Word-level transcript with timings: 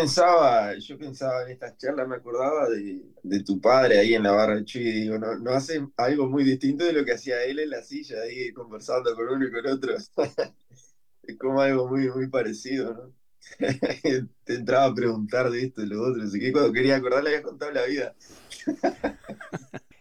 pensaba, 0.00 0.76
yo 0.76 0.98
pensaba 0.98 1.42
en 1.44 1.52
estas 1.52 1.76
charlas, 1.78 2.08
me 2.08 2.16
acordaba 2.16 2.68
de, 2.68 3.42
tu 3.44 3.60
padre 3.60 3.98
ahí 3.98 4.14
en 4.14 4.22
la 4.22 4.32
barra 4.32 4.56
de 4.56 4.64
Chuy, 4.64 4.82
y 4.82 4.92
digo, 5.02 5.18
no, 5.18 5.38
no 5.38 5.50
hace 5.52 5.86
algo 5.96 6.28
muy 6.28 6.44
distinto 6.44 6.84
de 6.84 6.92
lo 6.92 7.04
que 7.04 7.12
hacía 7.12 7.44
él 7.44 7.58
en 7.58 7.70
la 7.70 7.82
silla, 7.82 8.20
ahí 8.22 8.52
conversando 8.52 9.14
con 9.14 9.28
uno 9.28 9.46
y 9.46 9.52
con 9.52 9.66
otro. 9.66 9.94
es 11.22 11.38
como 11.38 11.60
algo 11.60 11.88
muy, 11.88 12.08
muy 12.10 12.28
parecido, 12.28 12.94
¿no? 12.94 13.12
Te 14.44 14.54
entraba 14.54 14.86
a 14.86 14.94
preguntar 14.94 15.50
de 15.50 15.64
esto 15.64 15.82
y 15.82 15.86
lo 15.86 16.02
otro, 16.02 16.22
así 16.22 16.40
que 16.40 16.52
cuando 16.52 16.72
quería 16.72 16.96
acordar 16.96 17.22
le 17.22 17.30
había 17.30 17.42
contado 17.42 17.72
la 17.72 17.84
vida. 17.84 18.14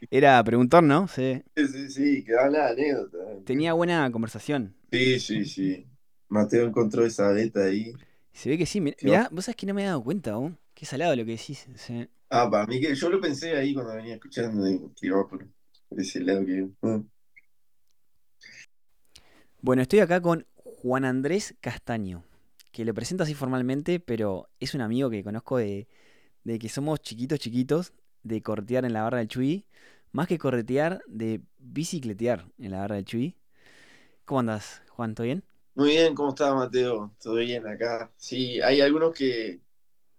Era 0.10 0.44
preguntar, 0.44 0.84
¿no? 0.84 1.08
Sí. 1.08 1.42
Sí, 1.56 1.90
sí, 1.90 2.24
quedaba 2.24 2.50
la 2.50 2.68
anécdota. 2.70 3.18
Tenía 3.46 3.74
buena 3.74 4.10
conversación. 4.12 4.76
Sí, 4.92 5.20
sí, 5.20 5.46
sí. 5.46 5.88
Mateo 6.30 6.66
encontró 6.66 7.06
esa 7.06 7.32
beta 7.32 7.66
ahí. 7.66 7.94
Se 8.34 8.50
ve 8.50 8.58
que 8.58 8.66
sí. 8.66 8.82
Mirá, 8.82 9.30
vos 9.32 9.46
sabés 9.46 9.56
que 9.56 9.66
no 9.66 9.74
me 9.74 9.84
he 9.84 9.86
dado 9.86 10.04
cuenta 10.04 10.32
aún. 10.32 10.58
Qué 10.74 10.86
salado 10.86 11.16
lo 11.16 11.24
que 11.24 11.32
decís. 11.32 11.68
Ah, 12.30 12.50
para 12.50 12.66
mí 12.66 12.82
que 12.82 12.96
yo 12.96 13.10
lo 13.10 13.22
pensé 13.22 13.56
ahí 13.56 13.74
cuando 13.74 13.94
venía 13.94 14.16
escuchando, 14.16 14.64
que 15.00 15.06
iba 15.06 15.28
por, 15.28 15.48
ese 15.92 16.20
lado 16.22 16.46
que. 16.46 16.68
Uh. 16.82 17.06
Bueno, 19.62 19.84
estoy 19.84 20.00
acá 20.00 20.20
con 20.20 20.46
Juan 20.56 21.06
Andrés 21.06 21.56
Castaño, 21.62 22.26
que 22.72 22.84
lo 22.84 22.94
presento 22.94 23.24
así 23.24 23.36
formalmente, 23.36 24.00
pero 24.00 24.50
es 24.60 24.74
un 24.74 24.82
amigo 24.82 25.10
que 25.10 25.24
conozco 25.24 25.58
de, 25.58 25.88
de 26.44 26.60
que 26.60 26.70
somos 26.70 27.02
chiquitos, 27.02 27.40
chiquitos, 27.40 27.94
de 28.24 28.42
cortear 28.42 28.84
en 28.84 28.94
la 28.94 29.04
barra 29.04 29.20
del 29.20 29.28
Chuy, 29.28 29.66
más 30.12 30.28
que 30.28 30.40
corretear, 30.40 31.04
de 31.08 31.42
bicicletear 31.60 32.48
en 32.58 32.72
la 32.72 32.80
barra 32.80 32.96
del 32.96 33.06
Chuy. 33.06 33.38
¿Cómo 34.26 34.40
andas, 34.40 34.82
Juan? 34.90 35.14
¿Todo 35.16 35.26
bien? 35.26 35.44
Muy 35.76 35.90
bien, 35.90 36.14
¿cómo 36.14 36.30
estás, 36.30 36.54
Mateo? 36.54 37.16
¿Todo 37.20 37.36
bien 37.36 37.66
acá? 37.68 38.12
Sí, 38.16 38.62
hay 38.62 38.80
algunos 38.82 39.14
que, 39.14 39.60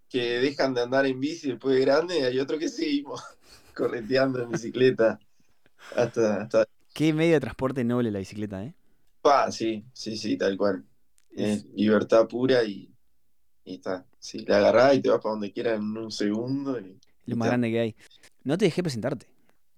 que 0.08 0.40
dejan 0.40 0.74
de 0.74 0.82
andar 0.82 1.06
en 1.06 1.20
bici 1.20 1.48
después 1.48 1.76
de 1.76 1.82
grande, 1.82 2.18
y 2.18 2.22
hay 2.22 2.40
otros 2.40 2.58
que 2.58 2.68
seguimos 2.68 3.22
correteando 3.74 4.42
en 4.42 4.50
bicicleta. 4.50 5.18
Hasta, 5.94 6.42
hasta... 6.42 6.64
Qué 6.92 7.12
medio 7.12 7.34
de 7.34 7.40
transporte 7.40 7.84
noble 7.84 8.10
la 8.10 8.18
bicicleta, 8.18 8.64
¿eh? 8.64 8.74
Pa, 9.22 9.50
sí, 9.52 9.84
sí, 9.92 10.16
sí, 10.16 10.36
tal 10.36 10.56
cual. 10.56 10.84
Es 11.30 11.64
libertad 11.66 12.26
pura 12.26 12.64
y, 12.64 12.92
y 13.64 13.74
está. 13.74 14.06
Sí, 14.18 14.44
la 14.46 14.58
agarrás 14.58 14.96
y 14.96 15.02
te 15.02 15.08
vas 15.08 15.20
para 15.20 15.32
donde 15.32 15.52
quieras 15.52 15.78
en 15.78 15.96
un 15.96 16.10
segundo. 16.10 16.78
Y, 16.80 16.98
Lo 17.26 17.36
más 17.36 17.48
grande 17.48 17.70
que 17.70 17.80
hay. 17.80 17.96
No 18.42 18.58
te 18.58 18.66
dejé 18.66 18.82
presentarte. 18.82 19.26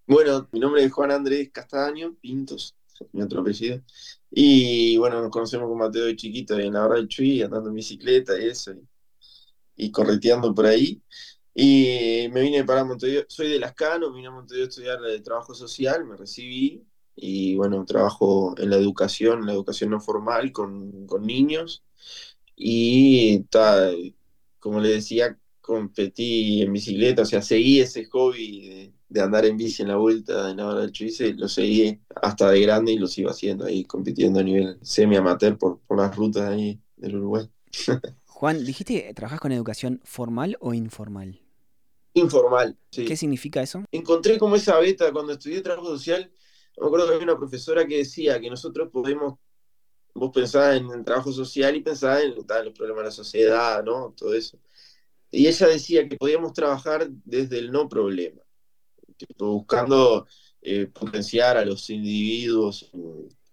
Bueno, 0.07 0.49
mi 0.53 0.61
nombre 0.61 0.85
es 0.85 0.93
Juan 0.93 1.11
Andrés 1.11 1.51
Castaño 1.51 2.15
Pintos, 2.15 2.75
mi 3.13 3.23
otro 3.23 3.41
apellido. 3.41 3.81
Y 4.31 4.97
bueno, 4.99 5.21
nos 5.23 5.31
conocemos 5.31 5.69
con 5.69 5.79
Mateo 5.79 6.05
de 6.07 6.17
chiquito 6.17 6.59
en 6.59 6.73
la 6.73 6.81
barra 6.81 6.97
del 6.97 7.09
Chuy, 7.09 7.43
andando 7.43 7.71
en 7.71 7.77
bicicleta 7.77 8.39
y 8.39 8.47
eso, 8.47 8.73
y, 9.77 9.91
correteando 9.91 10.55
por 10.55 10.67
ahí. 10.67 11.03
Y 11.55 12.29
me 12.33 12.43
vine 12.43 12.65
para 12.65 12.85
Montevideo, 12.85 13.25
soy 13.29 13.49
de 13.51 13.59
Lascano, 13.59 14.13
vine 14.13 14.29
a 14.29 14.31
Montevideo 14.31 14.67
a 14.67 14.69
estudiar 14.69 15.01
de 15.01 15.21
trabajo 15.21 15.55
social, 15.55 16.05
me 16.05 16.17
recibí 16.17 16.85
y 17.17 17.57
bueno, 17.57 17.85
trabajo 17.87 18.55
en 18.59 18.71
la 18.71 18.77
educación, 18.77 19.41
en 19.41 19.47
la 19.47 19.53
educación 19.55 19.91
no 19.91 20.01
formal 20.01 20.53
con, 20.53 21.07
con 21.07 21.27
niños. 21.27 21.83
Y 22.57 23.41
ta, 23.45 23.91
como 24.59 24.81
le 24.81 24.91
decía, 24.91 25.39
competí 25.61 26.63
en 26.63 26.73
bicicleta, 26.73 27.23
o 27.23 27.27
sea, 27.27 27.43
seguí 27.43 27.81
ese 27.81 28.05
hobby 28.07 28.69
de, 28.69 28.93
de 29.09 29.21
andar 29.21 29.45
en 29.47 29.57
bici 29.57 29.83
en 29.83 29.89
la 29.89 29.97
vuelta 29.97 30.51
en 30.51 30.57
la 30.57 30.67
hora 30.67 30.81
del 30.81 30.93
Chuice, 30.93 31.35
lo 31.35 31.49
seguí 31.49 32.01
hasta 32.23 32.51
de 32.51 32.61
grande 32.61 32.93
y 32.93 32.99
lo 32.99 33.07
sigo 33.07 33.31
haciendo 33.31 33.65
ahí, 33.65 33.85
compitiendo 33.85 34.41
a 34.41 34.43
nivel 34.43 34.79
semi-amateur 34.83 35.57
por, 35.57 35.81
por 35.81 35.99
las 35.99 36.15
rutas 36.15 36.51
ahí 36.51 36.81
del 36.97 37.17
Uruguay. 37.17 37.49
Juan, 38.27 38.65
dijiste, 38.65 39.13
¿trabajas 39.15 39.41
con 39.41 39.53
educación 39.53 40.01
formal 40.05 40.57
o 40.61 40.75
informal? 40.75 41.41
Informal, 42.15 42.77
sí. 42.91 43.05
¿Qué 43.05 43.17
significa 43.17 43.63
eso? 43.63 43.85
Encontré 43.93 44.39
como 44.39 44.57
esa 44.57 44.79
beta 44.79 45.13
cuando 45.13 45.33
estudié 45.33 45.61
trabajo 45.61 45.89
social, 45.89 46.31
me 46.79 46.87
acuerdo 46.87 47.07
que 47.07 47.15
había 47.15 47.25
una 47.25 47.39
profesora 47.39 47.87
que 47.87 47.99
decía 47.99 48.41
que 48.41 48.51
nosotros 48.51 48.91
podemos, 48.91 49.39
vos 50.15 50.31
pensabas 50.33 50.77
en 50.77 50.91
el 50.91 51.05
trabajo 51.05 51.33
social 51.33 51.77
y 51.77 51.83
pensabas 51.83 52.25
en, 52.25 52.33
en 52.33 52.65
los 52.65 52.75
problemas 52.75 53.03
de 53.03 53.05
la 53.05 53.11
sociedad, 53.11 53.85
¿no? 53.85 54.15
Todo 54.17 54.35
eso. 54.35 54.59
Y 55.31 55.47
ella 55.47 55.67
decía 55.69 56.09
que 56.09 56.17
podíamos 56.17 56.53
trabajar 56.53 57.09
desde 57.25 57.59
el 57.59 57.71
no 57.71 57.89
problema 57.89 58.41
buscando 59.39 60.27
eh, 60.63 60.87
potenciar 60.87 61.57
a 61.57 61.65
los 61.65 61.89
individuos 61.91 62.91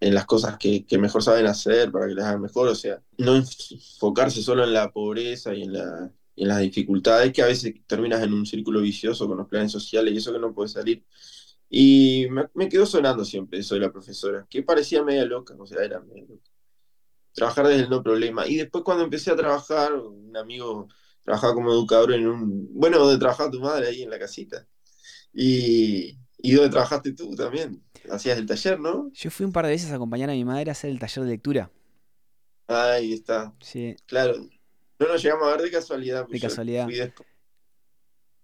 en 0.03 0.13
las 0.13 0.25
cosas 0.25 0.57
que, 0.57 0.85
mejor 1.00 1.24
saben 1.24 1.46
hacer 1.47 1.91
para 1.91 2.07
que 2.07 2.16
les 2.16 2.25
hagan 2.25 2.41
mejor, 2.41 2.68
o 2.68 2.75
sea, 2.75 3.01
no 3.18 3.35
enfocarse 3.35 4.41
solo 4.41 4.63
en 4.63 4.73
la 4.73 4.91
pobreza 4.91 5.53
y 5.53 5.63
en, 5.63 5.73
las 5.73 6.59
dificultades, 6.59 7.31
que 7.31 7.41
a 7.41 7.46
veces 7.46 7.73
terminas 7.88 8.22
en 8.22 8.34
un 8.34 8.46
círculo 8.46 8.81
vicioso 8.81 9.28
con 9.28 9.38
los 9.38 9.47
planes 9.47 9.72
sociales 9.72 10.13
y 10.13 10.18
eso 10.18 10.34
que 10.34 10.40
no 10.40 10.53
puede 10.53 10.69
salir. 10.69 11.06
Y 11.69 12.28
me, 12.53 12.69
quedó 12.69 12.85
sonando 12.85 13.23
siempre 13.23 13.59
eso 13.59 13.75
de 13.75 13.81
la 13.81 13.91
profesora, 13.91 14.46
que 14.50 14.63
parecía 14.63 15.03
media 15.03 15.25
loca, 15.25 15.56
o 15.57 15.66
sea, 15.66 15.84
era 15.84 16.02
media 16.02 16.25
loca. 16.28 16.50
Trabajar 17.34 17.68
desde 17.68 17.84
el 17.84 17.90
no 17.90 18.03
problema. 18.03 18.47
Y 18.47 18.57
después 18.57 18.84
cuando 18.84 19.03
empecé 19.03 19.31
a 19.31 19.35
trabajar, 19.35 19.94
un 19.94 20.35
amigo 20.35 20.88
trabajaba 21.23 21.53
como 21.53 21.72
educador 21.72 22.13
en 22.13 22.28
un, 22.28 22.69
bueno, 22.73 23.00
donde 23.00 23.18
trabajaba 23.18 23.50
tu 23.52 23.59
madre 23.59 23.88
ahí 23.88 24.03
en 24.03 24.09
la 24.09 24.19
casita. 24.19 24.68
Y, 25.34 26.18
¿Y 26.38 26.52
dónde 26.52 26.70
trabajaste 26.70 27.14
tú 27.14 27.36
también? 27.36 27.82
Hacías 28.12 28.38
el 28.38 28.46
taller, 28.46 28.78
¿no? 28.78 29.10
Yo 29.14 29.32
fui 29.32 29.46
un 29.46 29.54
par 29.54 29.66
de 29.66 29.72
veces 29.72 29.92
a 29.92 29.96
acompañar 29.96 30.30
a 30.30 30.34
mi 30.34 30.44
madre 30.44 30.70
a 30.70 30.74
hacer 30.74 30.90
el 30.90 31.00
taller 31.00 31.24
de 31.24 31.32
lectura. 31.32 31.72
Ahí 32.68 33.14
está. 33.14 33.54
Sí. 33.62 33.96
Claro. 34.06 34.36
No 35.00 35.08
nos 35.08 35.24
llegamos 35.24 35.48
a 35.48 35.52
ver 35.52 35.62
de 35.62 35.72
casualidad. 35.72 36.28
De 36.28 36.40
casualidad. 36.40 36.90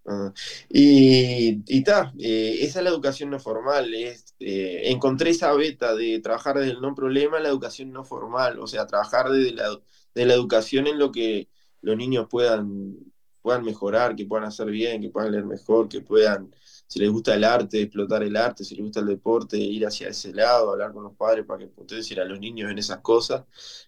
Ah. 0.05 0.33
Y 0.69 1.61
está, 1.67 2.13
eh, 2.17 2.59
esa 2.61 2.79
es 2.79 2.83
la 2.83 2.89
educación 2.89 3.29
no 3.31 3.39
formal. 3.39 3.93
Es, 3.93 4.33
eh, 4.39 4.83
encontré 4.85 5.31
esa 5.31 5.53
beta 5.53 5.93
de 5.93 6.19
trabajar 6.19 6.57
desde 6.57 6.71
el 6.71 6.81
no 6.81 6.95
problema 6.95 7.39
la 7.39 7.49
educación 7.49 7.91
no 7.91 8.05
formal, 8.05 8.59
o 8.59 8.67
sea, 8.67 8.87
trabajar 8.87 9.29
desde 9.29 9.51
la, 9.51 9.77
de 10.15 10.25
la 10.25 10.33
educación 10.33 10.87
en 10.87 10.97
lo 10.97 11.11
que 11.11 11.49
los 11.81 11.97
niños 11.97 12.27
puedan, 12.29 12.95
puedan 13.41 13.63
mejorar, 13.63 14.15
que 14.15 14.25
puedan 14.25 14.47
hacer 14.47 14.67
bien, 14.67 15.01
que 15.01 15.09
puedan 15.09 15.31
leer 15.33 15.45
mejor, 15.45 15.89
que 15.89 16.01
puedan 16.01 16.55
si 16.89 16.99
les 16.99 17.11
gusta 17.11 17.35
el 17.35 17.43
arte, 17.43 17.83
explotar 17.83 18.23
el 18.23 18.35
arte, 18.35 18.63
si 18.63 18.73
les 18.73 18.83
gusta 18.83 18.99
el 19.01 19.05
deporte, 19.05 19.57
ir 19.57 19.85
hacia 19.85 20.09
ese 20.09 20.33
lado, 20.33 20.71
hablar 20.71 20.91
con 20.91 21.03
los 21.03 21.15
padres 21.15 21.45
para 21.45 21.59
que 21.59 21.67
potencien 21.67 22.19
a 22.19 22.25
los 22.25 22.39
niños 22.39 22.71
en 22.71 22.79
esas 22.79 22.97
cosas. 23.01 23.43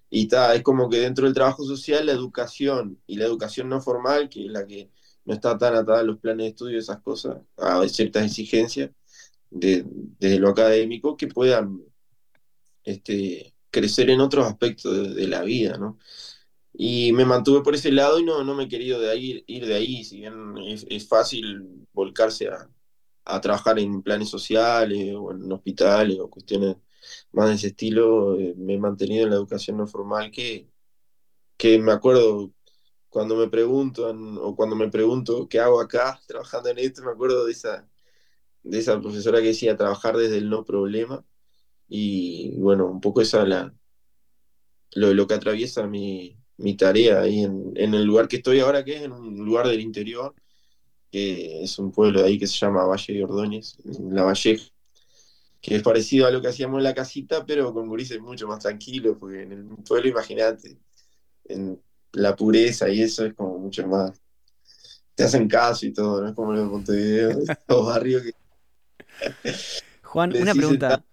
Y 0.07 0.23
está, 0.23 0.53
es 0.53 0.61
como 0.61 0.87
que 0.87 0.99
dentro 0.99 1.25
del 1.25 1.33
trabajo 1.33 1.63
social, 1.63 2.05
la 2.05 2.11
educación 2.11 3.01
y 3.07 3.15
la 3.15 3.25
educación 3.25 3.69
no 3.69 3.81
formal, 3.81 4.29
que 4.29 4.45
es 4.45 4.51
la 4.51 4.67
que 4.67 4.91
no 5.25 5.33
está 5.33 5.57
tan 5.57 5.73
atada 5.75 6.01
a 6.01 6.03
los 6.03 6.19
planes 6.19 6.43
de 6.45 6.49
estudio, 6.49 6.77
esas 6.77 7.01
cosas, 7.01 7.37
a 7.57 7.87
ciertas 7.87 8.23
exigencias 8.23 8.91
de, 9.49 9.83
desde 10.19 10.39
lo 10.39 10.49
académico, 10.49 11.17
que 11.17 11.27
puedan 11.27 11.81
este, 12.83 13.55
crecer 13.71 14.11
en 14.11 14.21
otros 14.21 14.45
aspectos 14.45 15.15
de, 15.15 15.27
la 15.27 15.41
vida, 15.41 15.77
¿no? 15.77 15.97
Y 16.73 17.13
me 17.13 17.25
mantuve 17.25 17.61
por 17.63 17.73
ese 17.73 17.91
lado 17.91 18.19
y 18.19 18.23
no, 18.23 18.43
no 18.43 18.53
me 18.53 18.65
he 18.65 18.69
querido 18.69 18.99
de 18.99 19.09
ahí, 19.09 19.43
ir 19.47 19.65
de 19.65 19.73
ahí, 19.73 20.03
si 20.03 20.17
bien 20.19 20.55
es 20.87 21.07
fácil 21.07 21.87
volcarse 21.93 22.47
a, 22.47 22.69
a 23.25 23.41
trabajar 23.41 23.79
en 23.79 24.01
planes 24.01 24.29
sociales 24.29 25.15
o 25.17 25.31
en 25.31 25.51
hospitales 25.51 26.19
o 26.19 26.29
cuestiones 26.29 26.77
más 27.31 27.49
de 27.49 27.55
ese 27.55 27.67
estilo, 27.67 28.39
eh, 28.39 28.53
me 28.57 28.75
he 28.75 28.79
mantenido 28.79 29.23
en 29.25 29.31
la 29.31 29.35
educación 29.37 29.77
no 29.77 29.87
formal 29.87 30.31
que, 30.31 30.69
que 31.57 31.79
me 31.79 31.91
acuerdo 31.91 32.53
cuando 33.09 33.35
me 33.35 33.49
preguntan 33.49 34.37
o 34.39 34.55
cuando 34.55 34.75
me 34.75 34.89
pregunto 34.89 35.47
qué 35.49 35.59
hago 35.59 35.81
acá 35.81 36.19
trabajando 36.27 36.69
en 36.69 36.79
esto, 36.79 37.03
me 37.03 37.11
acuerdo 37.11 37.45
de 37.45 37.51
esa, 37.53 37.89
de 38.63 38.79
esa 38.79 38.99
profesora 39.01 39.41
que 39.41 39.47
decía 39.47 39.77
trabajar 39.77 40.17
desde 40.17 40.37
el 40.37 40.49
no 40.49 40.65
problema 40.65 41.25
y 41.89 42.57
bueno, 42.59 42.87
un 42.87 43.01
poco 43.01 43.21
esa 43.21 43.45
la, 43.45 43.73
lo, 44.95 45.13
lo 45.13 45.27
que 45.27 45.33
atraviesa 45.35 45.87
mi, 45.87 46.37
mi 46.57 46.75
tarea 46.77 47.21
ahí 47.21 47.43
en, 47.43 47.73
en, 47.75 47.93
el 47.93 48.05
lugar 48.05 48.27
que 48.27 48.37
estoy 48.37 48.59
ahora, 48.59 48.83
que 48.85 48.97
es 48.97 49.03
en 49.03 49.11
un 49.13 49.45
lugar 49.45 49.67
del 49.67 49.81
interior, 49.81 50.35
que 51.11 51.63
es 51.63 51.77
un 51.77 51.91
pueblo 51.91 52.21
de 52.21 52.27
ahí 52.27 52.39
que 52.39 52.47
se 52.47 52.57
llama 52.57 52.85
Valle 52.85 53.13
de 53.13 53.23
Ordóñez, 53.23 53.77
La 54.09 54.23
Valleja, 54.23 54.63
que 55.61 55.75
es 55.75 55.83
parecido 55.83 56.25
a 56.25 56.31
lo 56.31 56.41
que 56.41 56.47
hacíamos 56.47 56.77
en 56.77 56.85
la 56.85 56.93
casita, 56.93 57.45
pero 57.45 57.73
con 57.73 57.87
gurises 57.87 58.19
mucho 58.19 58.47
más 58.47 58.59
tranquilos, 58.59 59.17
porque 59.19 59.43
en 59.43 59.51
el 59.51 59.65
pueblo, 59.87 60.09
imagínate, 60.09 60.79
en 61.45 61.79
la 62.13 62.35
pureza 62.35 62.89
y 62.89 63.01
eso 63.01 63.25
es 63.25 63.33
como 63.33 63.59
mucho 63.59 63.85
más. 63.87 64.19
Te 65.13 65.23
hacen 65.25 65.47
caso 65.47 65.85
y 65.85 65.93
todo, 65.93 66.21
no 66.21 66.29
es 66.29 66.33
como 66.33 66.55
en 66.55 66.65
Montevideo, 66.65 67.37
los 67.67 67.85
barrios 67.85 68.23
que. 68.23 68.33
Juan, 70.03 70.35
una 70.35 70.53
pregunta. 70.53 71.03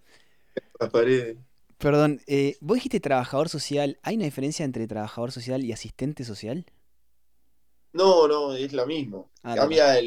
Perdón, 1.77 2.21
eh, 2.27 2.57
vos 2.59 2.75
dijiste 2.75 2.99
trabajador 2.99 3.49
social. 3.49 3.99
¿Hay 4.01 4.15
una 4.15 4.25
diferencia 4.25 4.65
entre 4.65 4.87
trabajador 4.87 5.31
social 5.31 5.63
y 5.63 5.71
asistente 5.71 6.23
social? 6.23 6.65
No, 7.93 8.27
no, 8.27 8.53
es 8.53 8.73
lo 8.73 8.85
mismo. 8.85 9.31
Ah, 9.43 9.55
Cambia 9.55 9.99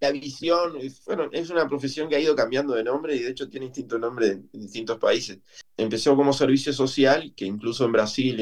la 0.00 0.10
visión. 0.12 0.78
Bueno, 1.06 1.28
es 1.32 1.50
una 1.50 1.68
profesión 1.68 2.08
que 2.08 2.16
ha 2.16 2.20
ido 2.20 2.36
cambiando 2.36 2.74
de 2.74 2.84
nombre 2.84 3.16
y 3.16 3.20
de 3.20 3.30
hecho 3.30 3.48
tiene 3.48 3.66
distinto 3.66 3.98
nombre 3.98 4.28
en, 4.28 4.48
distintos 4.52 4.98
países. 4.98 5.38
Empezó 5.76 6.14
como 6.16 6.32
servicio 6.32 6.72
social, 6.72 7.32
que 7.36 7.44
incluso 7.44 7.84
en 7.84 7.92
Brasil 7.92 8.40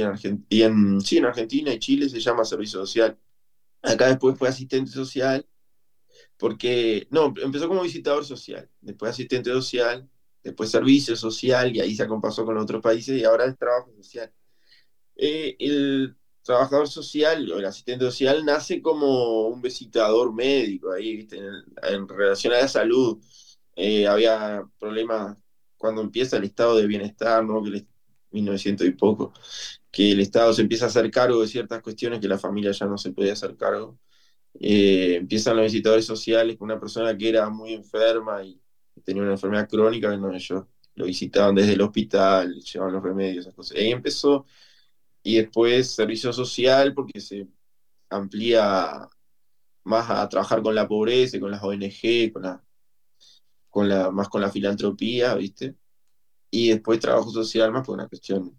y 0.49 0.63
en, 0.63 1.01
sí, 1.01 1.19
en 1.19 1.25
Argentina 1.25 1.73
y 1.73 1.79
Chile 1.79 2.09
se 2.09 2.21
llama 2.21 2.45
servicio 2.45 2.81
social. 2.81 3.19
Acá 3.83 4.09
después 4.09 4.39
fue 4.39 4.49
asistente 4.49 4.91
social, 4.91 5.47
porque, 6.37 7.07
no, 7.11 7.35
empezó 7.43 7.69
como 7.69 7.83
visitador 7.83 8.25
social, 8.25 8.69
después 8.81 9.11
asistente 9.11 9.51
social, 9.51 10.09
después 10.43 10.71
servicio 10.71 11.17
social, 11.17 11.75
y 11.75 11.81
ahí 11.81 11.95
se 11.95 12.03
acompasó 12.05 12.45
con 12.45 12.59
otros 12.59 12.83
países, 12.83 13.21
y 13.21 13.25
ahora 13.25 13.47
es 13.47 13.59
trabajo 13.59 13.93
social. 13.97 14.33
Eh, 15.17 15.57
el 15.59 16.17
trabajador 16.43 16.89
social 16.89 17.51
o 17.53 17.59
el 17.59 17.65
asistente 17.65 18.05
social 18.05 18.45
nace 18.45 18.83
como 18.83 19.49
un 19.49 19.63
visitador 19.63 20.33
médico 20.33 20.93
ahí, 20.93 21.17
¿viste? 21.17 21.39
En, 21.83 22.09
relación 22.09 22.53
a 22.55 22.59
la 22.61 22.69
salud. 22.69 23.19
Eh, 23.77 24.07
había 24.07 24.63
problemas 24.79 25.37
cuando 25.77 26.03
empieza 26.03 26.37
el 26.37 26.45
estado 26.45 26.77
de 26.77 26.87
bienestar, 26.87 27.45
¿no? 27.45 27.63
Que 27.63 27.71
el, 27.71 27.87
1900 28.33 28.87
y 28.87 28.91
poco, 28.93 29.33
que 29.91 30.13
el 30.13 30.21
Estado 30.21 30.53
se 30.53 30.63
empieza 30.63 30.87
a 30.87 30.89
hacer 30.89 31.11
cargo 31.11 31.41
de 31.41 31.49
ciertas 31.49 31.83
cuestiones 31.83 32.21
que 32.21 32.29
la 32.29 32.39
familia 32.39 32.73
ya 32.73 32.87
no 32.87 32.99
se 32.99 33.13
podía 33.13 33.35
hacer 33.35 33.57
cargo. 33.57 33.99
Eh, 34.61 35.17
empiezan 35.17 35.57
los 35.57 35.65
visitadores 35.65 36.05
sociales 36.05 36.57
con 36.57 36.67
una 36.71 36.81
persona 36.81 37.17
que 37.17 37.29
era 37.29 37.49
muy 37.49 37.73
enferma 37.75 38.45
y 38.45 38.61
tenía 39.05 39.23
una 39.23 39.33
enfermedad 39.33 39.69
crónica, 39.69 40.15
no, 40.17 40.33
ellos 40.33 40.65
lo 40.95 41.07
visitaban 41.07 41.55
desde 41.55 41.73
el 41.73 41.81
hospital, 41.81 42.55
llevaban 42.61 42.95
los 42.95 43.03
remedios, 43.03 43.47
esas 43.47 43.55
cosas. 43.55 43.79
Y 43.79 43.81
ahí 43.81 43.93
empezó 43.93 44.47
y 45.23 45.37
después 45.37 45.93
servicio 45.95 46.33
social 46.33 46.95
porque 46.95 47.21
se 47.21 47.49
amplía 48.11 49.09
más 49.85 50.11
a 50.11 50.29
trabajar 50.29 50.63
con 50.63 50.75
la 50.75 50.89
pobreza, 50.89 51.41
con 51.41 51.51
las 51.51 51.63
ONG, 51.63 52.33
con 52.33 52.43
la, 52.43 52.65
con 53.71 53.89
la, 53.89 54.11
más 54.11 54.29
con 54.29 54.41
la 54.41 54.51
filantropía, 54.51 55.35
¿viste? 55.35 55.77
Y 56.51 56.71
después 56.71 57.01
trabajo 57.01 57.31
social 57.31 57.73
más 57.73 57.87
por 57.87 57.95
una 57.95 58.09
cuestión 58.09 58.59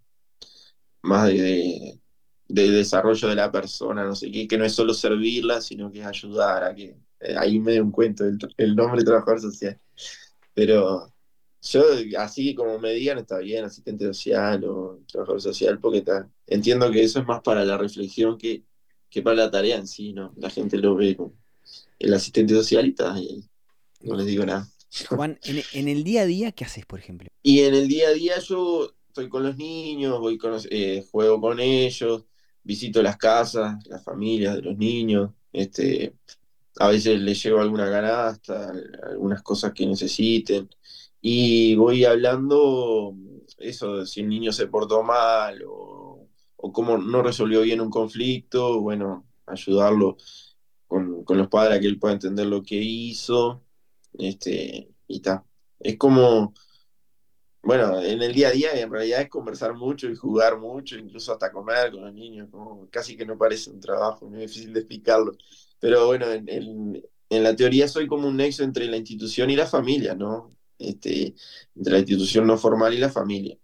más 1.03 1.27
de, 1.27 1.99
de, 2.47 2.69
desarrollo 2.71 3.27
de 3.27 3.35
la 3.35 3.51
persona, 3.51 4.05
no 4.05 4.15
sé 4.15 4.31
qué, 4.31 4.47
que 4.47 4.57
no 4.57 4.65
es 4.65 4.73
solo 4.73 4.93
servirla, 4.93 5.61
sino 5.61 5.91
que 5.91 5.99
es 5.99 6.05
ayudar 6.05 6.63
a 6.63 6.75
que... 6.75 6.97
Eh, 7.19 7.35
ahí 7.37 7.59
me 7.59 7.73
dio 7.73 7.83
un 7.83 7.91
cuento 7.91 8.25
el, 8.25 8.37
el 8.57 8.75
nombre 8.75 8.99
de 8.99 9.05
trabajador 9.05 9.41
social. 9.41 9.79
Pero 10.53 11.12
yo, 11.63 11.83
así 12.17 12.53
como 12.53 12.77
me 12.77 12.91
digan, 12.91 13.17
está 13.19 13.39
bien, 13.39 13.63
asistente 13.63 14.05
social 14.05 14.65
o 14.65 14.99
trabajador 15.07 15.41
social, 15.41 15.79
porque 15.79 15.99
está, 15.99 16.29
entiendo 16.45 16.91
que 16.91 17.03
eso 17.03 17.19
es 17.19 17.25
más 17.25 17.41
para 17.41 17.63
la 17.63 17.77
reflexión 17.77 18.37
que, 18.37 18.63
que 19.09 19.21
para 19.21 19.37
la 19.37 19.51
tarea 19.51 19.77
en 19.77 19.87
sí, 19.87 20.11
¿no? 20.11 20.33
La 20.35 20.49
gente 20.49 20.77
lo 20.77 20.95
ve 20.95 21.15
como 21.15 21.33
el 21.99 22.13
asistente 22.13 22.53
social 22.53 22.85
y 22.85 22.89
está, 22.89 23.17
y 23.17 23.45
no 24.01 24.15
les 24.15 24.25
digo 24.25 24.45
nada. 24.45 24.67
Juan, 25.09 25.39
en, 25.43 25.87
el 25.87 26.03
día 26.03 26.23
a 26.23 26.25
día, 26.25 26.51
¿qué 26.51 26.65
haces, 26.65 26.85
por 26.85 26.99
ejemplo? 26.99 27.29
Y 27.41 27.61
en 27.61 27.73
el 27.73 27.87
día 27.87 28.09
a 28.09 28.13
día 28.13 28.39
yo 28.39 28.93
estoy 29.07 29.29
con 29.29 29.43
los 29.43 29.55
niños, 29.55 30.19
voy 30.19 30.37
con 30.37 30.59
eh, 30.69 31.05
juego 31.11 31.39
con 31.39 31.59
ellos, 31.59 32.25
visito 32.61 33.01
las 33.01 33.17
casas, 33.17 33.75
las 33.87 34.03
familias 34.03 34.55
de 34.55 34.61
los 34.63 34.77
niños, 34.77 35.31
este, 35.53 36.13
a 36.77 36.89
veces 36.89 37.19
les 37.21 37.41
llevo 37.41 37.61
alguna 37.61 37.89
canasta, 37.89 38.73
algunas 39.03 39.41
cosas 39.41 39.71
que 39.73 39.85
necesiten 39.85 40.69
y 41.25 41.75
voy 41.75 42.03
hablando 42.03 43.15
eso, 43.57 44.05
si 44.05 44.19
el 44.21 44.27
niño 44.29 44.51
se 44.51 44.67
portó 44.67 45.03
mal 45.03 45.63
o, 45.65 46.27
o 46.57 46.73
cómo 46.73 46.97
no 46.97 47.21
resolvió 47.23 47.61
bien 47.61 47.79
un 47.79 47.89
conflicto, 47.89 48.81
bueno, 48.81 49.25
ayudarlo 49.45 50.17
con, 50.87 51.23
con, 51.23 51.37
los 51.37 51.47
padres 51.47 51.77
a 51.77 51.79
que 51.81 51.87
él 51.87 51.97
pueda 51.99 52.15
entender 52.15 52.45
lo 52.47 52.61
que 52.61 52.75
hizo, 52.75 53.63
este, 54.19 54.89
y 55.07 55.21
tal. 55.21 55.43
Es 55.79 55.97
como, 55.97 56.53
bueno, 57.61 58.01
en 58.01 58.21
el 58.21 58.33
día 58.33 58.49
a 58.49 58.51
día 58.51 58.71
en 58.73 58.91
realidad 58.91 59.21
es 59.21 59.29
conversar 59.29 59.75
mucho 59.75 60.09
y 60.09 60.15
jugar 60.15 60.59
mucho, 60.59 60.97
incluso 60.97 61.31
hasta 61.31 61.53
comer 61.53 61.91
con 61.91 62.01
los 62.03 62.13
niños, 62.13 62.49
como 62.51 62.89
casi 62.89 63.15
que 63.15 63.25
no 63.25 63.37
parece 63.37 63.69
un 63.71 63.79
trabajo, 63.79 64.27
muy 64.29 64.41
difícil 64.41 64.73
de 64.73 64.81
explicarlo. 64.81 65.37
Pero 65.79 66.07
bueno, 66.07 66.29
en, 66.31 67.01
en 67.29 67.43
la 67.43 67.55
teoría 67.55 67.87
soy 67.87 68.07
como 68.07 68.27
un 68.27 68.37
nexo 68.37 68.63
entre 68.63 68.87
la 68.87 68.97
institución 68.97 69.49
y 69.49 69.55
la 69.55 69.67
familia, 69.67 70.15
¿no? 70.15 70.53
Este, 70.89 71.35
entre 71.75 71.93
la 71.93 71.99
institución 71.99 72.47
no 72.47 72.57
formal 72.57 72.93
y 72.93 72.97
la 72.97 73.09
familia. 73.09 73.57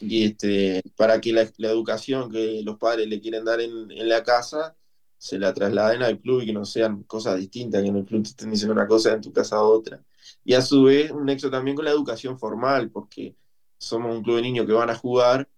Y 0.00 0.24
este, 0.24 0.82
para 0.96 1.20
que 1.20 1.32
la, 1.32 1.42
educación 1.70 2.30
que 2.30 2.62
los 2.64 2.78
padres 2.78 3.08
le 3.08 3.20
quieren 3.20 3.44
dar 3.44 3.60
en, 3.60 3.88
la 4.08 4.22
casa 4.24 4.76
se 5.18 5.38
la 5.38 5.54
trasladen 5.54 6.02
al 6.02 6.20
club 6.20 6.42
y 6.42 6.46
que 6.46 6.52
no 6.52 6.64
sean 6.64 7.04
cosas 7.04 7.38
distintas, 7.38 7.82
que 7.82 7.88
en 7.88 7.96
el 7.96 8.04
club 8.04 8.22
te 8.22 8.30
estén 8.30 8.50
diciendo 8.50 8.74
una 8.74 8.86
cosa 8.86 9.12
en 9.12 9.22
tu 9.22 9.32
casa 9.32 9.62
otra. 9.62 10.02
Y 10.44 10.54
a 10.54 10.62
su 10.62 10.84
vez 10.84 11.10
un 11.10 11.24
nexo 11.24 11.50
también 11.50 11.76
con 11.76 11.84
la 11.84 11.92
educación 11.92 12.38
formal, 12.38 12.90
porque 12.90 13.36
somos 13.78 14.14
un 14.16 14.22
club 14.22 14.36
de 14.36 14.42
niños 14.42 14.66
que 14.66 14.72
van 14.72 14.90
a 14.90 14.96
jugar, 14.96 15.48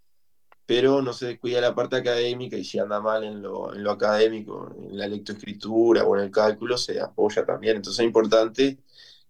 pero 0.67 1.03
no 1.03 1.13
se 1.13 1.27
descuida 1.27 1.61
la 1.61 1.75
parte 1.75 1.97
académica 1.97 2.57
y 2.57 2.65
si 2.65 2.79
anda 2.79 3.01
mal 3.01 3.25
en 3.25 3.35
en 3.35 3.43
lo 3.43 3.91
académico, 3.91 4.75
en 4.77 4.99
la 4.99 5.09
lectoescritura 5.09 6.05
o 6.05 6.17
en 6.17 6.25
el 6.25 6.31
cálculo, 6.31 6.77
se 6.77 7.01
apoya 7.01 7.45
también. 7.45 7.77
Entonces 7.77 8.01
es 8.01 8.07
importante 8.07 8.79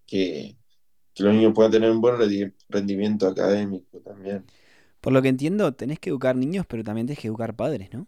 que, 0.06 0.56
que 1.16 1.24
los 1.24 1.32
niños 1.32 1.54
puedan 1.54 1.72
tener 1.72 1.90
un 1.90 2.02
buen 2.02 2.16
rendimiento 2.68 3.26
académico 3.26 3.98
también. 4.00 4.44
Por 5.00 5.14
lo 5.14 5.22
que 5.22 5.28
entiendo, 5.28 5.72
tenés 5.72 5.98
que 5.98 6.10
educar 6.10 6.36
niños, 6.36 6.66
pero 6.68 6.84
también 6.84 7.06
tenés 7.06 7.20
que 7.20 7.28
educar 7.28 7.56
padres, 7.56 7.88
¿no? 7.92 8.06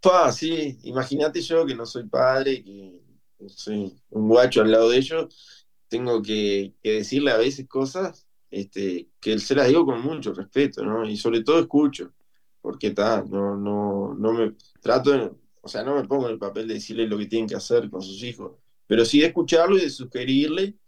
Pa, 0.00 0.32
sí, 0.32 0.78
imagínate 0.84 1.42
yo 1.42 1.66
que 1.66 1.74
no 1.74 1.84
soy 1.84 2.04
padre, 2.04 2.64
que 2.64 3.00
soy 3.48 3.94
un 4.10 4.28
guacho 4.28 4.62
al 4.62 4.70
lado 4.70 4.88
de 4.88 4.96
ellos, 4.96 5.66
tengo 5.88 6.22
que, 6.22 6.72
decirle 6.82 7.32
a 7.32 7.36
veces 7.36 7.68
cosas 7.68 8.26
este, 8.50 9.10
que 9.20 9.38
se 9.38 9.54
las 9.54 9.68
digo 9.68 9.84
con 9.84 10.00
mucho 10.00 10.32
respeto, 10.32 10.82
¿no? 10.84 11.06
Y 11.06 11.18
sobre 11.18 11.42
todo 11.42 11.60
escucho, 11.60 12.14
porque 12.62 12.88
está, 12.88 13.22
no, 13.28 13.58
no, 13.58 14.14
no 14.14 14.32
me 14.32 14.54
trato, 14.80 15.38
o 15.60 15.68
sea, 15.68 15.82
no 15.82 15.96
me 15.96 16.08
pongo 16.08 16.28
en 16.28 16.32
el 16.32 16.38
papel 16.38 16.66
de 16.66 16.74
decirle 16.74 17.06
lo 17.06 17.18
que 17.18 17.26
tienen 17.26 17.48
que 17.48 17.56
hacer 17.56 17.90
con 17.90 18.00
sus 18.00 18.22
hijos, 18.22 18.52
pero 18.86 19.04
sí 19.04 19.20
de 19.20 19.26
escucharlo 19.26 19.76
y 19.76 19.82
de 19.82 19.90
sugerirle 19.90 20.78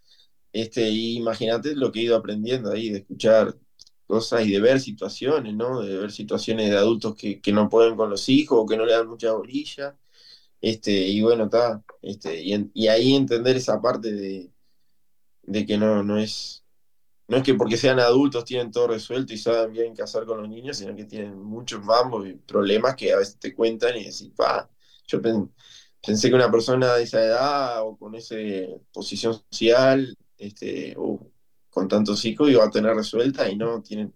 este, 0.57 0.89
y 0.89 1.17
imagínate 1.17 1.75
lo 1.77 1.93
que 1.93 2.01
he 2.01 2.05
ido 2.05 2.17
aprendiendo 2.17 2.71
ahí, 2.73 2.89
de 2.89 2.99
escuchar 3.01 3.55
cosas 4.07 4.47
y 4.47 4.53
de 4.53 4.61
ver 4.61 4.81
situaciones, 4.81 5.55
¿no? 5.55 5.83
De 5.83 5.99
ver 5.99 6.11
situaciones 6.11 6.71
de 6.71 6.79
adultos 6.79 7.15
que, 7.15 7.41
no 7.53 7.69
pueden 7.69 7.97
con 7.97 8.09
los 8.09 8.29
hijos 8.31 8.59
o 8.61 8.67
que 8.67 8.77
no 8.79 8.87
le 8.87 8.95
dan 8.95 9.07
mucha 9.07 9.33
bolilla. 9.33 9.99
Este, 10.61 10.93
y 10.93 11.21
bueno, 11.23 11.45
está. 11.45 11.83
Este, 12.03 12.43
y, 12.43 12.89
ahí 12.89 13.15
entender 13.15 13.57
esa 13.57 13.83
parte 13.83 14.13
de, 14.13 14.51
de 15.43 15.67
que 15.67 15.77
no, 15.79 16.03
no 16.03 16.19
es. 16.19 16.65
No 17.29 17.39
es 17.39 17.43
que 17.43 17.55
porque 17.55 17.77
sean 17.77 18.01
adultos 18.01 18.45
tienen 18.47 18.71
todo 18.71 18.89
resuelto 18.89 19.35
y 19.35 19.39
saben 19.39 19.73
bien 19.73 19.95
qué 19.95 20.03
hacer 20.03 20.25
con 20.25 20.41
los 20.41 20.49
niños, 20.49 20.79
sino 20.79 20.97
que 20.97 21.05
tienen 21.05 21.43
muchos 21.43 21.83
mambos 21.85 22.27
y 22.29 22.35
problemas 22.35 22.97
que 22.97 23.13
a 23.13 23.19
veces 23.19 23.39
te 23.39 23.55
cuentan 23.55 23.97
y 23.97 24.05
decís, 24.05 24.31
pa, 24.37 24.71
yo 25.07 25.21
pensé 25.21 26.29
que 26.31 26.35
una 26.35 26.51
persona 26.51 26.95
de 26.95 27.03
esa 27.03 27.23
edad 27.23 27.83
o 27.87 27.97
con 27.99 28.15
esa 28.15 28.37
posición 28.93 29.35
social 29.51 30.17
este, 30.39 30.95
uh, 30.97 31.19
con 31.71 31.89
tantos 31.89 32.25
hijos 32.25 32.51
iba 32.51 32.65
a 32.65 32.71
tener 32.71 32.95
resuelta 32.95 33.49
y 33.51 33.57
no 33.57 33.83
tienen, 33.83 34.15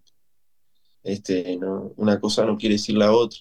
este, 1.03 1.57
no, 1.57 1.93
una 1.97 2.19
cosa 2.19 2.45
no 2.45 2.57
quiere 2.57 2.75
decir 2.75 2.97
la 2.97 3.11
otra. 3.11 3.39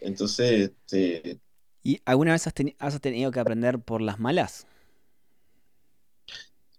Entonces, 0.00 0.70
este, 0.70 1.40
¿y 1.82 2.00
alguna 2.04 2.32
vez 2.32 2.46
has, 2.46 2.54
has 2.78 3.00
tenido 3.00 3.30
que 3.30 3.40
aprender 3.40 3.80
por 3.80 4.00
las 4.00 4.18
malas? 4.18 4.66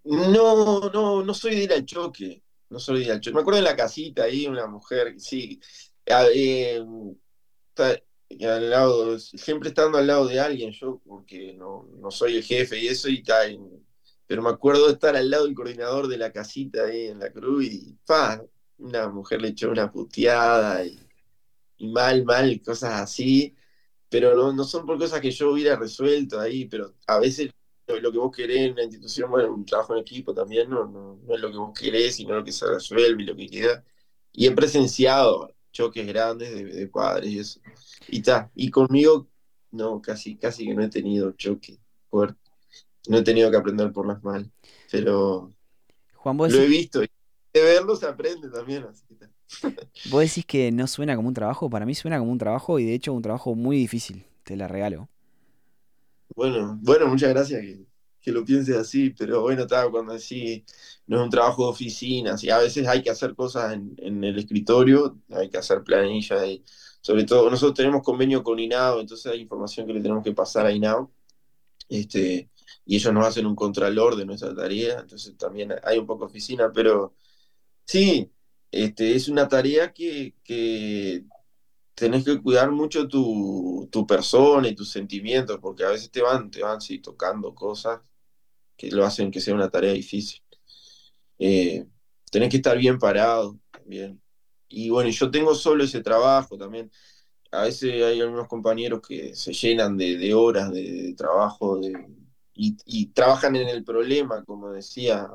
No, 0.03 0.89
no, 0.89 1.23
no 1.23 1.33
soy 1.33 1.55
de 1.55 1.63
ir 1.63 1.73
al 1.73 1.85
choque. 1.85 2.41
No 2.69 2.79
soy 2.79 2.99
de 2.99 3.05
ir 3.05 3.11
al 3.11 3.19
choque. 3.19 3.35
Me 3.35 3.41
acuerdo 3.41 3.59
en 3.59 3.65
la 3.65 3.75
casita 3.75 4.23
ahí, 4.23 4.47
una 4.47 4.67
mujer, 4.67 5.19
sí, 5.19 5.59
eh, 6.05 6.81
al 8.47 8.69
lado, 8.69 9.19
siempre 9.19 9.69
estando 9.69 9.97
al 9.97 10.07
lado 10.07 10.27
de 10.27 10.39
alguien, 10.39 10.71
yo, 10.71 11.01
porque 11.05 11.53
no, 11.53 11.89
no 11.97 12.11
soy 12.11 12.37
el 12.37 12.43
jefe 12.43 12.79
y 12.79 12.87
eso, 12.87 13.09
y 13.09 13.17
está 13.17 13.47
en, 13.47 13.78
pero 14.29 14.43
me 14.43 14.51
acuerdo 14.51 14.85
de 14.85 14.93
estar 14.93 15.15
al 15.15 15.27
lado 15.31 15.45
del 15.45 15.55
coordinador 15.55 16.07
de 16.07 16.19
la 16.19 16.31
casita 16.31 16.83
ahí 16.83 17.07
en 17.07 17.17
la 17.17 17.31
cruz 17.31 17.65
y 17.65 17.97
pa, 18.05 18.39
una 18.77 19.09
mujer 19.09 19.41
le 19.41 19.47
echó 19.47 19.71
una 19.71 19.91
puteada 19.91 20.85
y, 20.85 20.99
mal, 21.87 22.23
mal, 22.25 22.61
cosas 22.61 23.01
así, 23.01 23.55
pero 24.07 24.35
no, 24.35 24.53
no, 24.53 24.65
son 24.65 24.85
por 24.85 24.99
cosas 24.99 25.19
que 25.19 25.31
yo 25.31 25.51
hubiera 25.51 25.75
resuelto 25.77 26.39
ahí, 26.39 26.65
pero 26.65 26.93
a 27.07 27.17
veces 27.17 27.49
lo, 27.87 28.11
que 28.11 28.17
vos 28.19 28.35
querés 28.35 28.67
en 28.67 28.73
una 28.73 28.83
institución, 28.83 29.31
bueno, 29.31 29.51
un 29.51 29.65
trabajo 29.65 29.95
en 29.95 30.01
equipo 30.01 30.31
también, 30.31 30.69
no, 30.69 30.85
no, 30.85 31.19
no 31.23 31.33
es 31.33 31.41
lo 31.41 31.49
que 31.49 31.57
vos 31.57 31.79
querés, 31.79 32.17
sino 32.17 32.35
lo 32.35 32.43
que 32.43 32.51
se 32.51 32.67
resuelve 32.67 33.23
y 33.23 33.25
lo 33.25 33.35
que 33.35 33.47
queda. 33.49 33.83
Y 34.31 34.45
he 34.45 34.51
presenciado 34.51 35.55
choques 35.71 36.05
grandes 36.05 36.53
de, 36.53 36.87
padres 36.87 37.31
y 37.31 37.39
eso. 37.39 37.61
Y 38.07 38.21
ta, 38.21 38.51
y 38.53 38.69
conmigo, 38.69 39.27
no, 39.71 39.99
casi, 40.03 40.37
casi 40.37 40.67
que 40.67 40.75
no 40.75 40.83
he 40.83 40.89
tenido 40.89 41.31
choque 41.31 41.79
fuerte 42.11 42.38
no 43.09 43.17
he 43.17 43.23
tenido 43.23 43.49
que 43.49 43.57
aprender 43.57 43.91
por 43.91 44.07
las 44.07 44.23
mal, 44.23 44.49
pero 44.91 45.51
Juan, 46.13 46.37
lo 46.37 46.45
he 46.45 46.67
visto 46.67 47.03
y 47.03 47.09
de 47.53 47.61
verlo 47.61 47.95
se 47.95 48.05
aprende 48.05 48.49
también. 48.49 48.85
Así 48.85 49.03
¿Vos 50.11 50.21
decís 50.21 50.45
que 50.45 50.71
no 50.71 50.85
suena 50.85 51.15
como 51.15 51.27
un 51.27 51.33
trabajo? 51.33 51.69
Para 51.71 51.87
mí 51.87 51.95
suena 51.95 52.19
como 52.19 52.31
un 52.31 52.37
trabajo 52.37 52.77
y 52.77 52.85
de 52.85 52.93
hecho 52.93 53.11
un 53.13 53.23
trabajo 53.23 53.55
muy 53.55 53.77
difícil, 53.77 54.25
te 54.43 54.55
la 54.55 54.67
regalo. 54.67 55.09
Bueno, 56.35 56.77
bueno, 56.83 57.07
muchas 57.07 57.29
gracias 57.29 57.61
que, 57.61 57.83
que 58.21 58.31
lo 58.31 58.45
pienses 58.45 58.77
así, 58.77 59.09
pero 59.09 59.41
bueno, 59.41 59.63
estaba 59.63 59.89
cuando 59.89 60.13
decís, 60.13 60.63
no 61.07 61.17
es 61.17 61.23
un 61.23 61.29
trabajo 61.31 61.63
de 61.63 61.69
oficina, 61.69 62.35
y 62.39 62.49
a 62.51 62.59
veces 62.59 62.87
hay 62.87 63.01
que 63.01 63.09
hacer 63.09 63.33
cosas 63.33 63.73
en, 63.73 63.95
en, 63.97 64.23
el 64.23 64.37
escritorio, 64.37 65.17
hay 65.31 65.49
que 65.49 65.57
hacer 65.57 65.83
planillas 65.83 66.45
y 66.45 66.63
sobre 67.01 67.23
todo, 67.23 67.49
nosotros 67.49 67.75
tenemos 67.75 68.03
convenio 68.03 68.43
con 68.43 68.59
INAO, 68.59 68.99
entonces 68.99 69.31
hay 69.31 69.41
información 69.41 69.87
que 69.87 69.93
le 69.93 70.01
tenemos 70.01 70.23
que 70.23 70.33
pasar 70.33 70.67
a 70.67 70.71
INAO, 70.71 71.11
este, 71.89 72.49
y 72.89 72.95
ellos 72.95 73.13
nos 73.13 73.27
hacen 73.27 73.45
un 73.45 73.55
contralor 73.55 74.15
de 74.15 74.25
nuestra 74.25 74.55
tarea, 74.55 75.01
entonces 75.01 75.37
también 75.37 75.75
hay 75.83 75.99
un 75.99 76.07
poco 76.07 76.25
de 76.25 76.31
oficina, 76.31 76.71
pero 76.73 77.13
sí, 77.85 78.31
este, 78.71 79.15
es 79.15 79.29
una 79.29 79.47
tarea 79.47 79.93
que, 79.93 80.33
que 80.43 81.23
tenés 81.93 82.25
que 82.25 82.41
cuidar 82.41 82.71
mucho 82.71 83.07
tu, 83.07 83.87
tu, 83.91 84.07
persona 84.07 84.67
y 84.67 84.75
tus 84.75 84.89
sentimientos, 84.89 85.59
porque 85.61 85.83
a 85.83 85.89
veces 85.89 86.09
te 86.09 86.23
van, 86.23 86.49
te 86.49 86.63
van 86.63 86.81
sí, 86.81 86.97
tocando 86.97 87.53
cosas 87.53 88.01
que 88.75 88.89
lo 88.89 89.05
hacen 89.05 89.29
que 89.29 89.39
sea 89.39 89.53
una 89.53 89.69
tarea 89.69 89.93
difícil. 89.93 90.41
Eh, 91.37 91.85
tenés 92.31 92.49
que 92.49 92.57
estar 92.57 92.75
bien 92.75 92.97
parado 92.97 93.59
también. 93.71 94.19
Y 94.67 94.89
bueno, 94.89 95.11
yo 95.11 95.29
tengo 95.29 95.53
solo 95.53 95.83
ese 95.83 96.01
trabajo 96.01 96.57
también. 96.57 96.91
A 97.51 97.63
veces 97.63 98.03
hay 98.03 98.21
algunos 98.21 98.47
compañeros 98.47 99.01
que 99.07 99.35
se 99.35 99.53
llenan 99.53 99.95
de, 99.97 100.33
horas 100.33 100.71
de, 100.71 101.13
trabajo 101.15 101.79
y, 102.59 103.05
trabajan 103.07 103.55
en 103.55 103.69
el 103.69 103.83
problema, 103.83 104.43
como 104.43 104.71
decía 104.71 105.29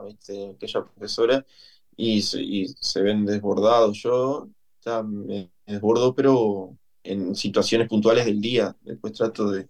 aquella 0.55 0.85
profesora, 0.85 1.47
y 1.97 2.23
se, 2.23 3.03
ven 3.03 3.25
desbordados. 3.25 3.99
Yo 4.03 4.49
me 5.05 5.51
desbordo, 5.67 6.15
pero 6.15 6.77
en 7.03 7.35
situaciones 7.35 7.89
puntuales 7.89 8.27
del 8.27 8.41
día. 8.41 8.77
Después 8.83 9.15
trato 9.15 9.51
de... 9.51 9.69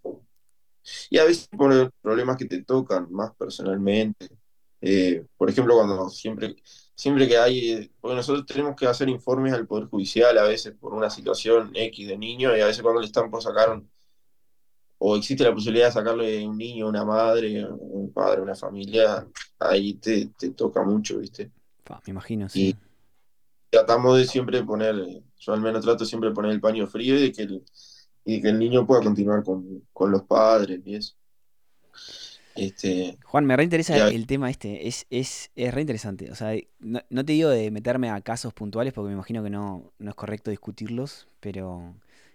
Y 1.11 1.19
a 1.19 1.25
veces 1.25 1.49
por 1.49 1.93
problemas 2.03 2.37
que 2.37 2.47
te 2.47 2.63
tocan 2.63 3.11
más 3.13 3.35
personalmente. 3.37 4.29
Eh, 4.81 5.25
por 5.37 5.49
ejemplo, 5.49 5.75
cuando 5.77 6.11
siempre, 6.11 6.57
siempre 6.95 7.29
que 7.29 7.39
hay, 7.39 7.91
porque 8.01 8.17
nosotros 8.17 8.45
tenemos 8.47 8.77
que 8.77 8.87
hacer 8.87 9.09
informes 9.09 9.55
al 9.55 9.67
Poder 9.67 9.87
Judicial 9.89 10.37
a 10.37 10.45
veces 10.45 10.75
por 10.79 10.93
una 10.93 11.09
situación 11.09 11.71
X 11.75 12.09
de 12.09 12.19
niño 12.19 12.57
y 12.57 12.61
a 12.61 12.67
veces 12.67 12.83
cuando 12.83 13.01
le 13.01 13.07
están 13.07 13.31
por 13.31 13.43
sacar, 13.43 13.81
o 15.07 15.17
existe 15.17 15.45
la 15.45 15.53
posibilidad 15.53 15.89
de 15.89 15.93
sacarle 15.93 16.49
un 16.49 16.57
niño, 16.57 16.89
una 16.89 17.05
madre, 17.05 17.63
un 17.69 18.11
padre, 18.11 18.41
una 18.41 18.55
familia, 18.55 19.29
ahí 19.59 19.93
te, 19.95 20.31
te 20.39 20.53
toca 20.53 20.83
mucho, 20.83 21.19
¿viste? 21.19 21.51
me 22.07 22.11
imagino, 22.11 22.49
sí. 22.49 22.69
Y 22.71 22.77
tratamos 23.69 24.17
de 24.17 24.25
siempre 24.25 24.63
poner, 24.63 24.95
yo 25.39 25.53
al 25.53 25.61
menos 25.61 25.85
trato 25.85 26.07
siempre 26.07 26.31
de 26.31 26.35
poner 26.35 26.53
el 26.53 26.61
paño 26.61 26.87
frío 26.87 27.19
y 27.19 27.21
de 27.21 27.33
que 27.33 27.43
el, 27.43 27.63
y 28.25 28.41
que 28.41 28.49
el 28.49 28.59
niño 28.59 28.87
pueda 28.87 29.03
continuar 29.03 29.45
con, 29.45 29.83
con 29.93 30.11
los 30.11 30.23
padres 30.23 30.81
y 30.87 30.95
eso. 30.95 31.15
Este, 32.55 33.19
Juan, 33.27 33.45
me 33.45 33.59
reinteresa 33.59 34.09
el 34.09 34.27
tema 34.27 34.49
este, 34.49 34.89
es, 34.89 35.05
es, 35.11 35.51
es 35.55 35.75
reinteresante. 35.75 36.31
O 36.31 36.35
sea, 36.35 36.57
no, 36.79 37.25
te 37.27 37.33
digo 37.33 37.51
de 37.51 37.71
meterme 37.71 38.09
a 38.09 38.23
casos 38.23 38.55
puntuales 38.55 38.95
porque 38.95 39.09
me 39.09 39.15
imagino 39.15 39.43
que 39.43 39.51
no, 39.51 39.93
no 39.99 40.11
es 40.11 40.17
correcto 40.17 40.51
discutirlos, 40.51 41.29
pero 41.41 41.95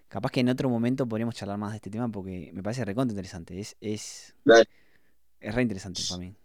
capaz 0.10 0.32
que 0.32 0.42
en 0.42 0.50
otro 0.50 0.70
momento 0.70 1.08
podríamos 1.08 1.36
charlar 1.36 1.58
más 1.58 1.72
de 1.72 1.78
este 1.78 1.90
tema 1.90 2.10
porque 2.10 2.52
me 2.54 2.62
parece 2.62 2.84
recontra 2.84 3.14
interesante. 3.14 3.60
Es, 3.60 3.78
es, 3.80 4.36
es 5.40 5.56
re 5.56 5.62
interesante 5.62 6.02
para 6.10 6.20
mí. 6.20 6.36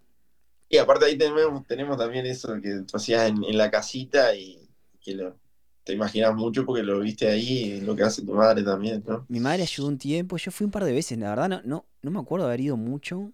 Y 0.69 0.77
aparte 0.77 1.07
ahí 1.07 1.19
tenemos, 1.19 1.67
tenemos 1.67 1.99
también 1.99 2.27
eso 2.27 2.61
que 2.61 2.81
tú 2.87 2.97
hacías 2.97 3.29
en, 3.29 3.59
la 3.59 3.71
casita 3.71 4.35
y 4.35 4.69
que 5.01 5.15
lo, 5.15 5.37
te 5.83 5.93
imaginas 5.93 6.35
mucho 6.35 6.65
porque 6.65 6.83
lo 6.83 7.01
viste 7.01 7.29
ahí, 7.29 7.81
lo 7.81 7.97
que 7.97 8.03
hace 8.03 8.23
tu 8.23 8.33
madre 8.35 8.63
también, 8.63 9.03
¿no? 9.07 9.25
Mi 9.29 9.41
madre 9.41 9.63
ayudó 9.63 9.89
un 9.89 9.99
tiempo, 9.99 10.37
yo 10.37 10.51
fui 10.51 10.65
un 10.65 10.71
par 10.71 10.85
de 10.85 10.93
veces, 10.93 11.19
la 11.19 11.31
verdad 11.31 11.49
no, 11.49 11.63
no, 11.65 11.87
no 12.03 12.11
me 12.11 12.19
acuerdo 12.19 12.47
de 12.47 12.53
haber 12.53 12.61
ido 12.61 12.77
mucho, 12.77 13.33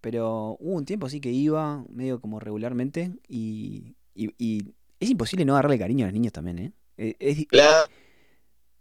pero 0.00 0.56
hubo 0.60 0.74
un 0.74 0.84
tiempo 0.84 1.06
así 1.06 1.20
que 1.20 1.30
iba 1.30 1.84
medio 1.88 2.20
como 2.20 2.38
regularmente 2.40 3.12
y, 3.28 3.94
es 4.14 5.10
imposible 5.10 5.44
no 5.44 5.54
darle 5.54 5.78
cariño 5.78 6.04
a 6.04 6.08
los 6.08 6.14
niños 6.14 6.32
también, 6.32 6.58
¿eh? 6.58 6.72
e, 6.96 7.16
Es, 7.18 7.46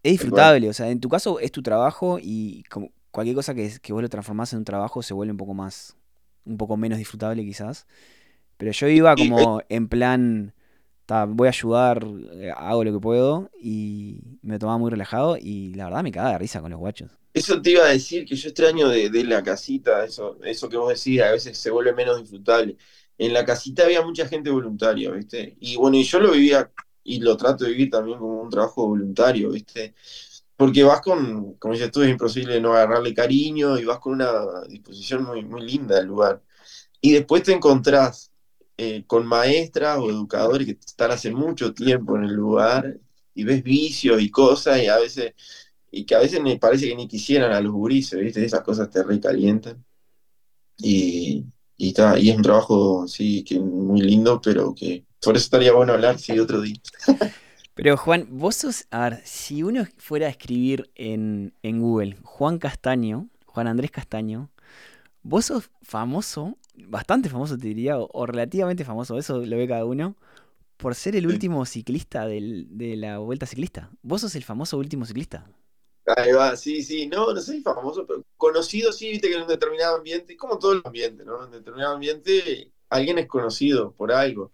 es 0.06 0.12
disfrutable, 0.12 0.70
o 0.70 0.74
sea, 0.74 0.90
en 0.92 1.00
tu 1.00 1.10
caso 1.10 1.40
es 1.40 1.52
tu 1.52 1.64
trabajo 1.64 2.20
y 2.22 2.64
como 2.70 2.92
cualquier 3.10 3.36
cosa 3.36 3.56
que, 3.56 3.72
que 3.82 3.92
vos 3.92 4.04
lo 4.04 4.10
transformás 4.10 4.54
en 4.54 4.60
un 4.60 4.66
trabajo 4.66 5.02
se 5.02 5.16
vuelve 5.16 5.32
un 5.32 5.38
poco 5.38 5.56
más, 5.56 5.96
un 6.46 6.58
poco 6.58 6.78
menos 6.78 7.00
disfrutable 7.00 7.44
quizás. 7.44 7.88
Pero 8.58 8.72
yo 8.72 8.88
iba 8.88 9.16
como 9.16 9.64
en 9.68 9.88
plan, 9.88 10.54
voy 11.30 11.48
a 11.48 11.50
ayudar, 11.50 12.06
eh, 12.34 12.52
hago 12.56 12.84
lo 12.84 12.94
que 12.94 13.00
puedo 13.00 13.50
y 13.60 14.20
me 14.44 14.60
tomaba 14.60 14.78
muy 14.78 14.92
relajado 14.92 15.38
y 15.42 15.74
la 15.74 15.86
verdad 15.86 16.04
me 16.04 16.12
cagaba 16.12 16.34
de 16.34 16.38
risa 16.38 16.62
con 16.62 16.70
los 16.70 16.80
guachos. 16.80 17.10
Eso 17.34 17.60
te 17.60 17.72
iba 17.72 17.84
a 17.84 17.90
decir 17.90 18.26
que 18.26 18.36
yo 18.36 18.50
extraño 18.50 18.88
de, 18.88 19.10
la 19.24 19.42
casita, 19.42 20.06
eso, 20.06 20.38
eso 20.44 20.70
que 20.70 20.78
vos 20.78 20.90
decís, 20.90 21.20
a 21.20 21.32
veces 21.32 21.58
se 21.58 21.72
vuelve 21.72 21.94
menos 21.94 22.22
disfrutable. 22.22 22.78
En 23.18 23.34
la 23.34 23.44
casita 23.44 23.86
había 23.86 24.04
mucha 24.04 24.28
gente 24.28 24.52
voluntaria, 24.52 25.10
¿viste? 25.10 25.58
Y 25.60 25.78
bueno, 25.78 25.98
y 25.98 26.04
yo 26.04 26.20
lo 26.20 26.32
vivía 26.32 26.72
y 27.06 27.20
lo 27.20 27.38
trato 27.38 27.64
de 27.64 27.72
vivir 27.72 27.90
también 27.92 28.20
como 28.20 28.42
un 28.42 28.50
trabajo 28.50 28.88
voluntario, 28.88 29.52
¿viste? 29.52 29.96
Porque 30.58 30.84
vas 30.84 31.02
con, 31.02 31.54
como 31.56 31.74
dices 31.74 31.92
tú, 31.92 32.02
es 32.02 32.10
imposible 32.10 32.60
no 32.60 32.74
agarrarle 32.74 33.14
cariño 33.14 33.78
y 33.78 33.86
vas 33.86 34.00
con 34.00 34.14
una 34.14 34.32
disposición 34.68 35.24
muy, 35.24 35.44
muy 35.46 35.62
linda 35.62 35.98
del 35.98 36.08
lugar. 36.08 36.42
Y 37.02 37.14
después 37.14 37.44
te 37.44 37.54
encontrás 37.54 38.32
eh, 38.78 39.04
con 39.08 39.26
maestras 39.28 40.00
o 40.00 40.10
educadores 40.10 40.68
que 40.68 40.74
están 40.74 41.12
hace 41.12 41.32
mucho 41.32 41.74
tiempo 41.74 42.18
en 42.18 42.26
el 42.26 42.34
lugar 42.34 42.98
y 43.36 43.44
ves 43.44 43.64
vicios 43.64 44.22
y 44.22 44.32
cosas 44.32 44.82
y 44.82 44.88
a 44.88 44.98
veces 44.98 45.34
y 45.92 46.06
que 46.06 46.16
a 46.16 46.20
veces 46.20 46.42
me 46.42 46.58
parece 46.60 46.88
que 46.90 46.96
ni 46.96 47.08
quisieran 47.08 47.54
a 47.54 47.62
los 47.62 47.74
gurises, 47.74 48.20
¿viste? 48.20 48.44
Esas 48.44 48.62
cosas 48.64 48.90
te 48.90 49.04
recalientan. 49.04 49.86
Y, 50.78 51.46
y, 51.78 51.94
y 52.20 52.30
es 52.30 52.36
un 52.36 52.42
trabajo, 52.42 53.08
sí, 53.08 53.44
que 53.44 53.60
muy 53.60 54.02
lindo, 54.02 54.42
pero 54.42 54.74
que 54.74 55.06
por 55.22 55.36
eso 55.36 55.46
estaría 55.46 55.74
bueno 55.74 55.94
hablar, 55.94 56.20
sí, 56.20 56.38
otro 56.40 56.62
día. 56.62 56.76
Pero 57.74 57.98
Juan, 57.98 58.28
vos 58.32 58.56
sos, 58.56 58.88
a 58.90 59.10
ver, 59.10 59.22
si 59.26 59.62
uno 59.62 59.86
fuera 59.98 60.28
a 60.28 60.30
escribir 60.30 60.90
en, 60.96 61.54
en 61.62 61.82
Google 61.82 62.18
Juan 62.24 62.58
Castaño, 62.58 63.28
Juan 63.48 63.68
Andrés 63.68 63.92
Castaño, 63.92 64.50
vos 65.24 65.46
sos 65.46 65.70
famoso, 65.82 66.58
bastante 66.88 67.28
famoso 67.28 67.58
te 67.58 67.68
diría, 67.68 67.98
o, 68.00 68.26
relativamente 68.26 68.86
famoso, 68.86 69.18
eso 69.18 69.46
lo 69.46 69.58
ve 69.58 69.68
cada 69.68 69.84
uno, 69.84 70.16
por 70.78 70.96
ser 70.96 71.18
el 71.18 71.28
último 71.28 71.66
ciclista 71.66 72.28
de 72.28 72.96
la 72.98 73.18
vuelta 73.18 73.46
ciclista. 73.46 73.90
Vos 74.04 74.22
sos 74.22 74.36
el 74.36 74.44
famoso 74.44 74.78
último 74.78 75.06
ciclista. 75.06 75.46
Ahí 76.18 76.32
va, 76.34 76.56
sí, 76.56 76.84
sí, 76.84 77.08
no, 77.08 77.34
no 77.34 77.42
soy 77.42 77.62
famoso, 77.62 78.06
pero 78.06 78.24
conocido 78.38 78.92
sí, 78.94 79.10
viste 79.10 79.28
que 79.28 79.36
en 79.36 79.42
un 79.42 79.48
determinado 79.48 79.98
ambiente, 79.98 80.38
como 80.38 80.60
todo 80.60 80.74
el 80.74 80.82
ambiente, 80.86 81.26
¿no? 81.26 81.44
En 81.46 81.52
determinado 81.52 81.96
ambiente 81.96 82.72
alguien 82.90 83.18
es 83.18 83.28
conocido 83.28 83.92
por 83.94 84.12
algo. 84.12 84.54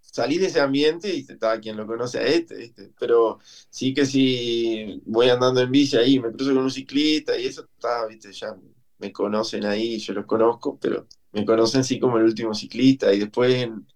Salís 0.00 0.40
de 0.40 0.46
ese 0.48 0.60
ambiente 0.60 1.14
y 1.14 1.20
está 1.20 1.60
quien 1.60 1.76
lo 1.76 1.86
conoce 1.86 2.18
a 2.18 2.24
este, 2.26 2.56
¿viste? 2.56 2.92
Pero 2.98 3.38
sí 3.70 3.94
que 3.94 4.06
si 4.06 5.00
voy 5.06 5.30
andando 5.30 5.60
en 5.60 5.70
bici 5.72 5.96
ahí, 5.96 6.20
me 6.20 6.32
cruzo 6.32 6.54
con 6.54 6.64
un 6.64 6.70
ciclista 6.70 7.38
y 7.38 7.46
eso 7.46 7.62
está, 7.62 8.06
viste, 8.06 8.32
ya 8.32 8.56
me 8.98 9.12
conocen 9.12 9.66
ahí, 9.66 9.98
yo 9.98 10.14
los 10.14 10.26
conozco, 10.26 10.78
pero 10.80 11.06
me 11.32 11.44
conocen 11.46 11.84
sí 11.84 12.00
como 12.00 12.18
el 12.18 12.24
último 12.24 12.54
ciclista 12.54 13.12
y 13.14 13.20
después 13.20 13.54
en, 13.54 13.86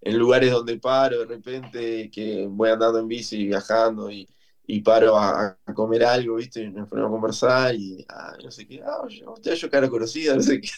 en 0.00 0.18
lugares 0.18 0.50
donde 0.52 0.78
paro 0.78 1.20
de 1.20 1.26
repente, 1.26 2.10
que 2.10 2.46
voy 2.48 2.70
andando 2.70 2.98
en 2.98 3.08
bici 3.08 3.46
viajando 3.46 4.10
y 4.10 4.28
y 4.66 4.80
paro 4.80 5.16
a, 5.16 5.58
comer 5.74 6.04
algo, 6.04 6.36
¿viste? 6.36 6.62
Y 6.62 6.70
nos 6.70 6.88
ponemos 6.88 7.08
a 7.08 7.12
conversar 7.12 7.74
y 7.74 8.04
ah, 8.08 8.36
no 8.42 8.50
sé 8.50 8.66
qué, 8.66 8.82
ah, 8.82 9.06
yo, 9.08 9.34
yo 9.54 9.70
cara 9.70 9.88
conocida, 9.88 10.34
no 10.36 10.42
sé 10.42 10.60
qué. 10.60 10.70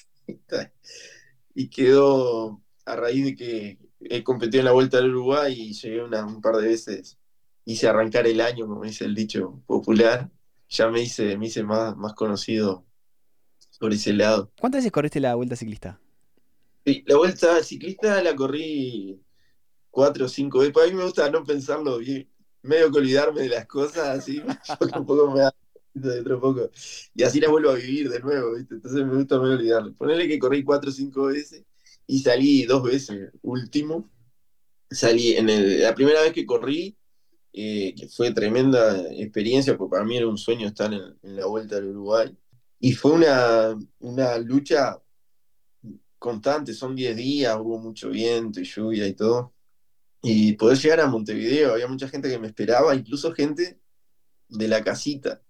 y 1.55 1.69
quedó 1.69 2.63
a 2.85 2.97
raíz 2.97 3.25
de 3.25 3.37
que 3.37 3.79
he 4.01 4.23
competido 4.23 4.61
en 4.61 4.67
la 4.67 4.73
Vuelta 4.73 4.99
del 4.99 5.11
Uruguay 5.11 5.55
y 5.55 5.73
llegué 5.73 6.03
un 6.03 6.41
par 6.41 6.57
de 6.57 6.69
veces, 6.69 7.19
hice 7.65 7.89
arrancar 7.89 8.27
el 8.27 8.41
año, 8.41 8.67
como 8.67 8.85
dice 8.85 9.05
el 9.05 9.15
dicho 9.15 9.63
popular, 9.67 10.31
ya 10.69 10.89
me 10.89 11.03
hice, 11.03 11.37
me 11.39 11.47
hice 11.47 11.63
más, 11.63 11.97
más 11.97 12.15
conocido 12.15 12.85
por 13.79 13.93
ese 13.93 14.13
lado. 14.13 14.51
¿Cuántas 14.59 14.81
veces 14.81 14.93
corriste 14.93 15.21
la 15.21 15.35
Vuelta 15.35 15.57
Ciclista? 15.57 16.01
Sí, 16.85 17.03
la 17.07 17.17
Vuelta 17.17 17.63
Ciclista 17.63 18.23
la 18.23 18.35
corrí 18.35 19.21
cuatro 19.91 20.27
o 20.27 20.29
cinco 20.29 20.59
veces, 20.59 20.77
a 20.77 20.87
mí 20.87 20.95
me 20.95 21.05
gusta 21.05 21.31
no 21.31 21.45
pensarlo 21.45 21.99
bien 21.99 22.29
medio 22.65 22.91
que 22.91 22.99
olvidarme 22.99 23.43
de 23.43 23.49
las 23.51 23.67
cosas, 23.67 24.19
así, 24.19 24.43
porque 24.79 24.99
un 24.99 25.07
poco 25.07 25.31
me 25.31 25.41
da 25.41 25.55
de 25.93 26.23
poco. 26.37 26.71
Y 27.15 27.23
así 27.23 27.41
las 27.41 27.51
vuelvo 27.51 27.71
a 27.71 27.75
vivir 27.75 28.11
de 28.11 28.21
nuevo, 28.21 28.55
¿viste? 28.55 28.75
Entonces 28.75 29.07
me 29.07 29.15
gusta 29.15 29.39
medio 29.39 29.55
olvidarlo. 29.55 29.95
Ponerle 29.95 30.27
que 30.27 30.39
corrí 30.39 30.65
cuatro 30.65 30.91
o 30.91 30.93
cinco 30.93 31.27
veces 31.27 31.63
y 32.07 32.19
salí 32.21 32.65
dos 32.65 32.83
veces, 32.83 33.31
último. 33.43 34.11
Salí 34.91 35.35
en 35.37 35.83
la 35.83 35.95
primera 35.95 36.23
vez 36.23 36.33
que 36.33 36.47
corrí, 36.47 36.97
eh, 37.53 37.95
que 37.97 38.09
fue 38.09 38.33
tremenda 38.33 39.01
experiencia, 39.13 39.77
porque 39.77 39.93
para 39.93 40.05
mí 40.05 40.17
era 40.17 40.27
un 40.27 40.39
sueño 40.39 40.67
estar 40.67 40.93
en, 40.93 41.37
la 41.37 41.47
vuelta 41.47 41.77
del 41.77 41.91
Uruguay. 41.91 42.37
Y 42.81 42.93
fue 42.93 43.13
una, 43.13 43.79
una 44.01 44.39
lucha 44.39 45.01
constante, 46.19 46.75
son 46.75 46.97
10 46.97 47.17
días, 47.17 47.57
hubo 47.61 47.79
mucho 47.79 48.11
viento 48.11 48.61
y 48.61 48.65
lluvia 48.65 49.07
y 49.07 49.15
todo 49.15 49.54
y 50.25 50.55
poder 50.55 50.79
llegar 50.79 51.01
a 51.01 51.07
Montevideo. 51.07 51.73
Había 51.73 51.87
mucha 51.87 52.09
gente 52.09 52.29
que 52.29 52.39
me 52.39 52.49
esperaba, 52.49 52.95
incluso 52.95 53.33
gente 53.33 53.79
de 54.49 54.69
la 54.69 54.83
casita, 54.83 55.43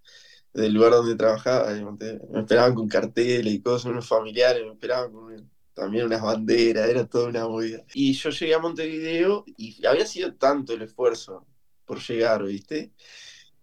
del 0.52 0.74
lugar 0.74 0.92
donde 0.92 1.16
trabajaba. 1.16 1.70
Me 1.72 2.40
esperaban 2.40 2.74
con 2.74 2.88
carteles 2.88 3.54
y 3.54 3.62
cosas, 3.62 3.86
unos 3.92 4.06
familiares, 4.06 4.62
me 4.66 4.72
esperaban 4.72 5.12
con 5.12 5.50
también 5.72 6.06
unas 6.06 6.22
banderas, 6.22 6.88
era 6.88 7.06
toda 7.06 7.28
una 7.28 7.48
movida. 7.48 7.84
Y 7.94 8.12
yo 8.12 8.30
llegué 8.30 8.54
a 8.54 8.60
Montevideo 8.60 9.44
y 9.56 9.84
había 9.86 10.06
sido 10.06 10.34
tanto 10.34 10.74
el 10.74 10.82
esfuerzo 10.82 11.46
por 11.84 12.00
llegar, 12.00 12.44
¿viste? 12.44 12.92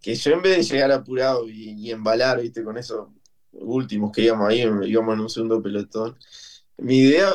que 0.02 0.16
yo 0.16 0.32
en 0.32 0.42
vez 0.42 0.56
de 0.56 0.74
llegar 0.74 0.90
apurado 0.90 1.48
y, 1.48 1.90
embalar, 1.90 2.42
viste, 2.42 2.64
con 2.64 2.76
esos 2.76 3.08
últimos 3.52 4.10
que 4.10 4.22
íbamos 4.22 4.48
ahí, 4.48 4.60
íbamos 4.60 5.14
en 5.14 5.20
un 5.20 5.30
segundo 5.30 5.62
pelotón, 5.62 6.18
mi 6.76 6.98
idea, 6.98 7.32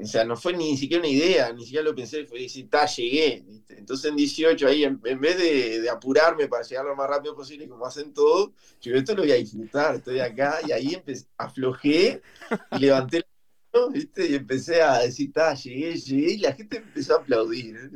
o 0.00 0.06
sea, 0.06 0.24
no 0.24 0.36
fue 0.36 0.52
ni 0.52 0.76
siquiera 0.76 1.00
una 1.00 1.10
idea, 1.10 1.52
ni 1.52 1.64
siquiera 1.64 1.84
lo 1.84 1.94
pensé, 1.94 2.24
fue 2.24 2.40
decir, 2.40 2.70
ta, 2.70 2.86
llegué. 2.86 3.44
Entonces 3.68 4.10
en 4.10 4.16
18, 4.16 4.66
ahí, 4.66 4.84
en, 4.84 5.00
vez 5.00 5.38
de, 5.38 5.90
apurarme 5.90 6.46
para 6.46 6.62
llegar 6.62 6.84
lo 6.84 6.94
más 6.94 7.08
rápido 7.08 7.34
posible, 7.34 7.68
como 7.68 7.84
hacen 7.84 8.14
todos, 8.14 8.50
yo 8.80 8.94
esto 8.94 9.14
lo 9.14 9.22
voy 9.22 9.32
a 9.32 9.36
disfrutar, 9.36 9.96
estoy 9.96 10.20
acá, 10.20 10.60
y 10.66 10.72
ahí 10.72 10.94
empecé, 10.94 11.26
aflojé 11.36 12.22
y 12.72 12.78
levanté 12.78 13.18
la 13.72 13.88
¿viste? 13.90 14.26
Y 14.28 14.34
empecé 14.36 14.82
a 14.82 15.00
decir, 15.00 15.32
ta, 15.32 15.54
llegué, 15.54 15.96
llegué, 15.96 16.32
y 16.32 16.38
la 16.38 16.52
gente 16.52 16.76
empezó 16.76 17.16
a 17.16 17.20
aplaudir. 17.20 17.90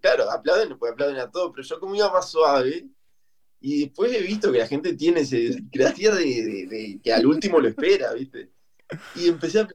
claro, 0.00 0.30
aplauden, 0.30 0.78
pues 0.78 0.92
aplauden 0.92 1.16
a 1.16 1.30
todos, 1.30 1.52
pero 1.54 1.66
yo 1.66 1.80
como 1.80 1.94
iba 1.94 2.12
más 2.12 2.30
suave, 2.30 2.86
y 3.60 3.80
después 3.84 4.12
he 4.12 4.20
visto 4.20 4.52
que 4.52 4.58
la 4.58 4.66
gente 4.66 4.94
tiene 4.94 5.20
ese 5.20 5.56
gracia 5.70 6.14
de, 6.14 6.66
de, 6.66 7.00
que 7.02 7.12
al 7.12 7.26
último 7.26 7.60
lo 7.60 7.68
espera, 7.68 8.12
¿viste? 8.12 8.50
Y 9.14 9.28
empecé 9.28 9.60
a 9.60 9.68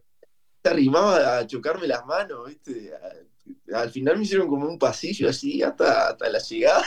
arrimaba 0.70 1.38
a 1.38 1.48
chocarme 1.48 1.88
las 1.88 2.06
manos, 2.06 2.48
¿viste? 2.48 2.92
al 3.74 3.90
final 3.90 4.18
me 4.18 4.24
hicieron 4.24 4.48
como 4.48 4.68
un 4.68 4.78
pasillo 4.78 5.30
así 5.30 5.62
hasta, 5.62 6.10
hasta 6.10 6.30
la 6.30 6.40
llegada. 6.40 6.86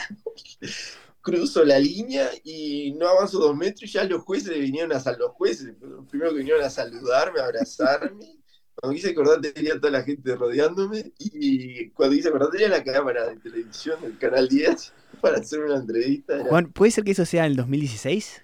Cruzo 1.21 1.65
la 1.65 1.77
línea 1.77 2.29
y 2.43 2.93
no 2.93 3.07
avanzo 3.07 3.39
dos 3.39 3.55
metros 3.55 3.83
y 3.83 3.93
ya 3.93 4.05
los 4.05 4.23
jueces 4.23 4.57
vinieron 4.57 4.93
a. 4.93 5.11
Los 5.17 5.31
jueces, 5.31 5.73
primero 6.09 6.31
que 6.31 6.37
vinieron 6.37 6.63
a 6.63 6.69
saludarme, 6.69 7.41
a 7.41 7.45
abrazarme. 7.45 8.39
Cuando 8.75 8.95
quise 8.95 9.09
acordar 9.09 9.41
tenía 9.41 9.75
toda 9.75 9.91
la 9.91 10.03
gente 10.03 10.33
rodeándome 10.35 11.11
y 11.19 11.89
cuando 11.89 12.15
quise 12.15 12.29
acordar 12.29 12.51
tenía 12.51 12.69
la 12.69 12.83
cámara 12.83 13.27
de 13.27 13.35
televisión 13.35 14.01
del 14.01 14.17
Canal 14.17 14.47
10 14.47 14.93
para 15.19 15.37
hacer 15.39 15.59
una 15.59 15.75
entrevista. 15.75 16.39
Juan, 16.45 16.71
¿puede 16.71 16.91
ser 16.91 17.03
que 17.03 17.11
eso 17.11 17.25
sea 17.25 17.45
en 17.45 17.51
el 17.51 17.57
2016? 17.57 18.43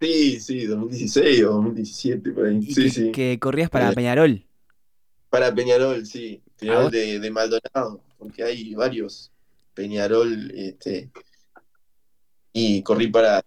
Sí, 0.00 0.40
sí, 0.40 0.66
2016 0.66 1.44
o 1.44 1.52
2017, 1.52 2.32
por 2.32 2.46
ahí. 2.46 2.62
Sí, 2.62 2.82
que, 2.82 2.90
sí. 2.90 3.12
que 3.12 3.38
corrías 3.38 3.70
para 3.70 3.92
Peñarol. 3.92 4.44
Para 5.30 5.54
Peñarol, 5.54 6.04
sí. 6.04 6.42
Peñarol 6.58 6.90
de, 6.90 7.18
de, 7.18 7.30
Maldonado, 7.30 8.02
porque 8.18 8.42
hay 8.42 8.74
varios 8.74 9.32
Peñarol, 9.74 10.50
este, 10.54 11.10
y 12.52 12.82
corrí 12.82 13.08
para 13.08 13.42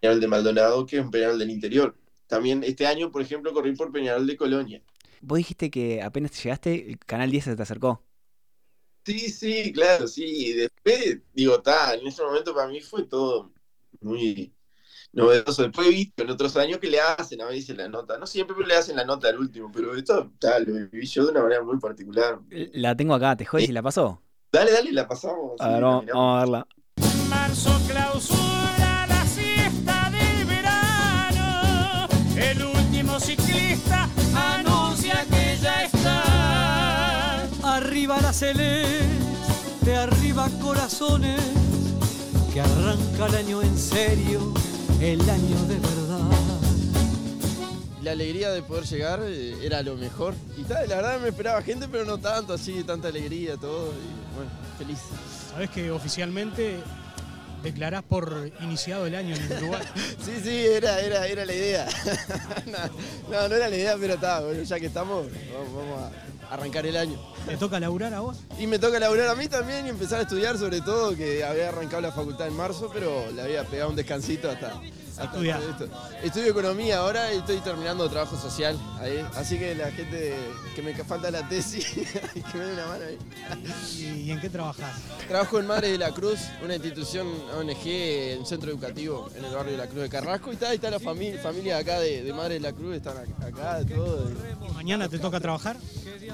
Peñarol 0.00 0.20
de 0.20 0.28
Maldonado, 0.28 0.86
que 0.86 0.98
es 0.98 1.04
un 1.04 1.10
Peñarol 1.10 1.38
del 1.38 1.50
interior. 1.50 1.96
También 2.26 2.62
este 2.62 2.86
año, 2.86 3.10
por 3.10 3.22
ejemplo, 3.22 3.52
corrí 3.52 3.74
por 3.74 3.90
Peñarol 3.90 4.26
de 4.26 4.36
Colonia. 4.36 4.82
Vos 5.20 5.38
dijiste 5.38 5.70
que 5.70 6.02
apenas 6.02 6.42
llegaste, 6.42 6.90
el 6.90 6.98
Canal 6.98 7.30
10 7.30 7.44
se 7.44 7.56
te 7.56 7.62
acercó. 7.62 8.04
Sí, 9.04 9.30
sí, 9.30 9.72
claro, 9.72 10.06
sí. 10.06 10.24
Y 10.24 10.52
después, 10.52 11.20
digo, 11.32 11.60
tal, 11.62 12.00
en 12.00 12.06
ese 12.06 12.22
momento 12.22 12.54
para 12.54 12.68
mí 12.68 12.80
fue 12.80 13.04
todo 13.04 13.52
muy 14.00 14.52
novedoso. 15.12 15.62
Después 15.62 15.88
he 15.88 15.90
visto 15.90 16.22
en 16.22 16.30
otros 16.30 16.56
años 16.56 16.78
que 16.78 16.88
le 16.88 17.00
hacen 17.00 17.40
a 17.42 17.46
veces 17.46 17.76
la 17.76 17.88
nota. 17.88 18.18
No 18.18 18.26
siempre 18.26 18.56
le 18.66 18.74
hacen 18.74 18.96
la 18.96 19.04
nota 19.04 19.28
al 19.28 19.38
último, 19.38 19.70
pero 19.72 19.94
esto 19.94 20.32
tal, 20.38 20.64
lo 20.64 20.74
viví 20.74 21.06
yo 21.06 21.24
de 21.24 21.32
una 21.32 21.42
manera 21.42 21.62
muy 21.62 21.78
particular. 21.78 22.38
La 22.50 22.96
tengo 22.96 23.14
acá, 23.14 23.36
¿te 23.36 23.44
jodes 23.44 23.68
y 23.68 23.72
la 23.72 23.82
pasó? 23.82 24.22
Dale, 24.52 24.72
dale, 24.72 24.92
la 24.92 25.06
pasamos. 25.06 25.60
A 25.60 25.68
ver, 25.68 25.82
vamos, 25.82 26.04
a 26.14 26.40
verla. 26.40 26.66
Marzo 27.28 27.78
clausura 27.86 29.06
la 29.06 29.26
siesta 29.26 30.10
del 30.10 30.46
verano. 30.46 32.08
El 32.36 32.64
último 32.64 33.20
ciclista 33.20 34.08
anuncia 34.34 35.24
que 35.30 35.56
ya 35.60 35.84
está. 35.84 37.42
Arriba 37.76 38.18
la 38.22 38.32
celeste, 38.32 39.96
arriba 39.96 40.48
corazones, 40.62 41.40
que 42.52 42.60
arranca 42.60 43.26
el 43.26 43.34
año 43.34 43.62
en 43.62 43.76
serio 43.76 44.54
el 45.00 45.20
año 45.30 45.62
de 45.66 45.78
verdad. 45.78 46.30
La 48.02 48.12
alegría 48.12 48.50
de 48.50 48.62
poder 48.62 48.84
llegar 48.84 49.20
eh, 49.24 49.56
era 49.62 49.82
lo 49.82 49.96
mejor. 49.96 50.34
Y 50.56 50.62
tal, 50.62 50.88
la 50.88 50.96
verdad 50.96 51.20
me 51.20 51.28
esperaba 51.28 51.62
gente, 51.62 51.86
pero 51.88 52.04
no 52.04 52.18
tanto, 52.18 52.54
así, 52.54 52.82
tanta 52.84 53.08
alegría, 53.08 53.56
todo. 53.56 53.92
Y 53.92 54.34
bueno, 54.34 54.50
feliz. 54.78 54.98
Sabes 55.50 55.70
que 55.70 55.90
oficialmente 55.90 56.78
declarás 57.62 58.02
por 58.02 58.50
iniciado 58.60 59.06
el 59.06 59.14
año 59.14 59.36
en 59.36 59.52
Uruguay. 59.52 59.82
sí, 60.24 60.40
sí, 60.42 60.66
era, 60.66 61.00
era, 61.00 61.26
era 61.26 61.44
la 61.44 61.52
idea. 61.52 61.86
no, 63.30 63.48
no, 63.48 63.54
era 63.54 63.68
la 63.68 63.76
idea, 63.76 63.96
pero 63.98 64.14
está, 64.14 64.40
bueno, 64.40 64.62
ya 64.62 64.80
que 64.80 64.86
estamos, 64.86 65.26
vamos, 65.52 66.02
a 66.02 66.10
arrancar 66.50 66.86
el 66.86 66.96
año. 66.96 67.18
¿Te 67.46 67.56
toca 67.56 67.80
laburar 67.80 68.14
a 68.14 68.20
vos? 68.20 68.38
Y 68.58 68.66
me 68.66 68.78
toca 68.78 68.98
laburar 68.98 69.28
a 69.28 69.34
mí 69.34 69.48
también 69.48 69.86
y 69.86 69.88
empezar 69.90 70.20
a 70.20 70.22
estudiar, 70.22 70.58
sobre 70.58 70.80
todo, 70.80 71.14
que 71.14 71.44
había 71.44 71.68
arrancado 71.68 72.02
la 72.02 72.12
facultad 72.12 72.46
en 72.46 72.56
marzo, 72.56 72.90
pero 72.92 73.30
le 73.32 73.42
había 73.42 73.64
pegado 73.64 73.90
un 73.90 73.96
descansito 73.96 74.50
hasta, 74.50 74.80
Estudio 76.22 76.50
economía 76.50 76.98
ahora 76.98 77.32
y 77.34 77.38
estoy 77.38 77.58
terminando 77.58 78.08
trabajo 78.08 78.36
social 78.36 78.78
ahí. 79.00 79.24
Así 79.34 79.58
que 79.58 79.74
la 79.74 79.90
gente 79.90 80.34
que 80.74 80.82
me 80.82 80.94
falta 80.94 81.30
la 81.30 81.48
tesis, 81.48 81.86
que 82.52 82.58
me 82.58 82.64
dé 82.64 82.72
una 82.74 82.86
mano 82.86 83.04
ahí. 83.04 84.24
¿Y 84.26 84.30
en 84.30 84.40
qué 84.40 84.48
trabajas? 84.48 84.96
Trabajo 85.26 85.58
en 85.58 85.66
Madre 85.66 85.90
de 85.90 85.98
la 85.98 86.10
Cruz, 86.12 86.40
una 86.62 86.74
institución 86.74 87.26
ONG, 87.56 88.38
un 88.38 88.46
centro 88.46 88.70
educativo 88.70 89.28
en 89.36 89.44
el 89.44 89.54
barrio 89.54 89.72
de 89.72 89.78
la 89.78 89.86
Cruz 89.86 90.02
de 90.02 90.08
Carrasco. 90.08 90.50
Y 90.50 90.54
está, 90.54 90.68
ahí 90.68 90.76
está 90.76 90.90
la 90.90 91.00
familia, 91.00 91.40
familia 91.40 91.78
acá 91.78 91.98
de, 92.00 92.32
Madre 92.32 92.54
de 92.54 92.60
la 92.60 92.72
Cruz, 92.72 92.96
están 92.96 93.16
acá, 93.18 93.80
todo. 93.86 94.30
¿Y 94.68 94.72
mañana 94.72 95.08
te 95.08 95.18
toca 95.18 95.40
trabajar? 95.40 95.76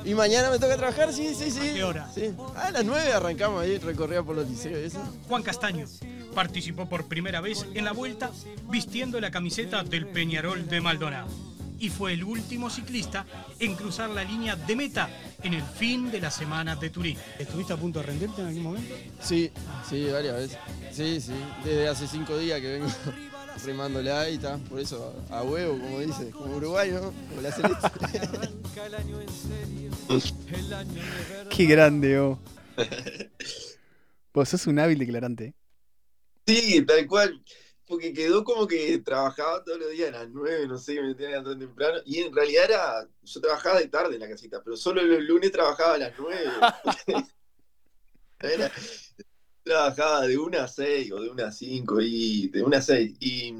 ¿Y 0.04 0.14
mañana 0.14 0.50
me 0.50 0.58
toca 0.58 0.76
trabajar? 0.76 1.12
Sí, 1.12 1.34
sí, 1.34 1.50
sí. 1.50 1.70
¿A 1.70 1.74
qué 1.74 1.84
hora? 1.84 2.10
Sí. 2.14 2.34
A 2.56 2.70
las 2.70 2.84
9 2.84 3.12
arrancamos 3.12 3.62
ahí, 3.62 3.78
recorrida 3.78 4.22
por 4.22 4.36
los 4.36 4.48
liceos. 4.48 4.78
Eso. 4.78 4.98
Juan 5.28 5.42
Castaño 5.42 5.86
participó 6.34 6.88
por 6.88 7.06
primera 7.06 7.40
vez 7.40 7.66
en 7.74 7.84
la 7.84 7.92
vuelta 7.92 8.30
vistiendo 8.68 9.20
la 9.20 9.30
camiseta 9.30 9.82
del 9.82 10.06
Peñarol 10.06 10.68
de 10.68 10.80
Maldonado 10.80 11.28
y 11.78 11.90
fue 11.90 12.14
el 12.14 12.24
último 12.24 12.70
ciclista 12.70 13.26
en 13.58 13.74
cruzar 13.74 14.10
la 14.10 14.24
línea 14.24 14.56
de 14.56 14.76
meta 14.76 15.08
en 15.42 15.54
el 15.54 15.62
fin 15.62 16.10
de 16.10 16.20
la 16.20 16.30
semana 16.30 16.76
de 16.76 16.90
Turín. 16.90 17.16
¿Estuviste 17.38 17.72
a 17.72 17.76
punto 17.76 18.00
de 18.00 18.06
rendirte 18.06 18.40
en 18.40 18.46
algún 18.48 18.62
momento? 18.62 18.94
Sí, 19.20 19.50
sí, 19.88 20.06
varias 20.10 20.36
veces. 20.36 20.58
Sí, 20.92 21.20
sí, 21.20 21.34
desde 21.64 21.88
hace 21.88 22.06
cinco 22.06 22.38
días 22.38 22.60
que 22.60 22.78
vengo 22.78 22.88
remándole 23.64 24.10
ahí, 24.12 24.34
está, 24.36 24.56
por 24.58 24.80
eso 24.80 25.14
a 25.30 25.42
huevo, 25.42 25.78
como 25.78 26.00
dice, 26.00 26.30
como 26.30 26.56
uruguayo, 26.56 27.12
como 27.28 27.42
la 27.42 27.52
celeste. 27.52 27.88
Qué 31.50 31.66
grande, 31.66 32.18
oh. 32.18 32.38
Vos 34.32 34.48
sos 34.48 34.66
un 34.66 34.78
hábil 34.78 34.98
declarante. 34.98 35.54
Sí, 36.46 36.84
tal 36.84 37.06
cual. 37.06 37.42
Porque 37.86 38.12
quedó 38.14 38.44
como 38.44 38.66
que 38.66 38.98
trabajaba 38.98 39.62
todos 39.62 39.78
los 39.78 39.90
días 39.90 40.08
a 40.08 40.20
las 40.20 40.30
nueve, 40.30 40.66
no 40.66 40.78
sé, 40.78 40.94
me 40.94 41.08
metía 41.08 41.42
tan 41.42 41.58
temprano. 41.58 42.00
Y 42.06 42.20
en 42.20 42.34
realidad 42.34 42.64
era. 42.64 43.08
Yo 43.22 43.40
trabajaba 43.40 43.78
de 43.78 43.88
tarde 43.88 44.14
en 44.14 44.20
la 44.20 44.28
casita, 44.28 44.62
pero 44.62 44.76
solo 44.76 45.02
los 45.02 45.22
lunes 45.22 45.52
trabajaba 45.52 45.94
a 45.94 45.98
las 45.98 46.12
nueve. 46.18 46.50
trabajaba 49.62 50.26
de 50.26 50.38
una 50.38 50.64
a 50.64 50.68
seis 50.68 51.10
o 51.12 51.20
de 51.20 51.30
una 51.30 51.48
a 51.48 51.52
cinco 51.52 52.00
y 52.00 52.48
de 52.48 52.62
una 52.62 52.78
a 52.78 52.82
seis. 52.82 53.16
Y, 53.20 53.54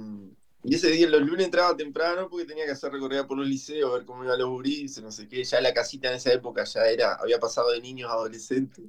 ese 0.62 0.90
día, 0.90 1.07
los 1.09 1.20
lunes 1.20 1.44
entraba 1.44 1.77
temprano 1.77 2.29
porque 2.31 2.47
tenía 2.47 2.64
que 2.64 2.70
hacer 2.70 2.90
recorrida 2.90 3.27
por 3.27 3.37
los 3.37 3.47
liceos, 3.47 3.90
a 3.90 3.99
ver 3.99 4.07
cómo 4.07 4.25
iban 4.25 4.38
los 4.38 4.49
burises, 4.49 5.03
no 5.03 5.12
sé 5.12 5.29
qué. 5.29 5.44
Ya 5.44 5.61
la 5.61 5.75
casita 5.75 6.09
en 6.09 6.16
esa 6.16 6.33
época 6.33 6.64
ya 6.64 6.87
era, 6.87 7.16
había 7.16 7.38
pasado 7.38 7.70
de 7.73 7.83
niños 7.83 8.11
a 8.11 8.14
adolescentes. 8.14 8.87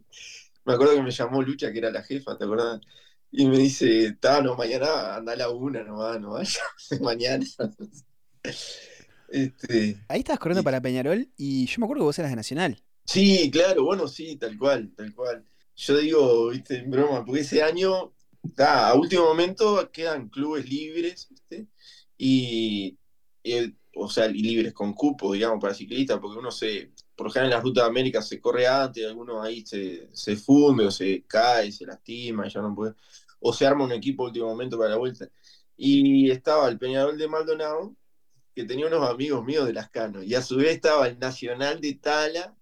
Me 0.64 0.74
acuerdo 0.74 0.96
que 0.96 1.02
me 1.02 1.12
llamó 1.12 1.42
Lucha, 1.42 1.74
que 1.74 1.80
era 1.80 1.92
la 1.92 2.02
jefa, 2.02 2.38
¿te 2.38 2.46
acuerdas? 2.46 2.80
Y 3.32 3.46
me 3.48 3.58
dice, 3.58 4.14
Tano, 4.20 4.56
mañana 4.56 5.16
anda 5.16 5.34
a 5.34 5.36
la 5.36 5.50
una 5.50 5.84
nomás, 5.84 6.20
no 6.22 6.32
vaya, 6.32 6.62
mañana. 7.02 7.46
este, 9.30 9.98
Ahí 10.08 10.20
estabas 10.20 10.40
corriendo 10.40 10.64
para 10.64 10.82
Peñarol 10.82 11.28
y 11.36 11.66
yo 11.66 11.76
me 11.80 11.86
acuerdo 11.86 12.02
que 12.02 12.06
vos 12.06 12.20
eras 12.20 12.32
de 12.32 12.38
Nacional. 12.38 12.82
Sí, 13.06 13.50
claro, 13.52 13.84
bueno, 13.86 14.08
sí, 14.08 14.36
tal 14.38 14.58
cual, 14.58 14.94
tal 14.96 15.14
cual. 15.14 15.46
Yo 15.76 15.98
digo, 15.98 16.50
viste, 16.50 16.78
en 16.80 16.90
broma, 16.90 17.24
porque 17.26 17.42
ese 17.42 17.62
año, 17.62 18.14
a 18.58 18.94
último 18.96 19.26
momento 19.26 19.92
quedan 19.92 20.30
clubes 20.30 20.68
libres, 20.70 21.28
¿viste? 21.30 21.68
Y, 22.18 22.98
o 23.96 24.10
sea, 24.10 24.28
libres 24.28 24.74
con 24.74 24.94
cupo, 24.94 25.34
digamos, 25.34 25.60
para 25.62 25.74
ciclistas, 25.74 26.20
porque 26.20 26.40
uno 26.40 26.52
se, 26.52 26.92
por 27.16 27.28
ejemplo, 27.28 27.46
en 27.46 27.52
las 27.52 27.64
rutas 27.64 27.84
de 27.84 27.90
América 27.90 28.22
se 28.22 28.40
corre 28.40 28.68
antes, 28.68 29.06
algunos 29.06 29.44
ahí 29.44 29.66
se, 29.66 30.10
se 30.14 30.36
funde 30.36 30.86
o 30.86 30.92
se 30.92 31.24
cae, 31.28 31.72
se 31.72 31.86
lastima 31.86 32.48
y 32.48 32.50
ya 32.50 32.62
no 32.62 32.76
puede 32.76 32.96
o 33.48 33.54
se 33.54 33.68
arma 33.68 33.86
un 33.86 33.92
equipo 33.92 34.24
último 34.24 34.48
momento 34.48 34.76
para 34.76 34.90
la 34.92 34.98
vuelta. 34.98 35.30
Y 35.78 36.32
estaba 36.32 36.68
el 36.68 36.80
Peñarol 36.80 37.16
de 37.16 37.28
Maldonado, 37.28 37.96
que 38.56 38.64
tenía 38.64 38.88
unos 38.88 39.08
amigos 39.08 39.46
míos 39.46 39.68
de 39.68 39.74
Las 39.74 39.92
Canos, 39.92 40.26
y 40.26 40.34
a 40.34 40.42
su 40.42 40.58
vez 40.58 40.76
estaba 40.76 41.08
el 41.08 41.20
Nacional 41.20 41.80
de 41.80 41.94
Tala, 41.94 42.56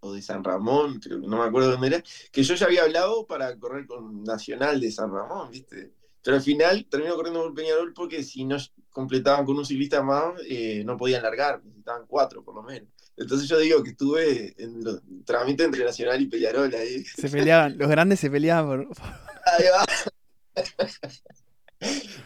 o 0.00 0.14
de 0.14 0.22
San 0.22 0.42
Ramón, 0.42 1.00
creo 1.00 1.20
que 1.20 1.26
no 1.26 1.36
me 1.36 1.44
acuerdo 1.44 1.72
dónde 1.72 1.88
era, 1.88 2.02
que 2.32 2.42
yo 2.42 2.54
ya 2.54 2.64
había 2.64 2.82
hablado 2.82 3.26
para 3.26 3.56
correr 3.58 3.86
con 3.86 4.24
Nacional 4.24 4.80
de 4.80 4.90
San 4.90 5.12
Ramón, 5.12 5.50
¿viste? 5.50 5.92
Pero 6.22 6.36
al 6.36 6.42
final 6.42 6.86
terminó 6.88 7.14
corriendo 7.14 7.42
con 7.42 7.54
Peñarol 7.54 7.92
porque 7.92 8.22
si 8.22 8.44
no 8.44 8.56
completaban 8.90 9.44
con 9.44 9.58
un 9.58 9.66
ciclista 9.66 10.02
más, 10.02 10.40
eh, 10.48 10.82
no 10.84 10.96
podían 10.96 11.22
largar, 11.22 11.62
necesitaban 11.62 12.06
cuatro 12.06 12.42
por 12.42 12.54
lo 12.54 12.62
menos. 12.62 12.88
Entonces 13.16 13.48
yo 13.48 13.58
digo 13.58 13.82
que 13.82 13.90
estuve 13.90 14.54
en 14.62 14.82
los 14.82 15.00
trámites 15.24 15.66
entre 15.66 15.84
Nacional 15.84 16.20
y 16.20 16.26
Peñarol 16.26 16.74
ahí. 16.74 17.04
Se 17.04 17.28
peleaban, 17.28 17.76
los 17.78 17.88
grandes 17.88 18.20
se 18.20 18.30
peleaban 18.30 18.66
por... 18.66 19.02
Ahí 19.44 19.64
va. 19.72 19.84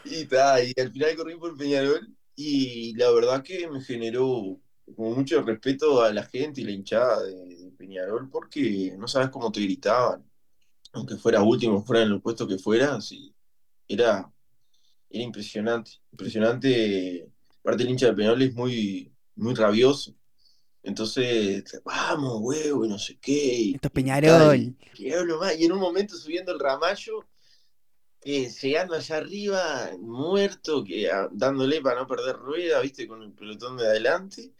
y, 0.04 0.24
ta, 0.26 0.62
y 0.62 0.72
al 0.78 0.92
final 0.92 1.16
corrí 1.16 1.36
por 1.36 1.56
Peñarol 1.56 2.14
y 2.34 2.94
la 2.96 3.10
verdad 3.10 3.42
que 3.42 3.68
me 3.68 3.80
generó 3.80 4.60
como 4.94 5.14
mucho 5.14 5.42
respeto 5.42 6.02
a 6.02 6.12
la 6.12 6.24
gente 6.24 6.60
y 6.60 6.64
la 6.64 6.70
hinchada 6.70 7.22
de, 7.22 7.56
de 7.56 7.70
Peñarol 7.72 8.30
porque 8.30 8.94
no 8.96 9.08
sabes 9.08 9.30
cómo 9.30 9.50
te 9.50 9.60
gritaban. 9.60 10.24
Aunque 10.92 11.16
fuera 11.16 11.42
último, 11.42 11.84
fuera 11.84 12.02
en 12.02 12.12
el 12.12 12.20
puesto 12.20 12.46
que 12.46 12.58
fuera, 12.58 13.00
sí, 13.00 13.34
era, 13.88 14.30
era 15.10 15.24
impresionante. 15.24 15.92
Impresionante. 16.12 17.28
Aparte 17.60 17.82
el 17.82 17.90
hincha 17.90 18.06
de 18.06 18.14
Peñarol 18.14 18.42
es 18.42 18.54
muy, 18.54 19.12
muy 19.34 19.54
rabioso. 19.54 20.14
Entonces, 20.86 21.64
vamos, 21.84 22.38
huevo, 22.42 22.84
y 22.84 22.88
no 22.88 22.96
sé 22.96 23.18
qué. 23.20 23.72
Esto 23.72 23.88
es 23.88 23.92
Peñarol. 23.92 24.56
y 24.56 24.76
más. 25.40 25.58
Y 25.58 25.64
en 25.64 25.72
un 25.72 25.80
momento 25.80 26.16
subiendo 26.16 26.52
el 26.52 26.60
ramallo, 26.60 27.24
eh, 28.22 28.48
llegando 28.62 28.94
allá 28.94 29.16
arriba, 29.16 29.90
muerto, 29.98 30.84
que, 30.84 31.10
ah, 31.10 31.28
dándole 31.32 31.80
para 31.80 32.00
no 32.00 32.06
perder 32.06 32.36
rueda, 32.36 32.80
viste, 32.80 33.08
con 33.08 33.20
el 33.24 33.32
pelotón 33.32 33.76
de 33.76 33.84
adelante. 33.84 34.52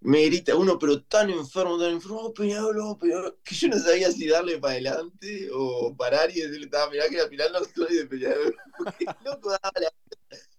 Me 0.00 0.24
grita 0.26 0.56
uno, 0.56 0.76
pero 0.76 1.04
tan 1.04 1.30
enfermo, 1.30 1.78
tan 1.78 1.92
enfermo, 1.92 2.18
oh, 2.18 2.34
Peñarol, 2.34 2.76
oh, 2.80 2.98
Peñarol", 2.98 3.38
que 3.44 3.54
yo 3.54 3.68
no 3.68 3.78
sabía 3.78 4.10
si 4.10 4.26
darle 4.26 4.58
para 4.58 4.72
adelante 4.72 5.50
o 5.52 5.94
parar 5.96 6.30
y 6.30 6.40
decirle, 6.40 6.66
"Ta, 6.66 6.90
mirá 6.90 7.08
que 7.08 7.20
al 7.20 7.28
final 7.28 7.52
no 7.52 7.60
soy 7.60 7.96
de 7.96 8.06
Peñarol. 8.06 8.56
Porque 8.76 9.06
loco 9.24 9.50
daba 9.50 9.72
la 9.80 9.92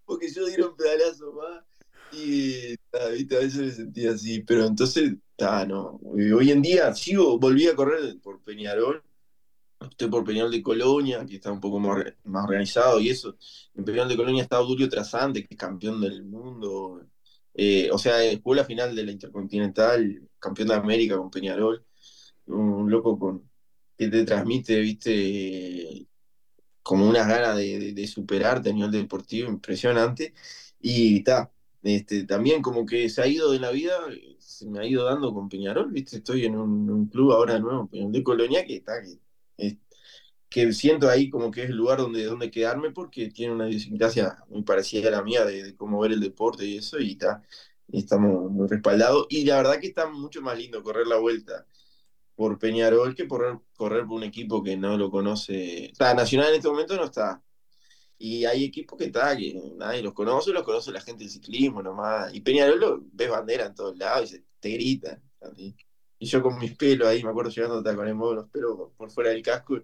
porque 0.06 0.30
yo 0.32 0.46
diera 0.46 0.68
un 0.68 0.76
pedalazo 0.76 1.34
más. 1.34 1.64
Y 2.12 2.76
viste, 3.14 3.36
a 3.38 3.40
veces 3.40 3.58
me 3.58 3.72
sentía 3.72 4.12
así, 4.12 4.42
pero 4.42 4.66
entonces, 4.66 5.14
ta, 5.36 5.66
no. 5.66 6.00
Hoy 6.04 6.52
en 6.52 6.62
día 6.62 6.94
sigo, 6.94 7.40
volví 7.40 7.68
a 7.68 7.76
correr 7.76 8.20
por 8.22 8.42
Peñarol. 8.44 9.04
Estoy 9.90 10.10
por 10.10 10.24
Peñarol 10.24 10.52
de 10.52 10.62
Colonia, 10.62 11.26
que 11.26 11.36
está 11.36 11.52
un 11.52 11.60
poco 11.60 11.80
más, 11.80 12.04
más 12.24 12.44
organizado 12.46 13.00
y 13.00 13.10
eso. 13.10 13.38
En 13.76 13.84
Peñarol 13.86 14.10
de 14.10 14.18
Colonia 14.18 14.44
está 14.44 14.58
Dulio 14.58 14.90
Trasante, 14.90 15.42
que 15.46 15.56
es 15.56 15.60
campeón 15.60 16.02
del 16.02 16.24
mundo. 16.24 17.02
Eh, 17.54 17.90
o 17.92 17.98
sea, 17.98 18.16
jugó 18.44 18.56
la 18.56 18.66
final 18.66 18.96
de 18.96 19.06
la 19.06 19.12
Intercontinental, 19.12 20.30
campeón 20.40 20.68
de 20.70 20.76
América 20.76 21.18
con 21.18 21.32
Peñarol. 21.32 21.86
Un 22.48 22.90
loco 22.92 23.18
con, 23.18 23.50
que 23.98 24.08
te 24.10 24.26
transmite, 24.26 24.80
viste, 24.80 26.08
como 26.84 27.08
unas 27.10 27.28
ganas 27.28 27.58
de, 27.58 27.80
de, 27.80 27.94
de 27.94 28.08
superarte 28.08 28.70
a 28.70 28.74
nivel 28.74 28.92
deportivo 28.92 29.50
impresionante. 29.50 30.34
Y 30.80 31.18
está, 31.20 31.52
este, 31.84 32.26
también 32.26 32.62
como 32.62 32.86
que 32.86 33.10
se 33.10 33.22
ha 33.22 33.28
ido 33.28 33.52
de 33.52 33.60
la 33.60 33.72
vida, 33.72 33.94
se 34.40 34.68
me 34.70 34.80
ha 34.80 34.86
ido 34.86 35.06
dando 35.06 35.34
con 35.34 35.50
Peñarol, 35.50 35.92
¿viste? 35.92 36.18
Estoy 36.18 36.46
en 36.46 36.56
un, 36.56 37.08
club 37.08 37.32
ahora 37.32 37.60
nuevo, 37.60 37.90
de 37.92 38.24
Colonia, 38.24 38.66
que 38.66 38.78
está, 38.78 38.94
que, 40.50 40.74
siento 40.74 41.10
ahí 41.10 41.30
como 41.30 41.50
que 41.50 41.64
es 41.64 41.70
el 41.70 41.78
lugar 41.78 42.00
donde, 42.00 42.26
donde 42.26 42.52
quedarme 42.52 42.92
porque 42.92 43.30
tiene 43.30 43.54
una 43.54 43.70
idiosincrasia 43.70 44.44
muy 44.50 44.64
parecida 44.64 45.08
a 45.08 45.12
la 45.12 45.24
mía 45.24 45.46
de, 45.46 45.64
de 45.64 45.76
cómo 45.76 46.00
ver 46.00 46.12
el 46.12 46.20
deporte 46.20 46.66
y 46.66 46.78
eso, 46.78 47.00
y 47.00 47.12
está, 47.12 47.42
estamos 47.92 48.52
muy 48.52 48.68
respaldados. 48.68 49.28
Y 49.30 49.46
la 49.46 49.58
verdad 49.58 49.80
que 49.80 49.88
está 49.88 50.08
mucho 50.10 50.42
más 50.42 50.58
lindo 50.58 50.84
correr 50.84 51.08
la 51.08 51.18
vuelta 51.18 51.66
por 52.36 52.58
Peñarol 52.58 53.16
que 53.16 53.28
correr, 53.28 53.60
correr 53.76 54.06
por 54.06 54.18
un 54.18 54.24
equipo 54.24 54.64
que 54.64 54.76
no 54.78 54.98
lo 54.98 55.12
conoce. 55.12 55.86
Está, 55.86 56.14
Nacional 56.14 56.50
en 56.50 56.56
este 56.56 56.70
momento 56.70 56.96
no 56.96 57.06
está. 57.06 57.42
Y 58.24 58.46
hay 58.46 58.66
equipos 58.66 59.00
que 59.00 59.06
está, 59.06 59.36
que 59.36 59.60
nadie 59.78 60.04
los 60.04 60.14
conoce, 60.14 60.52
los 60.52 60.62
conoce 60.62 60.92
la 60.92 61.02
gente 61.02 61.24
del 61.24 61.32
ciclismo 61.32 61.82
nomás. 61.82 62.32
Y 62.36 62.42
Peñarol 62.42 62.80
lo, 62.80 63.04
ves 63.14 63.32
bandera 63.32 63.66
en 63.66 63.74
todos 63.74 63.98
lados 63.98 64.26
y 64.30 64.36
se, 64.36 64.44
te 64.60 64.70
gritan. 64.70 65.20
así. 65.42 65.76
Y 66.20 66.28
yo 66.28 66.44
con 66.44 66.60
mis 66.60 66.78
pelos 66.78 67.08
ahí, 67.08 67.24
me 67.24 67.32
acuerdo 67.32 67.50
llegando 67.50 67.84
con 67.96 68.08
el 68.08 68.14
modo 68.14 68.36
los 68.36 68.50
pelos 68.52 68.92
por, 68.96 69.10
fuera 69.10 69.32
del 69.32 69.42
casco. 69.42 69.82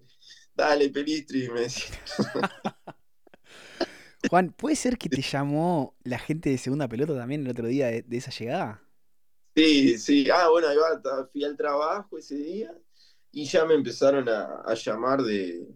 Dale, 0.53 0.91
Pelistri, 0.91 1.49
me 1.49 1.61
decía. 1.61 1.99
Juan, 4.29 4.53
¿puede 4.55 4.75
ser 4.75 4.99
que 4.99 5.09
te 5.09 5.23
llamó 5.23 5.95
la 6.03 6.19
gente 6.19 6.51
de 6.51 6.59
segunda 6.59 6.87
pelota 6.87 7.15
también 7.15 7.41
el 7.41 7.49
otro 7.49 7.65
día 7.65 7.87
de, 7.87 8.03
de 8.03 8.17
esa 8.17 8.29
llegada? 8.29 8.83
Sí, 9.55 9.97
sí. 9.97 10.29
Ah, 10.29 10.49
bueno, 10.49 10.67
ahí 10.67 10.77
va, 10.77 11.27
fui 11.31 11.43
al 11.43 11.57
trabajo 11.57 12.19
ese 12.19 12.35
día 12.35 12.71
y 13.31 13.45
ya 13.45 13.65
me 13.65 13.73
empezaron 13.73 14.29
a, 14.29 14.61
a 14.63 14.75
llamar 14.75 15.23
de, 15.23 15.67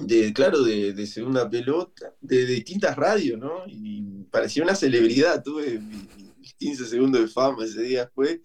de, 0.00 0.32
claro, 0.32 0.62
de, 0.62 0.92
de 0.92 1.06
segunda 1.06 1.48
pelota, 1.48 2.14
de, 2.20 2.46
de 2.46 2.52
distintas 2.54 2.96
radios, 2.96 3.38
¿no? 3.38 3.64
Y 3.66 4.24
parecía 4.30 4.62
una 4.62 4.74
celebridad, 4.74 5.42
tuve 5.42 5.78
mis, 5.78 6.36
mis 6.38 6.54
15 6.54 6.86
segundos 6.86 7.20
de 7.22 7.28
fama 7.28 7.64
ese 7.64 7.82
día 7.82 8.04
después, 8.04 8.40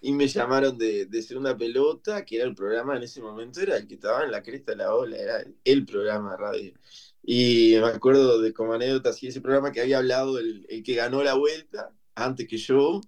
y 0.00 0.12
me 0.12 0.26
llamaron 0.28 0.78
de, 0.78 1.06
de 1.06 1.22
segunda 1.22 1.56
pelota, 1.56 2.24
que 2.24 2.36
era 2.36 2.44
el 2.44 2.54
programa 2.54 2.96
en 2.96 3.02
ese 3.04 3.20
momento, 3.20 3.60
era 3.60 3.76
el 3.76 3.86
que 3.86 3.94
estaba 3.94 4.24
en 4.24 4.30
la 4.30 4.42
cresta 4.42 4.72
de 4.72 4.78
la 4.78 4.94
ola, 4.94 5.16
era 5.16 5.44
el 5.64 5.86
programa 5.86 6.32
de 6.32 6.36
radio. 6.36 6.72
Y 7.22 7.76
me 7.80 7.88
acuerdo 7.88 8.40
de 8.40 8.52
como 8.52 8.72
anécdota, 8.74 9.10
así, 9.10 9.26
ese 9.28 9.40
programa 9.40 9.72
que 9.72 9.80
había 9.80 9.98
hablado 9.98 10.38
el, 10.38 10.66
el 10.68 10.82
que 10.82 10.94
ganó 10.94 11.22
la 11.22 11.34
vuelta, 11.34 11.92
antes 12.14 12.46
que 12.48 12.56
yo, 12.56 13.00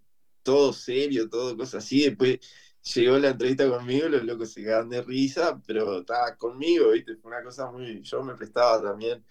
todo 0.42 0.72
serio, 0.72 1.28
todo 1.28 1.56
cosas 1.56 1.84
así, 1.84 2.02
después 2.04 2.38
llegó 2.82 3.18
la 3.18 3.30
entrevista 3.30 3.68
conmigo, 3.68 4.08
los 4.08 4.24
locos 4.24 4.52
se 4.52 4.62
quedaban 4.62 4.88
de 4.88 5.02
risa, 5.02 5.60
pero 5.66 6.00
estaba 6.00 6.36
conmigo, 6.36 6.90
¿viste? 6.90 7.16
Fue 7.16 7.30
una 7.30 7.42
cosa 7.42 7.70
muy, 7.70 8.02
yo 8.02 8.22
me 8.22 8.34
prestaba 8.34 8.82
también, 8.82 9.24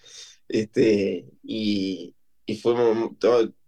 este, 0.48 1.26
y, 1.44 2.16
y 2.46 2.58
fue 2.58 2.74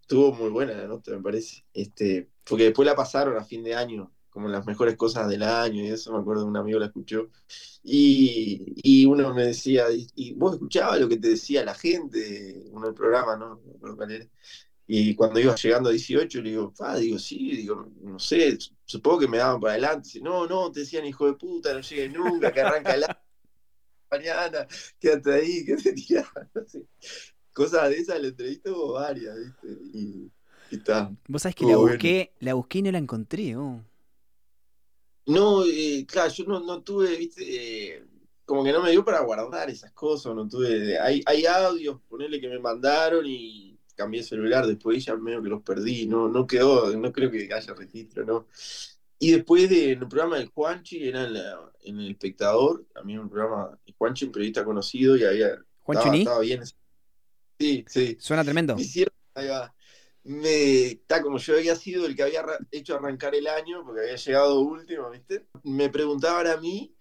estuvo 0.02 0.34
muy 0.34 0.50
buena 0.50 0.74
la 0.74 0.88
nota, 0.88 1.12
me 1.12 1.22
parece, 1.22 1.64
este, 1.74 2.30
porque 2.44 2.66
después 2.66 2.86
la 2.86 2.96
pasaron 2.96 3.38
a 3.38 3.46
fin 3.46 3.64
de 3.64 3.76
año, 3.76 4.12
como 4.30 4.48
las 4.48 4.66
mejores 4.66 4.96
cosas 4.96 5.30
del 5.30 5.44
año, 5.44 5.84
y 5.84 5.88
eso 5.88 6.14
me 6.14 6.20
acuerdo, 6.20 6.46
un 6.46 6.58
amigo 6.58 6.80
la 6.80 6.88
escuchó, 6.88 7.30
y, 7.84 8.74
y 8.84 9.06
uno 9.06 9.34
me 9.34 9.46
decía, 9.46 9.86
y, 9.92 10.34
vos 10.34 10.54
escuchabas 10.54 11.00
lo 11.00 11.10
que 11.10 11.18
te 11.18 11.30
decía 11.30 11.66
la 11.66 11.76
gente, 11.76 12.64
uno 12.72 12.88
del 12.88 12.96
programa, 12.96 13.36
¿no? 13.38 13.62
Y 14.88 15.16
cuando 15.16 15.40
iba 15.40 15.56
llegando 15.56 15.88
a 15.88 15.94
18, 15.94 16.42
le 16.42 16.50
digo, 16.50 16.74
ah, 16.80 16.98
digo, 16.98 17.18
sí, 17.18 17.56
digo, 17.56 17.90
no 18.02 18.20
sé, 18.20 18.58
supongo 18.92 19.20
que 19.20 19.28
me 19.28 19.38
daban 19.38 19.62
para 19.62 19.74
adelante. 19.74 20.20
No, 20.22 20.46
no, 20.48 20.72
te 20.72 20.82
decían 20.82 21.06
hijo 21.06 21.26
de 21.26 21.34
puta, 21.34 21.74
no 21.74 21.80
llegues 21.80 22.12
nunca, 22.12 22.52
que 22.52 22.62
arranca 22.62 22.94
el 22.94 23.06
mañana, 24.12 24.68
quédate 25.00 25.34
ahí, 25.34 25.66
que 25.66 25.78
te 25.78 25.94
tiraban, 25.94 26.52
no 26.54 26.66
sé. 26.68 26.86
Cosas 27.54 27.90
de 27.90 27.98
esas, 27.98 28.22
la 28.22 28.28
entrevista 28.28 28.72
hubo 28.72 28.94
varias, 28.94 29.36
¿viste? 29.38 29.68
Y, 29.94 30.32
y 30.72 30.76
está. 30.76 31.12
Vos 31.28 31.42
sabés 31.42 31.56
que 31.56 31.66
la 31.66 31.78
busqué, 31.78 32.34
la 32.40 32.54
busqué 32.54 32.80
y 32.80 32.82
no 32.82 32.92
la 32.92 32.98
encontré, 32.98 33.56
oh. 33.56 33.82
No, 35.26 35.64
eh, 35.66 36.06
claro, 36.08 36.32
yo 36.34 36.46
no, 36.46 36.60
no 36.60 36.82
tuve, 36.82 37.16
viste, 37.16 37.44
eh, 37.96 38.04
como 38.44 38.64
que 38.64 38.74
no 38.74 38.82
me 38.82 38.92
dio 38.92 39.06
para 39.06 39.22
guardar 39.22 39.70
esas 39.70 39.94
cosas, 39.94 40.36
no 40.36 40.48
tuve, 40.48 41.00
hay, 41.00 41.22
hay 41.26 41.46
audios, 41.46 42.02
ponele 42.10 42.42
que 42.42 42.50
me 42.50 42.60
mandaron 42.60 43.26
y 43.26 43.71
cambié 44.02 44.22
el 44.22 44.26
celular, 44.28 44.66
después 44.68 45.04
ya 45.06 45.16
medio 45.16 45.42
que 45.42 45.50
los 45.50 45.62
perdí, 45.64 46.08
no, 46.08 46.28
no 46.28 46.46
quedó, 46.46 46.96
no 46.98 47.12
creo 47.12 47.32
que 47.32 47.50
haya 47.54 47.74
registro, 47.74 48.26
¿no? 48.26 48.48
Y 49.20 49.32
después 49.34 49.70
de, 49.70 49.92
en 49.92 50.02
el 50.02 50.08
programa 50.08 50.38
del 50.38 50.50
Juanchi, 50.50 51.08
era 51.08 51.24
en, 51.26 51.34
la- 51.34 51.72
en 51.82 52.00
El 52.00 52.12
Espectador, 52.12 52.86
también 52.94 53.20
un 53.20 53.30
programa, 53.30 53.78
Juanchi, 53.98 54.26
un 54.26 54.32
periodista 54.32 54.66
conocido, 54.66 55.16
y 55.16 55.24
había, 55.24 55.48
estaba, 55.48 56.16
estaba 56.16 56.40
bien. 56.40 56.64
Sí, 57.60 57.86
sí. 57.88 58.18
suena 58.20 58.44
tremendo. 58.44 58.76
Me 58.76 58.82
hicieron, 58.82 59.14
ahí 59.36 59.48
va. 59.48 59.74
Me, 60.24 60.86
está 60.86 61.22
como 61.22 61.38
yo 61.38 61.56
había 61.56 61.76
sido 61.76 62.06
el 62.06 62.16
que 62.16 62.24
había 62.24 62.44
hecho 62.72 62.96
arrancar 62.96 63.36
el 63.36 63.48
año, 63.48 63.84
porque 63.86 64.02
había 64.02 64.16
llegado 64.16 64.60
último, 64.60 65.10
¿viste? 65.12 65.46
Me 65.64 65.90
preguntaban 65.90 66.48
a 66.48 66.58
mí 66.58 66.96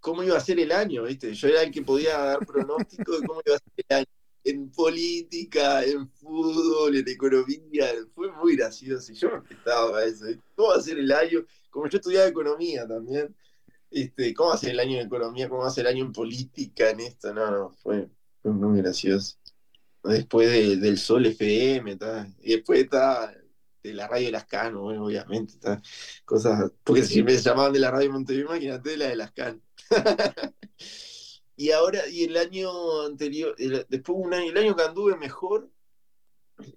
cómo 0.00 0.22
iba 0.22 0.36
a 0.36 0.40
ser 0.40 0.60
el 0.60 0.72
año, 0.72 1.04
¿viste? 1.04 1.32
Yo 1.34 1.48
era 1.48 1.62
el 1.62 1.70
que 1.70 1.82
podía 1.82 2.18
dar 2.18 2.44
pronóstico 2.44 3.18
de 3.18 3.26
cómo 3.26 3.40
iba 3.44 3.56
a 3.56 3.58
ser 3.58 3.84
el 3.88 3.96
año. 3.96 4.06
En 4.44 4.70
política, 4.70 5.82
en 5.84 6.08
fútbol, 6.10 6.96
en 6.96 7.08
economía, 7.08 7.86
fue 8.14 8.30
muy 8.32 8.56
gracioso. 8.56 9.10
Y 9.12 9.14
yo 9.16 9.30
me 9.30 9.40
prestaba 9.40 9.98
a 9.98 10.04
eso. 10.04 10.26
¿viste? 10.26 10.42
¿Cómo 10.54 10.68
va 10.68 10.76
a 10.76 10.80
ser 10.82 10.98
el 10.98 11.10
año? 11.12 11.44
Como 11.70 11.88
yo 11.88 11.96
estudiaba 11.98 12.28
economía 12.28 12.86
también, 12.86 13.34
este, 13.90 14.34
¿cómo 14.34 14.50
va 14.50 14.54
a 14.56 14.58
ser 14.58 14.70
el 14.70 14.80
año 14.80 14.98
en 15.00 15.06
economía? 15.06 15.48
¿Cómo 15.48 15.62
va 15.62 15.68
a 15.68 15.70
ser 15.70 15.86
el 15.86 15.94
año 15.94 16.04
en 16.04 16.12
política, 16.12 16.90
en 16.90 17.00
esto? 17.00 17.32
No, 17.32 17.50
no, 17.50 17.70
fue, 17.70 18.08
fue 18.42 18.52
muy 18.52 18.80
gracioso 18.80 19.36
después 20.02 20.50
de- 20.50 20.76
del 20.76 20.98
Sol 20.98 21.24
FM, 21.24 21.96
y 22.42 22.52
después 22.56 22.80
está 22.80 23.34
de 23.82 23.94
la 23.94 24.06
radio 24.06 24.26
de 24.26 24.32
las 24.32 24.44
Can, 24.44 24.76
bueno, 24.76 25.06
obviamente, 25.06 25.54
cosas, 26.26 26.70
porque 26.84 27.02
si 27.04 27.22
me 27.22 27.36
llamaban 27.38 27.72
de 27.72 27.78
la 27.80 27.90
radio 27.90 28.08
de 28.08 28.12
Montevideo, 28.12 28.46
imagínate 28.48 28.90
de 28.90 28.96
la 28.98 29.06
de 29.08 29.16
las 29.16 29.32
Can. 29.32 29.62
y 31.56 31.70
ahora, 31.72 32.06
y 32.08 32.24
el 32.24 32.36
año 32.36 33.02
anterior, 33.02 33.54
el- 33.58 33.86
después 33.88 34.18
un 34.20 34.34
año, 34.34 34.50
el 34.50 34.58
año 34.58 34.76
que 34.76 34.82
anduve 34.84 35.16
mejor, 35.16 35.70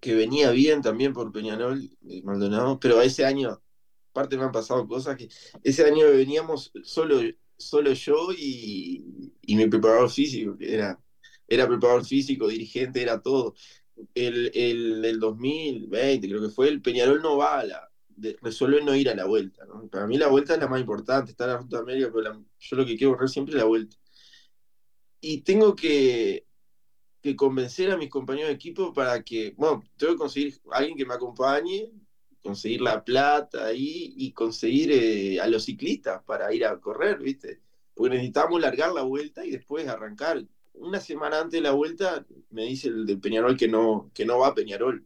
que 0.02 0.16
venía 0.16 0.52
bien 0.52 0.82
también 0.82 1.14
por 1.14 1.32
Peñarol, 1.32 1.84
eh, 2.10 2.22
Maldonado, 2.24 2.80
pero 2.80 3.02
ese 3.02 3.26
año, 3.26 3.62
aparte 4.12 4.38
me 4.38 4.44
han 4.44 4.52
pasado 4.52 4.88
cosas 4.88 5.16
que 5.18 5.30
ese 5.64 5.86
año 5.86 6.08
veníamos 6.10 6.72
solo, 6.84 7.20
solo 7.58 7.94
yo 7.94 8.30
y, 8.38 9.34
y 9.42 9.56
mi 9.56 9.68
preparador 9.68 10.10
físico, 10.10 10.58
que 10.58 10.74
era, 10.76 11.02
era 11.48 11.68
preparador 11.68 12.06
físico, 12.06 12.48
dirigente, 12.48 13.02
era 13.02 13.22
todo. 13.22 13.54
El, 14.16 14.52
el, 14.56 15.06
el 15.06 15.20
2020, 15.20 16.28
creo 16.30 16.42
que 16.42 16.50
fue, 16.50 16.70
el 16.70 16.82
Peñarol 16.82 17.22
no 17.22 17.38
va 17.38 17.60
a 17.60 17.66
la, 17.66 17.92
resuelve 18.42 18.84
no 18.84 18.96
ir 18.96 19.10
a 19.10 19.16
la 19.16 19.26
vuelta. 19.26 19.66
Para 19.92 20.08
mí 20.08 20.18
la 20.18 20.28
vuelta 20.28 20.54
es 20.54 20.60
la 20.60 20.68
más 20.68 20.80
importante, 20.82 21.32
está 21.32 21.48
la 21.48 21.58
Ruta 21.58 21.80
América, 21.80 22.10
pero 22.14 22.22
la- 22.34 22.44
yo 22.60 22.76
lo 22.78 22.86
que 22.86 22.98
quiero 22.98 23.14
correr 23.14 23.30
siempre 23.30 23.54
es 23.56 23.60
la 23.60 23.66
vuelta. 23.66 23.98
Y 25.20 25.42
tengo 25.42 25.76
que, 25.76 26.46
que 27.22 27.36
convencer 27.36 27.92
a 27.92 27.98
mis 27.98 28.10
compañeros 28.10 28.50
de 28.50 28.56
equipo 28.56 28.94
para 28.94 29.24
que, 29.24 29.54
bueno, 29.58 29.84
tengo 29.98 30.14
que 30.14 30.20
conseguir 30.20 30.62
alguien 30.72 30.98
que 30.98 31.06
me 31.06 31.14
acompañe, 31.16 31.92
conseguir 32.42 32.82
la 32.82 33.04
plata 33.04 33.66
ahí 33.66 34.14
y 34.16 34.32
conseguir 34.32 34.92
eh, 34.92 35.40
a 35.42 35.48
los 35.48 35.66
ciclistas 35.66 36.24
para 36.24 36.54
ir 36.54 36.66
a 36.66 36.80
correr, 36.80 37.20
¿viste? 37.20 37.62
Porque 37.94 38.16
necesitamos 38.16 38.62
largar 38.62 38.94
la 38.94 39.02
vuelta 39.02 39.46
y 39.46 39.52
después 39.52 39.88
arrancar. 39.88 40.46
Una 40.74 41.02
semana 41.02 41.40
antes 41.40 41.58
de 41.58 41.62
la 41.62 41.72
vuelta 41.72 42.26
me 42.52 42.66
dice 42.66 42.90
el 42.90 43.06
del 43.06 43.20
Peñarol 43.20 43.58
que 43.58 43.68
no, 43.68 44.12
que 44.14 44.26
no 44.26 44.40
va 44.40 44.48
a 44.48 44.56
Peñarol. 44.56 45.06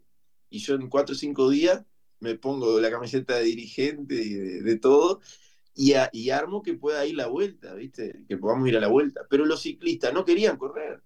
Y 0.49 0.59
yo 0.59 0.75
en 0.75 0.89
cuatro 0.89 1.15
o 1.15 1.17
cinco 1.17 1.49
días 1.49 1.83
me 2.19 2.35
pongo 2.35 2.79
la 2.79 2.91
camiseta 2.91 3.37
de 3.37 3.43
dirigente 3.43 4.15
y 4.15 4.33
de, 4.33 4.77
todo 4.77 5.21
y, 5.75 6.29
armo 6.29 6.61
que 6.61 6.73
pueda 6.73 7.05
ir 7.05 7.15
la 7.15 7.27
vuelta, 7.27 7.73
¿viste? 7.73 8.23
Que 8.27 8.37
podamos 8.37 8.67
ir 8.67 8.77
a 8.77 8.81
la 8.81 8.87
vuelta. 8.87 9.25
Pero 9.29 9.45
los 9.45 9.61
ciclistas 9.61 10.13
no 10.13 10.25
querían 10.25 10.57
correr. 10.57 11.01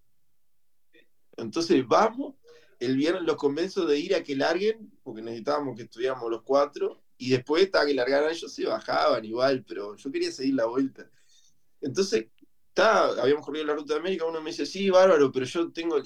Entonces 1.37 1.85
vamos, 1.87 2.35
el 2.79 2.95
viernes 2.97 3.23
los 3.23 3.35
convenzo 3.35 3.85
de 3.85 3.99
ir 3.99 4.15
a 4.15 4.23
que 4.23 4.35
larguen, 4.35 4.91
porque 5.03 5.21
necesitábamos 5.21 5.75
que 5.75 5.83
estudiáramos 5.83 6.29
los 6.31 6.43
cuatro, 6.43 7.03
y 7.17 7.29
después 7.29 7.63
estaba 7.63 7.85
que 7.85 7.93
largaran 7.93 8.31
ellos, 8.31 8.53
se 8.53 8.65
bajaban 8.65 9.23
igual, 9.23 9.63
pero 9.67 9.95
yo 9.95 10.11
quería 10.11 10.31
seguir 10.31 10.55
la 10.55 10.65
vuelta. 10.65 11.09
Entonces, 11.81 12.27
habíamos 12.75 13.45
corrido 13.45 13.65
la 13.65 13.75
ruta 13.75 13.93
de 13.93 13.99
América, 13.99 14.25
uno 14.25 14.41
me 14.41 14.49
dice, 14.49 14.65
sí, 14.65 14.89
bárbaro, 14.89 15.31
pero 15.31 15.45
yo 15.45 15.71
tengo 15.71 16.01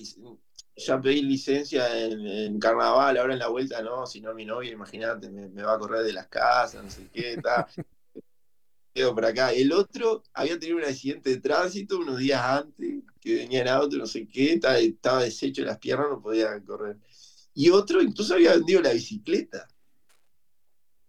ya 0.76 1.02
pedí 1.02 1.22
licencia 1.22 2.06
en, 2.06 2.58
carnaval, 2.60 3.18
ahora 3.18 3.34
en 3.34 3.40
la 3.40 3.50
vuelta 3.50 3.82
no, 3.82 4.06
si 4.06 4.22
no 4.22 4.34
mi 4.34 4.46
novia, 4.46 4.72
imagínate, 4.72 5.30
me, 5.30 5.50
me, 5.50 5.64
va 5.64 5.74
a 5.74 5.80
correr 5.80 6.04
de 6.04 6.14
las 6.14 6.28
casas, 6.28 6.84
no 6.84 6.90
sé 6.90 7.10
qué, 7.12 7.34
está. 7.34 7.68
Por 9.08 9.26
acá. 9.26 9.54
El 9.54 9.72
otro 9.72 10.24
había 10.34 10.60
tenido 10.60 10.78
un 10.78 10.84
accidente 10.84 11.30
de 11.30 11.38
tránsito 11.40 12.00
unos 12.00 12.18
días 12.18 12.42
antes, 12.42 13.04
que 13.20 13.36
venía 13.36 13.62
en 13.62 13.68
auto, 13.70 13.98
no 13.98 14.06
sé 14.06 14.28
qué, 14.28 14.54
estaba, 14.54 15.24
deshecho 15.24 15.62
de 15.62 15.68
las 15.68 15.78
piernas, 15.78 16.10
no 16.10 16.22
podía 16.22 16.60
correr. 16.64 16.98
Y 17.54 17.70
otro 17.70 18.02
incluso 18.02 18.34
había 18.34 18.54
vendido 18.54 18.82
la 18.82 18.94
bicicleta. 18.94 19.68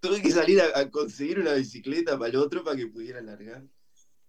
Tuve 0.01 0.23
que 0.23 0.31
salir 0.31 0.61
a, 0.61 0.91
conseguir 0.91 1.41
una 1.41 1.55
bicicleta 1.55 2.19
para 2.19 2.31
el 2.31 2.37
otro 2.37 2.65
para 2.65 2.77
que 2.77 2.87
pudiera 2.87 3.21
largar. 3.21 3.65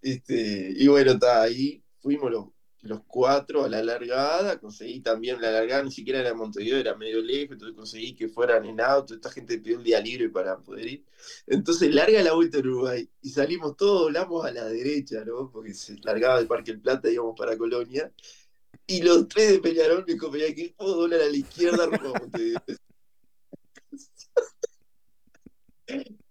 Este, 0.01 0.73
y 0.75 0.87
bueno, 0.87 1.11
está 1.11 1.43
ahí, 1.43 1.83
fuimos 1.99 2.31
los, 2.31 2.47
los 2.81 3.01
cuatro 3.05 3.63
a 3.63 3.69
la 3.69 3.83
largada, 3.83 4.59
conseguí 4.59 5.01
también 5.01 5.39
la 5.39 5.51
largada, 5.51 5.83
ni 5.83 5.91
siquiera 5.91 6.19
era 6.19 6.29
en 6.29 6.37
Montevideo, 6.37 6.79
era 6.79 6.95
medio 6.95 7.21
lejos, 7.21 7.53
entonces 7.53 7.75
conseguí 7.75 8.15
que 8.15 8.27
fueran 8.27 8.65
en 8.65 8.81
auto, 8.81 9.13
esta 9.13 9.29
gente 9.29 9.59
pidió 9.59 9.77
un 9.77 9.83
día 9.83 10.01
libre 10.01 10.29
para 10.29 10.57
poder 10.57 10.87
ir. 10.87 11.05
Entonces 11.45 11.93
larga 11.93 12.23
la 12.23 12.33
vuelta 12.33 12.57
a 12.57 12.61
Uruguay 12.61 13.07
y 13.21 13.29
salimos 13.29 13.77
todos, 13.77 14.03
volamos 14.03 14.45
a 14.45 14.51
la 14.51 14.65
derecha, 14.65 15.23
¿no? 15.25 15.51
Porque 15.51 15.73
se 15.73 15.95
largaba 16.03 16.39
del 16.39 16.47
Parque 16.47 16.71
El 16.71 16.81
Plata, 16.81 17.09
íbamos 17.09 17.35
para 17.37 17.57
Colonia. 17.57 18.11
Y 18.87 19.01
los 19.03 19.27
tres 19.27 19.51
de 19.51 19.59
Peñarol 19.59 20.03
me 20.07 20.17
compañía 20.17 20.53
que 20.55 20.73
puedo 20.75 21.01
doblar 21.01 21.21
a 21.21 21.27
la 21.27 21.37
izquierda 21.37 21.85
rumbo 21.85 22.15
a 22.15 22.19
Montevideo. 22.19 22.61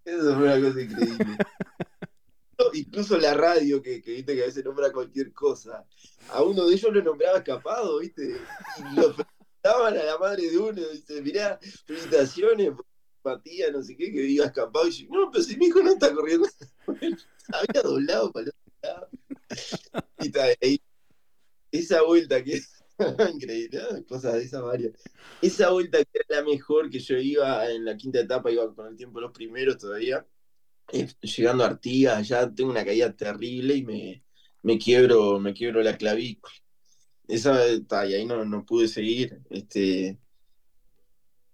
Eso 0.04 0.34
fue 0.34 0.42
una 0.42 0.60
cosa 0.60 0.80
increíble 0.80 1.36
incluso 2.72 3.18
la 3.18 3.34
radio, 3.34 3.82
que, 3.82 4.00
viste 4.00 4.34
que 4.34 4.42
a 4.42 4.46
veces 4.46 4.64
nombra 4.64 4.92
cualquier 4.92 5.32
cosa, 5.32 5.84
a 6.28 6.42
uno 6.42 6.66
de 6.66 6.74
ellos 6.74 6.92
lo 6.92 7.02
nombraba 7.02 7.38
escapado, 7.38 7.98
viste, 7.98 8.36
y 8.78 8.96
lo 8.96 9.14
felicitaban 9.14 9.96
a 9.96 10.04
la 10.04 10.18
madre 10.18 10.50
de 10.50 10.58
uno, 10.58 10.82
dice, 10.88 11.20
mirá, 11.22 11.58
felicitaciones, 11.86 12.72
Matías, 13.22 13.70
no 13.72 13.82
sé 13.82 13.96
qué, 13.96 14.10
que 14.12 14.22
iba 14.22 14.46
escapado, 14.46 14.88
y 14.88 14.92
yo, 14.92 15.06
no, 15.10 15.30
pero 15.30 15.44
si 15.44 15.56
mi 15.56 15.66
hijo 15.66 15.82
no 15.82 15.92
está 15.92 16.14
corriendo, 16.14 16.48
había 16.86 17.82
doblado 17.82 18.32
para 18.32 18.44
el 18.44 18.50
otro 18.50 18.72
lado. 18.82 19.08
Y 20.20 20.26
está 20.26 20.44
ahí, 20.62 20.80
esa 21.70 22.02
vuelta 22.02 22.42
que 22.42 22.54
es 22.54 22.72
increíble, 23.34 24.04
cosas 24.08 24.34
de 24.34 24.44
esa 24.44 24.60
varias. 24.60 24.92
Esa 25.42 25.70
vuelta 25.70 25.98
que 26.04 26.10
era 26.14 26.40
la 26.40 26.46
mejor 26.46 26.90
que 26.90 26.98
yo 26.98 27.16
iba 27.16 27.70
en 27.70 27.84
la 27.84 27.96
quinta 27.96 28.20
etapa, 28.20 28.50
iba 28.50 28.74
con 28.74 28.86
el 28.86 28.96
tiempo 28.96 29.20
los 29.20 29.32
primeros 29.32 29.78
todavía 29.78 30.26
llegando 31.22 31.64
a 31.64 31.68
Artigas, 31.68 32.28
ya 32.28 32.52
tengo 32.52 32.70
una 32.70 32.84
caída 32.84 33.14
terrible 33.14 33.74
y 33.76 33.84
me, 33.84 34.24
me 34.62 34.78
quiebro, 34.78 35.38
me 35.40 35.54
quiebro 35.54 35.82
la 35.82 35.96
clavícula. 35.96 36.54
Esa 37.28 37.56
y 38.08 38.14
ahí 38.14 38.26
no, 38.26 38.44
no 38.44 38.64
pude 38.64 38.88
seguir. 38.88 39.40
Este, 39.50 40.18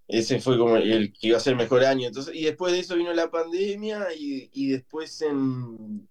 ese 0.08 0.40
fue 0.40 0.58
como 0.58 0.76
el 0.76 1.12
que 1.12 1.28
iba 1.28 1.36
a 1.36 1.40
ser 1.40 1.52
el 1.52 1.58
mejor 1.58 1.84
año. 1.84 2.06
Entonces, 2.08 2.34
y 2.34 2.44
después 2.44 2.72
de 2.72 2.80
eso 2.80 2.96
vino 2.96 3.12
la 3.12 3.30
pandemia 3.30 4.08
y, 4.18 4.50
y 4.52 4.68
después 4.70 5.20
en 5.22 6.08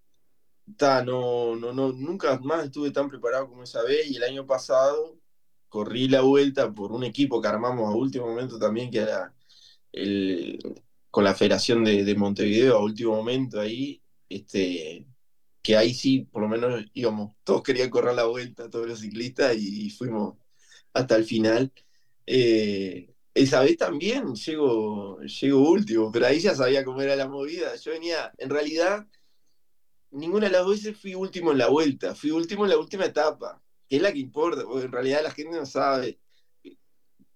ta, 0.77 1.03
no, 1.03 1.55
no, 1.55 1.73
no, 1.73 1.91
nunca 1.93 2.39
más 2.39 2.65
estuve 2.65 2.91
tan 2.91 3.09
preparado 3.09 3.49
como 3.49 3.63
esa 3.63 3.83
vez. 3.83 4.09
Y 4.09 4.17
el 4.17 4.23
año 4.23 4.45
pasado 4.45 5.19
corrí 5.69 6.07
la 6.07 6.21
vuelta 6.21 6.73
por 6.73 6.91
un 6.91 7.03
equipo 7.03 7.41
que 7.41 7.47
armamos 7.47 7.91
a 7.91 7.95
último 7.95 8.27
momento 8.27 8.59
también, 8.59 8.91
que 8.91 8.99
era 8.99 9.33
el, 9.91 10.59
con 11.15 11.23
la 11.23 11.33
Federación 11.33 11.85
de, 11.85 12.13
Montevideo 12.15 12.75
a 12.75 12.83
último 12.83 13.15
momento 13.15 13.61
ahí, 13.61 14.03
este, 14.27 15.07
que 15.61 15.77
ahí 15.77 15.93
sí, 15.93 16.27
por 16.29 16.41
lo 16.41 16.49
menos 16.49 16.83
íbamos, 16.93 17.37
todos 17.45 17.63
querían 17.63 17.89
correr 17.89 18.15
la 18.15 18.25
vuelta, 18.25 18.69
todos 18.69 18.85
los 18.85 18.99
ciclistas, 18.99 19.55
y, 19.57 19.89
fuimos 19.91 20.35
hasta 20.91 21.15
el 21.15 21.23
final. 21.23 21.71
Eh, 22.25 23.15
esa 23.33 23.61
vez 23.61 23.77
también 23.77 24.35
llego, 24.35 25.21
llego 25.21 25.69
último, 25.69 26.11
pero 26.11 26.25
ahí 26.27 26.41
ya 26.41 26.53
sabía 26.53 26.83
cómo 26.83 27.01
era 27.01 27.15
la 27.15 27.29
movida. 27.29 27.73
Yo 27.77 27.93
venía, 27.93 28.33
en 28.37 28.49
realidad, 28.49 29.07
ninguna 30.11 30.47
de 30.47 30.51
las 30.51 30.67
veces 30.67 30.97
fui 30.97 31.15
último 31.15 31.53
en 31.53 31.59
la 31.59 31.69
vuelta, 31.69 32.13
fui 32.13 32.31
último 32.31 32.65
en 32.65 32.71
la 32.71 32.77
última 32.77 33.05
etapa, 33.05 33.63
que 33.87 33.95
es 33.95 34.01
la 34.01 34.11
que 34.11 34.19
importa, 34.19 34.63
porque 34.65 34.87
en 34.87 34.91
realidad 34.91 35.23
la 35.23 35.31
gente 35.31 35.55
no 35.57 35.65
sabe. 35.65 36.19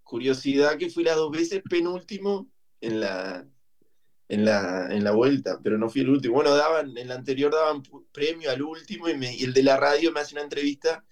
Curiosidad 0.03 0.77
que 0.77 0.89
fui 0.89 1.05
las 1.05 1.15
dos 1.15 1.31
veces 1.31 1.61
penúltimo 1.69 2.51
en 2.81 2.99
la, 2.99 3.47
en 4.29 4.45
la, 4.45 4.87
en 4.91 5.03
la 5.03 5.11
vuelta, 5.11 5.59
pero 5.61 5.77
no 5.77 5.89
fui 5.89 6.01
el 6.01 6.09
último. 6.09 6.35
Bueno, 6.35 6.55
daban, 6.55 6.95
en 6.95 7.07
la 7.07 7.15
anterior 7.15 7.51
daban 7.51 7.81
premio 8.11 8.51
al 8.51 8.61
último 8.61 9.09
y, 9.09 9.43
el 9.43 9.53
de 9.53 9.63
la 9.63 9.75
radio 9.75 10.11
me 10.11 10.19
hace 10.19 10.35
una 10.35 10.43
entrevista 10.43 11.03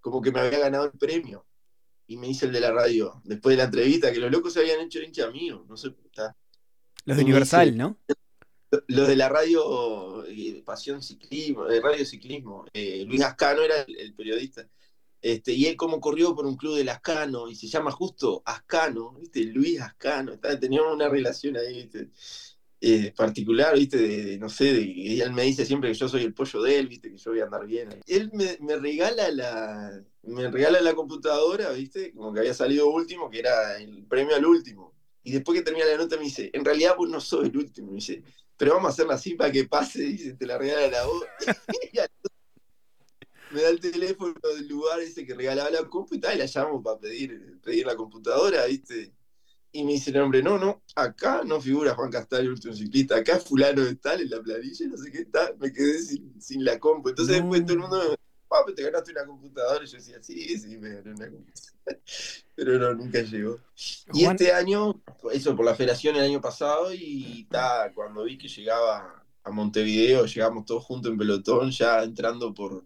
como 0.00 0.20
que 0.20 0.30
me 0.30 0.40
había 0.40 0.58
ganado 0.58 0.84
el 0.84 0.92
premio. 0.92 1.46
Y 2.06 2.18
me 2.18 2.28
dice 2.28 2.46
el 2.46 2.52
de 2.52 2.60
la 2.60 2.70
radio, 2.70 3.20
después 3.24 3.54
de 3.54 3.56
la 3.56 3.64
entrevista, 3.64 4.12
que 4.12 4.20
los 4.20 4.30
locos 4.30 4.52
se 4.52 4.60
habían 4.60 4.80
hecho 4.80 5.00
hincha 5.00 5.28
mío, 5.30 5.64
no 5.68 5.76
sé. 5.76 5.88
Está. 6.04 6.36
Los 7.04 7.16
de 7.16 7.24
Universal, 7.24 7.76
¿no? 7.76 7.98
Los 8.86 9.08
de 9.08 9.16
la 9.16 9.28
radio 9.28 10.24
eh, 10.26 10.62
Pasión 10.64 11.02
Ciclismo, 11.02 11.64
de 11.64 11.80
Radio 11.80 12.04
Ciclismo. 12.04 12.66
Eh, 12.72 13.04
Luis 13.08 13.22
Ascano 13.22 13.62
era 13.62 13.80
el, 13.80 14.14
periodista. 14.14 14.68
Este, 15.20 15.52
y 15.52 15.66
él 15.66 15.76
como 15.76 15.98
corrió 16.00 16.36
por 16.36 16.46
un 16.46 16.56
club 16.56 16.76
de 16.76 16.88
Ascano, 16.88 17.48
y 17.48 17.56
se 17.56 17.66
llama 17.66 17.90
justo 17.90 18.42
Ascano, 18.44 19.14
¿viste? 19.14 19.42
Luis 19.44 19.80
Ascano, 19.80 20.38
teníamos 20.60 20.94
una 20.94 21.08
relación 21.08 21.56
ahí, 21.56 21.82
¿viste? 21.82 22.10
Eh, 22.78 23.12
particular, 23.16 23.74
¿viste? 23.74 23.96
De, 23.96 24.38
no 24.38 24.50
sé, 24.50 24.74
de, 24.74 25.22
él 25.22 25.32
me 25.32 25.44
dice 25.44 25.64
siempre 25.64 25.90
que 25.90 25.98
yo 25.98 26.08
soy 26.08 26.24
el 26.24 26.34
pollo 26.34 26.62
de 26.62 26.78
él, 26.78 26.88
¿viste? 26.88 27.10
Que 27.10 27.16
yo 27.16 27.30
voy 27.30 27.40
a 27.40 27.44
andar 27.44 27.66
bien. 27.66 27.88
Él 28.06 28.30
me, 28.34 28.76
regala 28.76 29.30
la 29.30 30.02
me 30.22 30.50
regala 30.50 30.80
la 30.82 30.94
computadora, 30.94 31.70
¿viste? 31.70 32.12
Como 32.12 32.34
que 32.34 32.40
había 32.40 32.52
salido 32.52 32.88
último, 32.90 33.30
que 33.30 33.38
era 33.38 33.78
el 33.78 34.04
premio 34.04 34.36
al 34.36 34.44
último. 34.44 34.94
Y 35.22 35.32
después 35.32 35.58
que 35.58 35.64
termina 35.64 35.86
la 35.86 35.96
nota 35.96 36.16
me 36.16 36.24
dice, 36.24 36.50
en 36.52 36.64
realidad 36.64 36.96
vos 36.96 37.08
no 37.08 37.20
sos 37.20 37.46
el 37.46 37.56
último. 37.56 37.88
Me 37.88 37.96
dice, 37.96 38.22
pero 38.56 38.74
vamos 38.74 38.90
a 38.90 38.92
hacerla 38.92 39.14
así 39.14 39.34
para 39.34 39.50
que 39.50 39.64
pase, 39.64 40.02
dice, 40.02 40.34
te 40.34 40.46
la 40.46 40.58
regala 40.58 40.88
la 40.88 41.06
voz. 41.06 41.24
me 43.52 43.62
da 43.62 43.70
el 43.70 43.80
teléfono 43.80 44.34
del 44.54 44.68
lugar 44.68 45.00
ese 45.00 45.24
que 45.24 45.34
regalaba 45.34 45.70
la 45.70 45.88
computadora 45.88 46.34
y 46.36 46.38
la 46.38 46.46
llamo 46.46 46.82
para 46.82 46.98
pedir, 46.98 47.58
pedir 47.62 47.86
la 47.86 47.96
computadora, 47.96 48.66
¿viste? 48.66 49.12
Y 49.76 49.84
me 49.84 49.92
dice 49.92 50.08
el 50.08 50.16
hombre, 50.22 50.42
no, 50.42 50.56
no, 50.56 50.82
acá 50.94 51.42
no 51.44 51.60
figura 51.60 51.94
Juan 51.94 52.10
Castaño, 52.10 52.48
último 52.48 52.72
ciclista, 52.72 53.16
acá 53.16 53.38
fulano 53.38 53.84
de 53.84 53.94
tal 53.96 54.22
en 54.22 54.30
la 54.30 54.40
planilla, 54.40 54.86
no 54.86 54.96
sé 54.96 55.12
qué 55.12 55.26
tal, 55.26 55.54
me 55.58 55.70
quedé 55.70 55.98
sin, 55.98 56.64
la 56.64 56.80
compu. 56.80 57.10
Entonces 57.10 57.36
después 57.36 57.60
todo 57.66 57.74
el 57.74 57.80
mundo 57.80 57.98
me 57.98 58.04
dijo, 58.04 58.74
te 58.74 58.82
ganaste 58.82 59.12
una 59.12 59.26
computadora. 59.26 59.84
Y 59.84 59.86
yo 59.86 59.98
decía, 59.98 60.22
sí, 60.22 60.58
sí, 60.58 60.78
me 60.78 60.94
gané 60.94 61.10
una 61.10 61.30
computadora. 61.30 61.76
Pero 62.54 62.78
no, 62.78 62.94
nunca 62.94 63.20
llegó. 63.20 63.60
Y 64.14 64.24
este 64.24 64.50
año, 64.54 65.02
eso 65.30 65.54
por 65.54 65.66
la 65.66 65.74
federación 65.74 66.16
el 66.16 66.22
año 66.22 66.40
pasado, 66.40 66.94
y 66.94 67.46
ta, 67.50 67.92
cuando 67.94 68.24
vi 68.24 68.38
que 68.38 68.48
llegaba 68.48 69.26
a 69.44 69.50
Montevideo, 69.50 70.24
llegamos 70.24 70.64
todos 70.64 70.86
juntos 70.86 71.12
en 71.12 71.18
pelotón, 71.18 71.70
ya 71.70 72.02
entrando 72.02 72.54
por, 72.54 72.82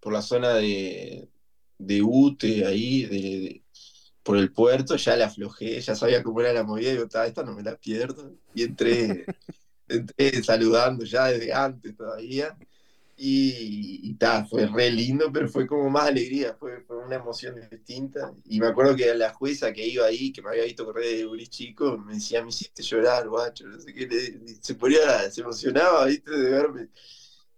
por 0.00 0.14
la 0.14 0.22
zona 0.22 0.54
de, 0.54 1.28
de 1.76 2.02
UTE, 2.02 2.64
ahí, 2.64 3.04
de 3.04 3.63
por 4.24 4.38
el 4.38 4.50
puerto, 4.52 4.96
ya 4.96 5.16
la 5.16 5.26
aflojé, 5.26 5.80
ya 5.80 5.94
sabía 5.94 6.22
cómo 6.22 6.40
era 6.40 6.52
la 6.52 6.64
movida, 6.64 6.88
y 6.88 6.92
digo, 6.92 7.04
esta 7.04 7.44
no 7.44 7.54
me 7.54 7.62
la 7.62 7.76
pierdo. 7.76 8.32
Y 8.54 8.64
entré, 8.64 9.26
entré 9.88 10.42
saludando 10.42 11.04
ya 11.04 11.26
desde 11.26 11.52
antes 11.52 11.96
todavía. 11.96 12.56
Y, 13.16 14.00
y 14.10 14.16
fue 14.50 14.66
re 14.66 14.90
lindo, 14.90 15.30
pero 15.32 15.48
fue 15.48 15.68
como 15.68 15.88
más 15.88 16.06
alegría, 16.08 16.56
fue, 16.58 16.80
fue, 16.80 16.96
una 17.04 17.16
emoción 17.16 17.54
distinta. 17.70 18.32
Y 18.46 18.58
me 18.58 18.66
acuerdo 18.66 18.96
que 18.96 19.14
la 19.14 19.32
jueza 19.32 19.72
que 19.72 19.86
iba 19.86 20.06
ahí, 20.06 20.32
que 20.32 20.42
me 20.42 20.48
había 20.50 20.64
visto 20.64 20.84
correr 20.84 21.18
de 21.18 21.26
gris 21.26 21.50
chico, 21.50 21.98
me 21.98 22.14
decía, 22.14 22.42
me 22.42 22.48
hiciste 22.48 22.82
llorar, 22.82 23.28
guacho, 23.28 23.66
no 23.68 23.78
sé 23.78 23.92
qué, 23.94 24.40
se 24.60 24.74
ponía, 24.74 25.30
se 25.30 25.42
emocionaba, 25.42 26.06
viste, 26.06 26.30
de 26.30 26.50
verme. 26.50 26.88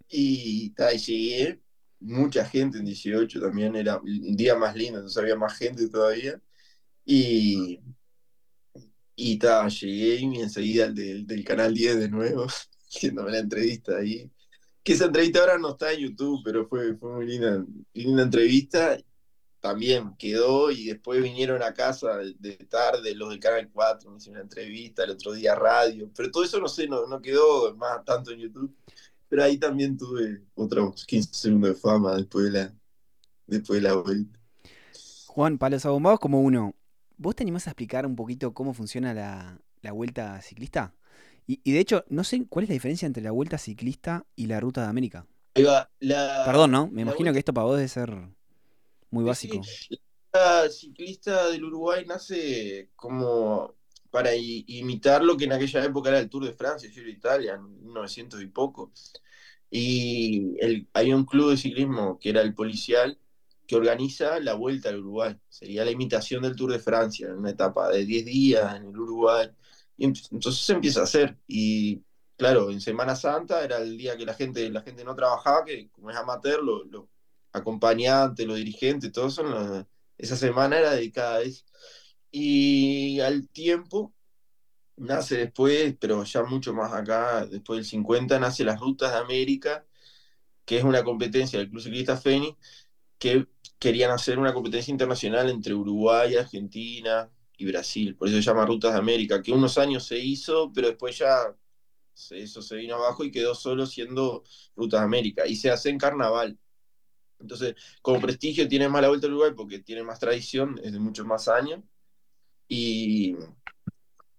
Y, 0.09 0.70
ta, 0.70 0.92
y 0.92 0.98
llegué, 0.98 1.61
mucha 2.00 2.44
gente 2.44 2.79
en 2.79 2.85
18 2.85 3.40
también, 3.40 3.76
era 3.76 3.98
un 3.98 4.37
día 4.37 4.57
más 4.57 4.76
lindo, 4.76 4.98
entonces 4.98 5.22
había 5.22 5.37
más 5.37 5.57
gente 5.57 5.88
todavía. 5.88 6.40
Y, 7.07 7.81
y 9.14 9.38
ta, 9.38 9.69
llegué 9.69 10.16
y 10.16 10.40
enseguida 10.40 10.90
del, 10.90 11.25
del 11.27 11.45
Canal 11.45 11.73
10 11.73 12.01
de 12.01 12.09
nuevo, 12.09 12.47
haciéndome 12.88 13.31
la 13.31 13.38
entrevista 13.38 13.97
ahí. 13.97 14.31
Que 14.83 14.92
esa 14.92 15.07
entrevista 15.07 15.40
ahora 15.40 15.59
no 15.59 15.71
está 15.71 15.92
en 15.92 16.01
YouTube, 16.01 16.42
pero 16.45 16.69
fue, 16.69 16.97
fue 16.97 17.12
muy 17.12 17.27
linda, 17.27 17.64
linda 17.95 18.23
entrevista. 18.23 18.99
También 19.61 20.14
quedó 20.16 20.71
y 20.71 20.87
después 20.87 21.23
vinieron 21.23 21.62
a 21.62 21.75
casa 21.75 22.19
de 22.19 22.57
tarde 22.69 23.14
los 23.14 23.31
del 23.31 23.40
Canal 23.40 23.69
4, 23.73 24.11
me 24.11 24.19
hicieron 24.19 24.37
una 24.37 24.45
entrevista, 24.45 25.03
el 25.03 25.11
otro 25.11 25.33
día 25.33 25.57
radio, 25.57 26.09
pero 26.14 26.31
todo 26.31 26.45
eso 26.45 26.61
no 26.61 26.69
sé, 26.69 26.87
no, 26.87 27.07
no 27.07 27.21
quedó 27.21 27.75
más 27.75 28.05
tanto 28.05 28.31
en 28.31 28.40
YouTube. 28.40 28.77
Pero 29.29 29.42
ahí 29.42 29.59
también 29.59 29.97
tuve 29.97 30.42
otros 30.55 31.05
15 31.05 31.35
segundos 31.35 31.71
de 31.71 31.77
fama 31.77 32.14
después 32.14 32.45
de 32.45 32.51
la, 32.53 32.75
después 33.47 33.83
de 33.83 33.88
la 33.88 33.95
vuelta. 33.95 34.38
Juan, 35.27 35.59
para 35.59 35.75
los 35.77 35.85
abombados 35.85 36.21
como 36.21 36.40
uno, 36.42 36.75
¿vos 37.16 37.35
te 37.35 37.44
animás 37.44 37.66
a 37.66 37.70
explicar 37.70 38.07
un 38.07 38.16
poquito 38.16 38.52
cómo 38.55 38.74
funciona 38.74 39.14
la, 39.14 39.59
la 39.83 39.92
vuelta 39.92 40.40
ciclista? 40.42 40.94
Y, 41.46 41.61
y, 41.62 41.72
de 41.72 41.81
hecho, 41.81 42.05
no 42.09 42.24
sé 42.24 42.44
cuál 42.48 42.64
es 42.64 42.70
la 42.70 42.74
diferencia 42.74 43.07
entre 43.07 43.22
la 43.22 43.31
vuelta 43.31 43.59
ciclista 43.59 44.26
y 44.35 44.46
la 44.46 44.61
ruta 44.61 44.83
de 44.83 44.88
América. 44.88 45.26
Ahí 45.55 45.62
va, 45.62 45.88
la, 46.00 46.42
Perdón, 46.44 46.72
¿no? 46.72 46.88
Me 46.88 47.02
imagino 47.02 47.26
vuelta... 47.26 47.33
que 47.33 47.38
esto 47.38 47.55
para 47.55 47.66
vos 47.66 47.76
debe 47.76 47.88
ser 47.88 48.14
muy 49.11 49.24
básico. 49.24 49.62
Sí, 49.62 50.00
la 50.33 50.68
ciclista 50.68 51.48
del 51.48 51.64
Uruguay 51.64 52.05
nace 52.07 52.90
como 52.96 53.74
para 54.11 54.35
imitar 54.35 55.22
lo 55.22 55.37
que 55.37 55.44
en 55.44 55.52
aquella 55.52 55.85
época 55.85 56.09
era 56.09 56.18
el 56.18 56.29
Tour 56.29 56.44
de 56.44 56.52
Francia, 56.52 56.90
Giro 56.90 57.07
de 57.07 57.12
Italia, 57.12 57.55
en 57.55 57.85
1900 57.85 58.42
y 58.42 58.46
poco. 58.46 58.92
Y 59.70 60.57
el, 60.61 60.88
hay 60.92 61.12
un 61.12 61.24
club 61.24 61.50
de 61.50 61.57
ciclismo 61.57 62.18
que 62.18 62.31
era 62.31 62.40
el 62.40 62.55
policial 62.55 63.18
que 63.66 63.76
organiza 63.76 64.40
la 64.40 64.55
vuelta 64.55 64.88
al 64.88 65.00
Uruguay. 65.00 65.37
Sería 65.48 65.85
la 65.85 65.90
imitación 65.90 66.42
del 66.42 66.57
Tour 66.57 66.72
de 66.72 66.79
Francia, 66.79 67.29
en 67.29 67.38
una 67.38 67.50
etapa 67.50 67.88
de 67.90 68.05
10 68.05 68.24
días 68.24 68.76
en 68.76 68.83
el 68.88 68.98
Uruguay. 68.98 69.48
Y 69.96 70.05
entonces 70.07 70.59
se 70.59 70.72
empieza 70.74 71.00
a 71.00 71.05
hacer. 71.05 71.38
Y 71.46 72.02
claro, 72.37 72.70
en 72.70 72.81
Semana 72.81 73.16
Santa 73.16 73.64
era 73.64 73.79
el 73.79 73.96
día 73.98 74.16
que 74.16 74.26
la 74.26 74.35
gente, 74.35 74.68
la 74.70 74.83
gente 74.83 75.05
no 75.05 75.14
trabajaba, 75.14 75.64
que 75.64 75.88
como 75.90 76.11
es 76.11 76.16
amateur, 76.16 76.62
los 76.62 76.87
lo 76.88 77.09
acompañantes, 77.52 78.46
los 78.46 78.57
dirigentes, 78.57 79.12
todos 79.12 79.35
son 79.35 79.50
los, 79.50 79.87
esa 80.18 80.37
semana 80.37 80.79
era 80.79 80.92
dedicada 80.92 81.37
a 81.38 81.42
eso. 81.42 81.64
Y 82.31 83.20
al 83.20 83.48
tiempo, 83.48 84.14
nace 84.96 85.37
después, 85.38 85.96
pero 86.00 86.24
ya 86.24 86.42
mucho 86.44 86.74
más 86.74 86.92
acá, 86.92 87.46
después 87.46 87.79
del 87.79 87.87
50, 87.87 88.38
nace 88.38 88.64
las 88.64 88.81
Rutas 88.81 89.12
de 89.12 89.18
América, 89.18 89.87
que 90.64 90.79
es 90.79 90.85
una 90.85 91.05
competencia 91.05 91.59
del 91.59 91.70
Club 91.70 91.83
Ciclista 91.83 92.16
Fénix, 92.16 92.57
que 93.18 93.46
querían 93.78 94.10
hacer 94.10 94.38
una 94.38 94.54
competencia 94.54 94.90
internacional 94.90 95.50
entre 95.50 95.74
Uruguay, 95.74 96.36
Argentina 96.36 97.30
y 97.56 97.66
Brasil. 97.66 98.16
Por 98.16 98.28
eso 98.28 98.36
se 98.36 98.42
llama 98.42 98.66
Rutas 98.66 98.92
de 98.92 98.98
América, 98.98 99.42
que 99.42 99.52
unos 99.52 99.78
años 99.78 100.06
se 100.06 100.18
hizo, 100.18 100.72
pero 100.72 100.88
después 100.88 101.18
ya 101.18 101.54
eso 102.30 102.62
se 102.62 102.76
vino 102.76 102.94
abajo 102.96 103.24
y 103.24 103.30
quedó 103.30 103.54
solo 103.54 103.86
siendo 103.86 104.44
Rutas 104.74 105.00
de 105.00 105.04
América. 105.04 105.46
Y 105.46 105.56
se 105.56 105.70
hace 105.70 105.90
en 105.90 105.98
carnaval. 105.98 106.58
Entonces, 107.38 107.74
como 108.00 108.20
prestigio 108.20 108.66
tiene 108.68 108.88
más 108.88 109.02
la 109.02 109.08
vuelta 109.08 109.26
al 109.26 109.34
Uruguay 109.34 109.52
porque 109.54 109.80
tiene 109.80 110.02
más 110.02 110.18
tradición, 110.18 110.80
es 110.82 110.92
de 110.92 110.98
muchos 110.98 111.26
más 111.26 111.48
años. 111.48 111.82
Y, 112.68 113.36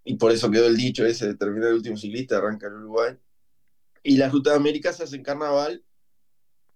y 0.04 0.16
por 0.16 0.32
eso 0.32 0.50
quedó 0.50 0.68
el 0.68 0.76
dicho 0.78 1.06
ese 1.06 1.28
de 1.28 1.36
terminar 1.36 1.70
el 1.70 1.76
último 1.76 1.98
ciclista, 1.98 2.38
arranca 2.38 2.68
el 2.68 2.74
Uruguay. 2.74 3.16
Y 4.04 4.18
la 4.18 4.30
Ruta 4.30 4.52
de 4.52 4.56
América 4.58 4.92
se 4.94 5.04
hace 5.04 5.16
en 5.16 5.24
carnaval, 5.24 5.84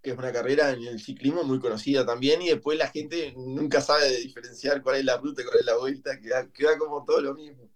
que 0.01 0.11
es 0.11 0.17
una 0.17 0.31
carrera 0.31 0.71
en 0.71 0.83
el 0.83 0.99
ciclismo 0.99 1.43
muy 1.43 1.59
conocida 1.59 2.05
también, 2.05 2.41
y 2.41 2.49
después 2.49 2.77
la 2.77 2.87
gente 2.87 3.33
nunca 3.37 3.81
sabe 3.81 4.17
diferenciar 4.17 4.81
cuál 4.81 4.97
es 4.97 5.05
la 5.05 5.17
ruta 5.17 5.41
y 5.41 5.45
cuál 5.45 5.59
es 5.59 5.65
la 5.65 5.77
vuelta, 5.77 6.19
queda, 6.19 6.51
queda 6.51 6.77
como 6.77 7.05
todo 7.05 7.21
lo 7.21 7.33
mismo. 7.35 7.69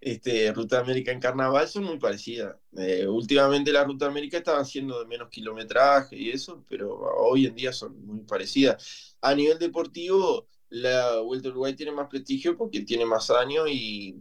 Este, 0.00 0.52
Ruta 0.52 0.80
América 0.80 1.12
en 1.12 1.20
carnaval 1.20 1.66
son 1.66 1.84
muy 1.84 1.98
parecidas. 1.98 2.56
Eh, 2.76 3.06
últimamente 3.06 3.72
la 3.72 3.84
Ruta 3.84 4.04
América 4.06 4.36
estaba 4.36 4.60
haciendo 4.60 5.00
de 5.00 5.06
menos 5.06 5.30
kilometraje 5.30 6.14
y 6.14 6.30
eso, 6.30 6.62
pero 6.68 6.94
hoy 6.94 7.46
en 7.46 7.54
día 7.54 7.72
son 7.72 8.04
muy 8.04 8.20
parecidas. 8.20 9.16
A 9.22 9.34
nivel 9.34 9.58
deportivo, 9.58 10.46
la 10.68 11.20
Vuelta 11.20 11.48
Uruguay 11.48 11.74
tiene 11.74 11.92
más 11.92 12.08
prestigio 12.08 12.54
porque 12.56 12.82
tiene 12.82 13.06
más 13.06 13.30
años 13.30 13.66
y, 13.70 14.16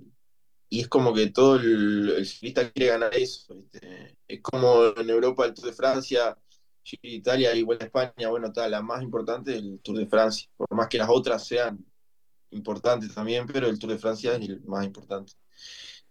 y 0.70 0.80
es 0.80 0.88
como 0.88 1.14
que 1.14 1.28
todo 1.32 1.58
el, 1.58 2.14
el, 2.18 2.26
ciclista 2.26 2.72
quiere 2.72 2.92
ganar 2.92 3.14
eso. 3.16 3.54
¿viste? 3.56 4.18
Es 4.26 4.42
como 4.42 4.86
en 4.96 5.10
Europa 5.10 5.46
el 5.46 5.54
Tour 5.54 5.66
de 5.68 5.74
Francia, 5.74 6.38
Italia 7.02 7.56
y 7.56 7.64
Vuelta 7.64 7.86
a 7.86 7.88
España, 7.88 8.30
bueno, 8.30 8.48
está, 8.48 8.68
la 8.68 8.82
más 8.82 9.02
importante 9.02 9.52
es 9.52 9.60
el 9.60 9.80
Tour 9.82 9.98
de 9.98 10.08
Francia, 10.08 10.50
por 10.58 10.72
más 10.74 10.88
que 10.88 10.98
las 10.98 11.10
otras 11.10 11.46
sean 11.46 11.84
importantes 12.52 13.14
también, 13.14 13.48
pero 13.48 13.68
el 13.68 13.80
Tour 13.80 13.92
de 13.92 13.98
Francia 13.98 14.36
es 14.36 14.50
el 14.50 14.62
más 14.66 14.86
importante. 14.86 15.34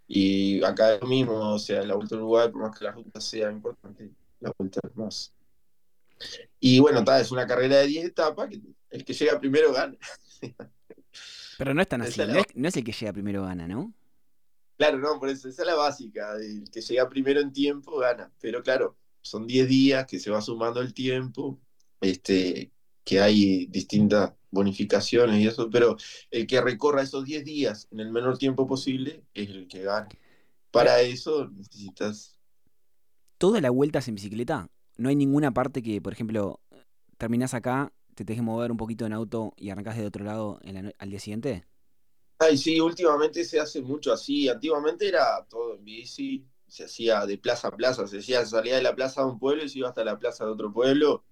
Y 0.07 0.63
acá 0.63 0.95
es 0.95 1.01
lo 1.01 1.07
mismo, 1.07 1.53
o 1.53 1.59
sea, 1.59 1.83
la 1.83 1.95
Vuelta 1.95 2.15
a 2.15 2.17
Uruguay, 2.17 2.49
por 2.49 2.61
más 2.61 2.77
que 2.77 2.85
la 2.85 2.91
ruta 2.91 3.21
sea 3.21 3.51
importante, 3.51 4.11
la 4.39 4.51
Vuelta 4.57 4.79
es 4.83 4.95
más. 4.95 5.33
Y 6.59 6.79
bueno, 6.79 6.99
está, 6.99 7.19
es 7.19 7.31
una 7.31 7.47
carrera 7.47 7.77
de 7.77 7.87
10 7.87 8.05
etapas, 8.05 8.49
que 8.49 8.61
el 8.89 9.05
que 9.05 9.13
llega 9.13 9.39
primero 9.39 9.71
gana. 9.73 9.97
Pero 11.57 11.73
no 11.73 11.81
es 11.81 11.87
tan 11.87 12.01
así, 12.01 12.19
no 12.19 12.39
es, 12.39 12.45
no 12.55 12.67
es, 12.67 12.77
el 12.77 12.83
que 12.83 12.91
llega 12.91 13.13
primero 13.13 13.43
gana, 13.43 13.67
¿no? 13.67 13.93
Claro, 14.77 14.97
no, 14.97 15.19
por 15.19 15.29
eso, 15.29 15.47
esa 15.47 15.61
es 15.61 15.67
la 15.67 15.75
básica, 15.75 16.35
el 16.35 16.69
que 16.71 16.81
llega 16.81 17.07
primero 17.07 17.39
en 17.39 17.53
tiempo 17.53 17.97
gana. 17.99 18.31
Pero 18.41 18.63
claro, 18.63 18.97
son 19.23 19.47
10 19.47 19.67
días 19.67 20.05
que 20.05 20.19
se 20.19 20.29
va 20.29 20.41
sumando 20.41 20.81
el 20.81 20.93
tiempo, 20.93 21.59
este, 22.01 22.71
que 23.03 23.19
hay 23.19 23.65
distintas 23.65 24.33
bonificaciones 24.51 25.41
y 25.41 25.47
eso, 25.47 25.69
pero 25.69 25.97
el 26.29 26.45
que 26.45 26.61
recorra 26.61 27.01
esos 27.01 27.25
10 27.25 27.43
días 27.43 27.87
en 27.91 28.01
el 28.01 28.11
menor 28.11 28.37
tiempo 28.37 28.67
posible 28.67 29.23
es 29.33 29.49
el 29.49 29.67
que 29.67 29.81
gana. 29.81 30.09
Para 30.69 31.01
eso 31.01 31.49
necesitas... 31.49 32.37
¿Toda 33.37 33.61
la 33.61 33.71
vuelta 33.71 33.99
es 33.99 34.07
en 34.07 34.15
bicicleta? 34.15 34.69
¿No 34.97 35.09
hay 35.09 35.15
ninguna 35.15 35.53
parte 35.53 35.81
que, 35.81 36.01
por 36.01 36.13
ejemplo, 36.13 36.61
terminás 37.17 37.53
acá, 37.53 37.91
te 38.13 38.25
que 38.25 38.41
mover 38.41 38.71
un 38.71 38.77
poquito 38.77 39.05
en 39.05 39.13
auto 39.13 39.53
y 39.57 39.69
arrancás 39.69 39.97
de 39.97 40.05
otro 40.05 40.23
lado 40.23 40.59
en 40.63 40.75
la, 40.75 40.91
al 40.99 41.09
día 41.09 41.19
siguiente? 41.19 41.65
Ay, 42.39 42.57
sí, 42.57 42.79
últimamente 42.79 43.43
se 43.43 43.59
hace 43.59 43.81
mucho 43.81 44.13
así. 44.13 44.49
Antiguamente 44.49 45.07
era 45.07 45.45
todo 45.49 45.75
en 45.75 45.83
bici, 45.83 46.45
se 46.73 46.85
hacía 46.85 47.23
de 47.27 47.37
plaza 47.37 47.67
a 47.67 47.75
plaza, 47.75 48.07
se 48.07 48.17
decía, 48.17 48.43
salía 48.47 48.75
de 48.75 48.81
la 48.81 48.95
plaza 48.95 49.21
de 49.21 49.27
un 49.27 49.37
pueblo 49.37 49.63
y 49.63 49.69
se 49.69 49.77
iba 49.77 49.89
hasta 49.89 50.03
la 50.03 50.17
plaza 50.17 50.43
de 50.43 50.49
otro 50.49 50.73
pueblo 50.73 51.23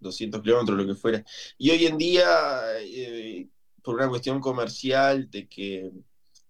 200 0.00 0.42
kilómetros, 0.42 0.76
lo 0.76 0.84
que 0.84 0.96
fuera. 0.96 1.24
Y 1.58 1.70
hoy 1.70 1.86
en 1.86 1.96
día, 1.96 2.26
eh, 2.80 3.48
por 3.84 3.94
una 3.94 4.08
cuestión 4.08 4.40
comercial, 4.40 5.30
de 5.30 5.48
que 5.48 5.92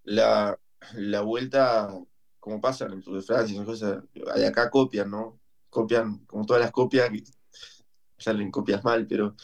la, 0.04 0.58
la 0.94 1.20
vuelta, 1.20 1.94
como 2.38 2.62
pasa 2.62 2.86
en 2.86 2.92
el 2.92 3.02
Tour 3.02 3.16
de 3.16 3.22
Francia, 3.22 3.54
son 3.54 3.66
cosas, 3.66 4.02
de 4.14 4.46
acá 4.46 4.70
copian, 4.70 5.10
¿no? 5.10 5.38
Copian, 5.68 6.24
como 6.24 6.46
todas 6.46 6.62
las 6.62 6.72
copias, 6.72 7.10
salen 8.16 8.50
copias 8.50 8.82
mal, 8.82 9.06
pero 9.06 9.36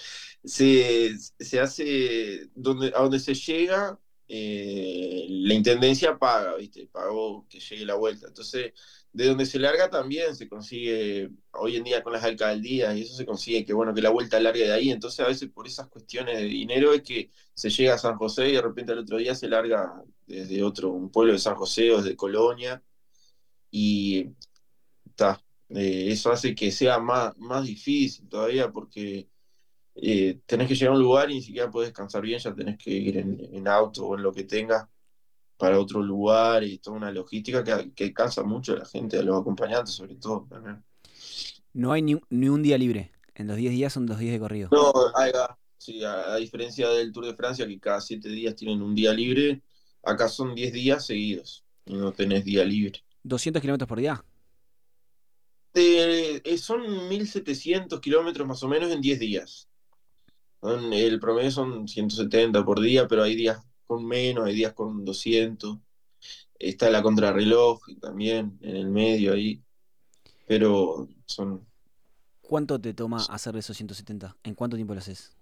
se, 0.42 1.14
se 1.38 1.60
hace, 1.60 2.48
donde, 2.54 2.94
a 2.96 3.02
donde 3.02 3.18
se 3.18 3.34
llega, 3.34 4.00
eh, 4.28 5.26
la 5.28 5.54
intendencia 5.54 6.18
paga, 6.18 6.56
¿viste? 6.56 6.88
Pagó 6.90 7.46
que 7.48 7.60
llegue 7.60 7.84
la 7.84 7.94
vuelta. 7.94 8.26
Entonces, 8.26 8.72
de 9.12 9.26
donde 9.26 9.46
se 9.46 9.58
larga 9.58 9.88
también 9.88 10.36
se 10.36 10.48
consigue, 10.48 11.30
hoy 11.52 11.76
en 11.76 11.84
día 11.84 12.02
con 12.02 12.12
las 12.12 12.24
alcaldías, 12.24 12.96
y 12.96 13.02
eso 13.02 13.14
se 13.14 13.24
consigue 13.24 13.64
que, 13.64 13.72
bueno, 13.72 13.94
que 13.94 14.02
la 14.02 14.10
vuelta 14.10 14.40
largue 14.40 14.66
de 14.66 14.72
ahí. 14.72 14.90
Entonces, 14.90 15.20
a 15.20 15.28
veces 15.28 15.48
por 15.50 15.66
esas 15.66 15.88
cuestiones 15.88 16.38
de 16.38 16.44
dinero 16.44 16.92
es 16.92 17.02
que 17.02 17.30
se 17.54 17.70
llega 17.70 17.94
a 17.94 17.98
San 17.98 18.16
José 18.16 18.48
y 18.48 18.52
de 18.52 18.62
repente 18.62 18.92
al 18.92 18.98
otro 18.98 19.18
día 19.18 19.34
se 19.34 19.48
larga 19.48 20.02
desde 20.26 20.62
otro, 20.62 20.90
un 20.90 21.10
pueblo 21.10 21.32
de 21.32 21.38
San 21.38 21.54
José 21.54 21.92
o 21.92 22.02
desde 22.02 22.16
Colonia. 22.16 22.82
Y 23.70 24.28
está, 25.06 25.42
eh, 25.70 26.08
eso 26.10 26.32
hace 26.32 26.54
que 26.54 26.70
sea 26.72 26.98
más, 26.98 27.36
más 27.38 27.64
difícil 27.64 28.28
todavía 28.28 28.70
porque 28.70 29.28
eh, 29.98 30.40
tenés 30.44 30.68
que 30.68 30.74
llegar 30.74 30.92
a 30.92 30.96
un 30.96 31.02
lugar 31.02 31.30
y 31.30 31.34
ni 31.34 31.42
siquiera 31.42 31.70
podés 31.70 31.88
descansar 31.88 32.22
bien, 32.22 32.38
ya 32.38 32.54
tenés 32.54 32.76
que 32.76 32.90
ir 32.90 33.16
en, 33.16 33.40
en, 33.52 33.66
auto 33.66 34.06
o 34.06 34.16
en 34.16 34.22
lo 34.22 34.32
que 34.32 34.44
tengas 34.44 34.86
para 35.56 35.80
otro 35.80 36.02
lugar 36.02 36.62
y 36.64 36.78
toda 36.78 36.98
una 36.98 37.10
logística 37.10 37.64
que, 37.64 37.92
que 37.94 38.12
cansa 38.12 38.42
mucho 38.42 38.74
a 38.74 38.80
la 38.80 38.84
gente, 38.84 39.18
a 39.18 39.22
los 39.22 39.40
acompañantes 39.40 39.94
sobre 39.94 40.16
todo. 40.16 40.46
También. 40.50 40.84
No 41.72 41.92
hay 41.92 42.02
ni, 42.02 42.20
ni, 42.28 42.48
un 42.50 42.62
día 42.62 42.76
libre, 42.76 43.10
en 43.34 43.46
los 43.46 43.56
10 43.56 43.72
días 43.72 43.92
son 43.92 44.04
dos 44.04 44.18
días 44.18 44.32
de 44.32 44.38
corrido. 44.38 44.68
No, 44.70 44.92
hay, 45.14 45.32
sí, 45.78 46.04
a, 46.04 46.34
a, 46.34 46.36
diferencia 46.36 46.90
del 46.90 47.10
Tour 47.10 47.26
de 47.26 47.34
Francia, 47.34 47.66
que 47.66 47.80
cada 47.80 48.00
7 48.02 48.28
días 48.28 48.54
tienen 48.54 48.82
un 48.82 48.94
día 48.94 49.14
libre, 49.14 49.62
acá 50.02 50.28
son 50.28 50.54
10 50.54 50.72
días 50.74 51.06
seguidos 51.06 51.64
y 51.86 51.94
no 51.94 52.12
tenés 52.12 52.44
día 52.44 52.64
libre. 52.64 53.02
¿200 53.24 53.60
kilómetros 53.62 53.88
por 53.88 53.98
día? 53.98 54.22
Eh, 55.72 56.56
son 56.58 56.82
1.700 56.82 58.00
kilómetros 58.00 58.46
más 58.46 58.62
o 58.62 58.68
menos 58.68 58.90
en 58.90 59.00
10 59.00 59.18
días. 59.18 59.68
El 60.62 61.20
promedio 61.20 61.50
son 61.50 61.86
170 61.86 62.64
por 62.64 62.80
día, 62.80 63.06
pero 63.06 63.22
hay 63.22 63.36
días 63.36 63.62
con 63.86 64.04
menos, 64.06 64.46
hay 64.46 64.54
días 64.54 64.72
con 64.72 65.04
200. 65.04 65.78
Está 66.58 66.90
la 66.90 67.02
contrarreloj 67.02 67.80
también 68.00 68.58
en 68.62 68.76
el 68.76 68.88
medio 68.88 69.34
ahí. 69.34 69.62
Pero 70.46 71.08
son. 71.26 71.66
¿Cuánto 72.40 72.80
te 72.80 72.94
toma 72.94 73.24
hacer 73.28 73.56
esos 73.56 73.76
170? 73.76 74.36
¿En 74.42 74.54
cuánto 74.54 74.76
tiempo 74.76 74.94
lo 74.94 75.00
haces? 75.00 75.36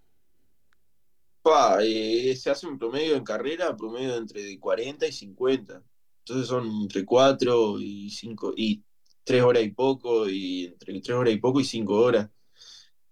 Pa, 1.42 1.78
eh, 1.82 2.34
se 2.36 2.50
hace 2.50 2.66
un 2.66 2.78
promedio 2.78 3.16
en 3.16 3.24
carrera, 3.24 3.76
promedio 3.76 4.16
entre 4.16 4.58
40 4.58 5.06
y 5.06 5.12
50. 5.12 5.82
Entonces 6.20 6.48
son 6.48 6.66
entre 6.82 7.04
4 7.04 7.78
y 7.80 8.10
5 8.10 8.54
y 8.56 8.82
3 9.24 9.42
horas 9.42 9.62
y 9.62 9.70
poco, 9.70 10.28
y 10.28 10.66
entre 10.66 11.00
3 11.00 11.16
horas 11.16 11.34
y 11.34 11.36
poco 11.36 11.60
y 11.60 11.64
5 11.64 11.94
horas. 11.94 12.30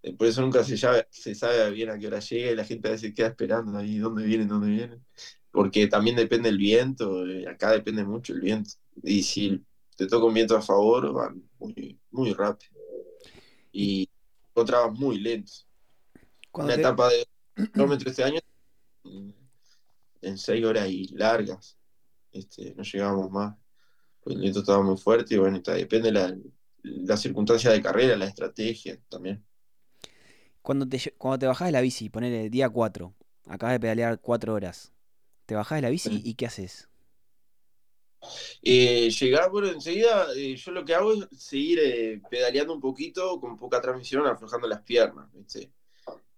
Eh, 0.03 0.15
Por 0.17 0.27
eso 0.27 0.41
nunca 0.43 0.65
se 0.65 0.77
sabe, 0.77 1.07
se 1.11 1.35
sabe 1.35 1.71
bien 1.71 1.91
a 1.91 1.99
qué 1.99 2.07
hora 2.09 2.21
llega 2.21 2.51
y 2.53 2.57
la 2.57 2.65
gente 2.65 2.89
a 2.89 2.93
veces 2.93 3.15
queda 3.15 3.29
esperando 3.29 3.79
ahí 3.79 3.99
dónde 3.99 4.25
vienen, 4.25 4.49
dónde 4.49 4.69
vienen. 4.71 5.05
Porque 5.51 5.87
también 5.87 6.17
depende 6.17 6.49
el 6.49 6.59
viento, 6.59 7.27
eh, 7.27 7.47
acá 7.49 7.73
depende 7.73 8.05
mucho 8.05 8.33
el 8.35 8.41
viento. 8.41 8.71
Y 9.03 9.23
si 9.23 9.65
te 9.97 10.07
toca 10.07 10.27
un 10.27 10.35
viento 10.35 10.57
a 10.57 10.63
favor, 10.63 11.13
van 11.13 11.43
muy, 11.59 12.01
muy 12.11 12.33
rápido. 12.33 12.73
Y 13.73 14.09
encontrabas 14.51 14.93
muy 14.99 15.19
lentos. 15.19 15.67
Una 16.53 16.75
te- 16.75 16.81
etapa 16.81 17.09
de 17.11 17.27
kilómetros 17.73 18.11
este 18.11 18.25
año 18.25 18.41
mm, 19.05 19.31
en 20.23 20.39
6 20.39 20.65
horas 20.65 20.89
y 20.89 21.09
largas. 21.17 21.79
Este, 22.33 22.75
no 22.75 22.83
llegábamos 22.83 23.31
más. 23.31 23.57
Pues 24.23 24.37
el 24.37 24.43
viento 24.43 24.61
estaba 24.61 24.83
muy 24.83 24.97
fuerte 24.99 25.35
y 25.35 25.39
bueno, 25.39 25.59
está, 25.59 25.75
depende 25.75 26.13
la, 26.13 26.37
la 26.83 27.17
circunstancia 27.17 27.71
de 27.71 27.83
carrera, 27.83 28.17
la 28.17 28.27
estrategia 28.27 28.99
también. 29.09 29.45
Cuando 30.63 30.89
te, 30.89 30.99
cuando 31.19 31.39
te 31.39 31.47
bajás 31.47 31.69
de 31.69 31.73
la 31.73 31.81
bici, 31.81 32.09
ponele 32.09 32.51
día 32.51 32.69
4, 32.71 33.15
acabas 33.47 33.75
de 33.75 33.81
pedalear 33.81 34.21
4 34.21 34.55
horas, 34.55 34.93
te 35.47 35.55
bajás 35.57 35.79
de 35.79 35.83
la 35.83 35.91
bici 35.91 36.21
y 36.25 36.35
¿qué 36.35 36.47
haces? 36.47 36.89
Eh, 38.63 39.11
llegar, 39.11 39.51
bueno, 39.51 39.69
enseguida 39.69 40.27
eh, 40.37 40.57
yo 40.57 40.73
lo 40.73 40.85
que 40.85 40.95
hago 40.95 41.13
es 41.15 41.29
seguir 41.39 41.79
eh, 41.83 42.23
pedaleando 42.31 42.75
un 42.75 42.81
poquito 42.81 43.41
con 43.41 43.57
poca 43.57 43.81
transmisión, 43.81 44.27
aflojando 44.27 44.67
las 44.69 44.83
piernas, 44.83 45.31
¿viste? 45.33 45.73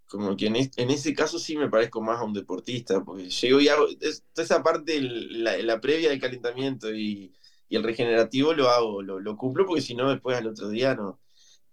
Como 0.06 0.36
que 0.36 0.46
en, 0.48 0.56
es- 0.56 0.72
en 0.78 0.90
ese 0.90 1.14
caso 1.14 1.38
sí 1.38 1.56
me 1.56 1.70
parezco 1.70 2.02
más 2.02 2.20
a 2.20 2.24
un 2.24 2.34
deportista, 2.34 3.04
porque 3.04 3.30
llego 3.30 3.60
y 3.60 3.68
hago 3.68 3.86
es- 4.00 4.24
toda 4.32 4.44
esa 4.44 4.62
parte, 4.62 4.96
el- 4.98 5.44
la, 5.44 5.58
la 5.58 5.80
previa 5.80 6.10
del 6.10 6.20
calentamiento 6.20 6.94
y, 6.94 7.34
y 7.68 7.76
el 7.76 7.82
regenerativo 7.84 8.54
lo 8.54 8.70
hago, 8.70 9.02
lo, 9.02 9.20
lo 9.20 9.36
cumplo, 9.36 9.66
porque 9.66 9.82
si 9.82 9.94
no, 9.94 10.10
después 10.10 10.36
al 10.38 10.48
otro 10.48 10.68
día 10.70 10.94
no. 10.96 11.20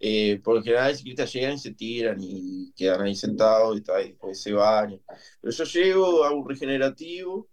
Eh, 0.03 0.41
por 0.43 0.55
lo 0.55 0.63
general, 0.63 0.89
los 0.89 0.97
ciclistas 0.97 1.31
llegan 1.31 1.53
y 1.53 1.59
se 1.59 1.73
tiran 1.75 2.17
y 2.19 2.73
quedan 2.75 3.01
ahí 3.01 3.13
sentados 3.13 3.77
y, 3.77 3.81
tal, 3.81 4.03
y 4.03 4.09
después 4.09 4.41
se 4.41 4.51
bañan. 4.51 4.99
Pero 5.39 5.53
yo 5.53 5.63
llego, 5.63 6.23
hago 6.23 6.37
un 6.37 6.49
regenerativo 6.49 7.47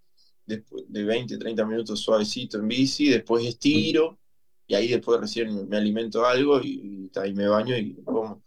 después 0.46 0.84
de 0.88 1.04
20, 1.04 1.36
30 1.36 1.66
minutos 1.66 2.00
suavecito 2.00 2.56
en 2.56 2.68
bici, 2.68 3.10
después 3.10 3.44
estiro, 3.44 4.18
y 4.66 4.74
ahí 4.74 4.88
después 4.88 5.20
recién 5.20 5.68
me 5.68 5.76
alimento 5.76 6.24
algo 6.24 6.58
y, 6.62 7.10
y, 7.14 7.18
ahí 7.18 7.34
me 7.34 7.48
baño 7.48 7.76
y 7.76 8.02
como. 8.02 8.42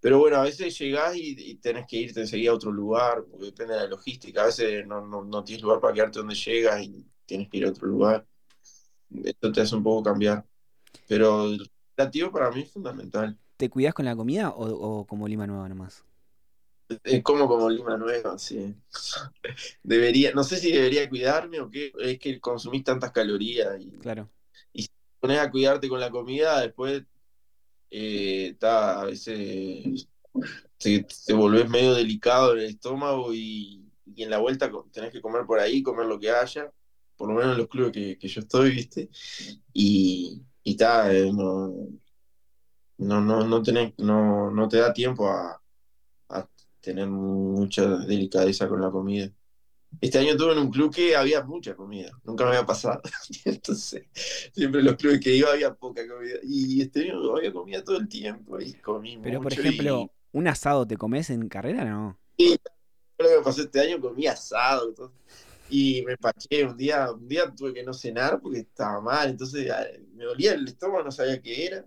Pero 0.00 0.18
bueno, 0.18 0.38
a 0.38 0.44
veces 0.44 0.76
llegás 0.78 1.14
y, 1.14 1.36
y 1.38 1.56
tenés 1.56 1.86
que 1.86 1.98
irte 1.98 2.20
enseguida 2.20 2.52
a 2.52 2.54
otro 2.54 2.72
lugar, 2.72 3.24
porque 3.30 3.46
depende 3.46 3.74
de 3.74 3.80
la 3.80 3.86
logística. 3.86 4.42
A 4.42 4.46
veces 4.46 4.86
no, 4.86 5.06
no, 5.06 5.24
no 5.24 5.44
tienes 5.44 5.62
lugar 5.62 5.80
para 5.80 5.92
quedarte 5.94 6.18
donde 6.20 6.34
llegas 6.34 6.82
y 6.82 7.06
tienes 7.26 7.48
que 7.50 7.58
ir 7.58 7.66
a 7.66 7.70
otro 7.70 7.86
lugar. 7.86 8.26
Esto 9.24 9.52
te 9.52 9.60
hace 9.60 9.76
un 9.76 9.82
poco 9.82 10.02
cambiar. 10.02 10.44
Pero 11.06 11.44
el 11.44 11.70
relativo 11.96 12.32
para 12.32 12.50
mí 12.50 12.62
es 12.62 12.72
fundamental. 12.72 13.38
¿Te 13.62 13.70
cuidás 13.70 13.94
con 13.94 14.04
la 14.06 14.16
comida 14.16 14.50
o, 14.50 14.64
o 14.66 15.06
como 15.06 15.28
Lima 15.28 15.46
Nueva 15.46 15.68
nomás? 15.68 16.04
Es 17.04 17.22
como 17.22 17.46
como 17.46 17.70
Lima 17.70 17.96
Nueva, 17.96 18.36
sí. 18.38 18.74
Debería, 19.84 20.32
no 20.32 20.42
sé 20.42 20.56
si 20.56 20.72
debería 20.72 21.08
cuidarme 21.08 21.60
o 21.60 21.70
qué, 21.70 21.92
es 22.00 22.18
que 22.18 22.40
consumís 22.40 22.82
tantas 22.82 23.12
calorías 23.12 23.80
y 23.80 23.92
Claro. 24.00 24.28
pones 25.20 25.38
a 25.38 25.50
cuidarte 25.50 25.88
con 25.88 26.00
la 26.00 26.10
comida, 26.10 26.60
después 26.60 27.04
eh, 27.90 28.48
está, 28.52 29.02
a 29.02 29.06
veces 29.06 30.08
te, 30.78 31.04
te 31.26 31.32
volvés 31.34 31.68
medio 31.70 31.94
delicado 31.94 32.54
en 32.54 32.60
el 32.60 32.66
estómago 32.66 33.34
y, 33.34 33.90
y 34.06 34.22
en 34.24 34.30
la 34.30 34.38
vuelta 34.38 34.70
tenés 34.92 35.12
que 35.12 35.20
comer 35.22 35.46
por 35.46 35.60
ahí, 35.60 35.82
comer 35.82 36.06
lo 36.06 36.18
que 36.20 36.30
haya, 36.30 36.72
por 37.16 37.28
lo 37.28 37.34
menos 37.34 37.52
en 37.52 37.58
los 37.58 37.68
clubes 37.68 37.92
que, 37.92 38.18
que 38.18 38.28
yo 38.28 38.40
estoy, 38.40 38.70
¿viste? 38.72 39.10
Y, 39.72 40.42
y 40.64 40.76
ta, 40.76 41.12
eh, 41.14 41.32
no, 41.32 41.74
no, 43.02 43.20
no, 43.20 43.44
no, 43.46 43.62
tenés, 43.62 43.94
no, 43.98 44.50
no 44.50 44.68
te 44.68 44.78
da 44.78 44.92
tiempo 44.92 45.28
a, 45.28 45.60
a 46.28 46.48
tener 46.80 47.08
mucha 47.08 47.98
delicadeza 47.98 48.68
con 48.68 48.80
la 48.80 48.90
comida. 48.90 49.30
Este 50.00 50.18
año 50.18 50.36
tuve 50.36 50.52
en 50.52 50.58
un 50.58 50.70
club 50.70 50.94
que 50.94 51.14
había 51.14 51.42
mucha 51.42 51.74
comida, 51.74 52.10
nunca 52.24 52.44
me 52.44 52.50
había 52.50 52.66
pasado. 52.66 53.02
Entonces, 53.44 54.04
siempre 54.54 54.80
en 54.80 54.86
los 54.86 54.96
clubes 54.96 55.20
que 55.20 55.34
iba 55.34 55.52
había 55.52 55.74
poca 55.74 56.06
comida. 56.08 56.36
Y 56.42 56.80
este 56.80 57.02
año 57.02 57.36
había 57.36 57.52
comida 57.52 57.84
todo 57.84 57.98
el 57.98 58.08
tiempo 58.08 58.58
y 58.60 58.72
comí 58.74 59.18
Pero 59.22 59.42
por 59.42 59.52
ejemplo, 59.52 60.10
¿un 60.32 60.48
asado 60.48 60.86
te 60.86 60.96
comes 60.96 61.30
en 61.30 61.48
carrera? 61.48 61.84
No. 61.84 62.18
y 62.36 62.56
lo 63.18 63.28
que 63.28 63.44
pasó 63.44 63.62
este 63.62 63.80
año 63.80 64.00
comí 64.00 64.26
asado. 64.26 64.88
entonces, 64.88 65.18
y 65.68 66.02
me 66.04 66.12
empaché 66.12 66.64
un 66.64 66.76
día, 66.76 67.10
un 67.10 67.26
día 67.26 67.50
tuve 67.54 67.72
que 67.72 67.82
no 67.82 67.94
cenar 67.94 68.40
porque 68.40 68.60
estaba 68.60 69.00
mal, 69.00 69.30
entonces 69.30 69.70
ah, 69.70 69.86
me 70.14 70.24
dolía 70.24 70.52
el 70.52 70.68
estómago, 70.68 71.04
no 71.04 71.10
sabía 71.10 71.40
qué 71.40 71.66
era. 71.66 71.86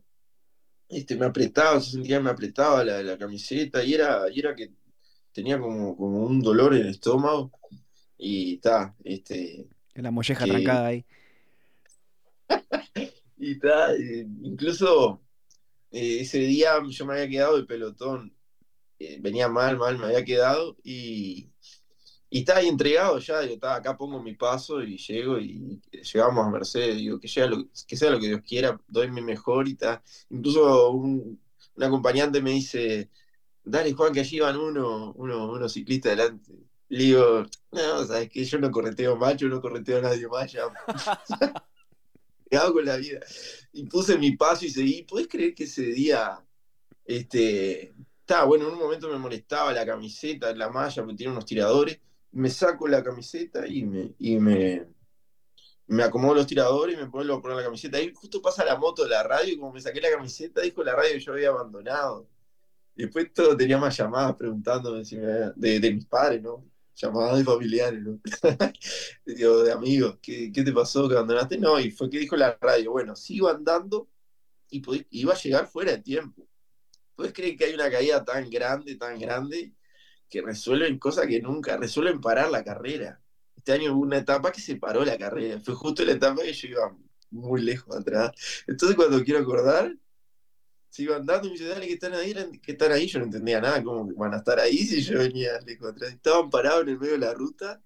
Este, 0.88 1.16
me 1.16 1.26
apretaba, 1.26 1.76
yo 1.76 1.82
sentía 1.82 2.18
que 2.18 2.24
me 2.24 2.30
apretaba 2.30 2.84
la, 2.84 3.02
la 3.02 3.18
camiseta 3.18 3.84
y 3.84 3.94
era, 3.96 4.24
y 4.32 4.40
era 4.40 4.56
que 4.56 4.72
tenía 5.34 5.60
como, 5.60 5.96
como 5.98 6.24
un 6.26 6.42
dolor 6.42 6.74
en 6.76 6.82
el 6.82 6.88
estómago. 6.90 7.52
Y 8.18 8.56
está, 8.56 8.96
este, 9.04 9.68
La 9.96 10.12
molleja 10.12 10.46
Que- 10.46 10.52
trancada 10.52 10.88
ahí. 10.88 11.06
y 13.38 13.52
está, 13.54 13.94
eh, 13.94 14.26
incluso 14.44 15.22
eh, 15.92 16.20
ese 16.22 16.40
día 16.40 16.74
yo 16.88 17.06
me 17.06 17.14
había 17.14 17.30
quedado 17.30 17.58
de 17.58 17.64
pelotón, 17.66 18.34
eh, 19.00 19.18
venía 19.22 19.50
mal, 19.50 19.78
mal, 19.78 19.98
me 19.98 20.06
había 20.06 20.24
quedado 20.24 20.78
y, 20.84 21.50
y 22.30 22.40
estaba 22.40 22.60
ahí 22.60 22.68
entregado 22.68 23.20
ya, 23.20 23.42
digo, 23.42 23.60
"Ta, 23.60 23.76
acá 23.76 23.96
pongo 23.98 24.22
mi 24.22 24.34
paso 24.34 24.82
y 24.84 24.98
llego 24.98 25.40
y 25.40 25.82
llegamos 25.92 26.46
a 26.46 26.50
Mercedes, 26.50 26.98
digo, 26.98 27.20
que, 27.20 27.28
sea 27.28 27.48
lo, 27.48 27.66
que 27.88 27.98
sea 27.98 28.10
lo 28.10 28.20
que 28.20 28.28
Dios 28.28 28.42
quiera, 28.42 28.80
doy 28.88 29.10
mi 29.12 29.22
mejor 29.22 29.68
y 29.68 29.72
está. 29.72 30.04
Incluso 30.30 30.92
un, 30.92 31.40
acompañante 31.80 32.42
me 32.42 32.52
dice, 32.52 33.10
dale 33.64 33.94
Juan, 33.94 34.14
que 34.14 34.22
allí 34.22 34.40
van 34.40 34.58
uno, 34.58 35.14
uno, 35.16 35.52
unos 35.52 35.74
ciclistas 35.74 36.12
delante. 36.12 36.52
Le 36.90 37.04
digo, 37.04 37.46
no, 37.72 38.06
sabes 38.06 38.30
que 38.30 38.44
yo 38.46 38.60
no 38.60 38.72
correteo 38.72 39.18
yo 39.36 39.48
no 39.48 39.62
correteo 39.62 40.00
a 40.00 40.02
nadie 40.02 40.28
más, 40.28 40.52
ya 40.52 40.64
¿Qué 42.50 42.58
hago 42.58 42.74
con 42.74 42.86
la 42.86 42.98
vida? 42.98 43.20
Y 43.74 43.86
puse 43.86 44.18
mi 44.18 44.38
paso 44.38 44.66
y 44.66 44.70
seguí. 44.70 45.04
¿Puedes 45.04 45.28
creer 45.28 45.56
que 45.56 45.64
ese 45.64 45.84
día, 45.84 46.40
este, 47.04 47.94
estaba 48.20 48.46
bueno, 48.46 48.68
en 48.68 48.74
un 48.74 48.80
momento 48.80 49.10
me 49.10 49.18
molestaba 49.18 49.74
la 49.74 49.86
camiseta, 49.86 50.54
la 50.54 50.70
malla, 50.70 51.04
me 51.04 51.16
tiene 51.16 51.32
unos 51.32 51.46
tiradores, 51.46 52.00
me 52.36 52.50
saco 52.50 52.88
la 52.88 53.02
camiseta 53.02 53.66
y 53.66 53.86
me, 53.86 54.14
y 54.20 54.38
me, 54.40 54.86
me 55.88 56.04
acomodo 56.04 56.36
los 56.36 56.48
tiradores 56.48 56.96
y 56.96 56.98
me 56.98 57.06
vuelvo 57.06 57.36
a 57.36 57.42
poner 57.42 57.58
la 57.58 57.64
camiseta. 57.64 57.98
Ahí 57.98 58.12
justo 58.14 58.42
pasa 58.42 58.66
la 58.66 58.76
moto 58.76 59.04
de 59.04 59.10
la 59.10 59.24
radio 59.24 59.54
y 59.54 59.58
como 59.58 59.72
me 59.72 59.80
saqué 59.80 60.02
la 60.02 60.10
camiseta, 60.12 60.62
dijo 60.62 60.84
la 60.84 60.96
radio 60.96 61.14
que 61.14 61.22
yo 61.22 61.32
había 61.32 61.50
abandonado. 61.50 62.28
Después 62.94 63.34
todo 63.34 63.56
tenía 63.56 63.78
más 63.78 63.96
llamadas 63.96 64.36
preguntándome 64.36 65.06
si 65.06 65.16
de, 65.16 65.92
mis 65.94 66.06
padres, 66.06 66.42
¿no? 66.42 66.66
Llamadas 66.96 67.38
de 67.38 67.44
familiares, 67.46 68.02
¿no? 68.02 68.20
De 69.26 69.72
amigos, 69.72 70.18
¿qué, 70.22 70.52
qué 70.52 70.64
te 70.64 70.74
pasó 70.74 71.08
que 71.08 71.16
abandonaste? 71.16 71.58
No, 71.58 71.80
y 71.80 71.92
fue 71.92 72.10
que 72.10 72.20
dijo 72.20 72.36
la 72.36 72.58
radio, 72.60 72.92
bueno, 72.92 73.16
sigo 73.16 73.50
andando 73.50 74.10
y 74.70 74.82
iba 75.12 75.34
a 75.34 75.38
llegar 75.38 75.68
fuera 75.68 75.92
de 75.92 76.00
tiempo. 76.00 76.48
¿Puedes 77.16 77.34
creer 77.34 77.56
que 77.56 77.66
hay 77.66 77.74
una 77.74 77.90
caída 77.90 78.26
tan 78.26 78.50
grande, 78.50 78.96
tan 78.96 79.18
grande, 79.20 79.74
que 80.30 80.42
resuelven 80.42 81.00
cosas 81.00 81.28
que 81.28 81.42
nunca, 81.42 81.78
resuelven 81.78 82.22
parar 82.22 82.50
la 82.52 82.64
carrera? 82.64 83.22
Este 83.56 83.74
año 83.74 83.94
hubo 83.94 84.02
una 84.02 84.18
etapa 84.18 84.52
que 84.52 84.62
se 84.62 84.76
paró 84.76 85.04
la 85.06 85.18
carrera, 85.18 85.60
fue 85.60 85.76
justo 85.76 86.04
la 86.04 86.14
etapa 86.14 86.44
que 86.44 86.54
yo 86.54 86.68
iba 86.68 86.98
muy 87.32 87.62
lejos 87.62 87.96
atrás. 87.96 88.32
Entonces 88.68 88.96
cuando 88.96 89.24
quiero 89.24 89.40
acordar, 89.40 89.96
sigo 90.90 91.14
andando 91.14 91.48
y 91.48 91.52
me 91.52 91.58
dice, 91.58 91.70
dale, 91.70 91.88
que 91.88 91.94
están 91.94 92.14
ahí, 92.14 92.34
que 92.62 92.72
están 92.72 92.92
ahí, 92.92 93.08
yo 93.08 93.20
no 93.20 93.26
entendía 93.26 93.60
nada, 93.60 93.84
cómo 93.84 94.14
van 94.16 94.34
a 94.34 94.38
estar 94.38 94.60
ahí 94.60 94.78
si 94.78 95.02
yo 95.02 95.20
venía 95.20 95.60
lejos 95.62 95.92
atrás. 95.92 96.12
Estaban 96.12 96.50
parados 96.50 96.84
en 96.84 96.90
el 96.90 97.00
medio 97.00 97.14
de 97.14 97.20
la 97.20 97.34
ruta 97.34 97.82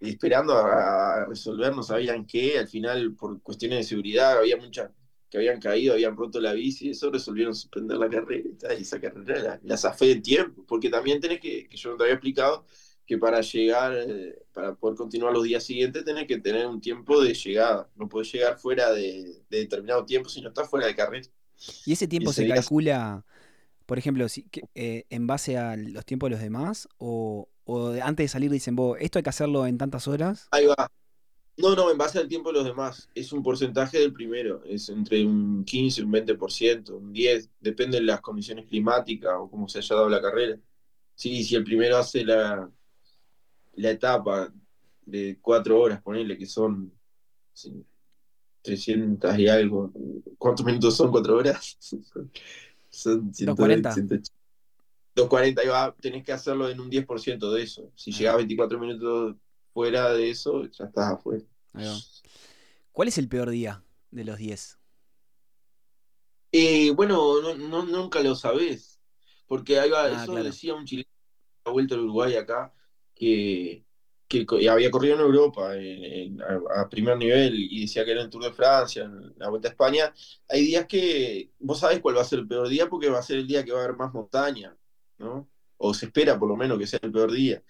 esperando 0.00 0.56
a, 0.56 1.26
resolver, 1.26 1.74
no 1.74 1.82
sabían 1.82 2.26
qué, 2.26 2.58
al 2.58 2.68
final 2.68 3.14
por 3.14 3.40
cuestiones 3.42 3.78
de 3.78 3.84
seguridad 3.84 4.38
había 4.38 4.56
muchas 4.56 4.90
que 5.30 5.38
habían 5.38 5.60
caído, 5.60 5.94
habían 5.94 6.16
roto 6.16 6.40
la 6.40 6.52
bici, 6.52 6.90
eso 6.90 7.10
resolvieron 7.10 7.54
suspender 7.54 7.98
la 7.98 8.08
carrera 8.10 8.48
y, 8.76 8.82
esa 8.82 9.00
carrera 9.00 9.38
la, 9.42 9.60
la 9.62 9.76
zafé 9.76 10.12
en 10.12 10.22
tiempo, 10.22 10.64
porque 10.66 10.90
también 10.90 11.20
tenés 11.20 11.40
que, 11.40 11.68
que 11.68 11.76
yo 11.76 11.90
no 11.92 11.96
te 11.96 12.04
había 12.04 12.14
explicado, 12.14 12.64
que 13.06 13.18
para 13.18 13.40
llegar, 13.40 13.92
eh, 13.96 14.38
para 14.52 14.74
poder 14.74 14.96
continuar 14.96 15.32
los 15.32 15.44
días 15.44 15.64
siguientes 15.64 16.04
tenés 16.04 16.26
que 16.26 16.38
tener 16.38 16.66
un 16.66 16.80
tiempo 16.80 17.22
de 17.22 17.34
llegada, 17.34 17.88
no 17.96 18.08
podés 18.08 18.32
llegar 18.32 18.58
fuera 18.58 18.90
de, 18.92 19.42
de 19.48 19.58
determinado 19.58 20.04
tiempo 20.04 20.28
si 20.28 20.40
no 20.42 20.48
estás 20.48 20.68
fuera 20.68 20.86
de 20.86 20.94
carrera. 20.96 21.28
¿Y 21.84 21.92
ese 21.92 22.08
tiempo 22.08 22.32
se 22.32 22.44
día- 22.44 22.54
calcula, 22.54 23.24
por 23.86 23.98
ejemplo, 23.98 24.28
si, 24.28 24.44
que- 24.44 24.64
eh, 24.74 25.06
en 25.10 25.26
base 25.26 25.58
a 25.58 25.76
los 25.76 26.04
tiempos 26.06 26.28
de 26.28 26.32
los 26.36 26.42
demás? 26.42 26.88
¿O, 26.98 27.48
o 27.64 27.90
de- 27.90 28.02
antes 28.02 28.24
de 28.24 28.28
salir 28.28 28.50
dicen, 28.50 28.76
vos, 28.76 28.98
esto 29.00 29.18
hay 29.18 29.24
que 29.24 29.30
hacerlo 29.30 29.66
en 29.66 29.78
tantas 29.78 30.08
horas? 30.08 30.52
Ahí 30.52 30.66
va. 30.66 30.90
No, 31.60 31.74
no, 31.74 31.90
en 31.90 31.98
base 31.98 32.18
al 32.18 32.28
tiempo 32.28 32.50
de 32.50 32.58
los 32.58 32.64
demás. 32.64 33.08
Es 33.14 33.32
un 33.32 33.42
porcentaje 33.42 33.98
del 33.98 34.12
primero. 34.12 34.62
Es 34.64 34.88
entre 34.88 35.24
un 35.24 35.64
15, 35.64 36.02
un 36.02 36.12
20%, 36.12 36.90
un 36.90 37.12
10%. 37.12 37.48
Depende 37.60 37.98
de 37.98 38.04
las 38.04 38.20
condiciones 38.20 38.66
climáticas 38.66 39.32
o 39.38 39.50
cómo 39.50 39.68
se 39.68 39.78
haya 39.78 39.96
dado 39.96 40.08
la 40.08 40.20
carrera. 40.20 40.58
Sí, 41.14 41.44
si 41.44 41.54
el 41.54 41.64
primero 41.64 41.98
hace 41.98 42.24
la, 42.24 42.70
la 43.74 43.90
etapa 43.90 44.52
de 45.04 45.38
cuatro 45.40 45.80
horas, 45.80 46.00
ponerle 46.02 46.38
que 46.38 46.46
son 46.46 46.92
sí, 47.52 47.84
300 48.62 49.38
y 49.38 49.48
algo. 49.48 49.92
¿Cuántos 50.38 50.64
minutos 50.64 50.96
son 50.96 51.10
cuatro 51.10 51.36
horas? 51.36 51.76
son 52.90 53.26
240. 53.28 53.94
240 55.14 55.64
y 55.64 55.68
va, 55.68 55.94
tenés 56.00 56.24
que 56.24 56.32
hacerlo 56.32 56.68
en 56.68 56.80
un 56.80 56.90
10% 56.90 57.52
de 57.52 57.62
eso. 57.62 57.90
Si 57.94 58.12
llegás 58.12 58.36
24 58.36 58.78
minutos 58.78 59.36
fuera 59.72 60.12
de 60.12 60.30
eso, 60.30 60.64
ya 60.70 60.84
estás 60.84 61.12
afuera. 61.12 61.44
Ahí 61.74 61.84
va. 61.86 62.04
¿Cuál 62.92 63.08
es 63.08 63.18
el 63.18 63.28
peor 63.28 63.50
día 63.50 63.82
de 64.10 64.24
los 64.24 64.38
10? 64.38 64.78
Eh, 66.52 66.90
bueno, 66.92 67.40
no, 67.40 67.54
no- 67.54 67.84
nunca 67.84 68.20
lo 68.22 68.34
sabés. 68.34 69.00
Porque 69.46 69.78
ahí 69.78 69.90
va, 69.90 70.08
Ah, 70.08 70.14
eso 70.14 70.32
claro. 70.32 70.44
decía 70.44 70.74
un 70.74 70.84
chileno 70.84 71.08
que 71.64 71.70
ha 71.70 71.72
vuelto 71.72 71.94
al 71.94 72.02
Uruguay 72.02 72.36
acá, 72.36 72.74
que, 73.14 73.84
que 74.28 74.46
había 74.70 74.90
corrido 74.90 75.16
en 75.16 75.20
Europa 75.22 75.76
en- 75.76 76.04
en- 76.04 76.42
a, 76.42 76.82
a 76.82 76.88
primer 76.90 77.16
nivel 77.18 77.54
y 77.56 77.82
decía 77.82 78.04
que 78.04 78.12
era 78.12 78.20
en 78.20 78.26
el 78.26 78.30
Tour 78.30 78.44
de 78.44 78.52
Francia, 78.52 79.04
en 79.04 79.34
la 79.38 79.50
Vuelta 79.50 79.68
a 79.68 79.72
España. 79.72 80.14
Hay 80.48 80.62
días 80.66 80.86
que 80.86 81.52
vos 81.60 81.80
sabés 81.80 82.00
cuál 82.00 82.16
va 82.16 82.22
a 82.22 82.24
ser 82.24 82.40
el 82.40 82.48
peor 82.48 82.68
día 82.68 82.88
porque 82.88 83.10
va 83.10 83.18
a 83.20 83.22
ser 83.22 83.38
el 83.38 83.46
día 83.48 83.64
que 83.64 83.72
va 83.72 83.80
a 83.80 83.84
haber 83.84 83.96
más 83.96 84.12
montaña, 84.14 84.76
¿no? 85.18 85.50
O 85.78 85.94
se 85.94 86.06
espera 86.06 86.38
por 86.38 86.48
lo 86.48 86.56
menos 86.56 86.78
que 86.78 86.86
sea 86.86 87.00
el 87.02 87.12
peor 87.12 87.32
día. 87.32 87.64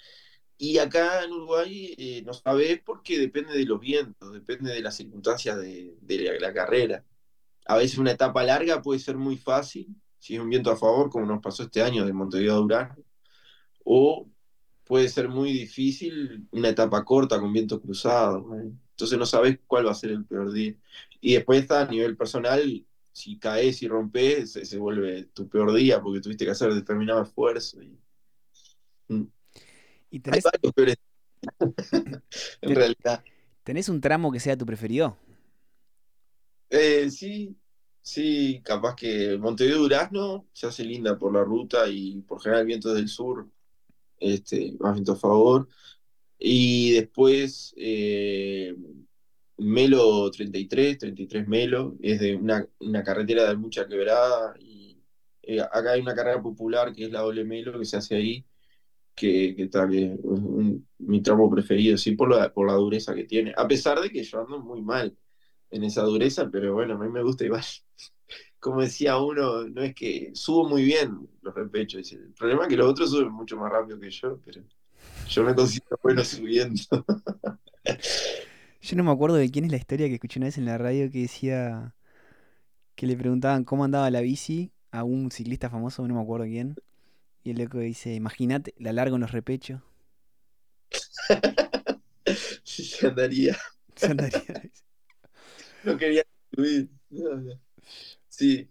Y 0.63 0.77
acá 0.77 1.25
en 1.25 1.33
Uruguay 1.33 1.95
eh, 1.97 2.23
no 2.27 2.35
sabés 2.35 2.83
porque 2.85 3.19
depende 3.19 3.57
de 3.57 3.65
los 3.65 3.81
vientos, 3.81 4.31
depende 4.31 4.71
de 4.71 4.83
las 4.83 4.95
circunstancias 4.95 5.57
de, 5.59 6.39
la, 6.39 6.53
carrera. 6.53 7.03
A 7.65 7.79
veces 7.79 7.97
una 7.97 8.11
etapa 8.11 8.45
larga 8.45 8.83
puede 8.83 9.01
ser 9.01 9.17
muy 9.17 9.39
fácil, 9.39 9.89
si 10.19 10.35
es 10.35 10.41
un 10.41 10.51
viento 10.51 10.71
a 10.71 10.77
favor, 10.77 11.09
como 11.09 11.25
nos 11.25 11.41
pasó 11.41 11.63
este 11.63 11.81
año 11.81 12.05
de 12.05 12.13
Montevideo 12.13 12.57
a 12.57 12.59
Durazno, 12.59 13.05
o 13.85 14.29
puede 14.85 15.09
ser 15.09 15.31
muy 15.31 15.51
difícil 15.51 16.47
una 16.51 16.69
etapa 16.69 17.07
corta 17.07 17.41
con 17.41 17.55
viento 17.55 17.81
cruzado. 17.81 18.47
Entonces 18.53 19.19
no 19.19 19.25
sabes 19.25 19.61
cuál 19.67 19.87
va 19.87 19.93
a 19.93 19.95
ser 19.95 20.11
el 20.11 20.27
peor 20.27 20.53
día. 20.53 20.75
Y 21.23 21.33
después 21.37 21.63
está 21.63 21.81
a 21.81 21.91
nivel 21.91 22.19
personal, 22.19 22.85
si 23.13 23.39
caes 23.39 23.83
y 23.83 23.89
rompes, 23.89 24.53
se, 24.53 24.67
se 24.67 24.77
vuelve 24.77 25.25
tu 25.33 25.49
peor 25.49 25.73
día 25.73 26.03
porque 26.03 26.21
tuviste 26.21 26.45
que 26.45 26.51
hacer 26.51 26.75
determinado 26.75 27.23
esfuerzo. 27.23 27.79
Mm. 29.09 29.25
¿Y 30.11 30.21
Hay 30.31 30.43
tenés, 30.43 30.45
varios 30.45 30.73
peores 30.75 30.97
en 32.63 32.75
realidad. 32.75 33.25
tenés 33.65 33.89
un 33.89 34.01
tramo 34.01 34.31
que 34.33 34.41
sea 34.41 34.57
tu 34.57 34.67
preferido? 34.67 35.17
Eh, 36.71 37.11
sí, 37.11 37.57
sí, 38.03 38.61
capaz 38.65 38.95
que 38.97 39.37
Montevideo 39.39 39.79
Durazno 39.79 40.49
se 40.53 40.67
hace 40.67 40.85
linda 40.85 41.19
por 41.19 41.33
la 41.35 41.43
ruta 41.45 41.89
y 41.89 42.21
por 42.23 42.41
general 42.43 42.67
vientos 42.67 42.95
del 42.95 43.09
sur, 43.09 43.49
este, 44.19 44.77
más 44.81 44.95
viento 44.95 45.13
a 45.13 45.17
favor. 45.17 45.69
Y 46.39 46.93
después 46.95 47.75
eh, 47.77 48.75
Melo 49.59 50.31
33, 50.31 50.99
33 50.99 51.49
Melo, 51.49 51.97
es 52.03 52.21
de 52.21 52.37
una, 52.37 52.67
una 52.81 53.03
carretera 53.05 53.49
de 53.49 53.57
mucha 53.57 53.87
quebrada. 53.87 54.55
Y 54.59 54.99
eh, 55.43 55.61
acá 55.61 55.93
hay 55.93 56.01
una 56.01 56.15
carrera 56.15 56.43
popular 56.43 56.93
que 56.95 57.05
es 57.07 57.11
la 57.13 57.21
doble 57.21 57.45
Melo 57.45 57.79
que 57.79 57.85
se 57.85 57.97
hace 57.99 58.17
ahí, 58.17 58.47
que, 59.21 59.55
que 59.55 59.67
tal, 59.67 59.91
que 59.91 60.15
es 60.15 60.21
mi 60.99 61.23
tramo 61.23 61.51
preferido, 61.51 61.97
sí, 61.99 62.13
por 62.13 62.31
la, 62.31 62.53
por 62.53 62.67
la 62.67 62.75
dureza 62.75 63.15
que 63.15 63.25
tiene. 63.25 63.53
A 63.57 63.69
pesar 63.69 64.01
de 64.01 64.11
que 64.11 64.23
yo 64.23 64.41
ando 64.41 64.61
muy 64.61 64.83
mal 64.83 65.17
en 65.71 65.85
esa 65.85 66.03
dureza, 66.03 66.49
pero 66.51 66.75
bueno, 66.75 66.95
a 66.95 66.99
mí 66.99 67.09
me 67.09 67.23
gusta 67.23 67.45
igual. 67.45 67.65
Como 68.61 68.83
decía 68.83 69.19
uno, 69.19 69.69
no 69.69 69.83
es 69.83 69.95
que 69.95 70.31
subo 70.35 70.69
muy 70.69 70.85
bien 70.85 71.29
los 71.43 71.55
repechos. 71.55 72.13
El 72.13 72.33
problema 72.33 72.63
es 72.63 72.69
que 72.69 72.77
los 72.77 72.89
otros 72.91 73.11
suben 73.11 73.33
mucho 73.33 73.57
más 73.57 73.71
rápido 73.71 73.99
que 73.99 74.11
yo, 74.11 74.39
pero 74.45 74.63
yo 75.29 75.45
me 75.45 75.55
considero 75.55 75.99
bueno 76.03 76.25
subiendo. 76.25 76.83
Yo 78.83 78.97
no 78.97 79.05
me 79.05 79.11
acuerdo 79.11 79.37
de 79.37 79.51
quién 79.51 79.67
es 79.67 79.71
la 79.71 79.77
historia 79.77 80.09
que 80.09 80.15
escuché 80.15 80.39
una 80.39 80.47
vez 80.47 80.57
en 80.57 80.65
la 80.65 80.79
radio 80.79 81.11
que 81.11 81.21
decía 81.21 81.95
que 82.95 83.07
le 83.07 83.17
preguntaban 83.17 83.65
cómo 83.65 83.85
andaba 83.85 84.11
la 84.11 84.23
bici 84.23 84.73
a 84.91 85.05
un 85.05 85.31
ciclista 85.31 85.69
famoso, 85.69 86.07
no 86.09 86.15
me 86.15 86.21
acuerdo 86.21 86.47
quién. 86.47 86.77
Y 87.43 87.51
el 87.51 87.59
loco 87.59 87.79
dice, 87.79 88.15
imagínate, 88.15 88.75
la 88.79 88.93
largo 88.93 89.17
en 89.17 89.23
los 89.23 89.33
repechos. 89.33 89.81
Sí, 92.65 92.85
se 92.85 93.07
andaría. 93.07 93.57
Se 93.97 94.07
andaría. 94.07 94.43
No 95.83 95.97
quería 95.97 96.23
subir. 96.55 96.91
No, 97.09 97.37
no. 97.37 97.59
Sí, 98.29 98.69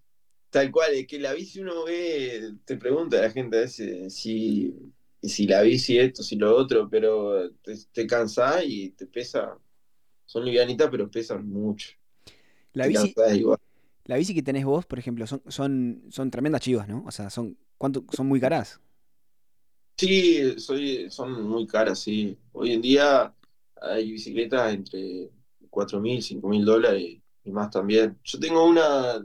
tal 0.52 0.72
cual, 0.72 0.94
es 0.94 1.08
que 1.08 1.18
la 1.18 1.34
bici 1.34 1.60
uno 1.60 1.84
ve, 1.84 2.54
te 2.64 2.78
pregunta 2.78 3.18
a 3.18 3.22
la 3.22 3.32
gente 3.32 3.58
a 3.58 3.62
veces 3.62 4.14
si, 4.14 4.76
si 5.24 5.48
la 5.48 5.64
bici 5.64 5.98
esto, 5.98 6.22
si 6.22 6.36
lo 6.36 6.56
otro, 6.56 6.88
pero 6.88 7.50
te, 7.64 7.74
te 7.92 8.06
cansás 8.06 8.64
y 8.64 8.92
te 8.92 9.08
pesa. 9.08 9.58
Son 10.26 10.46
livianitas, 10.46 10.88
pero 10.92 11.10
pesan 11.10 11.50
mucho. 11.50 11.90
La 12.74 12.84
Te 12.84 12.90
bici, 12.90 13.16
igual. 13.34 13.60
La 14.10 14.18
bici 14.18 14.34
que 14.34 14.42
tenés 14.42 14.66
vos, 14.66 14.88
por 14.88 14.98
ejemplo, 14.98 15.28
son, 15.28 15.44
son, 15.50 16.02
son 16.10 16.32
tremendas 16.32 16.62
chivas, 16.62 16.88
¿no? 16.88 17.04
O 17.06 17.12
sea, 17.12 17.30
son, 17.30 17.56
¿cuánto, 17.78 18.04
son 18.12 18.26
muy 18.26 18.40
caras. 18.40 18.82
Sí, 19.98 20.60
soy, 20.60 21.12
son 21.12 21.48
muy 21.48 21.68
caras, 21.68 22.00
sí. 22.00 22.36
Hoy 22.52 22.72
en 22.72 22.82
día 22.82 23.32
hay 23.80 24.12
bicicletas 24.12 24.74
entre 24.74 25.30
4 25.70 26.00
mil, 26.00 26.24
5 26.24 26.48
mil 26.48 26.66
dólares 26.66 27.20
y 27.44 27.52
más 27.52 27.70
también. 27.70 28.18
Yo 28.24 28.40
tengo 28.40 28.66
una, 28.66 29.24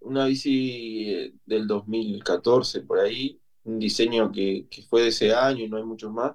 una 0.00 0.26
bici 0.26 1.08
eh, 1.08 1.34
del 1.46 1.68
2014 1.68 2.80
por 2.80 2.98
ahí, 2.98 3.40
un 3.62 3.78
diseño 3.78 4.32
que, 4.32 4.66
que 4.68 4.82
fue 4.82 5.02
de 5.02 5.08
ese 5.10 5.32
año 5.32 5.62
y 5.62 5.68
no 5.68 5.76
hay 5.76 5.84
muchos 5.84 6.10
más, 6.10 6.32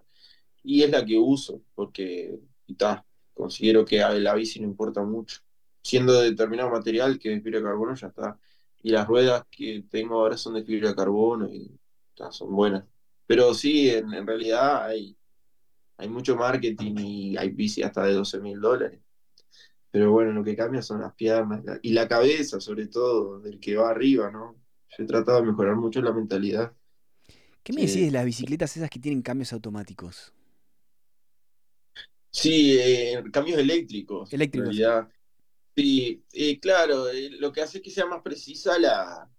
y 0.63 0.83
es 0.83 0.89
la 0.89 1.05
que 1.05 1.17
uso, 1.17 1.61
porque 1.75 2.39
y 2.65 2.75
ta, 2.75 3.05
considero 3.33 3.83
que 3.83 3.97
la 3.97 4.35
bici 4.35 4.61
no 4.61 4.67
importa 4.67 5.03
mucho. 5.03 5.41
Siendo 5.87 6.13
de 6.13 6.31
determinado 6.31 6.69
material 6.71 7.17
que 7.19 7.33
es 7.33 7.43
fibra 7.43 7.59
de 7.59 7.65
carbono, 7.65 7.95
ya 7.95 8.07
está. 8.07 8.39
Y 8.83 8.91
las 8.91 9.07
ruedas 9.07 9.45
que 9.49 9.83
tengo 9.89 10.15
ahora 10.19 10.37
son 10.37 10.55
de 10.55 10.63
fibra 10.63 10.89
de 10.89 10.95
carbono 10.95 11.47
y 11.49 11.79
ta, 12.15 12.31
son 12.31 12.53
buenas. 12.55 12.85
Pero 13.25 13.53
sí, 13.53 13.89
en, 13.89 14.13
en 14.13 14.27
realidad 14.27 14.85
hay, 14.85 15.17
hay 15.97 16.09
mucho 16.09 16.35
marketing 16.37 16.95
y 16.99 17.37
hay 17.37 17.49
bici 17.51 17.83
hasta 17.83 18.05
de 18.05 18.13
12 18.13 18.39
mil 18.41 18.59
dólares. 18.61 19.01
Pero 19.91 20.11
bueno, 20.11 20.31
lo 20.33 20.43
que 20.43 20.55
cambia 20.55 20.81
son 20.81 21.01
las 21.01 21.13
piernas 21.15 21.63
la- 21.65 21.79
y 21.81 21.93
la 21.93 22.07
cabeza, 22.07 22.59
sobre 22.61 22.87
todo, 22.87 23.39
del 23.41 23.59
que 23.59 23.75
va 23.77 23.89
arriba, 23.91 24.31
¿no? 24.31 24.55
Yo 24.97 25.03
he 25.03 25.07
tratado 25.07 25.41
de 25.41 25.47
mejorar 25.47 25.75
mucho 25.77 26.01
la 26.01 26.13
mentalidad. 26.13 26.73
¿Qué 27.63 27.73
me 27.73 27.81
decís 27.81 28.05
de 28.05 28.11
las 28.11 28.25
bicicletas 28.25 28.75
esas 28.77 28.89
que 28.89 28.99
tienen 28.99 29.21
cambios 29.21 29.53
automáticos? 29.53 30.33
Sí, 32.31 32.77
eh, 32.79 33.23
cambios 33.31 33.59
eléctricos, 33.59 34.29
en 34.31 34.35
Eléctricos. 34.35 34.65
realidad. 34.65 35.09
Sí, 35.77 36.23
eh, 36.33 36.59
claro, 36.59 37.07
eh, 37.07 37.29
lo 37.39 37.51
que 37.51 37.61
hace 37.61 37.77
es 37.77 37.83
que 37.83 37.91
sea 37.91 38.07
más 38.07 38.23
precisa 38.23 38.79
la, 38.79 39.29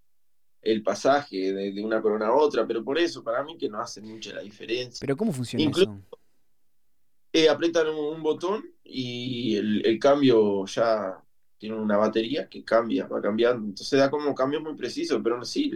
el 0.62 0.84
pasaje 0.84 1.52
de, 1.52 1.72
de 1.72 1.82
una 1.82 2.00
corona 2.00 2.28
a 2.28 2.34
otra, 2.34 2.64
pero 2.64 2.84
por 2.84 2.96
eso, 2.96 3.24
para 3.24 3.42
mí 3.42 3.58
que 3.58 3.68
no 3.68 3.80
hace 3.80 4.00
mucha 4.00 4.32
la 4.32 4.42
diferencia. 4.42 5.00
Pero 5.00 5.16
¿cómo 5.16 5.32
funciona 5.32 5.68
eso? 5.68 6.00
Eh, 7.32 7.48
aprietan 7.48 7.88
un, 7.88 8.14
un 8.14 8.22
botón 8.22 8.64
y 8.84 9.56
el, 9.56 9.84
el 9.84 9.98
cambio 9.98 10.64
ya 10.66 11.20
tiene 11.58 11.74
una 11.74 11.96
batería 11.96 12.48
que 12.48 12.64
cambia, 12.64 13.08
va 13.08 13.20
cambiando. 13.20 13.66
Entonces 13.66 13.98
da 13.98 14.08
como 14.08 14.32
cambios 14.32 14.62
muy 14.62 14.76
precisos, 14.76 15.20
pero 15.24 15.36
no 15.36 15.44
sí, 15.44 15.72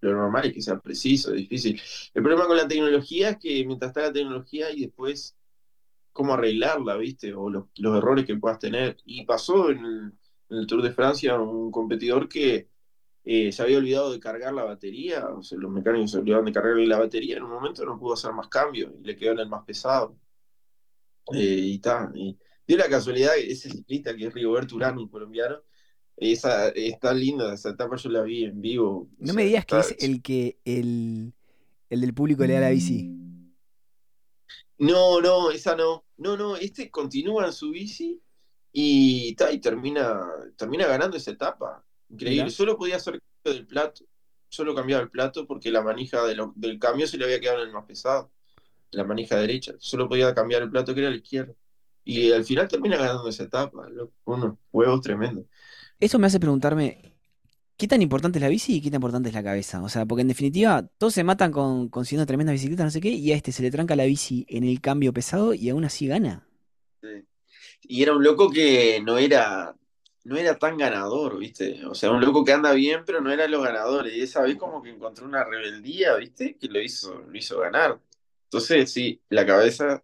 lo 0.00 0.12
normal 0.12 0.46
es 0.46 0.52
que 0.52 0.62
sea 0.62 0.78
preciso, 0.78 1.32
difícil. 1.32 1.80
El 2.14 2.22
problema 2.22 2.46
con 2.46 2.56
la 2.56 2.68
tecnología 2.68 3.30
es 3.30 3.38
que 3.38 3.64
mientras 3.66 3.90
está 3.90 4.02
la 4.02 4.12
tecnología 4.12 4.70
y 4.70 4.82
después 4.82 5.34
cómo 6.14 6.34
arreglarla, 6.34 6.96
¿viste? 6.96 7.34
O 7.34 7.50
los, 7.50 7.66
los 7.76 7.98
errores 7.98 8.24
que 8.24 8.36
puedas 8.36 8.58
tener. 8.58 8.96
Y 9.04 9.26
pasó 9.26 9.70
en 9.70 9.84
el, 9.84 10.12
en 10.48 10.58
el 10.58 10.66
Tour 10.66 10.82
de 10.82 10.92
Francia 10.92 11.38
un 11.38 11.70
competidor 11.70 12.28
que 12.28 12.70
eh, 13.24 13.52
se 13.52 13.62
había 13.62 13.78
olvidado 13.78 14.12
de 14.12 14.20
cargar 14.20 14.54
la 14.54 14.64
batería, 14.64 15.26
o 15.28 15.42
sea, 15.42 15.58
los 15.58 15.70
mecánicos 15.70 16.12
se 16.12 16.18
olvidaron 16.18 16.46
de 16.46 16.52
cargarle 16.52 16.86
la 16.86 16.98
batería, 16.98 17.36
en 17.38 17.42
un 17.44 17.50
momento 17.50 17.84
no 17.84 17.98
pudo 17.98 18.14
hacer 18.14 18.32
más 18.32 18.48
cambios 18.48 18.92
y 19.00 19.04
le 19.06 19.16
quedó 19.16 19.32
en 19.32 19.40
el 19.40 19.48
más 19.48 19.64
pesado. 19.64 20.16
Eh, 21.32 21.38
y 21.42 21.74
está. 21.76 22.10
Y 22.14 22.38
dio 22.66 22.76
la 22.76 22.88
casualidad 22.88 23.36
ese 23.36 23.70
ciclista 23.70 24.14
que 24.14 24.26
es 24.26 24.34
Rigoberto 24.34 24.76
Urán, 24.76 24.98
un 24.98 25.08
colombiano, 25.08 25.56
esa, 26.16 26.68
está 26.68 27.12
linda, 27.12 27.54
esa 27.54 27.70
etapa 27.70 27.96
yo 27.96 28.10
la 28.10 28.22
vi 28.22 28.44
en 28.44 28.60
vivo. 28.60 29.08
o 29.20 29.26
No 29.26 29.26
sea, 29.26 29.34
me 29.34 29.44
digas 29.44 29.64
que 29.64 29.78
es 29.78 29.96
el 29.98 30.22
que 30.22 30.58
el, 30.64 31.32
el 31.90 32.00
del 32.00 32.14
público 32.14 32.44
le 32.44 32.54
da 32.54 32.60
la 32.60 32.70
bici. 32.70 33.10
No, 34.78 35.20
no, 35.20 35.50
esa 35.50 35.74
no. 35.76 36.03
No, 36.16 36.36
no, 36.36 36.56
este 36.56 36.90
continúa 36.90 37.46
en 37.46 37.52
su 37.52 37.70
bici 37.70 38.20
y, 38.72 39.34
ta, 39.34 39.50
y 39.52 39.58
termina, 39.58 40.20
termina 40.56 40.86
ganando 40.86 41.16
esa 41.16 41.30
etapa. 41.32 41.84
Increíble. 42.08 42.44
Mirá. 42.44 42.50
Solo 42.54 42.76
podía 42.76 42.96
hacer 42.96 43.20
cambio 43.42 43.58
del 43.58 43.66
plato. 43.66 44.04
Solo 44.48 44.74
cambiaba 44.74 45.02
el 45.02 45.10
plato 45.10 45.46
porque 45.46 45.70
la 45.70 45.82
manija 45.82 46.24
de 46.24 46.36
lo- 46.36 46.52
del 46.54 46.78
cambio 46.78 47.06
se 47.06 47.18
le 47.18 47.24
había 47.24 47.40
quedado 47.40 47.62
en 47.62 47.68
el 47.68 47.72
más 47.74 47.84
pesado. 47.86 48.30
La 48.92 49.02
manija 49.04 49.36
derecha. 49.36 49.74
Solo 49.78 50.08
podía 50.08 50.32
cambiar 50.34 50.62
el 50.62 50.70
plato 50.70 50.94
que 50.94 51.00
era 51.00 51.08
el 51.08 51.16
izquierdo. 51.16 51.56
Y 52.04 52.30
al 52.30 52.44
final 52.44 52.68
termina 52.68 52.96
ganando 52.96 53.28
esa 53.28 53.44
etapa, 53.44 53.88
unos 54.24 54.58
huevos 54.70 55.00
tremendos. 55.00 55.46
Eso 55.98 56.18
me 56.18 56.26
hace 56.26 56.38
preguntarme, 56.38 57.13
¿qué 57.76 57.88
tan 57.88 58.02
importante 58.02 58.38
es 58.38 58.42
la 58.42 58.48
bici 58.48 58.76
y 58.76 58.80
qué 58.80 58.90
tan 58.90 58.98
importante 58.98 59.28
es 59.28 59.34
la 59.34 59.42
cabeza? 59.42 59.82
O 59.82 59.88
sea, 59.88 60.06
porque 60.06 60.22
en 60.22 60.28
definitiva, 60.28 60.86
todos 60.98 61.14
se 61.14 61.24
matan 61.24 61.52
con 61.52 61.88
consiguiendo 61.88 62.26
tremendas 62.26 62.54
bicicletas, 62.54 62.84
no 62.86 62.90
sé 62.90 63.00
qué, 63.00 63.10
y 63.10 63.32
a 63.32 63.36
este 63.36 63.52
se 63.52 63.62
le 63.62 63.70
tranca 63.70 63.96
la 63.96 64.04
bici 64.04 64.46
en 64.48 64.64
el 64.64 64.80
cambio 64.80 65.12
pesado 65.12 65.54
y 65.54 65.68
aún 65.68 65.84
así 65.84 66.06
gana. 66.06 66.46
Sí. 67.02 67.24
Y 67.82 68.02
era 68.02 68.12
un 68.12 68.22
loco 68.22 68.50
que 68.50 69.00
no 69.04 69.18
era, 69.18 69.74
no 70.24 70.36
era 70.36 70.58
tan 70.58 70.78
ganador, 70.78 71.38
¿viste? 71.38 71.84
O 71.86 71.94
sea, 71.94 72.10
un 72.10 72.20
loco 72.20 72.44
que 72.44 72.52
anda 72.52 72.72
bien, 72.72 73.02
pero 73.04 73.20
no 73.20 73.30
era 73.30 73.46
los 73.48 73.62
ganadores. 73.62 74.14
Y 74.14 74.22
esa 74.22 74.42
vez 74.42 74.56
como 74.56 74.82
que 74.82 74.90
encontró 74.90 75.26
una 75.26 75.44
rebeldía, 75.44 76.16
¿viste? 76.16 76.56
Que 76.56 76.68
lo 76.68 76.80
hizo, 76.80 77.14
lo 77.28 77.36
hizo 77.36 77.60
ganar. 77.60 77.98
Entonces, 78.44 78.90
sí, 78.90 79.20
la 79.28 79.44
cabeza 79.44 80.02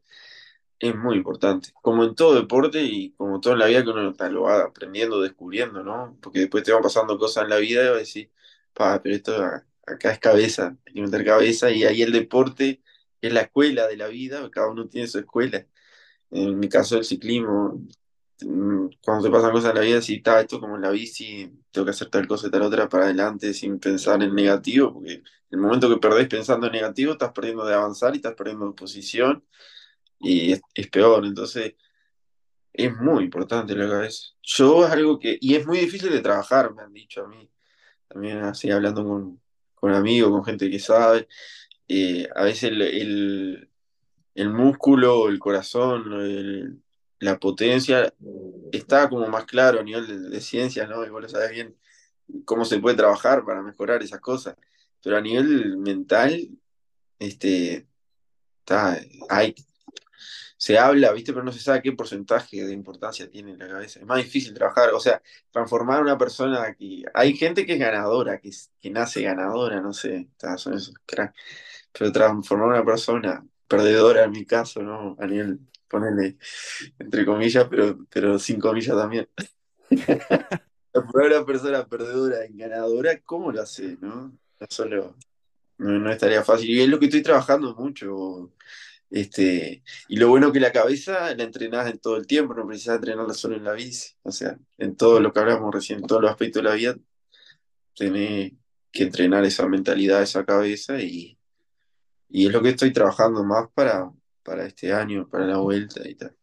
es 0.81 0.97
muy 0.97 1.17
importante. 1.17 1.71
Como 1.83 2.05
en 2.05 2.15
todo 2.15 2.35
deporte 2.35 2.83
y 2.83 3.13
como 3.13 3.41
todo 3.41 3.53
en 3.53 3.61
la 3.61 3.67
vida 3.67 3.85
que 3.85 3.91
uno 3.91 4.15
lo 4.31 4.43
va 4.43 4.63
aprendiendo, 4.65 5.21
descubriendo, 5.21 5.85
¿no? 5.85 6.17
Porque 6.23 6.41
después 6.41 6.65
te 6.65 6.73
van 6.73 6.83
pasando 6.83 7.19
cosas 7.19 7.45
en 7.45 7.51
la 7.51 7.59
vida 7.59 7.83
y 7.85 7.89
vas 7.89 7.97
a 7.97 7.99
decir, 7.99 8.31
pa, 8.73 9.01
pero 9.03 9.15
esto 9.15 9.33
acá 9.87 10.13
es 10.13 10.19
cabeza, 10.19 10.77
hay 10.87 10.95
que 10.95 11.03
meter 11.03 11.25
cabeza. 11.25 11.71
Y 11.71 11.85
ahí 11.85 12.03
el 12.03 12.13
deporte 12.13 12.83
es 13.21 13.33
la 13.33 13.43
escuela 13.43 13.87
de 13.89 13.97
la 13.99 14.09
vida, 14.09 14.51
cada 14.51 14.71
uno 14.71 14.89
tiene 14.89 15.07
su 15.07 15.19
escuela. 15.19 15.67
En 16.31 16.59
mi 16.59 16.69
caso, 16.69 16.99
el 16.99 17.05
ciclismo, 17.05 17.81
mm, 18.43 18.89
cuando 19.03 19.25
te 19.25 19.31
pasan 19.31 19.53
cosas 19.53 19.71
en 19.71 19.77
la 19.77 19.83
vida, 19.83 20.03
si 20.03 20.17
está 20.17 20.41
esto 20.41 20.61
como 20.61 20.77
en 20.77 20.83
la 20.83 20.91
bici, 20.91 21.53
tengo 21.71 21.85
que 21.85 21.91
hacer 21.93 22.09
tal 22.11 22.27
cosa 22.27 22.49
y 22.49 22.51
tal 22.51 22.63
otra 22.63 22.89
para 22.89 23.05
adelante 23.05 23.53
sin 23.55 23.79
pensar 23.81 24.23
en 24.23 24.35
negativo, 24.35 24.95
porque 24.95 25.23
el 25.51 25.59
momento 25.59 25.89
que 25.91 25.99
perdés 25.99 26.29
pensando 26.29 26.67
en 26.67 26.73
negativo, 26.73 27.13
estás 27.13 27.33
perdiendo 27.33 27.65
de 27.67 27.75
avanzar 27.75 28.15
y 28.15 28.19
estás 28.19 28.35
perdiendo 28.35 28.69
de 28.69 28.73
posición 28.75 29.45
y 30.21 30.53
es, 30.53 30.89
peor. 30.91 31.25
Entonces, 31.27 31.75
es 32.73 32.97
muy 32.97 33.25
importante 33.25 33.75
la 33.77 33.89
cabeza. 33.89 34.29
Yo 34.43 34.87
es 34.87 34.93
algo 34.93 35.19
que, 35.19 35.39
y 35.41 35.55
es 35.57 35.67
muy 35.67 35.79
difícil 35.79 36.11
de 36.11 36.21
trabajar, 36.21 36.75
me 36.75 36.83
han 36.83 36.93
dicho 36.93 37.25
a 37.25 37.29
mí, 37.29 37.49
también 38.09 38.39
así 38.41 38.71
hablando 38.71 39.05
con, 39.05 39.41
con 39.75 39.95
amigos, 39.95 40.31
con 40.33 40.45
gente 40.45 40.71
que 40.71 40.79
sabe. 40.81 41.29
eh, 41.89 42.29
a 42.37 42.45
veces 42.45 42.65
el, 42.73 42.83
el- 42.83 44.51
músculo, 44.51 45.29
el 45.29 45.39
corazón, 45.39 46.83
la 47.21 47.39
potencia 47.39 48.13
está 48.73 49.09
como 49.09 49.27
más 49.29 49.45
claro 49.47 49.81
a 49.81 49.83
nivel 49.83 50.31
de, 50.31 50.41
ciencias, 50.41 50.89
¿no? 50.89 51.05
Y 51.05 51.11
vos 51.11 51.23
lo 51.23 51.29
sabés 51.29 51.51
bien 51.53 51.77
cómo 52.45 52.65
se 52.65 52.79
puede 52.81 52.97
trabajar 52.97 53.45
para 53.45 53.63
mejorar 53.63 54.03
esas 54.03 54.21
cosas. 54.21 54.57
Pero 55.03 55.17
a 55.19 55.21
nivel 55.21 55.77
mental, 55.79 56.49
este, 57.19 57.87
está, 58.61 58.99
hay, 59.29 59.55
se 60.61 60.77
habla, 60.77 61.11
¿viste? 61.13 61.33
Pero 61.33 61.43
no 61.43 61.53
se 61.53 61.59
sabe 61.59 61.81
qué 61.81 61.93
porcentaje 61.93 62.63
de 62.67 62.75
importancia 62.75 63.31
tiene 63.31 63.57
la 63.57 63.67
cabeza. 63.67 63.99
Es 63.99 64.05
más 64.05 64.19
difícil 64.19 64.53
trabajar, 64.53 64.93
o 64.93 65.01
sea, 65.01 65.23
transformar 65.51 66.01
a 66.01 66.03
una 66.03 66.19
persona 66.19 66.75
que... 66.75 67.03
Hay 67.15 67.35
gente 67.35 67.65
que 67.65 67.73
es 67.73 67.79
ganadora, 67.79 68.39
que, 68.39 68.51
que 68.79 68.91
nace 68.91 69.23
ganadora, 69.23 69.81
no 69.81 69.95
sé, 69.95 70.29
son 70.59 70.75
esos 70.75 70.93
cracks. 71.07 71.35
Pero 71.99 72.13
transformar 72.13 72.69
a 72.69 72.73
una 72.73 72.85
persona 72.85 73.43
perdedora, 73.67 74.25
en 74.25 74.33
mi 74.33 74.45
caso, 74.45 74.83
¿no? 74.83 75.17
A 75.19 75.27
nivel, 75.27 75.61
ponerle 75.89 76.37
entre 76.99 77.25
comillas, 77.25 77.67
pero, 77.71 77.99
pero 78.11 78.39
sin 78.39 78.61
comillas 78.61 78.95
también. 78.95 79.31
Transformar 80.93 81.33
a 81.33 81.37
una 81.39 81.47
persona 81.47 81.87
perdedora 81.87 82.45
en 82.45 82.59
ganadora, 82.59 83.19
¿cómo 83.23 83.51
lo 83.51 83.63
hace, 83.63 83.97
no? 84.03 84.39
No 84.61 84.67
solo... 84.69 85.17
No, 85.79 85.99
no 85.99 86.13
estaría 86.13 86.45
fácil. 86.45 86.69
Y 86.69 86.83
es 86.83 86.89
lo 86.91 86.99
que 86.99 87.07
estoy 87.07 87.23
trabajando 87.23 87.75
mucho. 87.75 88.53
Este, 89.11 89.83
y 90.09 90.17
lo 90.17 90.29
bueno 90.29 90.53
que 90.53 90.61
la 90.61 90.71
cabeza 90.71 91.35
la 91.35 91.43
entrenás 91.43 91.91
en 91.91 91.99
todo 91.99 92.17
el 92.17 92.29
tiempo, 92.29 92.55
no 92.55 92.67
precisas 92.67 92.97
entrenarla 92.97 93.35
solo 93.35 93.57
en 93.57 93.65
la 93.65 93.73
bici. 93.73 94.15
O 94.23 94.31
sea, 94.31 94.57
en 94.79 94.97
todo 94.97 95.21
lo 95.21 95.33
que 95.33 95.41
hablamos 95.41 95.75
recién, 95.75 95.99
en 95.99 96.07
todos 96.07 96.23
los 96.23 96.31
aspectos 96.31 96.63
de 96.63 96.69
la 96.69 96.77
vida, 96.77 96.97
tenés 97.97 98.53
que 98.93 99.03
entrenar 99.03 99.45
esa 99.45 99.67
mentalidad, 99.69 100.23
esa 100.23 100.45
cabeza, 100.45 101.01
y, 101.01 101.37
y 102.29 102.47
es 102.47 102.53
lo 102.53 102.63
que 102.63 102.71
estoy 102.71 102.93
trabajando 102.93 103.43
más 103.43 103.69
para, 103.75 104.11
para 104.43 104.67
este 104.67 104.93
año, 104.93 105.29
para 105.29 105.47
la 105.47 105.59
vuelta 105.59 106.09
y 106.09 106.15
tal. 106.15 106.37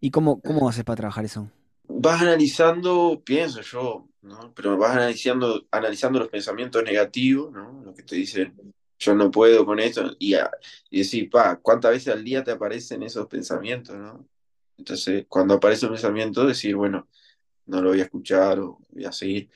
¿Y 0.00 0.10
cómo, 0.10 0.40
cómo 0.40 0.68
haces 0.68 0.84
para 0.84 0.96
trabajar 0.96 1.24
eso? 1.24 1.50
Vas 1.86 2.22
analizando, 2.22 3.20
pienso 3.24 3.60
yo, 3.60 4.08
¿no? 4.22 4.52
Pero 4.54 4.76
vas 4.76 4.96
analizando, 4.96 5.66
analizando 5.70 6.18
los 6.18 6.28
pensamientos 6.28 6.82
negativos, 6.82 7.52
¿no? 7.52 7.82
Lo 7.84 7.94
que 7.94 8.02
te 8.02 8.16
dicen, 8.16 8.54
yo 9.00 9.14
no 9.14 9.30
puedo 9.30 9.64
con 9.66 9.80
esto, 9.80 10.14
y, 10.18 10.36
y 10.90 10.98
decir, 10.98 11.30
pa, 11.30 11.56
¿cuántas 11.56 11.92
veces 11.92 12.14
al 12.14 12.22
día 12.22 12.44
te 12.44 12.52
aparecen 12.52 13.02
esos 13.02 13.26
pensamientos, 13.26 13.96
¿no? 13.96 14.28
Entonces, 14.76 15.26
cuando 15.28 15.54
aparece 15.54 15.86
un 15.86 15.92
pensamiento, 15.92 16.46
decir, 16.46 16.76
bueno, 16.76 17.08
no 17.66 17.82
lo 17.82 17.90
voy 17.90 18.00
a 18.00 18.04
escuchar 18.04 18.58
o 18.60 18.78
voy 18.90 19.04
a 19.04 19.12
seguir. 19.12 19.50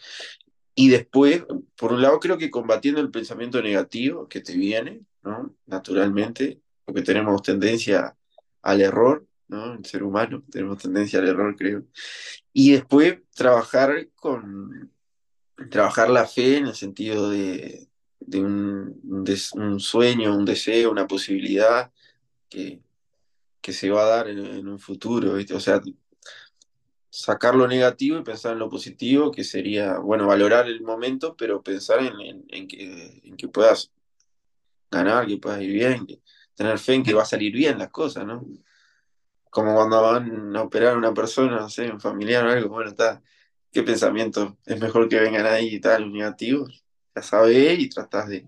Y 0.75 0.89
después, 0.89 1.45
por 1.77 1.93
un 1.93 2.03
lado, 2.03 2.19
creo 2.21 2.39
que 2.39 2.51
combatiendo 2.51 3.01
el 3.01 3.11
pensamiento 3.11 3.63
negativo 3.63 4.29
que 4.29 4.41
te 4.41 4.55
viene, 4.57 5.03
¿no? 5.23 5.55
Naturalmente, 5.67 6.61
porque 6.85 7.03
tenemos 7.03 7.43
tendencia 7.43 8.17
al 8.63 8.81
error, 8.81 9.27
¿no? 9.49 9.75
El 9.75 9.85
ser 9.85 10.03
humano, 10.03 10.43
tenemos 10.51 10.79
tendencia 10.79 11.19
al 11.21 11.29
error, 11.29 11.55
creo. 11.57 11.85
Y 12.53 12.73
después 12.73 13.19
trabajar 13.35 14.09
con, 14.17 14.91
trabajar 15.71 16.11
la 16.11 16.27
fe 16.27 16.59
en 16.59 16.67
el 16.67 16.75
sentido 16.75 17.31
de, 17.31 17.89
de 18.27 18.41
un, 18.41 19.03
un 19.55 19.81
sueño, 19.81 20.37
un 20.37 20.45
deseo, 20.45 20.91
una 20.91 21.07
posibilidad 21.07 21.93
que, 22.49 22.81
que 23.63 23.73
se 23.73 23.91
va 23.91 24.05
a 24.05 24.09
dar 24.17 24.29
en, 24.29 24.69
un 24.69 24.79
futuro. 24.79 25.35
O 25.55 25.61
sea, 25.61 25.81
sacar 27.11 27.55
lo 27.55 27.69
negativo 27.69 28.19
y 28.19 28.23
pensar 28.25 28.53
en 28.53 28.59
lo 28.59 28.69
positivo, 28.69 29.31
que 29.31 29.45
sería, 29.45 29.99
bueno, 29.99 30.27
valorar 30.27 30.67
el 30.67 30.83
momento, 30.83 31.37
pero 31.37 31.63
pensar 31.63 32.01
en, 32.01 32.21
en- 32.21 32.45
en 32.49 32.67
que, 32.69 33.23
puedas 33.49 33.93
ganar, 34.91 35.27
que 35.27 35.39
puedas 35.39 35.61
ir 35.63 35.73
bien, 35.73 36.07
que- 36.07 36.21
tener 36.55 36.79
fe 36.79 36.95
en 36.95 37.03
que 37.03 37.15
va 37.15 37.23
a 37.23 37.27
salir 37.27 37.53
bien 37.53 37.79
las 37.79 37.91
cosas, 37.91 38.27
¿no? 38.27 38.45
Como 39.51 39.75
cuando 39.75 40.03
van 40.03 40.57
a 40.57 40.63
operar 40.63 40.97
una 40.97 41.15
persona, 41.15 41.57
no 41.61 41.69
un 41.93 42.01
familiar 42.01 42.45
o 42.45 42.51
algo, 42.51 42.69
bueno, 42.71 42.91
está, 42.91 43.23
¿qué 43.73 43.83
pensamiento? 43.83 44.59
Es 44.67 44.81
mejor 44.81 45.09
que 45.09 45.21
vengan 45.21 45.47
ahí 45.47 45.77
y 45.77 45.81
tal, 45.81 46.13
negativos, 46.13 46.84
ya 47.15 47.23
sabés 47.23 47.79
y 47.79 47.89
tratás 47.89 48.29
de, 48.29 48.41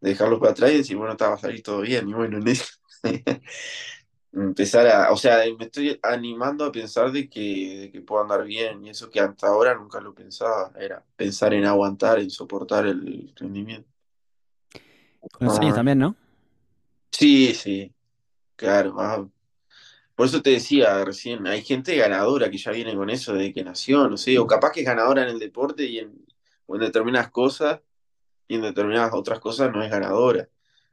de 0.00 0.10
dejarlos 0.10 0.40
para 0.40 0.52
atrás 0.52 0.72
y 0.72 0.78
decir, 0.78 0.96
bueno, 0.96 1.12
está, 1.12 1.28
va 1.30 1.34
a 1.36 1.38
salir 1.38 1.62
todo 1.62 1.80
bien, 1.82 2.08
y 2.08 2.14
bueno, 2.14 2.38
en 2.38 2.48
eso. 2.48 2.66
Empezar 4.34 4.86
a, 4.86 5.12
o 5.12 5.16
sea, 5.18 5.42
me 5.58 5.66
estoy 5.66 5.98
animando 6.02 6.64
a 6.64 6.72
pensar 6.72 7.12
de 7.12 7.28
que, 7.28 7.80
de 7.80 7.92
que 7.92 8.00
puedo 8.00 8.22
andar 8.22 8.44
bien, 8.44 8.82
y 8.84 8.88
eso 8.90 9.10
que 9.10 9.20
hasta 9.20 9.48
ahora 9.48 9.74
nunca 9.74 10.00
lo 10.00 10.14
pensaba, 10.14 10.72
era 10.78 11.04
pensar 11.16 11.52
en 11.52 11.66
aguantar, 11.66 12.18
en 12.18 12.30
soportar 12.30 12.86
el 12.86 13.32
rendimiento. 13.36 13.90
Con 15.32 15.46
los 15.46 15.58
años 15.58 15.74
Ah, 15.74 15.74
también, 15.74 15.98
¿no? 15.98 16.16
sí, 17.10 17.54
sí, 17.54 17.94
claro. 18.56 18.94
ah, 19.00 19.28
Por 20.14 20.26
eso 20.26 20.42
te 20.42 20.50
decía 20.52 21.04
recién, 21.04 21.46
hay 21.48 21.62
gente 21.64 21.96
ganadora 21.96 22.50
que 22.50 22.58
ya 22.58 22.72
viene 22.72 22.94
con 22.96 23.10
eso 23.10 23.34
desde 23.34 23.54
que 23.54 23.64
nació, 23.64 24.08
no 24.08 24.16
sé, 24.16 24.38
o 24.38 24.46
capaz 24.46 24.72
que 24.72 24.80
es 24.80 24.86
ganadora 24.86 25.24
en 25.24 25.30
el 25.30 25.38
deporte 25.38 25.84
y 25.86 26.00
en, 26.00 26.26
o 26.66 26.76
en 26.76 26.82
determinadas 26.82 27.30
cosas, 27.30 27.80
y 28.52 28.56
en 28.56 28.62
determinadas 28.62 29.14
otras 29.14 29.40
cosas 29.40 29.72
no 29.72 29.82
es 29.82 29.90
ganadora. 29.90 30.46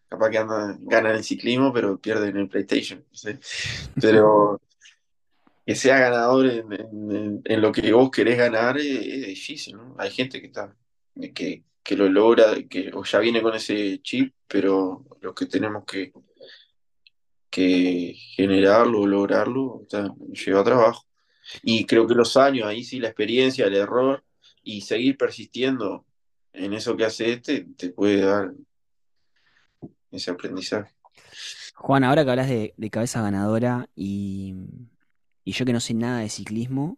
Capaz 0.08 0.30
que 0.30 0.38
anda, 0.38 0.78
gana 0.80 1.10
en 1.12 1.18
el 1.18 1.24
ciclismo, 1.24 1.74
pero 1.74 2.00
pierde 2.00 2.30
en 2.30 2.38
el 2.38 2.48
PlayStation, 2.48 3.04
sé. 3.12 3.38
Pero 4.02 4.62
que 5.66 5.76
sea 5.76 6.00
ganador 6.00 6.46
en, 6.48 6.72
en- 6.74 7.42
en- 7.44 7.62
lo 7.62 7.72
que 7.72 7.92
vos 7.92 8.10
querés 8.10 8.38
ganar 8.38 8.78
es, 8.78 8.86
es 8.88 9.28
difícil, 9.28 9.76
¿no? 9.76 9.96
Hay 10.00 10.10
gente 10.10 10.40
que 10.40 10.48
está, 10.48 10.74
que, 11.36 11.64
que 11.84 11.96
lo 11.98 12.08
logra, 12.10 12.56
que 12.70 12.92
o 12.94 13.04
ya 13.04 13.20
viene 13.20 13.42
con 13.42 13.54
ese 13.56 14.00
chip, 14.02 14.34
pero 14.48 15.06
los 15.22 15.36
que 15.36 15.46
tenemos 15.46 15.84
que, 15.86 16.12
que 17.50 18.14
generarlo, 18.36 19.06
lograrlo, 19.06 19.84
sea, 19.88 20.08
lleva 20.46 20.64
trabajo. 20.64 21.06
Y 21.64 21.86
creo 21.86 22.08
que 22.08 22.14
los 22.16 22.38
años, 22.38 22.68
ahí 22.68 22.84
sí, 22.84 23.00
la 23.00 23.08
experiencia, 23.10 23.66
el 23.66 23.76
error 23.76 24.24
y 24.64 24.82
seguir 24.82 25.18
persistiendo 25.18 26.06
en 26.54 26.74
eso 26.74 26.96
que 26.98 27.06
haces 27.06 27.42
te, 27.42 27.66
te 27.78 27.90
puede 27.92 28.22
dar 28.22 28.54
ese 30.12 30.32
aprendizaje. 30.32 30.94
Juan, 31.76 32.04
ahora 32.04 32.24
que 32.24 32.30
hablas 32.32 32.50
de, 32.50 32.74
de 32.78 32.90
cabeza 32.90 33.22
ganadora 33.22 33.90
y, 33.96 34.56
y 35.44 35.52
yo 35.54 35.66
que 35.66 35.74
no 35.74 35.80
sé 35.80 35.94
nada 35.94 36.20
de 36.20 36.30
ciclismo, 36.30 36.98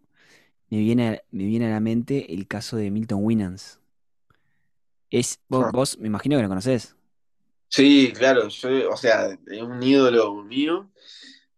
me 0.70 0.78
viene, 0.80 1.22
me 1.30 1.44
viene 1.46 1.66
a 1.68 1.70
la 1.70 1.80
mente 1.80 2.34
el 2.34 2.48
caso 2.48 2.76
de 2.76 2.90
Milton 2.90 3.20
Winans. 3.24 3.80
Es, 5.10 5.40
vos, 5.48 5.66
Ah, 5.66 5.70
vos 5.70 5.98
me 5.98 6.08
imagino 6.08 6.36
que 6.36 6.42
lo 6.42 6.48
conocés. 6.48 6.96
Sí, 7.68 8.12
claro, 8.14 8.48
yo, 8.48 8.90
o 8.92 8.96
sea, 8.96 9.30
es 9.46 9.62
un 9.62 9.82
ídolo 9.82 10.34
mío 10.44 10.90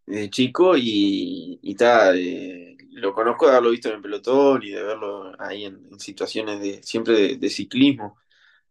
de 0.07 0.31
chico 0.31 0.77
y, 0.77 1.59
y 1.63 1.75
ta, 1.77 2.15
eh, 2.17 2.74
lo 2.95 3.13
conozco 3.15 3.47
de 3.47 3.53
haberlo 3.53 3.71
visto 3.71 3.89
en 3.89 3.97
el 3.97 4.03
pelotón 4.03 4.63
y 4.63 4.71
de 4.71 4.83
verlo 4.83 5.33
ahí 5.39 5.65
en, 5.65 5.87
en 5.91 6.01
situaciones 6.01 6.61
de 6.61 6.83
siempre 6.83 7.15
de, 7.15 7.37
de 7.37 7.51
ciclismo. 7.51 8.19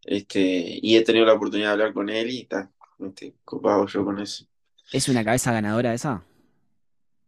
Este, 0.03 0.79
y 0.81 0.97
he 0.97 1.01
tenido 1.03 1.25
la 1.25 1.33
oportunidad 1.33 1.69
de 1.69 1.73
hablar 1.73 1.93
con 1.93 2.09
él 2.09 2.29
y 2.29 2.41
está, 2.41 2.71
este, 2.99 3.35
copado 3.45 3.87
yo 3.87 4.03
con 4.05 4.19
eso. 4.19 4.45
¿Es 4.91 5.09
una 5.09 5.23
cabeza 5.23 5.51
ganadora 5.53 5.93
esa? 5.93 6.23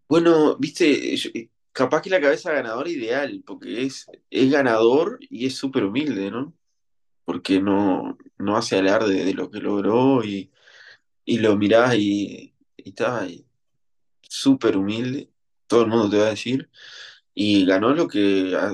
Bueno, 0.07 0.55
viste, 0.57 1.15
yo- 1.17 1.29
eh, 1.33 1.49
capaz 1.71 2.01
que 2.01 2.09
la 2.09 2.21
cabeza 2.21 2.51
ganadora 2.53 2.89
ideal, 2.89 3.43
porque 3.45 3.83
es, 3.83 4.05
es 4.29 4.51
ganador 4.51 5.19
y 5.29 5.45
es 5.47 5.55
súper 5.55 5.83
humilde, 5.85 6.31
¿no? 6.31 6.53
Porque 7.25 7.61
no, 7.61 8.17
no 8.37 8.57
hace 8.57 8.77
alarde 8.77 9.25
de 9.25 9.33
lo 9.33 9.49
que 9.49 9.59
logró 9.59 10.23
y, 10.23 10.51
y 11.25 11.39
lo 11.39 11.57
mirás 11.57 11.95
y, 11.95 12.53
y 12.77 12.89
está 12.89 13.27
súper 14.21 14.77
humilde, 14.77 15.29
todo 15.67 15.81
el 15.83 15.87
mundo 15.87 16.09
te 16.09 16.17
va 16.17 16.27
a 16.27 16.29
decir, 16.31 16.69
y 17.33 17.65
ganó 17.65 17.93
lo 17.93 18.07
que 18.07 18.55
ah, 18.57 18.73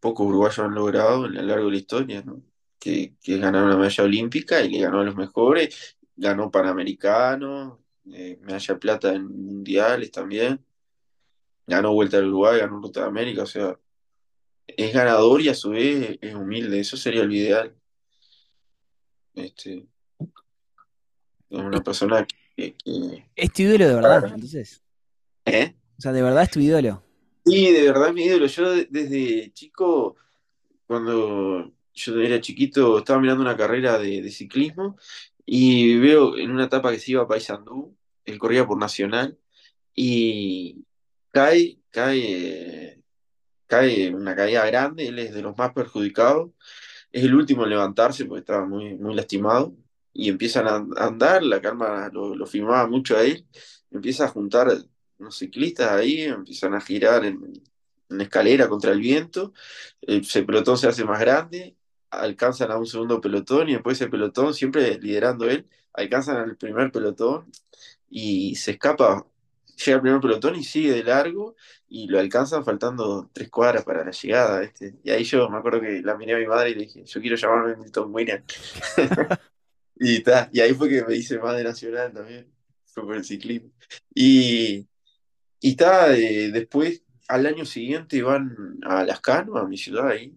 pocos 0.00 0.26
uruguayos 0.26 0.58
han 0.60 0.74
logrado 0.74 1.26
en 1.26 1.34
lo 1.34 1.42
largo 1.42 1.66
de 1.66 1.72
la 1.72 1.76
historia, 1.78 2.22
¿no? 2.22 2.42
Que, 2.78 3.14
que 3.22 3.34
es 3.34 3.40
ganar 3.40 3.64
una 3.64 3.76
medalla 3.76 4.04
olímpica 4.04 4.62
y 4.62 4.70
le 4.70 4.80
ganó 4.80 5.00
a 5.00 5.04
los 5.04 5.14
mejores, 5.16 5.96
ganó 6.16 6.50
Panamericano, 6.50 7.80
eh, 8.12 8.38
medalla 8.42 8.74
de 8.74 8.80
plata 8.80 9.12
en 9.14 9.26
mundiales 9.26 10.10
también. 10.10 10.64
ganó 11.66 11.92
Vuelta 11.92 12.16
al 12.16 12.26
Uruguay, 12.28 12.58
ganó 12.60 12.80
Ruta 12.80 13.00
de 13.02 13.06
América, 13.06 13.42
o 13.42 13.46
sea, 13.46 13.78
es 14.66 14.92
ganador 14.94 15.40
y 15.42 15.48
a 15.48 15.54
su 15.54 15.70
vez 15.70 16.18
es 16.20 16.34
humilde, 16.34 16.80
eso 16.80 16.96
sería 16.96 17.22
el 17.22 17.32
ideal. 17.32 17.74
Este, 19.34 19.86
es 21.50 21.58
una 21.58 21.80
persona 21.80 22.26
que, 22.56 22.74
que- 22.74 23.26
es 23.36 23.52
tu 23.52 23.62
ídolo 23.62 23.88
de 23.88 23.94
verdad, 23.94 24.24
entonces. 24.34 24.82
¿Eh? 25.46 25.74
O 26.00 26.02
sea, 26.02 26.12
de 26.12 26.22
verdad 26.22 26.44
es 26.44 26.50
tu 26.50 26.60
ídolo. 26.60 27.02
Sí, 27.44 27.70
de 27.72 27.82
verdad 27.82 28.14
mi 28.14 28.24
ídolo. 28.24 28.46
Yo 28.46 28.70
de- 28.72 28.88
desde 28.90 29.52
chico, 29.52 30.16
cuando 30.86 31.74
yo 31.92 32.20
era 32.22 32.40
chiquito, 32.40 32.96
estaba 32.98 33.20
mirando 33.20 33.42
una 33.42 33.54
carrera 33.54 33.98
de, 33.98 34.30
ciclismo 34.30 34.96
y 35.44 35.98
veo 35.98 36.38
en 36.38 36.52
una 36.52 36.64
etapa 36.64 36.90
que 36.90 36.98
se 36.98 37.12
iba 37.12 37.22
a 37.24 37.28
Paysandú, 37.28 37.94
él 38.24 38.38
corría 38.38 38.66
por 38.66 38.78
Nacional 38.78 39.38
y 39.94 40.86
cae, 41.32 41.78
cae, 41.90 43.02
cae 43.66 44.14
una 44.14 44.34
caída 44.34 44.66
grande, 44.66 45.08
él 45.08 45.18
es 45.18 45.34
de 45.34 45.42
los 45.42 45.58
más 45.58 45.72
perjudicados 45.74 46.52
Es 47.12 47.24
el 47.24 47.34
último 47.34 47.64
en 47.64 47.70
levantarse 47.70 48.24
porque 48.26 48.40
estaba 48.40 48.66
muy, 48.66 48.96
muy 48.96 49.14
lastimado. 49.14 49.74
Y 50.14 50.30
empiezan 50.30 50.66
a 50.68 51.06
andar, 51.06 51.42
la 51.42 51.60
calma 51.60 52.10
lo, 52.12 52.34
lo 52.36 52.46
filmaba 52.46 52.86
mucho 52.88 53.16
a 53.18 53.24
él. 53.24 53.46
Empieza 53.90 54.26
a 54.26 54.28
juntar 54.28 54.68
unos 55.20 55.36
ciclistas 55.36 55.92
ahí, 55.92 56.22
empiezan 56.22 56.74
a 56.74 56.80
girar 56.80 57.24
en, 57.24 57.62
en 58.10 58.20
escalera 58.20 58.68
contra 58.68 58.92
el 58.92 59.00
viento. 59.00 59.52
Ese 60.00 60.42
pelotón 60.42 60.78
se 60.78 60.88
hace 60.88 61.04
más 61.04 61.20
grande, 61.20 61.76
alcanzan 62.10 62.70
a 62.70 62.78
un 62.78 62.86
segundo 62.86 63.20
pelotón 63.20 63.68
y 63.68 63.74
después 63.74 64.00
ese 64.00 64.10
pelotón, 64.10 64.54
siempre 64.54 64.98
liderando 64.98 65.48
él, 65.48 65.66
alcanzan 65.92 66.36
al 66.36 66.56
primer 66.56 66.90
pelotón 66.92 67.50
y 68.08 68.56
se 68.56 68.72
escapa. 68.72 69.26
Llega 69.84 69.96
al 69.96 70.02
primer 70.02 70.20
pelotón 70.20 70.56
y 70.56 70.64
sigue 70.64 70.92
de 70.92 71.04
largo 71.04 71.56
y 71.88 72.06
lo 72.08 72.18
alcanzan 72.18 72.64
faltando 72.64 73.30
tres 73.32 73.48
cuadras 73.48 73.84
para 73.84 74.04
la 74.04 74.10
llegada, 74.10 74.60
¿viste? 74.60 74.96
Y 75.02 75.10
ahí 75.10 75.24
yo 75.24 75.48
me 75.48 75.56
acuerdo 75.58 75.80
que 75.80 76.02
la 76.02 76.16
miré 76.16 76.34
a 76.34 76.38
mi 76.38 76.46
madre 76.46 76.70
y 76.70 76.74
le 76.74 76.80
dije, 76.82 77.04
yo 77.04 77.20
quiero 77.20 77.36
llamarme 77.36 77.76
Milton 77.76 78.14
Williams. 78.14 78.44
Y, 80.02 80.22
ta, 80.22 80.48
y 80.50 80.60
ahí 80.60 80.72
fue 80.72 80.88
que 80.88 81.04
me 81.04 81.14
hice 81.14 81.38
más 81.38 81.54
de 81.54 81.62
Nacional 81.62 82.10
también, 82.10 82.50
fue 82.86 83.04
por 83.04 83.16
el 83.16 83.24
ciclismo. 83.24 83.70
Y, 84.14 84.88
y 85.60 85.76
ta, 85.76 86.14
eh, 86.16 86.50
después, 86.50 87.02
al 87.28 87.46
año 87.46 87.64
siguiente, 87.64 88.22
van 88.22 88.78
a 88.82 89.04
Lascano, 89.04 89.58
a 89.58 89.66
mi 89.68 89.76
ciudad 89.76 90.08
ahí. 90.08 90.34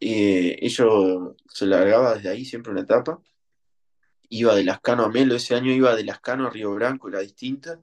Eh, 0.00 0.58
ellos 0.60 1.36
se 1.48 1.66
largaba 1.66 2.14
desde 2.16 2.28
ahí 2.30 2.44
siempre 2.44 2.72
una 2.72 2.82
etapa. 2.82 3.20
Iba 4.30 4.54
de 4.54 4.64
Lascano 4.64 5.04
a 5.04 5.08
Melo, 5.08 5.34
ese 5.36 5.54
año 5.54 5.72
iba 5.72 5.96
de 5.96 6.04
Lascano 6.04 6.46
a 6.46 6.50
Río 6.50 6.74
Branco, 6.74 7.08
era 7.08 7.20
distinta. 7.20 7.80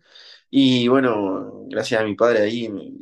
Y 0.49 0.87
bueno, 0.87 1.65
gracias 1.69 2.01
a 2.01 2.03
mi 2.05 2.15
padre 2.15 2.41
ahí 2.41 2.69
me, 2.69 2.93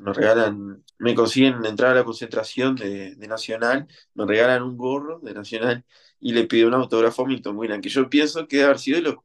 me 0.00 0.12
regalan, 0.12 0.84
me 0.98 1.14
consiguen 1.14 1.64
entrar 1.64 1.92
a 1.92 1.96
la 1.96 2.04
concentración 2.04 2.76
de, 2.76 3.14
Nacional, 3.28 3.86
me 4.14 4.26
regalan 4.26 4.62
un 4.62 4.76
gorro 4.76 5.20
de 5.20 5.34
Nacional 5.34 5.84
y 6.18 6.32
le 6.32 6.44
pido 6.44 6.68
un 6.68 6.74
autógrafo 6.74 7.22
a 7.22 7.26
Milton 7.26 7.56
Williams, 7.56 7.82
que 7.82 7.88
yo 7.88 8.08
pienso 8.08 8.48
que 8.48 8.56
debe 8.56 8.66
haber 8.66 8.78
sido 8.78 8.96
de 8.96 9.02
los, 9.02 9.16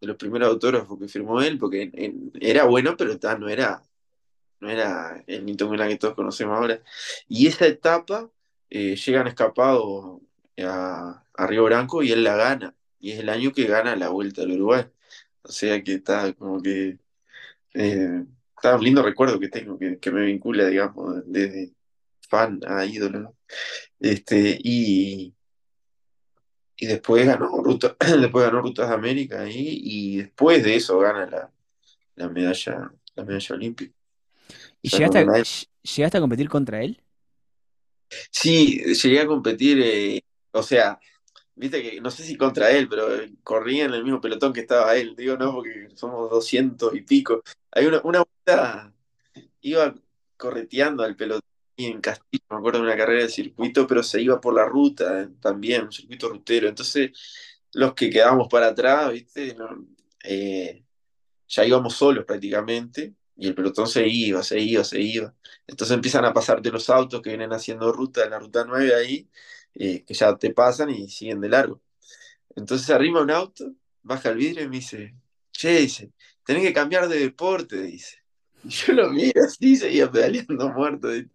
de 0.00 0.06
los 0.06 0.16
primeros 0.16 0.48
autógrafos 0.48 0.98
que 0.98 1.08
firmó 1.08 1.42
él, 1.42 1.58
porque 1.58 1.90
era 2.40 2.64
bueno, 2.64 2.96
pero 2.96 3.18
ta, 3.18 3.38
no 3.38 3.48
era, 3.48 3.82
no 4.60 4.70
era 4.70 5.22
el 5.26 5.42
Milton 5.42 5.70
Williams 5.70 5.92
que 5.92 5.98
todos 5.98 6.14
conocemos 6.14 6.56
ahora. 6.56 6.82
Y 7.28 7.46
esa 7.46 7.66
etapa 7.66 8.30
eh, 8.70 8.96
llegan 8.96 9.26
escapados 9.26 10.20
a, 10.58 11.24
a 11.34 11.46
Río 11.46 11.64
Branco 11.64 12.02
y 12.02 12.12
él 12.12 12.24
la 12.24 12.36
gana, 12.36 12.74
y 12.98 13.12
es 13.12 13.20
el 13.20 13.28
año 13.28 13.52
que 13.52 13.66
gana 13.66 13.96
la 13.96 14.10
Vuelta 14.10 14.42
al 14.42 14.52
Uruguay. 14.52 14.86
O 15.42 15.52
sea 15.52 15.82
que 15.82 15.94
está 15.94 16.32
como 16.34 16.62
que 16.62 16.98
eh, 17.74 18.24
está 18.56 18.76
un 18.76 18.84
lindo 18.84 19.02
recuerdo 19.02 19.40
que 19.40 19.48
tengo, 19.48 19.78
que, 19.78 19.98
que 19.98 20.10
me 20.10 20.24
vincula, 20.26 20.66
digamos, 20.66 21.22
desde 21.26 21.72
fan 22.28 22.60
a 22.66 22.84
ídolo. 22.86 23.36
Este, 24.00 24.58
y, 24.62 25.34
y 26.80 26.86
después 26.86 27.26
ganó 27.26 27.62
Ruta, 27.62 27.94
después 28.20 28.46
ganó 28.46 28.62
Rutas 28.62 28.88
de 28.88 28.94
América 28.94 29.42
ahí, 29.42 29.80
y 29.84 30.16
después 30.16 30.64
de 30.64 30.76
eso 30.76 30.98
gana 30.98 31.26
la, 31.26 31.50
la 32.16 32.28
medalla, 32.30 32.90
la 33.14 33.24
medalla 33.24 33.54
olímpica. 33.54 33.94
¿Y 34.80 34.88
O 34.88 34.90
sea, 34.90 35.10
llegaste 35.10 35.18
a, 35.18 35.92
llegaste 35.94 36.20
competir 36.20 36.48
contra 36.48 36.82
él? 36.82 37.02
Sí, 38.30 38.82
llegué 38.94 39.20
a 39.20 39.26
competir, 39.26 39.78
eh, 39.82 40.22
o 40.52 40.62
sea, 40.62 40.98
viste 41.54 41.82
que 41.82 42.00
no 42.00 42.10
sé 42.10 42.22
si 42.24 42.36
contra 42.36 42.70
él, 42.70 42.88
pero 42.88 43.08
corría 43.42 43.84
en 43.84 43.92
el 43.92 44.02
mismo 44.02 44.22
pelotón 44.22 44.54
que 44.54 44.60
estaba 44.60 44.96
él, 44.96 45.14
digo, 45.14 45.36
no, 45.36 45.52
porque 45.52 45.88
somos 45.94 46.30
doscientos 46.30 46.94
y 46.94 47.02
pico. 47.02 47.42
Hay 47.72 47.84
una, 47.84 48.00
una 48.04 48.24
vuelta 48.24 48.92
iba 49.60 49.94
correteando 50.38 51.02
al 51.02 51.14
pelotón 51.14 51.49
en 51.86 52.00
Castillo, 52.00 52.44
me 52.50 52.56
acuerdo 52.56 52.80
de 52.80 52.86
una 52.86 52.96
carrera 52.96 53.22
de 53.24 53.28
circuito, 53.28 53.86
pero 53.86 54.02
se 54.02 54.20
iba 54.22 54.40
por 54.40 54.54
la 54.54 54.64
ruta 54.66 55.22
eh, 55.22 55.28
también, 55.40 55.84
un 55.84 55.92
circuito 55.92 56.28
rutero. 56.28 56.68
Entonces, 56.68 57.10
los 57.72 57.94
que 57.94 58.10
quedábamos 58.10 58.48
para 58.48 58.68
atrás, 58.68 59.12
¿viste? 59.12 59.56
Eh, 60.24 60.84
ya 61.48 61.64
íbamos 61.64 61.94
solos 61.94 62.24
prácticamente, 62.24 63.14
y 63.36 63.48
el 63.48 63.54
pelotón 63.54 63.86
se 63.88 64.06
iba, 64.06 64.42
se 64.42 64.60
iba, 64.60 64.84
se 64.84 65.00
iba. 65.00 65.34
Entonces 65.66 65.94
empiezan 65.94 66.24
a 66.26 66.32
pasarte 66.34 66.70
los 66.70 66.90
autos 66.90 67.22
que 67.22 67.30
vienen 67.30 67.52
haciendo 67.52 67.90
ruta 67.92 68.24
en 68.24 68.30
la 68.30 68.38
ruta 68.38 68.64
9 68.66 68.94
ahí, 68.94 69.30
eh, 69.74 70.04
que 70.04 70.14
ya 70.14 70.36
te 70.36 70.52
pasan 70.52 70.90
y 70.90 71.08
siguen 71.08 71.40
de 71.40 71.48
largo. 71.48 71.80
Entonces 72.56 72.90
arrima 72.90 73.22
un 73.22 73.30
auto, 73.30 73.74
baja 74.02 74.30
el 74.30 74.36
vidrio 74.36 74.64
y 74.64 74.68
me 74.68 74.76
dice, 74.76 75.14
che, 75.52 75.80
dice, 75.80 76.12
tenés 76.44 76.62
que 76.64 76.72
cambiar 76.72 77.08
de 77.08 77.18
deporte, 77.18 77.80
dice. 77.82 78.19
Yo 78.64 78.92
lo 78.92 79.10
miro 79.10 79.42
así, 79.44 79.76
seguía 79.76 80.10
pedaleando 80.10 80.68
muerto. 80.70 81.14
Y 81.14 81.28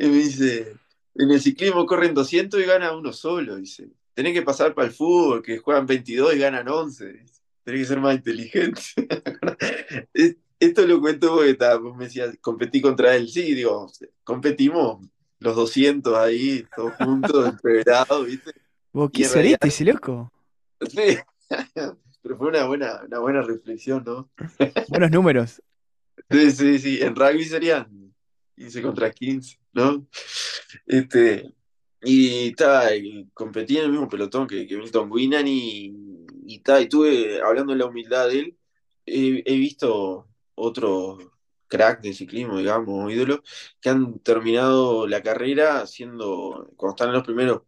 me 0.00 0.08
dice, 0.08 0.74
en 1.14 1.30
el 1.30 1.40
ciclismo 1.40 1.86
corren 1.86 2.14
200 2.14 2.60
y 2.60 2.64
gana 2.64 2.96
uno 2.96 3.12
solo, 3.12 3.56
dice. 3.56 3.88
Tenés 4.14 4.32
que 4.34 4.42
pasar 4.42 4.74
para 4.74 4.88
el 4.88 4.94
fútbol, 4.94 5.42
que 5.42 5.58
juegan 5.58 5.86
22 5.86 6.34
y 6.34 6.38
ganan 6.38 6.68
11. 6.68 7.12
dice. 7.12 7.40
Tenés 7.64 7.80
que 7.82 7.86
ser 7.86 8.00
más 8.00 8.14
inteligente. 8.16 8.80
Es- 10.14 10.36
Esto 10.58 10.86
lo 10.86 11.00
cuento 11.00 11.34
porque 11.34 11.54
ta, 11.54 11.76
vos 11.76 11.96
me 11.96 12.04
decías, 12.04 12.36
competí 12.40 12.80
contra 12.80 13.16
él. 13.16 13.28
Sí, 13.28 13.54
digo, 13.54 13.90
competimos 14.24 15.04
los 15.40 15.56
200 15.56 16.16
ahí, 16.16 16.64
todos 16.76 16.92
juntos, 16.94 17.48
entreverados, 17.52 18.26
¿viste? 18.26 18.52
Vos, 18.92 19.10
¿qué 19.12 19.24
sorete 19.24 19.68
ese 19.68 19.84
loco? 19.84 20.30
Sí. 20.88 21.16
Pero 22.22 22.36
fue 22.38 22.48
una 22.48 22.64
buena, 22.66 23.00
una 23.04 23.18
buena 23.18 23.42
reflexión, 23.42 24.04
¿no? 24.06 24.30
Buenos 24.88 25.10
números. 25.10 25.60
Sí, 26.30 26.50
sí, 26.50 26.78
sí. 26.78 26.98
En 27.02 27.14
rugby 27.14 27.44
serían 27.44 28.14
15 28.56 28.82
contra 28.82 29.10
15, 29.10 29.58
¿no? 29.72 30.06
Este, 30.86 31.54
y 32.02 32.52
ta, 32.54 32.94
y 32.94 33.28
competí 33.34 33.78
en 33.78 33.84
el 33.84 33.90
mismo 33.92 34.08
pelotón 34.08 34.46
que, 34.46 34.66
que 34.66 34.76
Milton 34.76 35.10
Winnan 35.10 35.46
y, 35.46 35.86
y, 36.46 36.62
y 36.64 36.88
tuve, 36.88 37.40
hablando 37.40 37.72
de 37.72 37.78
la 37.78 37.86
humildad 37.86 38.28
de 38.28 38.38
él, 38.40 38.56
he, 39.06 39.56
visto 39.56 40.28
otros 40.54 41.24
crack 41.68 42.02
del 42.02 42.14
ciclismo, 42.14 42.58
digamos, 42.58 43.12
ídolos, 43.12 43.40
que 43.80 43.88
han 43.90 44.18
terminado 44.20 45.06
la 45.06 45.22
carrera 45.22 45.86
siendo, 45.86 46.70
cuando 46.76 46.94
están 46.94 47.08
en 47.08 47.14
los 47.14 47.24
primeros 47.24 47.62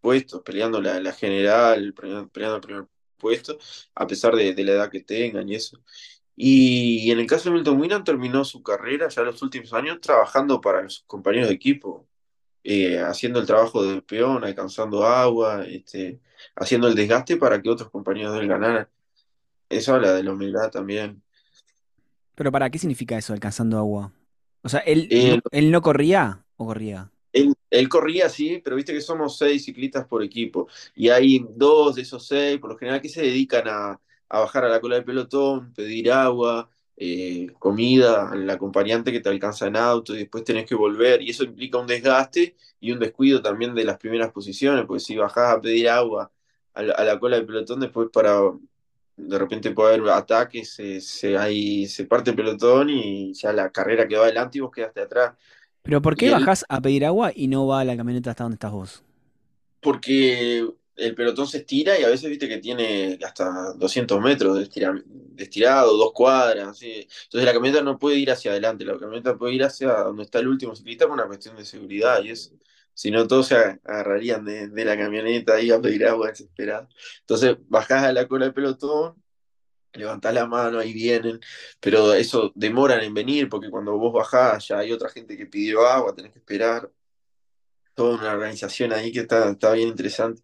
puestos, 0.00 0.42
peleando 0.42 0.80
la, 0.80 1.00
la 1.00 1.12
general, 1.12 1.94
peleando 1.94 2.56
el 2.56 2.60
primer 2.60 2.86
puesto, 3.16 3.58
a 3.94 4.06
pesar 4.06 4.34
de, 4.36 4.54
de 4.54 4.64
la 4.64 4.72
edad 4.72 4.90
que 4.90 5.00
tengan 5.00 5.48
y 5.48 5.56
eso. 5.56 5.82
Y 6.40 7.10
en 7.10 7.18
el 7.18 7.26
caso 7.26 7.48
de 7.48 7.56
Milton 7.56 7.80
Winnan 7.80 8.04
terminó 8.04 8.44
su 8.44 8.62
carrera 8.62 9.08
ya 9.08 9.22
en 9.22 9.26
los 9.26 9.42
últimos 9.42 9.72
años 9.72 10.00
trabajando 10.00 10.60
para 10.60 10.88
sus 10.88 11.02
compañeros 11.02 11.48
de 11.48 11.56
equipo, 11.56 12.06
eh, 12.62 13.00
haciendo 13.00 13.40
el 13.40 13.46
trabajo 13.46 13.82
de 13.82 14.00
peón, 14.02 14.44
alcanzando 14.44 15.04
agua, 15.04 15.64
este, 15.66 16.20
haciendo 16.54 16.86
el 16.86 16.94
desgaste 16.94 17.38
para 17.38 17.60
que 17.60 17.68
otros 17.68 17.90
compañeros 17.90 18.34
de 18.34 18.42
él 18.42 18.46
ganaran. 18.46 18.88
Eso 19.68 19.96
habla 19.96 20.12
de 20.12 20.22
la 20.22 20.30
humildad 20.30 20.70
también. 20.70 21.20
Pero 22.36 22.52
¿para 22.52 22.70
qué 22.70 22.78
significa 22.78 23.18
eso, 23.18 23.32
alcanzando 23.32 23.76
agua? 23.76 24.12
O 24.62 24.68
sea, 24.68 24.78
¿él, 24.80 25.08
Eh, 25.10 25.34
no, 25.34 25.42
él 25.50 25.72
no 25.72 25.82
corría 25.82 26.44
o 26.56 26.66
corría? 26.66 27.10
Él, 27.32 27.52
él 27.68 27.88
corría 27.88 28.26
así, 28.26 28.60
pero 28.62 28.76
viste 28.76 28.92
que 28.92 29.00
somos 29.00 29.36
seis 29.36 29.64
ciclistas 29.64 30.06
por 30.06 30.22
equipo. 30.22 30.68
Y 30.94 31.08
hay 31.08 31.44
dos 31.56 31.96
de 31.96 32.02
esos 32.02 32.24
seis, 32.24 32.60
por 32.60 32.70
lo 32.70 32.78
general, 32.78 33.00
que 33.00 33.08
se 33.08 33.22
dedican 33.22 33.66
a, 33.66 34.00
a 34.28 34.40
bajar 34.40 34.64
a 34.64 34.68
la 34.68 34.80
cola 34.80 34.96
del 34.96 35.04
pelotón, 35.04 35.72
pedir 35.74 36.10
agua, 36.12 36.68
eh, 36.96 37.48
comida 37.58 38.30
al 38.30 38.48
acompañante 38.50 39.12
que 39.12 39.20
te 39.20 39.28
alcanza 39.28 39.66
en 39.68 39.76
auto 39.76 40.14
y 40.14 40.18
después 40.18 40.44
tenés 40.44 40.66
que 40.66 40.74
volver 40.74 41.22
y 41.22 41.30
eso 41.30 41.44
implica 41.44 41.78
un 41.78 41.86
desgaste 41.86 42.56
y 42.80 42.92
un 42.92 42.98
descuido 42.98 43.40
también 43.42 43.74
de 43.74 43.84
las 43.84 43.98
primeras 43.98 44.32
posiciones, 44.32 44.84
porque 44.86 45.00
si 45.00 45.16
bajás 45.16 45.54
a 45.56 45.60
pedir 45.60 45.88
agua 45.88 46.30
a 46.74 46.82
la, 46.82 46.94
a 46.94 47.04
la 47.04 47.18
cola 47.18 47.36
del 47.36 47.46
pelotón, 47.46 47.80
después 47.80 48.08
para 48.12 48.40
de 49.16 49.38
repente 49.38 49.72
puede 49.72 49.94
haber 49.96 50.08
ataques, 50.10 50.70
se, 50.74 51.00
se, 51.00 51.36
ahí, 51.36 51.86
se 51.86 52.04
parte 52.06 52.30
el 52.30 52.36
pelotón 52.36 52.88
y 52.90 53.32
ya 53.34 53.52
la 53.52 53.70
carrera 53.70 54.06
quedó 54.06 54.22
adelante 54.22 54.58
y 54.58 54.60
vos 54.60 54.70
quedaste 54.70 55.00
atrás. 55.02 55.34
Pero 55.82 56.00
¿por 56.00 56.16
qué 56.16 56.26
Y 56.26 56.30
él- 56.30 56.34
bajás 56.40 56.64
a 56.68 56.80
pedir 56.80 57.04
agua 57.04 57.32
y 57.34 57.48
no 57.48 57.66
va 57.66 57.80
a 57.80 57.84
la 57.84 57.96
camioneta 57.96 58.30
hasta 58.30 58.44
donde 58.44 58.54
estás 58.54 58.70
vos? 58.72 59.02
porque 59.80 60.66
el 60.98 61.14
pelotón 61.14 61.46
se 61.46 61.58
estira 61.58 61.98
y 61.98 62.04
a 62.04 62.08
veces 62.08 62.28
viste 62.28 62.48
que 62.48 62.58
tiene 62.58 63.18
hasta 63.24 63.72
200 63.74 64.20
metros 64.20 64.58
de, 64.58 64.64
estira- 64.64 65.02
de 65.04 65.42
estirado, 65.44 65.96
dos 65.96 66.12
cuadras. 66.12 66.68
así. 66.68 67.06
Entonces 67.24 67.44
la 67.46 67.52
camioneta 67.52 67.82
no 67.82 67.98
puede 67.98 68.16
ir 68.18 68.30
hacia 68.30 68.50
adelante, 68.50 68.84
la 68.84 68.98
camioneta 68.98 69.36
puede 69.38 69.54
ir 69.54 69.64
hacia 69.64 69.92
donde 69.94 70.24
está 70.24 70.40
el 70.40 70.48
último 70.48 70.74
ciclista 70.74 71.06
por 71.06 71.14
una 71.14 71.26
cuestión 71.26 71.56
de 71.56 71.64
seguridad 71.64 72.22
y 72.22 72.30
eso. 72.30 72.50
Si 72.94 73.10
no, 73.12 73.26
todos 73.28 73.46
se 73.48 73.56
agarrarían 73.56 74.44
de, 74.44 74.84
la 74.84 74.96
camioneta 74.98 75.54
ahí 75.54 75.70
a 75.70 75.80
pedir 75.80 76.04
agua 76.06 76.28
desesperado. 76.30 76.88
Entonces 77.20 77.56
bajás 77.68 78.04
a 78.04 78.12
la 78.12 78.26
cola 78.26 78.46
del 78.46 78.54
pelotón, 78.54 79.22
levantás 79.92 80.34
la 80.34 80.46
mano, 80.46 80.78
ahí 80.78 80.92
vienen, 80.92 81.40
pero 81.80 82.14
eso 82.14 82.52
demoran 82.54 83.00
en 83.02 83.14
venir 83.14 83.48
porque 83.48 83.70
cuando 83.70 83.96
vos 83.98 84.12
bajás 84.12 84.68
ya 84.68 84.78
hay 84.78 84.92
otra 84.92 85.08
gente 85.10 85.36
que 85.36 85.46
pidió 85.46 85.86
agua, 85.86 86.14
tenés 86.14 86.32
que 86.32 86.38
esperar 86.40 86.90
toda 87.98 88.16
una 88.16 88.32
organización 88.32 88.92
ahí 88.92 89.10
que 89.12 89.20
está, 89.20 89.50
está 89.50 89.72
bien 89.72 89.88
interesante. 89.88 90.40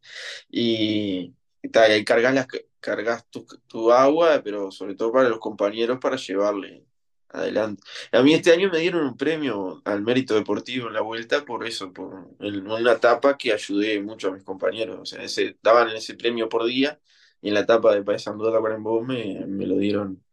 Y, 0.50 1.32
y 1.62 1.68
ta, 1.70 1.96
y 1.96 2.04
cargas, 2.04 2.48
cargas 2.80 3.26
tu, 3.30 3.46
tu 3.68 3.92
agua, 3.92 4.42
pero 4.42 4.72
sobre 4.72 4.96
todo 4.96 5.12
para 5.12 5.28
los 5.28 5.38
compañeros 5.38 5.98
para 6.00 6.16
llevarle 6.16 6.84
adelante. 7.28 7.82
A 8.12 8.22
mí 8.22 8.34
este 8.34 8.52
año 8.52 8.70
me 8.70 8.80
dieron 8.80 9.06
un 9.06 9.16
premio 9.16 9.82
al 9.84 10.02
mérito 10.02 10.34
deportivo 10.34 10.88
en 10.88 10.94
la 10.94 11.00
vuelta 11.02 11.44
por 11.44 11.64
eso, 11.66 11.92
por 11.92 12.28
una 12.40 12.92
etapa 12.92 13.36
que 13.38 13.52
ayudé 13.52 14.00
mucho 14.02 14.28
a 14.28 14.32
mis 14.32 14.42
compañeros. 14.42 14.98
O 15.00 15.06
sea, 15.06 15.22
ese, 15.22 15.56
daban 15.62 15.90
ese 15.90 16.14
premio 16.16 16.48
por 16.48 16.64
día 16.66 17.00
y 17.40 17.48
en 17.48 17.54
la 17.54 17.60
etapa 17.60 17.94
de 17.94 18.02
Paysandú 18.02 18.46
de 18.46 18.52
la 18.52 18.60
Cuarembó 18.60 19.00
me, 19.04 19.46
me 19.46 19.66
lo 19.66 19.76
dieron 19.76 20.24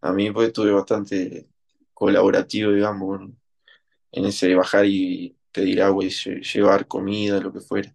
a 0.00 0.12
mí, 0.12 0.30
pues 0.30 0.48
estuve 0.48 0.70
bastante 0.72 1.48
colaborativo, 1.92 2.72
digamos, 2.72 3.30
en 4.12 4.24
ese 4.26 4.54
bajar 4.54 4.86
y 4.86 5.37
pedir 5.60 5.82
agua 5.82 6.04
y 6.04 6.08
lle- 6.08 6.42
llevar 6.54 6.86
comida, 6.86 7.40
lo 7.40 7.52
que 7.52 7.60
fuera. 7.60 7.94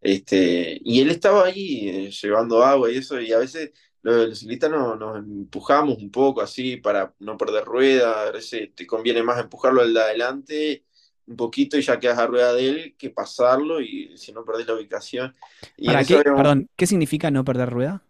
Este, 0.00 0.80
y 0.84 1.00
él 1.00 1.10
estaba 1.10 1.46
ahí 1.46 1.88
eh, 1.88 2.10
llevando 2.10 2.62
agua 2.64 2.90
y 2.90 2.98
eso, 2.98 3.20
y 3.20 3.32
a 3.32 3.38
veces 3.38 3.72
los, 4.02 4.28
los 4.28 4.38
ciclistas 4.38 4.70
no- 4.70 4.96
nos 4.96 5.18
empujamos 5.18 5.98
un 5.98 6.10
poco 6.10 6.40
así 6.42 6.76
para 6.76 7.14
no 7.20 7.36
perder 7.36 7.64
rueda, 7.64 8.28
a 8.28 8.30
veces 8.32 8.70
te 8.74 8.86
conviene 8.86 9.22
más 9.22 9.40
empujarlo 9.40 9.80
al 9.82 9.92
de 9.94 10.00
adelante 10.00 10.84
un 11.26 11.36
poquito 11.36 11.76
y 11.76 11.82
ya 11.82 11.98
quedas 11.98 12.18
a 12.18 12.26
rueda 12.28 12.52
de 12.54 12.68
él 12.68 12.94
que 12.96 13.10
pasarlo 13.10 13.80
y 13.80 14.16
si 14.16 14.32
no 14.32 14.44
perdés 14.44 14.66
la 14.68 14.74
ubicación. 14.74 15.34
Y 15.76 15.86
en 15.86 15.90
¿Para 15.90 16.00
eso 16.02 16.14
qué? 16.14 16.20
habíamos- 16.20 16.42
Perdón, 16.42 16.70
¿qué 16.76 16.86
significa 16.86 17.30
no 17.32 17.44
perder 17.44 17.70
rueda? 17.70 18.02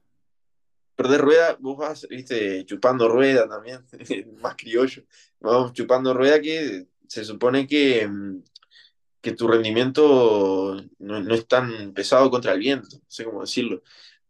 perder 0.97 1.21
rueda, 1.21 1.57
vos 1.61 1.77
vas, 1.77 2.07
viste, 2.09 2.65
chupando 2.65 3.09
rueda 3.09 3.47
también, 3.49 3.85
más 4.43 4.55
criollo. 4.57 5.03
Vamos 5.41 5.73
chupando 5.75 6.15
rueda 6.15 6.41
que 6.41 6.87
se 7.07 7.25
supone 7.25 7.67
que, 7.67 8.07
mm, 8.09 8.43
que 9.27 9.33
tu 9.33 9.49
rendimiento 9.49 10.77
no, 11.01 11.21
no 11.21 11.35
es 11.35 11.49
tan 11.49 11.93
pesado 11.93 12.31
contra 12.31 12.53
el 12.53 12.61
viento, 12.61 12.87
no 12.93 13.03
sé 13.09 13.25
cómo 13.25 13.41
decirlo. 13.41 13.83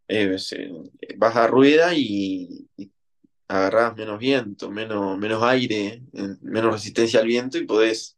Eh, 0.09 0.39
se- 0.39 0.71
vas 1.19 1.37
a 1.37 1.47
rueda 1.47 1.93
y, 1.95 2.67
agarrás 3.47 3.95
menos 3.95 4.19
viento, 4.19 4.71
menos, 4.71 5.19
menos 5.19 5.43
aire, 5.43 6.03
eh, 6.15 6.37
menos 6.41 6.73
resistencia 6.73 7.21
al 7.21 7.27
viento 7.27 7.59
y 7.59 7.67
podés 7.67 8.17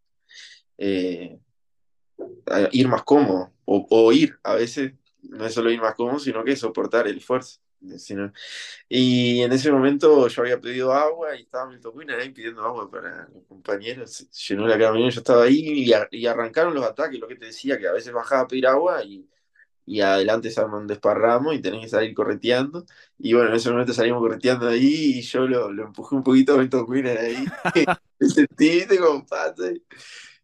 eh, 0.78 1.40
ir 2.70 2.86
más 2.86 3.02
cómodo, 3.02 3.52
o, 3.64 3.84
o 3.90 4.12
ir, 4.12 4.38
a 4.44 4.54
veces 4.54 4.92
no 5.22 5.44
es 5.44 5.52
solo 5.52 5.72
ir 5.72 5.80
más 5.80 5.96
cómodo, 5.96 6.20
sino 6.20 6.44
que 6.44 6.54
soportar 6.54 7.08
el 7.08 7.18
esfuerzo. 7.18 7.58
Sino- 7.98 8.32
y 8.88 9.42
en 9.42 9.52
ese 9.52 9.70
momento 9.72 10.28
yo 10.28 10.42
había 10.42 10.60
pedido 10.60 10.92
agua 10.92 11.36
y 11.36 11.42
estaba 11.42 11.68
Milton 11.70 11.98
Quinn 11.98 12.10
ahí 12.12 12.30
pidiendo 12.30 12.62
agua 12.64 12.90
para 12.90 13.28
los 13.34 13.44
compañeros. 13.46 14.28
Llenó 14.48 14.66
la 14.66 14.78
camioneta, 14.78 15.14
yo 15.16 15.20
estaba 15.20 15.44
ahí 15.44 15.86
y, 15.86 15.92
y 16.12 16.26
arrancaron 16.26 16.74
los 16.74 16.84
ataques, 16.84 17.20
lo 17.20 17.28
que 17.28 17.36
te 17.36 17.46
decía, 17.46 17.78
que 17.78 17.88
a 17.88 17.92
veces 17.92 18.12
bajaba 18.12 18.42
a 18.42 18.48
pedir 18.48 18.66
agua 18.66 19.04
y, 19.04 19.28
y 19.86 20.00
adelante 20.02 20.50
se 20.50 20.60
arma 20.60 20.78
un 20.78 20.86
desparramo 20.86 21.52
y 21.52 21.60
tenés 21.62 21.82
que 21.82 21.88
salir 21.88 22.14
correteando. 22.14 22.84
Y 23.18 23.34
bueno, 23.34 23.50
en 23.50 23.56
ese 23.56 23.70
momento 23.70 23.92
salimos 23.94 24.20
correteando 24.20 24.68
ahí 24.68 25.18
y 25.18 25.22
yo 25.22 25.46
lo, 25.48 25.72
lo 25.72 25.84
empujé 25.86 26.16
un 26.16 26.22
poquito 26.24 26.54
a 26.54 26.58
Milton 26.58 26.86
Quinn 26.86 27.06
ahí. 27.08 27.52
Me 28.20 28.28
sentí, 28.28 28.82
pase. 29.28 29.82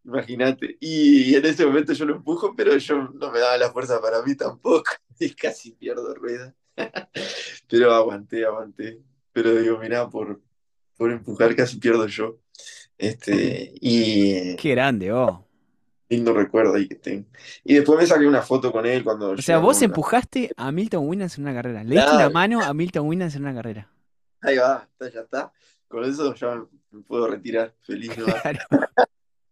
Imagínate. 0.05 0.77
Y 0.81 1.35
en 1.35 1.45
ese 1.47 1.67
momento 1.67 1.93
yo 1.93 2.05
lo 2.07 2.17
empujo, 2.17 2.55
pero 2.57 2.77
yo 2.77 2.97
no 3.15 3.31
me 3.33 3.39
daba 3.41 3.57
la 3.59 3.73
fuerza 3.73 4.01
para 4.01 4.23
mí 4.23 4.35
tampoco. 4.37 4.85
Y 5.21 5.31
casi 5.35 5.71
pierdo 5.73 6.13
rueda. 6.15 6.55
Pero 7.69 7.93
aguanté, 7.93 8.45
aguanté. 8.45 9.01
Pero 9.33 9.55
digo, 9.55 9.79
mirá, 9.79 10.09
por, 10.09 10.41
por 10.97 11.11
empujar 11.11 11.55
casi 11.57 11.79
pierdo 11.79 12.07
yo. 12.07 12.39
Este, 12.97 13.73
y 13.81 14.55
Qué 14.57 14.71
grande, 14.71 15.13
oh. 15.13 15.45
lindo 16.09 16.33
recuerdo 16.33 16.75
ahí 16.75 16.87
que 16.87 16.95
tengo. 16.95 17.27
Y 17.65 17.75
después 17.75 17.99
me 17.99 18.07
saqué 18.07 18.27
una 18.27 18.43
foto 18.43 18.71
con 18.71 18.87
él 18.87 19.03
cuando 19.03 19.31
O 19.31 19.39
sea, 19.39 19.59
vos 19.59 19.83
empujaste 19.83 20.53
a 20.57 20.71
Milton 20.71 21.09
Winans 21.09 21.37
en 21.39 21.45
una 21.45 21.55
carrera. 21.55 21.83
Le 21.83 21.97
diste 21.97 22.15
la 22.15 22.31
mano 22.31 22.63
a 22.63 22.73
Milton 22.73 23.09
Winans 23.09 23.35
en 23.35 23.43
una 23.43 23.55
carrera. 23.55 23.91
Ahí 24.41 24.57
va, 24.57 24.89
está, 24.93 25.11
ya 25.11 25.21
está. 25.21 25.53
Con 25.89 26.05
eso 26.05 26.35
ya 26.35 26.63
me 26.91 27.03
puedo 27.03 27.27
retirar. 27.27 27.75
Feliz 27.83 28.17
no 28.19 28.27
Claro. 28.27 28.61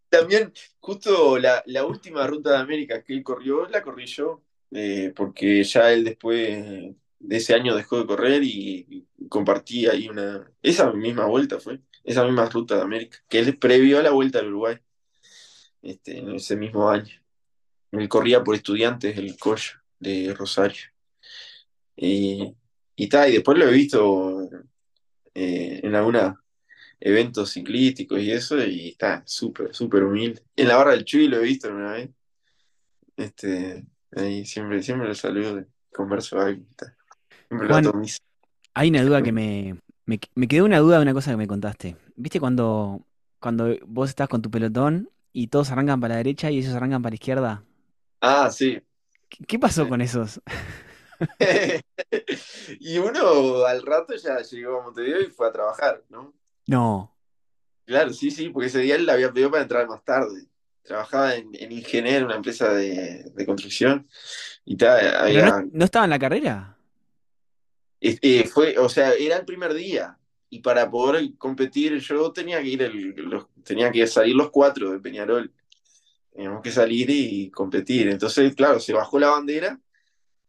También, 0.08 0.52
justo 0.78 1.38
la, 1.38 1.62
la 1.66 1.86
última 1.86 2.26
ruta 2.26 2.50
de 2.50 2.58
América 2.58 3.02
que 3.02 3.14
él 3.14 3.22
corrió, 3.22 3.66
la 3.68 3.82
corrí 3.82 4.04
yo, 4.04 4.42
eh, 4.70 5.12
porque 5.16 5.64
ya 5.64 5.90
él 5.90 6.04
después 6.04 6.38
de 6.38 6.94
ese 7.30 7.54
año 7.54 7.76
dejó 7.76 7.98
de 7.98 8.06
correr 8.06 8.42
y, 8.44 9.06
compartí 9.28 9.86
ahí 9.86 10.08
una. 10.08 10.50
Esa 10.62 10.92
misma 10.92 11.26
vuelta 11.26 11.58
fue, 11.60 11.80
esa 12.04 12.24
misma 12.24 12.48
ruta 12.48 12.76
de 12.76 12.82
América, 12.82 13.18
que 13.28 13.38
él 13.38 13.58
previo 13.58 13.98
a 13.98 14.02
la 14.02 14.10
vuelta 14.10 14.40
al 14.40 14.48
Uruguay, 14.48 14.78
este, 15.82 16.18
en 16.18 16.34
ese 16.34 16.56
mismo 16.56 16.90
año. 16.90 17.14
Él 17.92 18.08
corría 18.08 18.42
por 18.44 18.54
estudiantes 18.54 19.16
del 19.16 19.36
Coyo 19.38 19.72
de 20.00 20.34
Rosario. 20.34 20.82
Y, 21.96 22.54
y, 22.96 23.08
ta, 23.08 23.28
y 23.28 23.32
después 23.32 23.58
lo 23.58 23.68
he 23.68 23.72
visto 23.72 24.48
eh, 25.34 25.80
en 25.82 25.94
alguna 25.94 26.42
eventos 27.00 27.52
ciclísticos 27.52 28.20
y 28.20 28.30
eso, 28.30 28.62
y 28.64 28.90
está 28.90 29.22
súper, 29.26 29.74
súper 29.74 30.04
humilde. 30.04 30.42
En 30.56 30.68
la 30.68 30.76
barra 30.76 30.92
del 30.92 31.04
Chuy 31.04 31.26
lo 31.28 31.38
he 31.38 31.42
visto 31.44 31.68
una 31.68 31.92
vez. 31.92 32.10
Este, 33.16 33.84
ahí 34.12 34.44
siempre, 34.46 34.82
siempre 34.82 35.08
lo 35.08 35.14
saludo, 35.14 35.64
converso 35.92 36.40
algo. 36.40 36.64
está. 36.70 36.96
Hay 38.74 38.88
una 38.88 39.02
duda 39.02 39.22
que 39.22 39.32
me, 39.32 39.76
me, 40.06 40.20
me 40.34 40.48
quedó 40.48 40.64
una 40.64 40.78
duda 40.78 40.96
de 40.96 41.02
una 41.02 41.14
cosa 41.14 41.30
que 41.30 41.36
me 41.36 41.46
contaste. 41.46 41.96
¿Viste 42.16 42.40
cuando, 42.40 43.06
cuando 43.38 43.76
vos 43.86 44.08
estás 44.08 44.28
con 44.28 44.42
tu 44.42 44.50
pelotón 44.50 45.10
y 45.32 45.48
todos 45.48 45.70
arrancan 45.70 46.00
para 46.00 46.14
la 46.14 46.18
derecha 46.18 46.50
y 46.50 46.58
ellos 46.58 46.74
arrancan 46.74 47.02
para 47.02 47.12
la 47.12 47.16
izquierda? 47.16 47.64
Ah, 48.20 48.50
sí. 48.50 48.80
¿Qué, 49.28 49.44
qué 49.44 49.58
pasó 49.58 49.88
con 49.88 50.00
esos? 50.00 50.40
y 52.80 52.98
uno 52.98 53.64
al 53.64 53.82
rato 53.82 54.14
ya 54.16 54.38
llegó 54.38 54.80
a 54.80 54.84
Montevideo 54.84 55.22
y 55.22 55.30
fue 55.30 55.48
a 55.48 55.52
trabajar, 55.52 56.02
¿no? 56.08 56.32
No. 56.66 57.14
Claro, 57.84 58.12
sí, 58.12 58.30
sí, 58.30 58.48
porque 58.48 58.68
ese 58.68 58.80
día 58.80 58.96
él 58.96 59.06
la 59.06 59.14
había 59.14 59.32
pedido 59.32 59.50
para 59.50 59.62
entrar 59.62 59.88
más 59.88 60.04
tarde. 60.04 60.46
Trabajaba 60.82 61.34
en, 61.34 61.50
en 61.52 61.72
Ingenier, 61.72 62.24
una 62.24 62.36
empresa 62.36 62.72
de, 62.72 63.30
de 63.34 63.46
construcción, 63.46 64.08
y 64.64 64.76
ta, 64.76 64.98
¿Pero 64.98 65.18
había, 65.18 65.46
no, 65.46 65.70
no 65.72 65.84
estaba 65.84 66.04
en 66.04 66.10
la 66.10 66.18
carrera? 66.18 66.76
Fue, 68.52 68.78
o 68.78 68.88
sea, 68.88 69.12
era 69.12 69.36
el 69.36 69.44
primer 69.44 69.74
día. 69.74 70.18
Y 70.50 70.60
para 70.60 70.90
poder 70.90 71.36
competir, 71.38 71.98
yo 71.98 72.32
tenía 72.32 72.60
que 72.60 72.68
ir 72.68 72.82
el, 72.82 73.14
los, 73.16 73.46
tenía 73.64 73.90
que 73.90 74.06
salir 74.06 74.36
los 74.36 74.50
cuatro 74.50 74.90
de 74.90 75.00
Peñarol. 75.00 75.52
Teníamos 76.32 76.62
que 76.62 76.70
salir 76.70 77.08
y 77.10 77.50
competir. 77.50 78.08
Entonces, 78.08 78.54
claro, 78.54 78.80
se 78.80 78.92
bajó 78.92 79.18
la 79.18 79.30
bandera, 79.30 79.80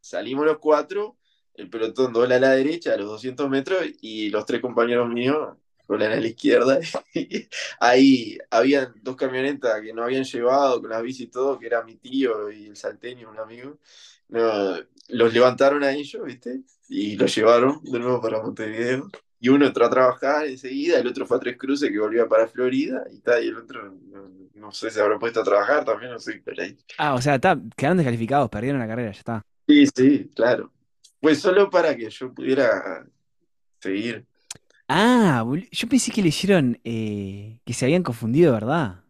salimos 0.02 0.46
los 0.46 0.58
cuatro, 0.60 1.18
el 1.56 1.70
pelotón 1.70 2.14
dobla 2.14 2.36
a 2.36 2.40
la 2.40 2.52
derecha 2.52 2.94
a 2.94 2.98
los 2.98 3.08
200 3.08 3.50
metros 3.50 3.82
y 4.02 4.30
los 4.30 4.46
tres 4.46 4.62
compañeros 4.62 5.10
míos 5.10 5.56
doblan 5.88 6.12
a 6.12 6.20
la 6.20 6.28
izquierda. 6.28 6.80
Ahí 7.80 8.38
habían 8.50 8.94
dos 9.02 9.16
camionetas 9.16 9.82
que 9.82 9.94
no 9.94 10.04
habían 10.04 10.24
llevado 10.24 10.82
con 10.82 10.90
las 10.90 11.02
bici 11.02 11.24
y 11.24 11.28
todo, 11.28 11.60
que 11.60 11.68
era 11.68 11.84
mi 11.84 11.96
tío 11.96 12.52
y 12.52 12.66
el 12.66 12.76
salteño, 12.76 13.30
un 13.30 13.40
amigo. 13.40 13.78
No, 14.30 14.78
los 15.10 15.34
levantaron 15.34 15.84
a 15.84 15.92
ellos, 15.92 16.26
¿viste? 16.26 16.62
Y 16.96 17.16
los 17.16 17.34
llevaron 17.34 17.82
de 17.84 17.98
nuevo 17.98 18.22
para 18.22 18.40
Montevideo. 18.40 19.10
Y 19.40 19.50
uno 19.50 19.66
entró 19.66 19.84
a 19.84 19.90
trabajar 19.90 20.46
enseguida, 20.46 21.00
el 21.00 21.08
otro 21.08 21.26
fue 21.26 21.38
a 21.38 21.40
Tres 21.40 21.58
Cruces 21.58 21.90
que 21.90 22.00
volvía 22.00 22.28
para 22.28 22.48
Florida, 22.48 23.04
y, 23.12 23.18
tal, 23.18 23.44
y 23.44 23.48
el 23.48 23.58
otro, 23.58 23.98
no, 24.12 24.30
no 24.54 24.72
sé, 24.72 24.92
se 24.92 25.02
habrá 25.02 25.18
puesto 25.18 25.42
a 25.42 25.44
trabajar 25.44 25.84
también, 25.84 26.12
no 26.12 26.20
sé, 26.20 26.40
pero 26.46 26.62
ahí. 26.62 26.78
Ah, 27.00 27.16
o 27.16 27.22
sea, 27.22 27.36
está, 27.36 27.60
quedaron 27.76 27.98
descalificados, 27.98 28.48
perdieron 28.48 28.80
la 28.80 28.88
carrera, 28.88 29.12
ya 29.12 29.18
está. 29.18 29.46
Sí, 29.68 29.88
sí, 29.88 30.32
claro. 30.36 30.72
Pues 31.20 31.40
solo 31.40 31.68
para 31.68 31.96
que 31.98 32.12
yo 32.12 32.32
pudiera 32.32 33.08
seguir. 33.80 34.26
Ah, 34.88 35.44
yo 35.72 35.90
pensé 35.90 36.12
que 36.12 36.22
le 36.22 36.28
hicieron 36.28 36.80
eh, 36.84 37.60
que 37.66 37.74
se 37.74 37.86
habían 37.86 38.04
confundido, 38.04 38.54
¿verdad? 38.54 39.02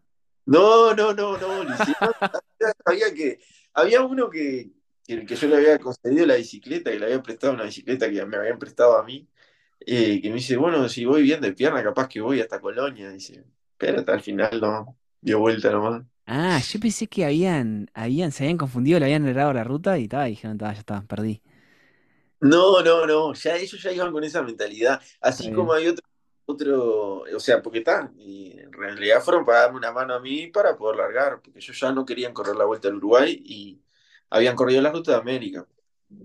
No, 0.45 0.93
no, 0.95 1.13
no, 1.13 1.37
no, 1.37 1.63
lo. 1.65 1.75
Sabía 1.75 3.13
que 3.13 3.39
había 3.73 4.01
uno 4.03 4.29
que, 4.29 4.71
que, 5.21 5.25
que 5.25 5.35
yo 5.35 5.47
le 5.47 5.57
había 5.57 5.79
concedido 5.79 6.25
la 6.25 6.35
bicicleta, 6.35 6.91
que 6.91 6.99
le 6.99 7.05
había 7.05 7.21
prestado 7.21 7.53
una 7.53 7.63
bicicleta 7.65 8.09
que 8.09 8.25
me 8.25 8.37
habían 8.37 8.59
prestado 8.59 8.97
a 8.97 9.03
mí, 9.03 9.27
eh, 9.81 10.21
que 10.21 10.29
me 10.29 10.35
dice, 10.35 10.57
bueno, 10.57 10.87
si 10.89 11.05
voy 11.05 11.23
bien 11.23 11.41
de 11.41 11.53
pierna, 11.53 11.83
capaz 11.83 12.07
que 12.09 12.21
voy 12.21 12.41
hasta 12.41 12.61
Colonia, 12.61 13.09
dice. 13.09 13.43
Pero 13.77 13.99
hasta 13.99 14.13
al 14.13 14.21
final 14.21 14.59
no, 14.61 14.97
dio 15.21 15.39
vuelta 15.39 15.71
nomás. 15.71 16.03
Ah, 16.25 16.59
yo 16.59 16.79
pensé 16.79 17.07
que 17.07 17.25
habían, 17.25 17.89
habían, 17.93 18.31
se 18.31 18.43
habían 18.43 18.57
confundido, 18.57 18.99
le 18.99 19.05
habían 19.05 19.27
errado 19.27 19.53
la 19.53 19.63
ruta 19.63 19.97
y 19.97 20.03
y 20.05 20.07
dijeron, 20.29 20.57
"Ta, 20.57 20.71
ya 20.73 20.79
está, 20.79 21.01
perdí. 21.05 21.41
No, 22.39 22.81
no, 22.83 23.05
no, 23.05 23.33
ya 23.33 23.55
ellos 23.55 23.81
ya 23.81 23.91
iban 23.91 24.11
con 24.11 24.23
esa 24.23 24.41
mentalidad, 24.43 25.01
Está 25.29 25.29
así 25.29 25.49
como 25.51 25.71
hay 25.73 25.87
otro, 25.87 26.05
otro, 26.45 27.21
o 27.21 27.39
sea, 27.39 27.61
porque 27.61 27.79
están, 27.79 28.13
y 28.17 28.59
en 28.59 28.73
realidad 28.73 29.21
fueron 29.21 29.45
para 29.45 29.61
darme 29.61 29.77
una 29.77 29.93
mano 29.93 30.13
a 30.13 30.19
mí 30.19 30.47
para 30.47 30.75
poder 30.77 30.97
largar, 30.97 31.41
porque 31.41 31.59
ellos 31.59 31.79
ya 31.79 31.93
no 31.93 32.05
querían 32.05 32.33
correr 32.33 32.55
la 32.57 32.65
vuelta 32.65 32.89
al 32.89 32.95
Uruguay 32.97 33.41
y 33.45 33.81
habían 34.33 34.55
corrido 34.55 34.81
la 34.81 34.91
ruta 34.91 35.11
de 35.11 35.17
América. 35.17 35.65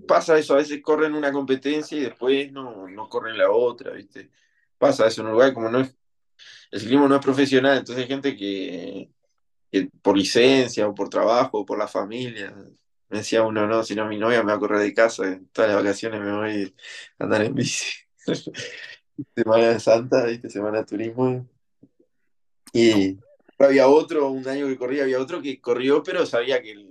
Pasa 0.06 0.38
eso, 0.38 0.54
a 0.54 0.58
veces 0.58 0.80
corren 0.82 1.14
una 1.14 1.30
competencia 1.30 1.96
y 1.98 2.00
después 2.00 2.50
no, 2.52 2.88
no 2.88 3.08
corren 3.08 3.36
la 3.36 3.50
otra, 3.50 3.92
¿viste? 3.92 4.30
Pasa 4.78 5.06
eso 5.06 5.20
en 5.20 5.28
Uruguay, 5.28 5.52
como 5.52 5.68
no 5.68 5.80
es, 5.80 5.94
el 6.70 6.80
ciclismo 6.80 7.06
no 7.06 7.16
es 7.16 7.22
profesional, 7.22 7.78
entonces 7.78 8.04
hay 8.04 8.08
gente 8.08 8.34
que, 8.34 9.10
que 9.70 9.90
por 10.02 10.16
licencia 10.16 10.88
o 10.88 10.94
por 10.94 11.10
trabajo 11.10 11.58
o 11.60 11.66
por 11.66 11.78
la 11.78 11.86
familia. 11.86 12.54
Me 13.10 13.18
decía 13.18 13.42
uno, 13.42 13.66
no, 13.66 13.84
si 13.84 13.94
no 13.94 14.06
mi 14.06 14.16
novia 14.16 14.42
me 14.42 14.52
va 14.52 14.56
a 14.56 14.60
correr 14.60 14.80
de 14.80 14.94
casa, 14.94 15.40
todas 15.52 15.70
las 15.70 15.82
vacaciones 15.82 16.20
me 16.20 16.32
voy 16.32 16.74
a 17.18 17.24
andar 17.24 17.42
en 17.42 17.54
bici. 17.54 17.92
Semana 19.34 19.78
Santa, 19.80 20.24
¿viste? 20.24 20.48
Semana 20.48 20.78
de 20.78 20.84
turismo. 20.84 21.46
Y 22.72 23.18
había 23.58 23.88
otro, 23.88 24.30
un 24.30 24.46
año 24.48 24.66
que 24.66 24.78
corría, 24.78 25.02
había 25.02 25.20
otro 25.20 25.42
que 25.42 25.60
corrió, 25.60 26.02
pero 26.02 26.24
sabía 26.24 26.62
que 26.62 26.72
el, 26.72 26.87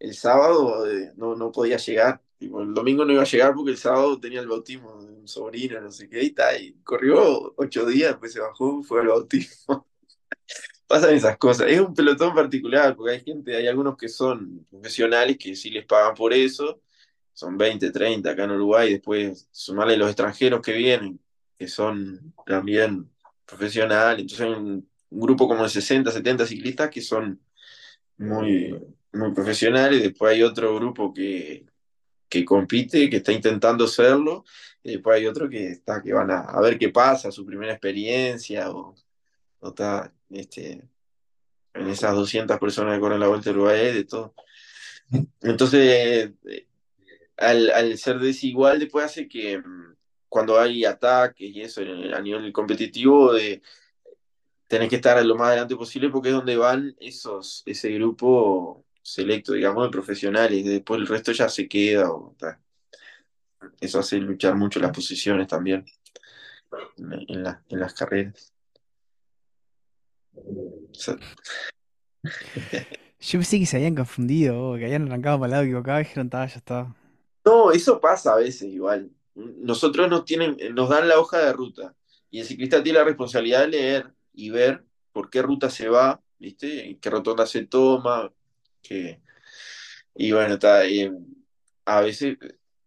el- 0.00 0.14
sábado 0.14 0.90
eh, 0.90 1.12
no, 1.16 1.36
no 1.36 1.52
podía 1.52 1.76
llegar. 1.76 2.20
Tipo, 2.38 2.62
el 2.62 2.74
domingo 2.74 3.04
no 3.04 3.12
iba 3.12 3.22
a 3.22 3.26
llegar 3.26 3.54
porque 3.54 3.72
el 3.72 3.76
sábado 3.78 4.18
tenía 4.18 4.40
el 4.40 4.48
bautismo 4.48 5.02
de 5.02 5.12
un 5.12 5.28
sobrino, 5.28 5.80
no 5.80 5.90
sé 5.92 6.08
qué, 6.08 6.22
y, 6.24 6.30
ta, 6.30 6.56
y 6.58 6.72
corrió 6.84 7.52
ocho 7.56 7.84
días, 7.86 8.10
después 8.12 8.32
se 8.32 8.40
bajó, 8.40 8.82
fue 8.82 9.00
al 9.02 9.08
bautismo. 9.08 9.86
Pasan 10.86 11.14
esas 11.14 11.36
cosas. 11.38 11.68
Es 11.70 11.80
un 11.80 11.94
pelotón 11.94 12.34
particular, 12.34 12.96
porque 12.96 13.12
hay 13.12 13.20
gente, 13.20 13.54
hay 13.56 13.66
algunos 13.68 13.96
que 13.96 14.08
son 14.08 14.66
profesionales 14.70 15.36
que 15.38 15.54
sí 15.54 15.70
les 15.70 15.84
pagan 15.86 16.14
por 16.14 16.32
eso, 16.32 16.80
son 17.32 17.56
20 17.56 17.90
30 17.92 18.30
acá 18.30 18.44
en 18.44 18.52
Uruguay, 18.52 18.92
después 18.94 19.48
sumarle 19.52 19.96
los 19.96 20.08
extranjeros 20.08 20.60
que 20.62 20.72
vienen, 20.72 21.20
que 21.58 21.68
son 21.68 22.34
también 22.46 23.08
profesionales, 23.46 24.22
entonces 24.22 24.46
hay 24.46 24.52
un, 24.52 24.88
un 25.10 25.20
grupo 25.20 25.46
como 25.46 25.62
de 25.62 25.68
60 25.68 26.10
70 26.10 26.46
ciclistas 26.46 26.90
que 26.90 27.00
son 27.02 27.40
muy, 28.18 28.76
muy 29.12 29.32
profesionales, 29.32 30.02
después 30.02 30.32
hay 30.32 30.42
otro 30.42 30.74
grupo 30.76 31.12
que, 31.12 31.66
que 32.28 32.44
compite, 32.44 33.10
que 33.10 33.16
está 33.16 33.32
intentando 33.32 33.86
serlo, 33.86 34.44
y 34.82 34.92
después 34.92 35.16
hay 35.16 35.26
otro 35.26 35.48
que 35.48 35.68
está, 35.68 36.02
que 36.02 36.12
van 36.12 36.30
a, 36.30 36.40
a 36.40 36.60
ver 36.60 36.78
qué 36.78 36.90
pasa, 36.90 37.30
su 37.32 37.44
primera 37.44 37.72
experiencia, 37.72 38.70
o, 38.70 38.94
o 39.60 39.68
está, 39.68 40.12
este, 40.30 40.88
en 41.74 41.88
esas 41.88 42.14
200 42.14 42.58
personas 42.58 42.94
que 42.94 43.00
corren 43.00 43.20
la 43.20 43.28
Vuelta 43.28 43.50
a 43.50 43.52
Uruguay, 43.52 43.92
de 43.92 44.04
todo. 44.04 44.34
Entonces, 45.42 46.32
eh, 46.44 46.66
al, 47.36 47.70
al 47.70 47.98
ser 47.98 48.18
desigual, 48.18 48.78
después 48.78 49.06
hace 49.06 49.28
que 49.28 49.58
mm, 49.58 49.96
cuando 50.28 50.58
hay 50.58 50.84
ataques 50.84 51.50
y 51.50 51.62
eso 51.62 51.82
a 51.82 52.20
nivel 52.20 52.52
competitivo, 52.52 53.32
de, 53.32 53.62
tenés 54.68 54.88
que 54.88 54.96
estar 54.96 55.24
lo 55.24 55.34
más 55.34 55.48
adelante 55.48 55.74
posible 55.76 56.10
porque 56.10 56.28
es 56.28 56.34
donde 56.34 56.56
van 56.56 56.94
esos, 57.00 57.64
ese 57.66 57.90
grupo 57.90 58.84
selecto, 59.02 59.52
digamos, 59.52 59.84
de 59.84 59.90
profesionales, 59.90 60.64
después 60.64 61.00
el 61.00 61.06
resto 61.06 61.32
ya 61.32 61.48
se 61.48 61.68
queda, 61.68 62.10
o, 62.10 62.34
eso 63.80 63.98
hace 63.98 64.18
luchar 64.18 64.54
mucho 64.56 64.80
las 64.80 64.92
posiciones 64.92 65.46
también 65.48 65.84
en, 66.98 67.42
la- 67.42 67.62
en 67.68 67.80
las 67.80 67.94
carreras. 67.94 68.52
Yo 73.20 73.38
pensé 73.38 73.58
que 73.58 73.66
se 73.66 73.76
habían 73.76 73.94
confundido, 73.94 74.70
o 74.72 74.76
que 74.76 74.84
habían 74.86 75.06
arrancado 75.06 75.38
para 75.38 75.46
el 75.46 75.50
lado 75.52 75.64
equivocado 75.64 76.00
y 76.00 76.04
dijeron, 76.04 76.30
"Ta, 76.30 76.46
ya 76.46 76.56
está. 76.56 76.94
No, 77.44 77.70
eso 77.72 78.00
pasa 78.00 78.32
a 78.32 78.36
veces 78.36 78.72
igual. 78.72 79.10
Nosotros 79.34 80.08
nos 80.08 80.24
tienen, 80.24 80.56
nos 80.74 80.88
dan 80.88 81.08
la 81.08 81.18
hoja 81.18 81.38
de 81.38 81.52
ruta 81.52 81.94
y 82.30 82.40
el 82.40 82.46
ciclista 82.46 82.82
tiene 82.82 82.98
la 82.98 83.04
responsabilidad 83.04 83.60
de 83.62 83.68
leer 83.68 84.12
y 84.32 84.50
ver 84.50 84.84
por 85.12 85.30
qué 85.30 85.42
ruta 85.42 85.70
se 85.70 85.88
va, 85.88 86.20
¿viste? 86.38 86.88
En 86.90 86.98
qué 87.00 87.10
rotonda 87.10 87.46
se 87.46 87.66
toma, 87.66 88.32
qué- 88.82 89.20
y 90.14 90.32
bueno, 90.32 90.54
está, 90.54 90.82
a 91.84 92.00
veces 92.00 92.36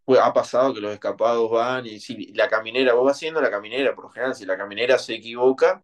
pues, 0.06 0.20
ha 0.20 0.34
pasado 0.34 0.74
que 0.74 0.82
los 0.82 0.94
escapados 0.94 1.50
van 1.50 1.86
y 1.86 2.00
si 2.00 2.34
la 2.34 2.48
caminera, 2.50 2.94
vos 2.94 3.06
vas 3.06 3.18
haciendo 3.18 3.42
la 3.42 3.50
caminera, 3.52 3.96
por 3.96 4.12
general, 4.12 4.36
si 4.36 4.46
la 4.46 4.58
caminera 4.58 4.98
se 5.00 5.16
equivoca, 5.16 5.84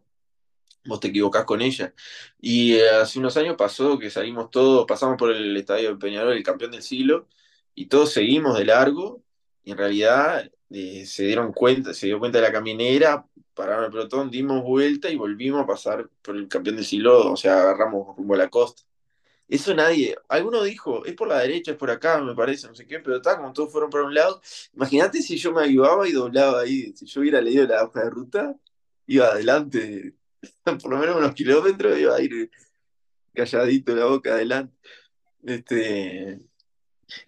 vos 0.85 0.99
te 0.99 1.09
equivocás 1.09 1.45
con 1.45 1.61
ella. 1.61 1.93
Y 2.39 2.75
eh, 2.75 2.89
hace 2.89 3.19
unos 3.19 3.37
años 3.37 3.55
pasó 3.57 3.97
que 3.97 4.09
salimos 4.09 4.49
todos, 4.51 4.85
pasamos 4.85 5.17
por 5.17 5.31
el 5.31 5.55
estadio 5.57 5.91
de 5.91 5.97
Peñarol, 5.97 6.33
el 6.33 6.43
campeón 6.43 6.71
del 6.71 6.83
siglo, 6.83 7.27
y 7.75 7.87
todos 7.87 8.11
seguimos 8.11 8.57
de 8.57 8.65
largo, 8.65 9.23
y 9.63 9.71
en 9.71 9.77
realidad 9.77 10.51
eh, 10.71 11.05
se 11.05 11.23
dieron 11.25 11.53
cuenta, 11.53 11.93
se 11.93 12.07
dio 12.07 12.19
cuenta 12.19 12.39
de 12.39 12.45
la 12.45 12.51
caminera, 12.51 13.25
pararon 13.53 13.85
el 13.85 13.91
pelotón, 13.91 14.29
dimos 14.31 14.63
vuelta 14.63 15.09
y 15.09 15.15
volvimos 15.15 15.61
a 15.63 15.67
pasar 15.67 16.09
por 16.21 16.35
el 16.35 16.47
campeón 16.47 16.77
del 16.77 16.85
siglo, 16.85 17.31
o 17.31 17.37
sea, 17.37 17.61
agarramos 17.61 18.15
rumbo 18.17 18.35
a 18.35 18.37
la 18.37 18.49
costa. 18.49 18.83
Eso 19.49 19.73
nadie, 19.73 20.15
alguno 20.27 20.63
dijo, 20.63 21.03
es 21.05 21.15
por 21.15 21.27
la 21.27 21.39
derecha, 21.39 21.71
es 21.71 21.77
por 21.77 21.89
acá, 21.89 22.21
me 22.21 22.35
parece, 22.35 22.67
no 22.67 22.75
sé 22.75 22.85
qué, 22.85 22.99
pero 22.99 23.17
está, 23.17 23.35
como 23.37 23.51
todos 23.51 23.71
fueron 23.71 23.89
para 23.89 24.05
un 24.05 24.13
lado. 24.13 24.41
Imagínate 24.73 25.21
si 25.21 25.37
yo 25.37 25.51
me 25.51 25.63
avivaba 25.63 26.07
y 26.07 26.11
doblaba 26.11 26.61
ahí, 26.61 26.93
si 26.95 27.05
yo 27.05 27.21
hubiera 27.21 27.41
leído 27.41 27.65
la 27.67 27.83
hoja 27.83 28.03
de 28.03 28.09
ruta, 28.11 28.55
iba 29.07 29.25
adelante 29.27 30.13
por 30.63 30.89
lo 30.89 30.97
menos 30.97 31.15
unos 31.15 31.33
kilómetros 31.33 31.97
iba 31.97 32.15
a 32.15 32.21
ir 32.21 32.49
calladito 33.33 33.95
la 33.95 34.05
boca 34.05 34.33
adelante. 34.33 34.75
Este, 35.43 36.39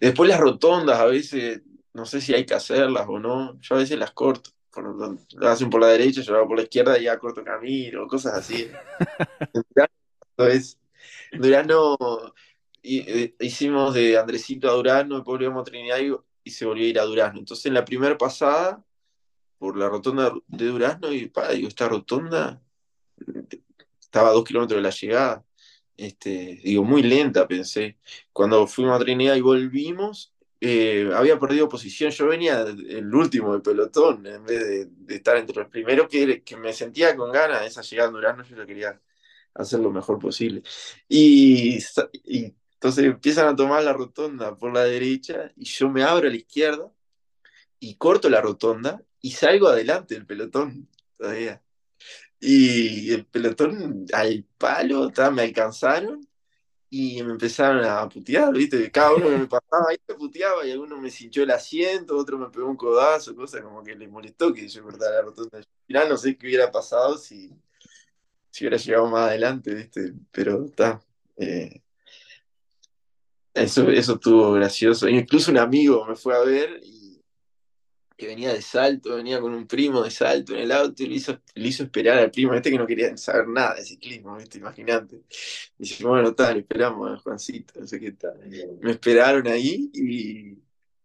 después 0.00 0.28
las 0.28 0.40
rotondas, 0.40 0.98
a 0.98 1.06
veces, 1.06 1.62
no 1.94 2.04
sé 2.04 2.20
si 2.20 2.34
hay 2.34 2.44
que 2.44 2.54
hacerlas 2.54 3.06
o 3.08 3.18
no, 3.18 3.58
yo 3.60 3.74
a 3.74 3.78
veces 3.78 3.98
las 3.98 4.12
corto. 4.12 4.50
Por 4.70 5.18
las 5.34 5.52
hacen 5.52 5.68
por 5.68 5.82
la 5.82 5.88
derecha, 5.88 6.22
yo 6.22 6.34
hago 6.34 6.48
por 6.48 6.56
la 6.56 6.62
izquierda 6.62 6.98
y 6.98 7.04
ya 7.04 7.18
corto 7.18 7.44
camino, 7.44 8.06
cosas 8.06 8.34
así. 8.34 8.70
En 9.52 9.62
Durano, 11.32 11.96
eh, 12.82 13.34
hicimos 13.40 13.94
de 13.94 14.18
Andresito 14.18 14.68
a 14.68 14.74
Durano, 14.74 15.16
después 15.16 15.34
volvíamos 15.34 15.62
a 15.62 15.64
Trinidad 15.64 15.98
y, 16.44 16.50
se 16.50 16.66
volvió 16.66 16.84
a 16.84 16.88
ir 16.88 16.98
a 16.98 17.04
Durano. 17.04 17.38
Entonces 17.38 17.66
en 17.66 17.74
la 17.74 17.84
primera 17.84 18.18
pasada, 18.18 18.84
por 19.58 19.76
la 19.76 19.88
rotonda 19.88 20.32
de 20.48 20.66
Durazno, 20.66 21.12
y 21.12 21.28
pa, 21.28 21.50
digo, 21.50 21.68
esta 21.68 21.88
rotonda 21.88 22.60
estaba 24.00 24.30
a 24.30 24.32
dos 24.32 24.44
kilómetros 24.44 24.78
de 24.78 24.82
la 24.82 24.90
llegada. 24.90 25.44
Este, 25.96 26.60
digo, 26.64 26.84
muy 26.84 27.02
lenta, 27.02 27.46
pensé. 27.46 27.98
Cuando 28.32 28.66
fuimos 28.66 28.96
a 28.96 29.04
Trinidad 29.04 29.36
y 29.36 29.40
volvimos, 29.40 30.34
eh, 30.60 31.10
había 31.14 31.38
perdido 31.38 31.68
posición. 31.68 32.10
Yo 32.10 32.26
venía 32.28 32.62
el 32.62 33.14
último 33.14 33.52
del 33.52 33.62
pelotón, 33.62 34.26
en 34.26 34.44
vez 34.44 34.88
de, 35.06 35.14
estar 35.14 35.36
entre 35.36 35.56
los 35.56 35.68
primeros, 35.68 36.08
que, 36.08 36.56
me 36.56 36.72
sentía 36.72 37.16
con 37.16 37.32
ganas 37.32 37.60
de 37.62 37.66
esa 37.68 37.82
llegada 37.82 38.08
a 38.08 38.12
Durazno, 38.12 38.44
yo 38.44 38.56
lo 38.56 38.66
quería 38.66 39.00
hacer 39.54 39.80
lo 39.80 39.90
mejor 39.90 40.18
posible. 40.18 40.62
Y, 41.08 41.78
entonces 42.74 43.04
empiezan 43.04 43.48
a 43.48 43.56
tomar 43.56 43.82
la 43.84 43.92
rotonda 43.92 44.56
por 44.56 44.72
la 44.74 44.84
derecha 44.84 45.52
y 45.56 45.64
yo 45.64 45.88
me 45.88 46.02
abro 46.02 46.28
a 46.28 46.30
la 46.30 46.36
izquierda 46.36 46.90
y 47.78 47.94
corto 47.96 48.28
la 48.28 48.40
rotonda 48.40 49.02
y 49.20 49.32
salgo 49.32 49.68
adelante 49.68 50.14
del 50.14 50.26
pelotón 50.26 50.88
todavía. 51.16 51.62
Y 52.40 53.12
el 53.12 53.24
pelotón 53.26 54.06
al 54.12 54.44
palo, 54.58 55.10
ta, 55.10 55.30
me 55.30 55.42
alcanzaron 55.42 56.26
y 56.90 57.22
me 57.22 57.32
empezaron 57.32 57.84
a 57.84 58.08
putear, 58.08 58.52
¿viste? 58.52 58.90
Cada 58.90 59.14
uno 59.14 59.30
que 59.30 59.38
me 59.38 59.46
pasaba 59.48 59.86
ahí 59.88 59.96
me 60.08 60.14
puteaba 60.14 60.66
y 60.66 60.72
alguno 60.72 60.98
me 60.98 61.10
cinchó 61.10 61.42
el 61.42 61.50
asiento, 61.50 62.16
otro 62.16 62.38
me 62.38 62.50
pegó 62.50 62.68
un 62.68 62.76
codazo, 62.76 63.34
cosa 63.34 63.62
como 63.62 63.82
que 63.82 63.94
les 63.94 64.10
molestó 64.10 64.52
que 64.52 64.68
yo 64.68 64.82
cortara 64.82 65.16
la 65.16 65.22
rotonda. 65.22 65.58
Al 65.58 65.66
final 65.86 66.08
no 66.08 66.16
sé 66.16 66.36
qué 66.36 66.46
hubiera 66.48 66.70
pasado 66.70 67.16
si, 67.16 67.50
si 68.52 68.64
hubiera 68.64 68.76
llegado 68.76 69.08
más 69.08 69.30
adelante, 69.30 69.74
¿viste? 69.74 70.12
Pero 70.30 70.66
está. 70.66 71.00
eh, 71.36 71.82
eso, 73.54 73.90
eso 73.90 74.14
estuvo 74.14 74.52
gracioso. 74.52 75.08
Incluso 75.08 75.50
un 75.50 75.58
amigo 75.58 76.04
me 76.06 76.16
fue 76.16 76.34
a 76.34 76.40
ver 76.40 76.80
y 76.82 77.02
que 78.16 78.26
venía 78.28 78.52
de 78.52 78.62
Salto, 78.62 79.16
venía 79.16 79.40
con 79.40 79.52
un 79.52 79.66
primo 79.66 80.02
de 80.02 80.10
Salto 80.10 80.54
en 80.54 80.60
el 80.60 80.72
auto 80.72 81.02
y 81.02 81.06
le 81.06 81.16
hizo, 81.16 81.40
le 81.54 81.68
hizo 81.68 81.82
esperar 81.82 82.18
al 82.18 82.30
primo 82.30 82.54
este 82.54 82.70
que 82.70 82.78
no 82.78 82.86
quería 82.86 83.16
saber 83.16 83.48
nada 83.48 83.74
de 83.74 83.84
ciclismo, 83.84 84.36
¿viste? 84.36 84.58
Imagínate. 84.58 85.22
Dice, 85.76 86.04
bueno, 86.04 86.34
tal, 86.34 86.58
esperamos 86.58 87.10
a 87.10 87.16
Juancito, 87.18 87.80
no 87.80 87.86
sé 87.86 87.98
qué 87.98 88.12
tal. 88.12 88.38
Me 88.80 88.92
esperaron 88.92 89.46
ahí 89.48 89.90
y, 89.92 90.58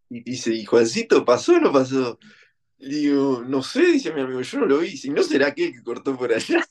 dice, 0.09 0.53
¿y 0.53 0.65
Juancito 0.65 1.25
pasó 1.25 1.55
o 1.55 1.59
no 1.59 1.71
pasó? 1.71 2.19
Digo, 2.77 3.43
no 3.45 3.63
sé, 3.63 3.83
dice 3.87 4.13
mi 4.13 4.21
amigo, 4.21 4.41
yo 4.41 4.59
no 4.59 4.65
lo 4.67 4.77
vi. 4.77 4.95
Si 4.95 5.09
no 5.09 5.23
será 5.23 5.47
aquel 5.47 5.73
que 5.73 5.83
cortó 5.83 6.15
por 6.15 6.31
allá. 6.31 6.63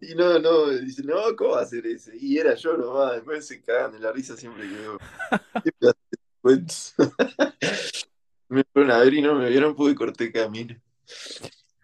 Y 0.00 0.14
no, 0.14 0.38
no, 0.38 0.68
dice, 0.68 1.02
no, 1.02 1.34
¿cómo 1.36 1.52
va 1.52 1.62
a 1.62 1.66
ser 1.66 1.86
ese? 1.86 2.12
Y 2.18 2.38
era 2.38 2.54
yo 2.54 2.76
nomás, 2.76 3.14
después 3.14 3.46
se 3.46 3.62
cagan 3.62 3.92
de 3.92 4.00
la 4.00 4.12
risa 4.12 4.36
siempre 4.36 4.68
que 4.68 4.74
veo. 4.74 4.98
me 8.48 8.64
fueron 8.72 8.92
a 8.92 8.98
ver 8.98 9.14
y 9.14 9.22
no 9.22 9.34
me 9.34 9.48
vieron, 9.48 9.74
pude 9.74 9.94
corté 9.94 10.30
camino. 10.30 10.76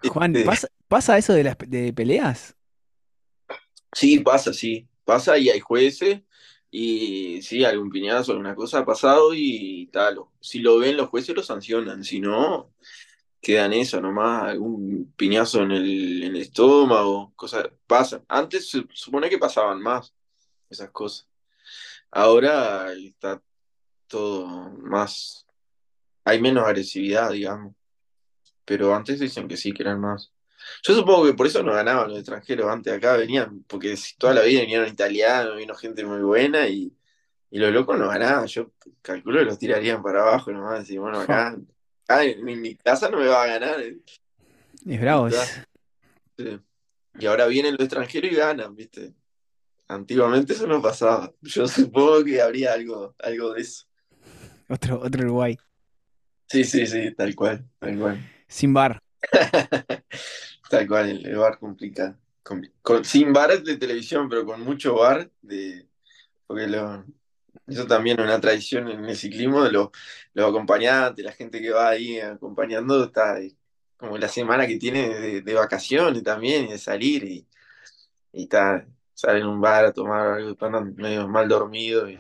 Juan, 0.09 0.35
Este, 0.35 0.47
¿pasa, 0.47 0.69
pasa 0.89 1.19
eso 1.19 1.33
de 1.33 1.45
las 1.45 1.57
de 1.59 1.93
peleas? 1.93 2.57
Sí, 3.93 4.21
pasa, 4.21 4.53
sí. 4.53 4.89
Pasa 5.05 5.39
y 5.39 5.51
hay 5.51 5.61
jueces 5.61 6.21
y 6.71 7.43
sí, 7.43 7.65
algún 7.65 7.91
piñazo, 7.91 8.33
alguna 8.33 8.55
cosa 8.55 8.79
ha 8.79 8.87
pasado 8.87 9.35
y 9.35 9.89
tal. 9.93 10.21
Si 10.41 10.61
lo 10.61 10.79
ven 10.79 10.97
los 10.97 11.09
jueces 11.09 11.37
lo 11.37 11.43
sancionan, 11.43 12.03
si 12.03 12.21
no, 12.21 12.73
quedan 13.43 13.73
eso 13.73 14.01
nomás, 14.01 14.45
algún 14.45 15.13
piñazo 15.17 15.63
en 15.63 15.73
el, 15.73 16.23
en 16.23 16.37
el 16.37 16.43
estómago, 16.43 17.33
cosas 17.35 17.69
pasan. 17.87 18.25
Antes 18.29 18.71
se 18.71 18.87
supone 18.95 19.29
que 19.29 19.39
pasaban 19.39 19.83
más 19.83 20.15
esas 20.71 20.91
cosas. 20.91 21.29
Ahora 22.11 22.93
está 22.93 23.43
todo 24.07 24.47
más, 24.79 25.47
hay 26.25 26.41
menos 26.41 26.65
agresividad, 26.65 27.33
digamos. 27.33 27.75
Pero 28.65 28.95
antes 28.95 29.19
dicen 29.19 29.49
que 29.49 29.57
sí, 29.57 29.73
que 29.73 29.83
eran 29.83 30.01
más. 30.01 30.33
Yo 30.83 30.95
supongo 30.95 31.25
que 31.27 31.35
por 31.35 31.49
eso 31.49 31.65
no 31.65 31.73
ganaban 31.73 32.11
los 32.11 32.19
extranjeros 32.19 32.71
antes 32.71 32.93
acá, 32.93 33.17
venían, 33.17 33.65
porque 33.65 33.99
toda 34.19 34.35
la 34.35 34.43
vida 34.43 34.61
vinieron 34.61 34.89
italianos, 34.89 35.57
vino 35.57 35.75
gente 35.75 36.05
muy 36.05 36.23
buena 36.23 36.69
y, 36.69 36.93
y 37.51 37.59
los 37.59 37.73
locos 37.73 37.99
no 37.99 38.09
ganaban. 38.09 38.47
Yo 38.47 38.71
calculo 39.03 39.41
que 39.41 39.47
los 39.47 39.59
tirarían 39.59 40.01
para 40.01 40.23
abajo 40.23 40.53
nomás, 40.53 40.79
decir, 40.81 41.01
bueno, 41.01 41.21
acá, 41.21 41.57
en, 42.09 42.49
en 42.49 42.61
mi 42.61 42.75
casa 42.77 43.09
no 43.11 43.19
me 43.19 43.27
va 43.27 43.43
a 43.43 43.47
ganar. 43.47 43.81
eh. 43.81 43.99
Es 44.87 45.01
bravo. 45.01 45.29
Sí. 45.31 46.59
Y 47.19 47.27
ahora 47.27 47.47
vienen 47.47 47.73
los 47.75 47.81
extranjeros 47.83 48.33
y 48.33 48.35
ganan, 48.35 48.75
¿viste? 48.75 49.13
Antiguamente 49.89 50.55
eso 50.55 50.67
no 50.67 50.81
pasaba. 50.81 51.33
Yo 51.43 51.67
supongo 51.69 52.25
que 52.25 52.41
habría 52.41 52.73
algo, 52.73 53.15
algo 53.19 53.53
de 53.53 53.61
eso. 53.63 53.85
Otro, 54.69 55.01
otro 55.01 55.23
Uruguay. 55.25 55.59
Sí, 56.49 56.65
sí, 56.65 56.87
sí, 56.87 57.13
tal 57.15 57.35
cual, 57.35 57.65
tal 57.79 57.99
cual. 57.99 58.31
Sin 58.49 58.73
bar. 58.75 58.99
Tal 60.69 60.87
cual, 60.89 61.11
el, 61.11 61.27
el 61.27 61.37
bar 61.37 61.59
complica. 61.59 62.19
compli- 62.43 62.73
con- 62.83 63.05
sin 63.05 63.33
bar 63.33 63.63
de 63.63 63.77
televisión, 63.77 64.29
pero 64.29 64.45
con 64.45 64.61
mucho 64.63 64.95
bar 64.97 65.31
de. 65.43 65.87
Porque 66.47 66.67
lo, 66.67 67.05
eso 67.67 67.87
también 67.87 68.19
es 68.19 68.25
una 68.25 68.41
tradición 68.41 68.89
en 68.89 69.05
el 69.05 69.17
ciclismo, 69.17 69.63
de 69.65 69.73
los, 69.73 69.89
los 70.35 70.49
acompañantes, 70.49 71.25
la 71.25 71.33
gente 71.33 71.61
que 71.61 71.71
va 71.71 71.91
ahí 71.91 72.19
acompañando, 72.21 73.05
está 73.05 73.35
ahí, 73.35 73.57
como 73.97 74.19
la 74.19 74.29
semana 74.29 74.67
que 74.67 74.79
tiene 74.79 75.41
de, 75.43 75.55
vacaciones 75.55 76.23
también, 76.23 76.67
y 76.67 76.73
de 76.73 76.79
salir, 76.79 77.25
y, 77.25 77.47
y 78.33 78.45
está, 78.45 78.87
salen 79.15 79.45
a 79.45 79.49
un 79.49 79.61
bar 79.61 79.85
a 79.87 79.93
tomar 79.93 80.29
algo, 80.29 80.51
están 80.51 80.95
medio 80.97 81.29
mal 81.29 81.49
dormidos, 81.49 82.11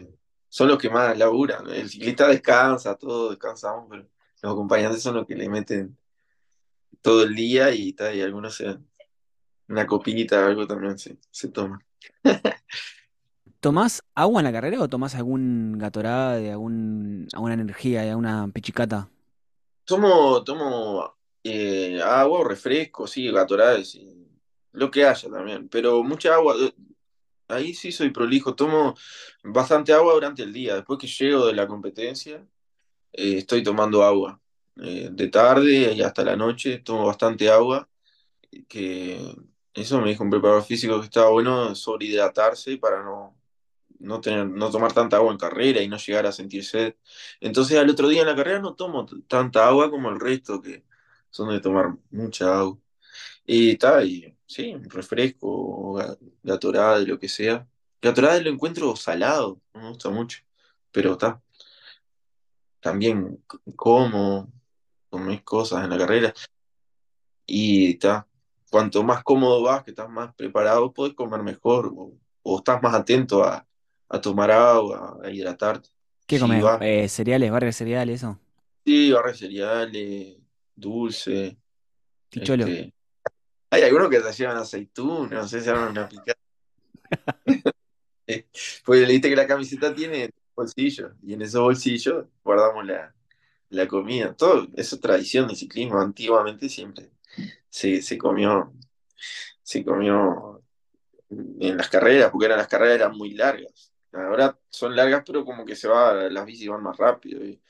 son 0.48 0.68
los 0.68 0.78
que 0.78 0.90
más 0.90 1.16
laburan. 1.16 1.68
El 1.70 1.88
ciclista 1.88 2.28
descansa, 2.28 2.94
todos 2.96 3.30
descansamos, 3.30 3.86
pero 3.90 4.06
los 4.42 4.52
acompañantes 4.52 5.02
son 5.02 5.16
los 5.16 5.26
que 5.26 5.34
le 5.34 5.48
meten 5.48 5.96
todo 7.00 7.24
el 7.24 7.34
día 7.34 7.72
y, 7.72 7.92
ta, 7.94 8.12
y 8.14 8.22
algunos 8.22 8.54
se, 8.56 8.78
una 9.68 9.86
copita, 9.86 10.46
algo 10.46 10.66
también 10.66 10.98
se, 10.98 11.16
se 11.30 11.48
toma. 11.48 11.84
¿Tomás 13.62 14.02
agua 14.16 14.40
en 14.40 14.44
la 14.44 14.50
carrera 14.50 14.80
o 14.80 14.88
tomás 14.88 15.14
algún 15.14 15.78
Gatorade, 15.78 16.50
algún, 16.50 17.28
alguna 17.32 17.54
energía, 17.54 18.02
alguna 18.02 18.50
pichicata? 18.52 19.08
Tomo, 19.84 20.42
tomo 20.42 21.14
eh, 21.44 22.00
agua 22.02 22.40
o 22.40 22.44
refresco, 22.44 23.06
sí, 23.06 23.30
Gatorade, 23.30 23.84
sí, 23.84 24.08
lo 24.72 24.90
que 24.90 25.04
haya 25.04 25.30
también, 25.30 25.68
pero 25.68 26.02
mucha 26.02 26.34
agua, 26.34 26.56
eh, 26.58 26.74
ahí 27.46 27.72
sí 27.72 27.92
soy 27.92 28.10
prolijo, 28.10 28.56
tomo 28.56 28.96
bastante 29.44 29.92
agua 29.92 30.14
durante 30.14 30.42
el 30.42 30.52
día, 30.52 30.74
después 30.74 30.98
que 30.98 31.06
llego 31.06 31.46
de 31.46 31.54
la 31.54 31.68
competencia, 31.68 32.44
eh, 33.12 33.36
estoy 33.38 33.62
tomando 33.62 34.02
agua, 34.02 34.40
de 34.74 35.28
tarde 35.28 35.92
y 35.92 36.02
hasta 36.02 36.24
la 36.24 36.34
noche 36.34 36.78
tomo 36.78 37.06
bastante 37.06 37.48
agua, 37.48 37.88
que 38.66 39.20
eso 39.72 40.00
me 40.00 40.08
dijo 40.08 40.24
un 40.24 40.30
preparador 40.30 40.64
físico 40.64 40.98
que 40.98 41.04
estaba 41.04 41.30
bueno 41.30 41.76
sobrehidratarse 41.76 42.76
para 42.78 43.04
no, 43.04 43.36
no 44.02 44.20
tener, 44.20 44.48
no 44.48 44.70
tomar 44.70 44.92
tanta 44.92 45.16
agua 45.16 45.32
en 45.32 45.38
carrera 45.38 45.80
y 45.82 45.88
no 45.88 45.96
llegar 45.98 46.26
a 46.26 46.32
sentir 46.32 46.64
sed. 46.64 46.96
Entonces 47.40 47.78
al 47.78 47.90
otro 47.90 48.08
día 48.08 48.22
en 48.22 48.28
la 48.28 48.36
carrera 48.36 48.60
no 48.60 48.74
tomo 48.74 49.06
tanta 49.28 49.66
agua 49.68 49.90
como 49.90 50.10
el 50.10 50.20
resto, 50.20 50.60
que 50.62 50.84
son 51.30 51.50
de 51.50 51.60
tomar 51.60 51.96
mucha 52.10 52.58
agua. 52.58 52.78
Y 53.46 53.72
está, 53.72 54.04
y 54.04 54.36
sí, 54.46 54.74
refresco, 54.88 55.48
o 55.48 55.94
ga- 55.98 56.18
Gatorade, 56.42 57.06
lo 57.06 57.18
que 57.18 57.28
sea. 57.28 57.66
Gatorade 58.00 58.42
lo 58.42 58.50
encuentro 58.50 58.96
salado, 58.96 59.60
me 59.74 59.88
gusta 59.88 60.10
mucho, 60.10 60.40
pero 60.92 61.12
está, 61.12 61.42
también 62.80 63.42
como, 63.76 64.52
comés 65.10 65.42
cosas 65.42 65.84
en 65.84 65.90
la 65.90 65.98
carrera 65.98 66.34
y 67.46 67.92
está. 67.92 68.26
Cuanto 68.70 69.02
más 69.02 69.22
cómodo 69.22 69.62
vas, 69.62 69.84
que 69.84 69.90
estás 69.90 70.08
más 70.08 70.34
preparado, 70.34 70.92
podés 70.92 71.14
comer 71.14 71.42
mejor 71.42 71.92
o, 71.94 72.12
o 72.42 72.58
estás 72.58 72.82
más 72.82 72.94
atento 72.94 73.44
a, 73.44 73.66
a 74.12 74.20
tomar 74.20 74.50
agua, 74.52 75.18
a 75.24 75.30
hidratarte. 75.30 75.90
¿Qué 76.26 76.38
vas, 76.38 76.80
Eh, 76.82 77.08
cereales, 77.08 77.50
barra 77.50 77.66
de 77.66 77.72
cereales, 77.72 78.16
eso. 78.22 78.38
sí, 78.84 79.12
barra 79.12 79.30
de 79.32 79.36
cereales, 79.38 80.36
dulce, 80.74 81.58
Ticholo. 82.30 82.64
este, 82.64 82.94
hay 83.70 83.82
algunos 83.82 84.10
que 84.10 84.20
te 84.20 84.32
llevan 84.32 84.58
aceitunas, 84.58 85.30
no 85.42 85.48
sé 85.48 85.60
si 85.62 85.68
arman 85.70 85.90
una 85.90 86.08
picada. 86.08 86.38
Porque 88.84 89.00
le 89.02 89.12
viste 89.12 89.28
que 89.28 89.36
la 89.36 89.46
camiseta 89.46 89.94
tiene 89.94 90.30
bolsillos 90.54 91.12
y 91.22 91.34
en 91.34 91.42
esos 91.42 91.60
bolsillos 91.62 92.26
guardamos 92.44 92.86
la, 92.86 93.14
la 93.70 93.88
comida. 93.88 94.34
Todo 94.34 94.68
eso 94.76 94.96
es 94.96 95.00
tradición 95.00 95.48
de 95.48 95.56
ciclismo. 95.56 96.00
Antiguamente 96.00 96.68
siempre 96.68 97.10
se, 97.70 98.02
se 98.02 98.18
comió, 98.18 98.72
se 99.62 99.84
comió 99.84 100.62
en 101.30 101.76
las 101.76 101.88
carreras, 101.90 102.30
porque 102.30 102.46
eran 102.46 102.58
las 102.58 102.68
carreras 102.68 102.96
eran 102.96 103.16
muy 103.16 103.34
largas. 103.34 103.91
Ahora 104.12 104.58
son 104.68 104.94
largas, 104.94 105.22
pero 105.26 105.44
como 105.44 105.64
que 105.64 105.74
se 105.74 105.88
va, 105.88 106.28
las 106.28 106.44
bicis 106.44 106.68
van 106.68 106.82
más 106.82 106.96
rápido. 106.96 107.44
Y, 107.44 107.60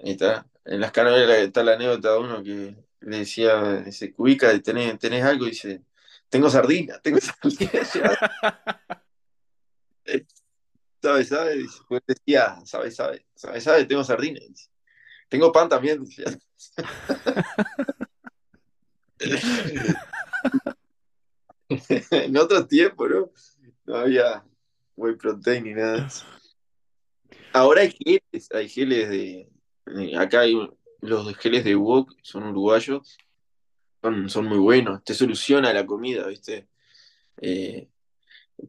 ahí 0.00 0.12
está. 0.12 0.46
En 0.64 0.80
las 0.80 0.92
carreras 0.92 1.38
está 1.38 1.62
la 1.62 1.74
anécdota 1.74 2.12
de 2.12 2.18
uno 2.18 2.42
que 2.42 2.76
le 3.00 3.18
decía, 3.18 3.80
dice, 3.82 4.12
Cubica, 4.12 4.56
¿tenés, 4.60 4.98
tenés 4.98 5.24
algo? 5.24 5.46
Y 5.46 5.50
dice, 5.50 5.82
tengo 6.28 6.50
sardina, 6.50 6.98
tengo 7.02 7.18
sardina. 7.20 7.70
¿Sabes, 11.02 11.28
sabes? 11.28 11.56
Dice, 11.58 11.78
pues 11.88 12.02
decía, 12.06 12.58
¿sabes, 12.64 12.96
sabes? 12.96 13.22
¿Sabes, 13.34 13.64
sabes? 13.64 13.88
Tengo 13.88 14.04
sardina. 14.04 14.40
Dice, 14.48 14.70
tengo 15.28 15.52
pan 15.52 15.68
también. 15.68 16.04
decía. 16.04 16.26
En 22.10 22.36
otros 22.36 22.68
tiempos, 22.68 23.10
¿no? 23.10 23.30
No 23.84 23.96
había 23.96 24.44
whey 24.96 25.14
protein 25.14 25.64
ni 25.64 25.74
nada 25.74 26.00
de 26.00 26.06
eso. 26.06 26.24
Ahora 27.52 27.82
hay 27.82 27.90
geles, 27.92 28.48
hay 28.52 28.68
geles 28.68 29.08
de. 29.08 29.48
eh, 29.86 30.16
Acá 30.16 30.40
hay 30.40 30.54
los 31.00 31.36
geles 31.36 31.64
de 31.64 31.74
wok, 31.76 32.12
son 32.22 32.44
uruguayos, 32.44 33.16
son, 34.02 34.28
son 34.28 34.46
muy 34.46 34.58
buenos. 34.58 35.02
Te 35.04 35.14
soluciona 35.14 35.72
la 35.72 35.86
comida, 35.86 36.26
¿viste? 36.26 36.68
Eh, 37.40 37.88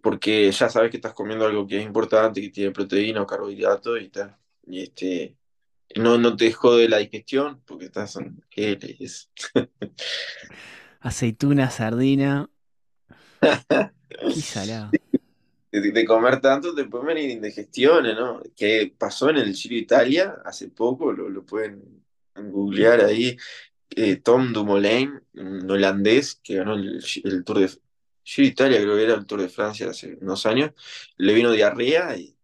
porque 0.02 0.52
ya 0.52 0.70
sabes 0.70 0.92
que 0.92 0.98
estás 0.98 1.14
comiendo 1.14 1.46
algo 1.46 1.66
que 1.66 1.80
es 1.80 1.86
importante, 1.86 2.42
que 2.42 2.50
tiene 2.50 2.72
proteína 2.72 3.22
o 3.22 3.28
carbohidratos 3.28 4.02
y 4.02 4.10
tal. 4.10 4.36
Y 4.66 4.84
este. 4.84 5.36
No, 5.96 6.18
no 6.18 6.36
te 6.36 6.52
jode 6.52 6.90
la 6.90 6.98
digestión, 6.98 7.62
porque 7.66 7.86
estás 7.86 8.18
en 8.18 8.44
geles. 8.50 9.32
Aceituna, 11.00 11.70
sardina. 11.70 12.50
Qué 13.40 14.42
salado. 14.42 14.92
De, 15.82 16.06
comer 16.06 16.42
tanto 16.42 16.74
te 16.76 16.86
pueden 16.86 17.08
venir 17.08 17.30
indigestiones, 17.30 18.16
¿no? 18.16 18.42
Que 18.56 18.94
pasó 18.98 19.30
en 19.30 19.38
el 19.38 19.54
Giro 19.54 19.76
Italia 19.76 20.36
hace 20.46 20.70
poco, 20.70 21.12
lo, 21.12 21.30
lo 21.30 21.46
pueden 21.46 22.04
googlear 22.36 23.02
ahí. 23.02 23.38
Eh, 23.90 24.18
Tom 24.18 24.54
Dumoulin, 24.54 25.20
un 25.34 25.72
holandés 25.72 26.36
que 26.44 26.56
ganó 26.56 26.76
el, 26.76 27.02
Tour 27.46 27.60
de 27.60 27.70
Giro 28.24 28.48
Italia, 28.48 28.82
creo 28.82 28.96
que 28.96 29.04
era 29.04 29.14
el 29.16 29.26
Tour 29.26 29.42
de 29.42 29.50
Francia 29.50 29.90
hace 29.90 30.18
unos 30.22 30.46
años, 30.46 30.72
le 31.18 31.34
vino 31.34 31.52
diarrea 31.52 32.18
y 32.18 32.36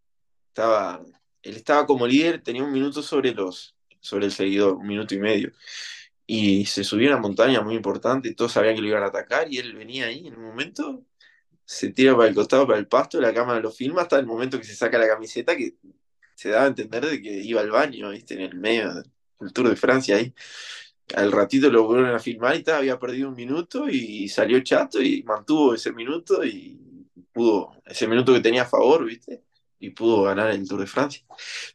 estaba, 0.47 1.03
él 1.41 1.55
estaba 1.55 1.85
como 1.85 2.07
líder, 2.07 2.41
tenía 2.41 2.63
un 2.63 2.71
minuto 2.71 3.01
sobre 3.03 3.33
los, 3.33 3.75
sobre 3.99 4.25
el 4.25 4.31
seguidor, 4.31 4.75
un 4.75 4.87
minuto 4.87 5.13
y 5.15 5.19
medio. 5.19 5.51
Y 6.25 6.65
se 6.65 6.83
subió 6.83 7.09
a 7.09 7.13
una 7.13 7.21
montaña 7.21 7.61
muy 7.61 7.75
importante, 7.75 8.29
y 8.29 8.35
todos 8.35 8.53
sabían 8.53 8.75
que 8.75 8.81
lo 8.81 8.87
iban 8.87 9.03
a 9.03 9.07
atacar, 9.07 9.51
y 9.51 9.57
él 9.57 9.73
venía 9.75 10.05
ahí 10.05 10.27
en 10.27 10.37
un 10.37 10.45
momento 10.45 11.03
se 11.65 11.89
tira 11.89 12.15
para 12.15 12.27
el 12.29 12.35
costado, 12.35 12.67
para 12.67 12.79
el 12.79 12.87
pasto, 12.87 13.19
la 13.21 13.33
cámara 13.33 13.59
lo 13.59 13.71
filma 13.71 14.01
hasta 14.01 14.19
el 14.19 14.25
momento 14.25 14.59
que 14.59 14.65
se 14.65 14.75
saca 14.75 14.97
la 14.97 15.07
camiseta, 15.07 15.55
que 15.55 15.75
se 16.35 16.49
daba 16.49 16.65
a 16.65 16.67
entender 16.67 17.05
de 17.05 17.21
que 17.21 17.31
iba 17.31 17.61
al 17.61 17.71
baño, 17.71 18.09
¿viste? 18.09 18.33
En 18.35 18.41
el 18.41 18.55
medio. 18.55 18.91
el 19.39 19.53
Tour 19.53 19.69
de 19.69 19.75
Francia 19.75 20.17
ahí. 20.17 20.33
Al 21.15 21.31
ratito 21.31 21.69
lo 21.69 21.83
volvieron 21.83 22.15
a 22.15 22.19
filmar 22.19 22.55
y 22.55 22.59
estaba, 22.59 22.79
había 22.79 22.99
perdido 22.99 23.29
un 23.29 23.35
minuto 23.35 23.89
y 23.89 24.27
salió 24.29 24.59
chato 24.61 25.01
y 25.01 25.23
mantuvo 25.23 25.73
ese 25.73 25.91
minuto 25.91 26.43
y 26.43 26.79
pudo, 27.31 27.71
ese 27.85 28.07
minuto 28.07 28.33
que 28.33 28.39
tenía 28.39 28.63
a 28.63 28.67
favor, 28.67 29.05
¿viste? 29.05 29.43
Y 29.79 29.89
pudo 29.91 30.23
ganar 30.23 30.51
el 30.51 30.67
Tour 30.67 30.81
de 30.81 30.87
Francia. 30.87 31.23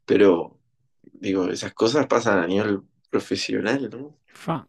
Pero, 0.05 0.59
digo, 1.03 1.49
esas 1.49 1.75
cosas 1.75 2.07
pasan 2.07 2.39
a 2.39 2.47
nivel 2.47 2.81
profesional, 3.11 3.89
¿no? 3.91 4.19
Fa. 4.27 4.67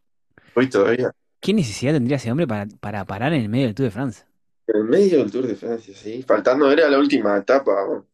Hoy 0.56 0.70
todavía. 0.70 1.12
¿Qué 1.40 1.54
necesidad 1.54 1.94
tendría 1.94 2.18
ese 2.18 2.32
hombre 2.32 2.48
para, 2.48 2.68
para 2.80 3.06
parar 3.06 3.34
en 3.34 3.42
el 3.42 3.50
medio 3.50 3.68
del 3.68 3.76
Tour 3.76 3.86
de 3.86 3.92
France? 3.92 4.29
En 4.72 4.82
el 4.82 4.84
medio 4.88 5.18
del 5.20 5.32
Tour 5.32 5.48
de 5.48 5.56
Francia, 5.56 5.94
sí. 5.96 6.22
Faltando 6.24 6.72
era 6.72 6.90
la 6.90 7.00
última 7.00 7.36
etapa, 7.38 7.86
bueno, 7.86 8.08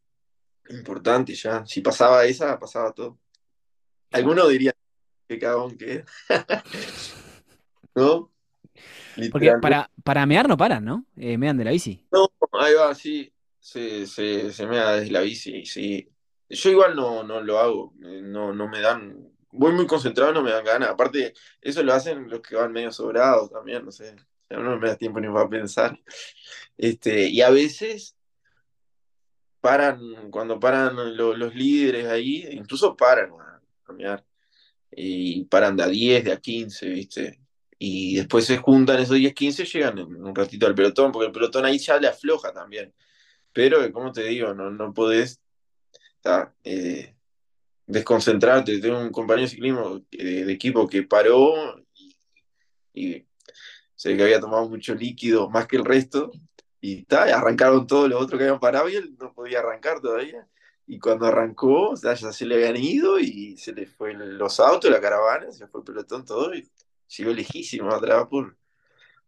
importante 0.70 1.34
ya. 1.36 1.66
Si 1.66 1.82
pasaba 1.82 2.24
esa, 2.26 2.58
pasaba 2.60 2.94
todo. 2.94 3.20
Algunos 4.12 4.48
dirían 4.50 4.74
que 5.28 5.38
cagón 5.40 5.78
que 5.78 5.92
era. 5.94 6.06
¿No? 7.96 8.32
Porque 9.32 9.54
para, 9.62 9.90
para 10.04 10.26
mear 10.26 10.48
no 10.48 10.58
paran, 10.58 10.84
¿no? 10.84 11.06
Eh, 11.16 11.38
mean 11.38 11.58
de 11.58 11.64
la 11.66 11.72
bici. 11.72 12.06
No, 12.12 12.30
ahí 12.60 12.74
va, 12.74 12.94
sí. 12.96 13.32
Se, 13.60 14.06
se, 14.06 14.52
se 14.52 14.68
me 14.68 14.78
da 14.78 14.96
desde 14.98 15.12
la 15.12 15.22
bici, 15.22 15.66
sí. 15.66 16.10
Yo 16.50 16.70
igual 16.70 16.96
no, 16.96 17.24
no 17.24 17.42
lo 17.42 17.60
hago. 17.60 17.94
eh, 18.04 18.22
No, 18.24 18.54
no 18.54 18.68
me 18.68 18.80
dan. 18.82 19.30
Voy 19.52 19.72
muy 19.74 19.88
concentrado, 19.88 20.34
no 20.34 20.44
me 20.44 20.52
dan 20.52 20.66
ganas. 20.66 20.90
Aparte, 20.90 21.34
eso 21.62 21.82
lo 21.84 21.94
hacen 21.94 22.30
los 22.30 22.42
que 22.42 22.56
van 22.56 22.72
medio 22.74 22.92
sobrados 22.92 23.50
también, 23.50 23.84
no 23.86 23.92
sé. 23.92 24.16
No 24.50 24.78
me 24.78 24.88
da 24.88 24.96
tiempo 24.96 25.20
ni 25.20 25.28
para 25.28 25.50
pensar. 25.50 26.00
Este, 26.78 27.30
y 27.30 27.42
a 27.42 27.50
veces 27.50 28.16
paran, 29.62 30.30
cuando 30.32 30.60
paran 30.60 31.18
lo- 31.18 31.36
los 31.36 31.56
líderes 31.56 32.08
ahí, 32.08 32.48
incluso 32.52 32.96
paran 32.96 33.32
a 33.40 33.62
caminar. 33.84 34.24
Y 34.92 35.46
paran 35.46 35.76
de 35.76 35.84
a 35.84 35.88
10, 35.88 36.24
de 36.24 36.32
a 36.32 36.40
15, 36.40 36.88
¿viste? 36.90 37.40
Y 37.80 38.16
después 38.18 38.46
se 38.46 38.58
juntan 38.58 39.00
esos 39.00 39.18
10, 39.18 39.34
15, 39.34 39.66
llegan 39.66 40.00
un 40.00 40.36
ratito 40.36 40.68
al 40.68 40.76
pelotón, 40.76 41.12
porque 41.12 41.28
el 41.28 41.32
pelotón 41.34 41.66
ahí 41.66 41.78
ya 41.80 42.00
le 42.00 42.08
afloja 42.08 42.54
también. 42.54 42.94
Pero, 43.52 43.92
como 43.92 44.12
te 44.12 44.24
digo, 44.24 44.54
no, 44.54 44.70
no 44.70 44.94
podés 44.94 45.42
eh, 46.64 47.16
desconcentrarte. 47.88 48.80
Tengo 48.80 49.00
un 49.00 49.12
compañero 49.12 49.48
de 49.48 49.52
ciclismo 49.52 50.02
eh, 50.12 50.46
de 50.46 50.54
equipo 50.54 50.88
que 50.88 51.04
paró 51.04 51.84
y 52.94 53.26
se 54.06 54.12
ve 54.12 54.18
que 54.18 54.24
había 54.24 54.40
tomado 54.40 54.70
mucho 54.70 54.94
líquido, 54.94 55.50
más 55.50 55.66
que 55.66 55.78
el 55.78 55.84
resto, 55.84 56.32
y 56.80 57.06
ta, 57.06 57.24
arrancaron 57.24 57.88
todos 57.88 58.08
los 58.08 58.22
otros 58.22 58.38
que 58.38 58.46
habían 58.46 58.60
parado 58.60 58.88
y 58.88 58.96
él 58.96 59.16
no 59.20 59.34
podía 59.34 59.62
arrancar 59.62 60.00
todavía. 60.00 60.48
Y 60.86 61.00
cuando 61.00 61.26
arrancó, 61.26 61.90
o 61.90 61.96
sea, 61.96 62.14
ya 62.14 62.32
se 62.32 62.46
le 62.46 62.54
habían 62.54 62.78
ido 62.78 63.18
y 63.18 63.58
se 63.58 63.74
le 63.74 63.88
fue 63.88 64.14
los 64.14 64.60
autos, 64.60 64.92
la 64.92 65.02
caravana, 65.02 65.52
se 65.52 65.66
fue 65.66 65.82
el 65.82 65.86
pelotón 65.86 66.24
todo 66.24 66.54
y 66.54 66.70
llegó 67.18 67.34
lejísimo 67.34 67.92
atrás 67.92 68.28
por, 68.30 68.56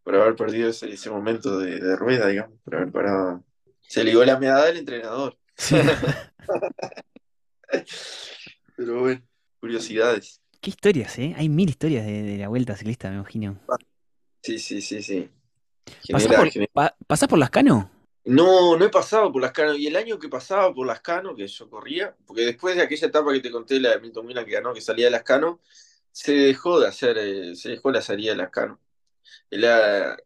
por 0.04 0.14
haber 0.14 0.36
perdido 0.36 0.70
ese, 0.70 0.92
ese 0.92 1.10
momento 1.10 1.58
de, 1.58 1.80
de 1.80 1.96
rueda, 1.96 2.28
digamos, 2.28 2.60
por 2.64 2.76
haber 2.76 2.92
parado. 2.92 3.44
Se 3.82 4.04
ligó 4.04 4.24
la 4.26 4.38
meada 4.38 4.68
del 4.68 4.78
entrenador. 4.78 5.40
Pero 8.76 9.00
bueno, 9.00 9.24
curiosidades. 9.60 10.40
Qué 10.62 10.70
historias, 10.70 11.18
¿eh? 11.18 11.34
Hay 11.36 11.50
mil 11.50 11.68
historias 11.68 12.06
de, 12.06 12.22
de 12.22 12.38
la 12.38 12.48
vuelta 12.48 12.76
ciclista, 12.76 13.10
me 13.10 13.16
imagino. 13.16 13.60
Sí, 14.42 14.60
sí, 14.60 14.82
sí, 14.82 15.02
sí. 15.04 15.30
¿Pasás 16.12 16.24
Genera- 16.28 16.40
por, 16.44 16.50
genera- 16.52 16.72
pa- 16.74 16.96
pasás 17.06 17.28
por 17.30 17.40
las 17.40 17.50
cano? 17.50 17.92
No, 18.26 18.78
no 18.78 18.84
he 18.86 18.90
pasado 18.90 19.32
por 19.32 19.42
las 19.42 19.52
canos. 19.54 19.78
Y 19.80 19.88
el 19.88 19.96
año 19.96 20.20
que 20.20 20.28
pasaba 20.28 20.74
por 20.74 20.86
las 20.86 21.00
canos, 21.02 21.36
que 21.38 21.48
yo 21.48 21.70
corría, 21.70 22.14
porque 22.26 22.42
después 22.46 22.76
de 22.76 22.82
aquella 22.82 23.08
etapa 23.08 23.32
que 23.32 23.40
te 23.40 23.52
conté, 23.52 23.80
la 23.80 23.92
de 23.92 24.02
Milton 24.02 24.26
Milan 24.26 24.46
que 24.46 24.52
ganó, 24.52 24.74
que 24.74 24.82
salía 24.82 25.06
de 25.06 25.12
las 25.12 25.24
canos, 25.24 25.60
se 26.12 26.34
dejó 26.34 26.80
de 26.80 26.88
hacer, 26.88 27.18
eh, 27.18 27.56
se 27.56 27.70
dejó 27.70 27.90
la 27.92 28.02
salida 28.02 28.32
de 28.32 28.38
las 28.38 28.50
canos. 28.50 28.80
La, 29.50 30.18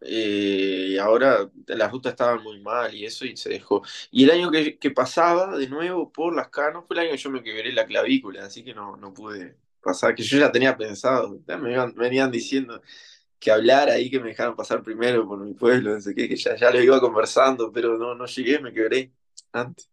eh, 0.00 0.96
ahora 1.00 1.50
las 1.66 1.90
rutas 1.92 2.12
estaban 2.12 2.42
muy 2.42 2.60
mal 2.60 2.94
y 2.94 3.04
eso, 3.04 3.24
y 3.24 3.36
se 3.36 3.50
dejó. 3.50 3.82
Y 4.10 4.24
el 4.24 4.30
año 4.30 4.50
que, 4.50 4.78
que 4.78 4.90
pasaba 4.90 5.56
de 5.56 5.68
nuevo 5.68 6.12
por 6.12 6.34
las 6.34 6.48
canos 6.48 6.84
fue 6.86 6.96
el 6.96 7.02
año 7.02 7.10
que 7.12 7.16
yo 7.18 7.30
me 7.30 7.42
quebré 7.42 7.72
la 7.72 7.86
clavícula, 7.86 8.44
así 8.44 8.64
que 8.64 8.74
no, 8.74 8.96
no 8.96 9.12
pude 9.12 9.56
pasar, 9.82 10.14
que 10.14 10.22
yo 10.22 10.38
ya 10.38 10.50
tenía 10.52 10.76
pensado. 10.76 11.40
Ya 11.46 11.56
me 11.56 11.72
iban- 11.72 11.94
venían 11.94 12.30
diciendo 12.30 12.80
que 13.38 13.50
hablar 13.50 13.88
ahí, 13.88 14.10
que 14.10 14.20
me 14.20 14.28
dejaron 14.30 14.56
pasar 14.56 14.82
primero 14.82 15.26
por 15.26 15.38
mi 15.38 15.54
pueblo, 15.54 15.94
no 15.94 16.00
sé 16.00 16.14
qué, 16.14 16.28
que 16.28 16.36
ya, 16.36 16.56
ya 16.56 16.70
lo 16.70 16.82
iba 16.82 17.00
conversando, 17.00 17.70
pero 17.72 17.96
no, 17.98 18.14
no 18.14 18.26
llegué, 18.26 18.58
me 18.60 18.72
quebré 18.72 19.12
antes. 19.52 19.88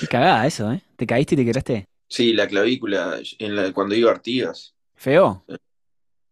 Qué 0.00 0.06
cagada 0.08 0.46
eso, 0.46 0.72
¿eh? 0.72 0.82
¿Te 0.96 1.06
caíste 1.06 1.34
y 1.34 1.38
te 1.38 1.44
quebraste? 1.44 1.86
Sí, 2.08 2.32
la 2.32 2.48
clavícula, 2.48 3.20
en 3.38 3.54
la, 3.54 3.72
cuando 3.72 3.94
iba 3.94 4.10
a 4.10 4.14
Artigas. 4.14 4.74
¿Feo? 4.96 5.44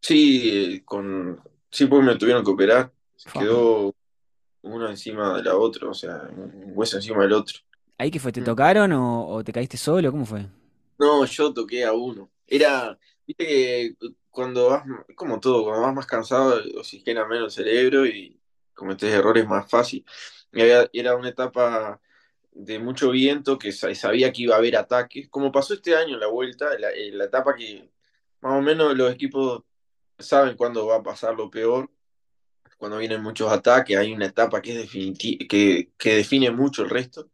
Sí, 0.00 0.50
eh, 0.76 0.82
con, 0.84 1.40
sí, 1.70 1.86
pues 1.86 2.04
me 2.04 2.16
tuvieron 2.16 2.44
que 2.44 2.50
operar. 2.50 2.92
Se 3.16 3.30
quedó 3.30 3.94
uno 4.62 4.88
encima 4.88 5.36
de 5.36 5.44
la 5.44 5.56
otra, 5.56 5.88
o 5.88 5.94
sea, 5.94 6.28
un 6.30 6.72
hueso 6.74 6.96
encima 6.96 7.22
del 7.22 7.32
otro. 7.32 7.58
¿Ahí 7.98 8.10
qué 8.10 8.18
fue? 8.20 8.32
¿Te 8.32 8.40
Mm. 8.40 8.44
tocaron 8.44 8.92
o, 8.92 9.26
o 9.28 9.44
te 9.44 9.52
caíste 9.52 9.76
solo? 9.76 10.10
¿Cómo 10.10 10.26
fue? 10.26 10.46
No, 10.98 11.24
yo 11.26 11.52
toqué 11.52 11.84
a 11.84 11.92
uno. 11.92 12.30
Era, 12.46 12.98
viste 13.26 13.46
que 13.46 13.96
cuando 14.30 14.70
vas, 14.70 14.84
como 15.14 15.40
todo, 15.40 15.64
cuando 15.64 15.82
vas 15.82 15.94
más 15.94 16.06
cansado, 16.06 16.62
oxigena 16.78 17.26
menos 17.26 17.56
el 17.58 17.64
cerebro 17.64 18.06
y 18.06 18.40
cometes 18.74 19.12
errores 19.12 19.46
más 19.46 19.68
fácil. 19.68 20.04
Y 20.52 20.60
había- 20.62 20.88
era 20.92 21.16
una 21.16 21.28
etapa 21.30 22.00
de 22.52 22.78
mucho 22.78 23.10
viento 23.10 23.58
que 23.58 23.72
sa- 23.72 23.94
sabía 23.94 24.32
que 24.32 24.42
iba 24.42 24.54
a 24.54 24.58
haber 24.58 24.76
ataques. 24.76 25.28
Como 25.28 25.52
pasó 25.52 25.74
este 25.74 25.94
año 25.96 26.14
en 26.14 26.20
la 26.20 26.28
vuelta, 26.28 26.78
la, 26.78 26.90
eh, 26.90 27.10
la 27.12 27.24
etapa 27.26 27.54
que 27.54 27.90
más 28.40 28.58
o 28.58 28.62
menos 28.62 28.96
los 28.96 29.12
equipos 29.12 29.62
saben 30.18 30.56
cuándo 30.56 30.86
va 30.86 30.96
a 30.96 31.02
pasar 31.02 31.34
lo 31.34 31.50
peor, 31.50 31.90
cuando 32.78 32.98
vienen 32.98 33.22
muchos 33.22 33.50
ataques, 33.52 33.96
hay 33.98 34.12
una 34.12 34.26
etapa 34.26 34.62
que 34.62 34.82
es 34.84 34.90
que, 35.18 35.90
que 35.98 36.16
define 36.16 36.50
mucho 36.50 36.82
el 36.82 36.90
resto. 36.90 37.30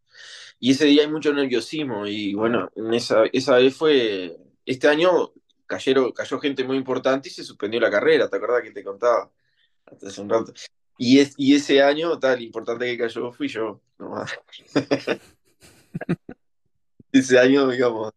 Y 0.65 0.71
ese 0.71 0.85
día 0.85 1.03
hay 1.03 1.11
mucho 1.11 1.35
nerviosismo 1.35 2.07
y 2.07 2.35
bueno, 2.35 2.71
en 2.77 2.95
esa, 2.95 3.25
esa 3.33 3.57
vez 3.57 3.75
fue, 3.75 4.39
este 4.65 4.87
año 4.87 5.33
cayeron, 5.67 6.13
cayó 6.13 6.39
gente 6.39 6.63
muy 6.63 6.77
importante 6.77 7.29
y 7.29 7.33
se 7.33 7.43
suspendió 7.43 7.81
la 7.81 7.91
carrera, 7.91 8.31
¿te 8.31 8.37
acuerdas 8.37 8.63
que 8.63 8.71
te 8.71 8.85
contaba? 8.85 9.29
Hasta 9.85 10.07
hace 10.07 10.21
un 10.21 10.31
rato. 10.31 10.55
Y, 10.97 11.19
es, 11.19 11.35
y 11.37 11.57
ese 11.57 11.83
año, 11.83 12.17
tal, 12.21 12.41
importante 12.41 12.87
que 12.87 12.97
cayó 12.97 13.33
fui 13.33 13.49
yo, 13.49 13.81
nomás. 13.99 14.39
ese 17.11 17.41
año, 17.41 17.67
digamos, 17.67 18.13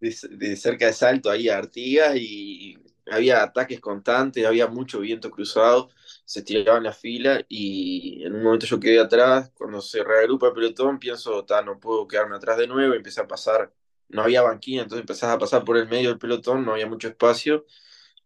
de, 0.00 0.16
de 0.30 0.56
cerca 0.56 0.86
de 0.86 0.94
Salto, 0.94 1.28
ahí 1.28 1.50
a 1.50 1.58
Artigas 1.58 2.16
y 2.16 2.78
había 3.10 3.42
ataques 3.42 3.80
constantes, 3.80 4.46
había 4.46 4.66
mucho 4.66 5.00
viento 5.00 5.30
cruzado, 5.30 5.90
se 6.24 6.40
estiraban 6.40 6.84
la 6.84 6.92
fila 6.92 7.44
y 7.48 8.24
en 8.24 8.34
un 8.34 8.42
momento 8.42 8.66
yo 8.66 8.80
quedé 8.80 9.00
atrás, 9.00 9.50
cuando 9.54 9.80
se 9.80 10.02
reagrupa 10.04 10.48
el 10.48 10.54
pelotón 10.54 10.98
pienso, 10.98 11.44
no 11.64 11.80
puedo 11.80 12.06
quedarme 12.08 12.36
atrás 12.36 12.58
de 12.58 12.66
nuevo, 12.66 12.94
empecé 12.94 13.20
a 13.20 13.28
pasar, 13.28 13.72
no 14.08 14.22
había 14.22 14.42
banquina, 14.42 14.82
entonces 14.82 15.02
empezás 15.02 15.30
a 15.30 15.38
pasar 15.38 15.64
por 15.64 15.76
el 15.76 15.88
medio 15.88 16.10
del 16.10 16.18
pelotón, 16.18 16.64
no 16.64 16.72
había 16.72 16.86
mucho 16.86 17.08
espacio 17.08 17.66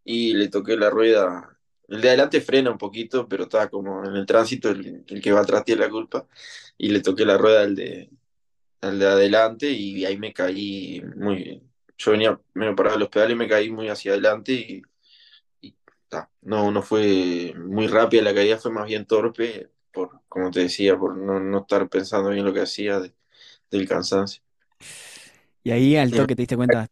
y 0.04 0.34
le 0.34 0.48
toqué 0.48 0.76
la 0.76 0.90
rueda. 0.90 1.58
El 1.88 2.00
de 2.00 2.08
adelante 2.08 2.40
frena 2.40 2.70
un 2.70 2.78
poquito, 2.78 3.28
pero 3.28 3.44
estaba 3.44 3.68
como 3.68 4.04
en 4.04 4.16
el 4.16 4.26
tránsito, 4.26 4.70
el, 4.70 5.04
que 5.22 5.32
va 5.32 5.40
atrás 5.40 5.64
tiene 5.64 5.82
la 5.82 5.90
culpa, 5.90 6.26
y 6.78 6.90
le 6.90 7.00
toqué 7.00 7.24
la 7.24 7.38
rueda 7.38 7.62
al 7.62 7.74
de, 7.76 8.10
al 8.80 8.98
de 8.98 9.06
adelante 9.06 9.70
y 9.70 10.04
ahí 10.04 10.18
me 10.18 10.32
caí 10.32 11.02
muy, 11.16 11.62
yo 11.98 12.12
venía 12.12 12.40
medio 12.54 12.76
parado 12.76 12.96
de 12.96 13.00
los 13.00 13.08
pedales 13.08 13.34
y 13.34 13.38
me 13.38 13.48
caí 13.48 13.70
muy 13.70 13.88
hacia 13.88 14.12
adelante 14.12 14.82
ta, 16.08 16.30
no, 16.42 16.70
no 16.70 16.82
fue 16.82 17.54
muy 17.56 17.86
rápida 17.86 18.22
la 18.22 18.34
caída, 18.34 18.58
fue 18.58 18.70
más 18.70 18.86
bien 18.86 19.06
torpe, 19.06 19.70
por, 19.92 20.20
como 20.28 20.50
te 20.50 20.60
decía, 20.60 20.98
por 20.98 21.16
no, 21.16 21.40
no 21.40 21.58
estar 21.60 21.88
pensando 21.88 22.30
bien 22.30 22.44
lo 22.44 22.52
que 22.52 22.60
hacía 22.62 23.00
de- 23.00 23.14
del 23.70 23.88
cansancio. 23.88 24.42
Y 25.64 25.70
ahí 25.70 25.96
al 25.96 26.10
toque 26.10 26.36
te 26.36 26.42
diste 26.42 26.56
cuenta. 26.56 26.88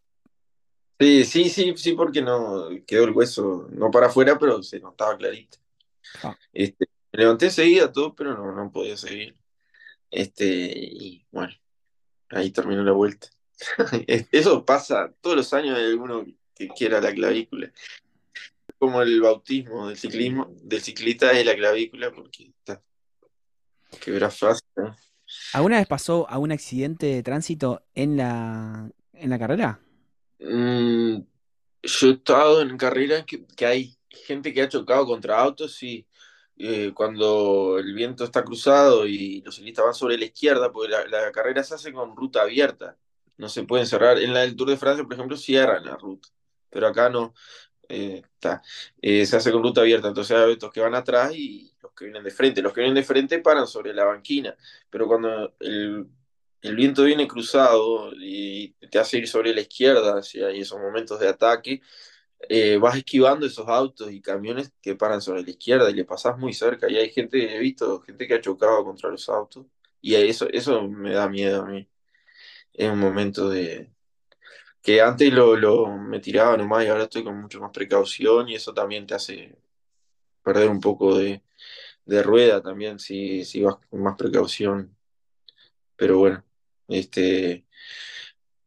Sí, 0.99 1.24
sí, 1.24 1.51
sí, 1.51 1.74
sí, 1.77 1.93
porque 1.93 2.23
no 2.23 2.69
quedó 2.86 3.05
el 3.05 3.11
hueso, 3.11 3.69
no 3.73 3.91
para 3.91 4.07
afuera, 4.07 4.39
pero 4.39 4.62
se 4.62 4.81
notaba 4.81 5.16
clarito. 5.16 5.59
Ah. 6.23 6.36
Este, 6.53 6.86
me 7.12 7.19
levanté 7.20 7.47
enseguida 7.47 7.91
todo, 7.93 8.15
pero 8.15 8.35
no, 8.36 8.53
no 8.53 8.70
podía 8.70 8.97
seguir. 8.97 9.36
Este, 10.11 10.45
y 10.47 11.27
bueno, 11.32 11.53
ahí 12.31 12.51
terminó 12.51 12.82
la 12.85 12.93
vuelta. 12.93 13.28
Es- 14.07 14.28
Eso 14.32 14.65
pasa 14.65 15.12
todos 15.20 15.36
los 15.36 15.53
años 15.53 15.77
hay 15.78 15.86
alguno 15.86 16.24
que 16.55 16.69
quiera 16.69 17.01
la 17.01 17.12
clavícula. 17.12 17.73
Como 18.85 19.01
el 19.01 19.19
bautismo 19.23 19.89
del 19.89 19.97
ciclismo, 19.97 20.55
del 20.62 20.82
ciclista 20.82 21.32
es 21.32 21.47
la 21.47 21.55
clavícula, 21.55 22.12
porque 22.12 22.52
está 22.59 22.82
quebra 23.98 24.31
fácil, 24.31 24.69
¿no? 24.77 24.94
¿Alguna 25.55 25.78
vez 25.78 25.86
pasó 25.86 26.28
a 26.28 26.39
un 26.39 26.52
accidente 26.52 27.06
de 27.06 27.23
tránsito 27.23 27.82
en 27.94 28.19
la, 28.19 28.90
en 29.15 29.31
la 29.31 29.39
carrera? 29.39 29.81
Mm, 30.39 31.16
yo 31.82 32.09
he 32.09 32.12
estado 32.12 32.61
en 32.61 32.77
carreras 32.77 33.24
que, 33.24 33.47
que 33.56 33.65
hay 33.65 33.97
gente 34.11 34.52
que 34.52 34.61
ha 34.61 34.69
chocado 34.69 35.06
contra 35.06 35.40
autos 35.40 35.82
y 35.82 36.06
eh, 36.59 36.93
cuando 36.94 37.78
el 37.78 37.94
viento 37.94 38.23
está 38.23 38.44
cruzado 38.44 39.06
y 39.06 39.40
los 39.40 39.56
ciclistas 39.56 39.86
van 39.86 39.94
sobre 39.94 40.19
la 40.19 40.27
izquierda, 40.27 40.70
porque 40.70 40.90
la, 40.93 41.06
la 41.06 41.32
carrera 41.32 41.65
se 41.65 41.74
hace 41.74 41.93
con 41.93 42.15
ruta 42.15 42.43
abierta. 42.43 42.98
no 43.39 43.48
se 43.48 43.65
pueden 43.65 43.86
cerrar. 43.86 44.19
En 44.19 44.35
la 44.35 44.40
del 44.40 44.56
Tour 44.56 44.69
de 44.69 44.77
Francia, 44.77 45.05
por 45.05 45.15
ejemplo, 45.15 45.39
cierran 45.39 45.86
la 45.86 45.97
ruta, 45.97 46.28
pero 46.69 46.86
acá 46.89 47.09
no. 47.09 47.32
Eh. 47.95 48.23
Eh, 49.01 49.27
se 49.27 49.37
hace 49.37 49.53
con 49.53 49.62
ruta 49.62 49.81
abierta, 49.81 50.09
entonces 50.09 50.37
hay 50.37 50.51
autos 50.51 50.73
que 50.73 50.81
van 50.81 50.95
atrás 50.95 51.33
y 51.35 51.73
los 51.83 51.93
que 51.93 52.07
vienen 52.07 52.25
de 52.25 52.31
frente. 52.31 52.62
Los 52.62 52.73
que 52.73 52.81
vienen 52.81 52.97
de 52.97 53.05
frente 53.05 53.39
paran 53.41 53.66
sobre 53.66 53.95
la 53.95 54.05
banquina, 54.05 54.57
pero 54.91 55.07
cuando 55.07 55.55
el, 55.61 56.07
el 56.62 56.77
viento 56.77 57.05
viene 57.05 57.29
cruzado 57.29 58.12
y 58.19 58.71
te 58.91 58.99
hace 58.99 59.19
ir 59.19 59.29
sobre 59.29 59.55
la 59.55 59.61
izquierda, 59.62 60.23
si 60.23 60.43
hay 60.43 60.61
esos 60.61 60.81
momentos 60.81 61.21
de 61.21 61.29
ataque, 61.29 61.81
eh, 62.49 62.77
vas 62.79 62.97
esquivando 62.97 63.47
esos 63.47 63.69
autos 63.69 64.11
y 64.12 64.21
camiones 64.21 64.73
que 64.83 64.95
paran 64.97 65.21
sobre 65.21 65.43
la 65.43 65.51
izquierda 65.51 65.91
y 65.91 65.95
le 65.95 66.05
pasas 66.05 66.39
muy 66.39 66.53
cerca. 66.53 66.91
Y 66.91 66.97
hay 66.97 67.11
gente, 67.11 67.57
he 67.57 67.59
visto 67.61 68.01
gente 68.03 68.27
que 68.27 68.35
ha 68.35 68.41
chocado 68.41 68.85
contra 68.85 69.11
los 69.11 69.29
autos 69.29 69.66
y 70.01 70.15
eso, 70.16 70.49
eso 70.51 70.89
me 70.89 71.12
da 71.12 71.29
miedo 71.29 71.62
a 71.62 71.66
mí. 71.66 71.89
Es 72.73 72.91
un 72.91 72.99
momento 73.01 73.49
de, 73.51 73.94
que 74.85 75.01
antes 75.01 75.32
lo, 75.32 75.56
lo, 75.56 75.89
me 75.97 76.20
tiraba 76.20 76.59
nomás 76.59 76.85
y 76.85 76.89
ahora 76.89 77.05
estoy 77.05 77.24
con 77.24 77.40
mucho 77.40 77.59
más 77.61 77.70
precaución 77.73 78.51
y 78.51 78.55
eso 78.56 78.74
también 78.74 79.06
te 79.06 79.15
hace 79.15 79.56
perder 80.43 80.69
un 80.69 80.81
poco 80.81 81.16
de, 81.19 81.43
de 82.05 82.23
rueda 82.23 82.62
también 82.62 82.98
si, 82.98 83.44
si 83.47 83.62
vas 83.62 83.77
con 83.89 84.02
más 84.02 84.16
precaución. 84.16 84.94
Pero 85.97 86.19
bueno, 86.19 86.44
este, 86.89 87.65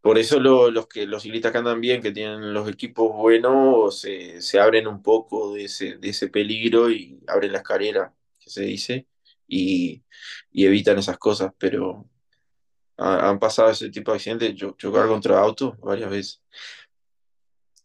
por 0.02 0.18
eso 0.18 0.40
lo, 0.40 0.72
los, 0.72 0.88
que, 0.88 1.06
los 1.06 1.22
ciclistas 1.22 1.52
que 1.52 1.60
andan 1.60 1.82
bien, 1.82 2.02
que 2.02 2.12
tienen 2.12 2.52
los 2.52 2.68
equipos 2.68 3.16
buenos, 3.16 4.00
se, 4.00 4.42
se 4.42 4.60
abren 4.60 4.88
un 4.88 5.04
poco 5.04 5.54
de 5.54 5.66
ese, 5.66 5.98
de 5.98 6.10
ese 6.10 6.30
peligro 6.30 6.90
y 6.90 7.20
abren 7.28 7.52
la 7.52 7.60
escalera, 7.60 8.12
que 8.40 8.50
se 8.50 8.64
dice, 8.64 9.08
y, 9.48 10.04
y 10.52 10.66
evitan 10.66 10.98
esas 10.98 11.20
cosas, 11.20 11.54
pero 11.60 12.10
han 12.98 13.40
pasado 13.40 13.70
ese 13.70 13.90
tipo 13.90 14.12
de 14.12 14.18
accidentes, 14.18 14.56
chocar 14.78 15.08
contra 15.08 15.40
autos 15.40 15.80
varias 15.80 16.10
veces. 16.10 16.42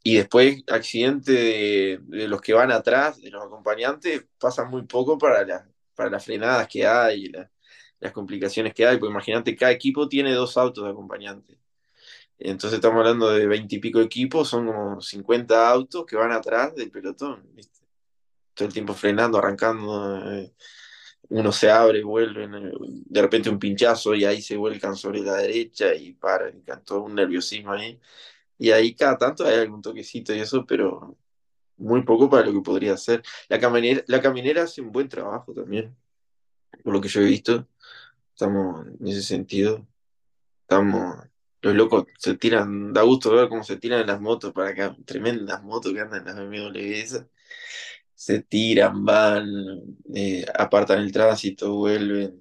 Y 0.03 0.17
después 0.17 0.65
accidentes 0.69 1.35
de, 1.35 2.01
los 2.29 2.41
que 2.41 2.55
van 2.55 2.73
atrás, 2.73 3.21
de 3.21 3.31
los 3.31 3.45
acompañantes, 3.45 4.25
pasan 4.39 4.69
muy 4.71 4.83
poco 4.83 5.17
para, 5.19 5.45
la, 5.45 5.69
para 5.95 6.11
las 6.11 6.25
frenadas 6.25 6.67
que 6.67 6.87
hay, 6.87 7.27
la, 7.27 7.49
las 8.01 8.13
complicaciones 8.13 8.75
que 8.75 8.85
hay, 8.85 8.99
porque 8.99 9.13
imagínate, 9.13 9.55
cada 9.55 9.71
equipo 9.71 10.09
tiene 10.09 10.33
dos 10.33 10.57
autos 10.57 10.85
de 10.85 10.91
acompañantes. 10.91 11.57
Entonces 12.37 12.79
estamos 12.79 12.99
hablando 12.99 13.31
de 13.31 13.47
veintipico 13.47 14.01
equipos, 14.01 14.49
son 14.49 14.67
como 14.67 15.01
50 15.01 15.71
autos 15.71 16.05
que 16.05 16.17
van 16.17 16.33
atrás 16.33 16.75
del 16.75 16.91
pelotón. 16.91 17.49
Todo 18.55 18.67
el 18.67 18.75
tiempo 18.75 18.95
frenando, 18.95 19.39
arrancando. 19.39 20.33
Eh, 20.33 20.53
uno 21.33 21.51
se 21.51 21.71
abre, 21.71 22.03
vuelven, 22.05 22.55
eh, 22.55 22.73
de 23.07 23.23
repente 23.23 23.49
un 23.49 23.59
pinchazo 23.59 24.15
y 24.15 24.25
ahí 24.25 24.43
se 24.43 24.57
vuelcan 24.57 24.97
sobre 24.97 25.21
la 25.21 25.37
derecha 25.37 25.95
y 25.95 26.13
paran, 26.13 26.63
todo 26.85 27.03
un 27.03 27.15
nerviosismo 27.15 27.73
ahí. 27.73 27.99
Y 28.59 28.71
ahí 28.71 28.95
cada 28.95 29.17
tanto 29.19 29.45
hay 29.47 29.55
algún 29.59 29.83
toquecito 29.83 30.35
y 30.35 30.41
eso, 30.41 30.67
pero 30.67 31.17
muy 31.79 32.03
poco 32.03 32.29
para 32.29 32.47
lo 32.47 32.53
que 32.53 32.61
podría 32.61 32.95
hacer. 32.95 33.23
La 33.49 33.59
caminera, 33.59 34.03
la 34.07 34.21
caminera 34.21 34.65
hace 34.65 34.83
un 34.83 34.93
buen 34.93 35.09
trabajo 35.09 35.55
también, 35.55 35.97
por 36.85 36.93
lo 36.93 37.01
que 37.01 37.09
yo 37.09 37.23
he 37.23 37.25
visto. 37.25 37.67
Estamos 38.35 38.87
en 39.01 39.09
ese 39.09 39.23
sentido. 39.23 39.87
Estamos. 40.63 41.17
Los 41.63 41.75
locos 41.75 42.07
se 42.19 42.37
tiran, 42.37 42.93
da 42.93 43.03
gusto 43.03 43.31
ver 43.33 43.49
cómo 43.49 43.63
se 43.65 43.77
tiran 43.77 44.07
las 44.07 44.21
motos 44.21 44.53
para 44.53 44.71
acá. 44.71 44.97
Tremendas 45.07 45.63
motos 45.63 45.93
que 45.93 46.01
andan 46.01 46.27
en 46.29 46.37
las 46.37 46.49
BMW 46.49 47.27
se 48.23 48.41
tiran, 48.41 49.05
van, 49.05 49.49
eh, 50.15 50.47
apartan 50.57 51.01
el 51.01 51.11
tránsito, 51.11 51.75
vuelven. 51.75 52.41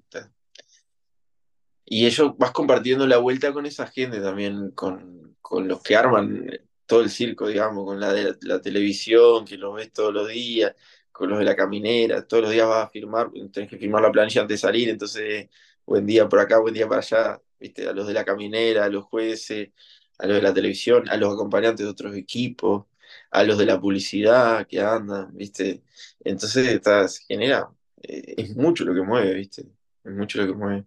Y 1.84 2.06
ellos 2.06 2.38
vas 2.38 2.52
compartiendo 2.52 3.04
la 3.04 3.18
vuelta 3.18 3.52
con 3.52 3.66
esa 3.66 3.88
gente 3.88 4.20
también, 4.20 4.70
con, 4.70 5.36
con 5.40 5.66
los 5.66 5.82
que 5.82 5.96
arman 5.96 6.48
todo 6.86 7.00
el 7.00 7.10
circo, 7.10 7.48
digamos, 7.48 7.84
con 7.84 7.98
la 7.98 8.12
de 8.12 8.36
la, 8.42 8.60
televisión, 8.60 9.44
que 9.44 9.56
los 9.56 9.74
ves 9.74 9.92
todos 9.92 10.14
los 10.14 10.28
días, 10.28 10.72
con 11.10 11.28
los 11.28 11.40
de 11.40 11.46
la 11.46 11.56
caminera, 11.56 12.24
todos 12.28 12.44
los 12.44 12.52
días 12.52 12.68
vas 12.68 12.86
a 12.86 12.88
firmar, 12.88 13.32
tenés 13.52 13.68
que 13.68 13.76
firmar 13.76 14.02
la 14.02 14.12
planilla 14.12 14.42
antes 14.42 14.60
de 14.60 14.68
salir, 14.68 14.88
entonces 14.88 15.48
buen 15.84 16.06
día 16.06 16.28
por 16.28 16.38
acá, 16.38 16.60
buen 16.60 16.74
día 16.74 16.86
para 16.86 17.00
allá, 17.00 17.40
¿viste? 17.58 17.88
A 17.88 17.92
los 17.92 18.06
de 18.06 18.14
la 18.14 18.24
caminera, 18.24 18.84
a 18.84 18.88
los 18.88 19.04
jueces, 19.06 19.70
a 20.18 20.28
los 20.28 20.36
de 20.36 20.42
la 20.42 20.54
televisión, 20.54 21.08
a 21.08 21.16
los 21.16 21.34
acompañantes 21.34 21.84
de 21.84 21.90
otros 21.90 22.14
equipos 22.14 22.84
a 23.32 23.42
los 23.44 23.58
de 23.58 23.66
la 23.66 23.80
publicidad 23.80 24.66
que 24.66 24.80
andan, 24.80 25.34
¿viste? 25.34 25.82
Entonces 26.22 26.68
está, 26.68 27.08
se 27.08 27.24
genera, 27.24 27.68
eh, 28.02 28.34
es 28.36 28.54
mucho 28.56 28.84
lo 28.84 28.94
que 28.94 29.00
mueve, 29.00 29.34
¿viste? 29.34 29.62
Es 30.04 30.12
mucho 30.12 30.38
lo 30.42 30.46
que 30.46 30.58
mueve. 30.58 30.84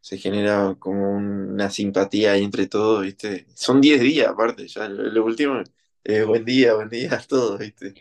Se 0.00 0.18
genera 0.18 0.76
como 0.78 1.16
una 1.16 1.70
simpatía 1.70 2.32
ahí 2.32 2.44
entre 2.44 2.66
todos, 2.66 3.02
¿viste? 3.02 3.46
Son 3.54 3.80
10 3.80 4.00
días 4.02 4.28
aparte, 4.28 4.68
ya 4.68 4.86
lo, 4.88 5.24
último, 5.24 5.62
eh, 6.04 6.22
buen 6.24 6.44
día, 6.44 6.74
buen 6.74 6.90
día, 6.90 7.18
todo, 7.28 7.56
¿viste? 7.56 7.94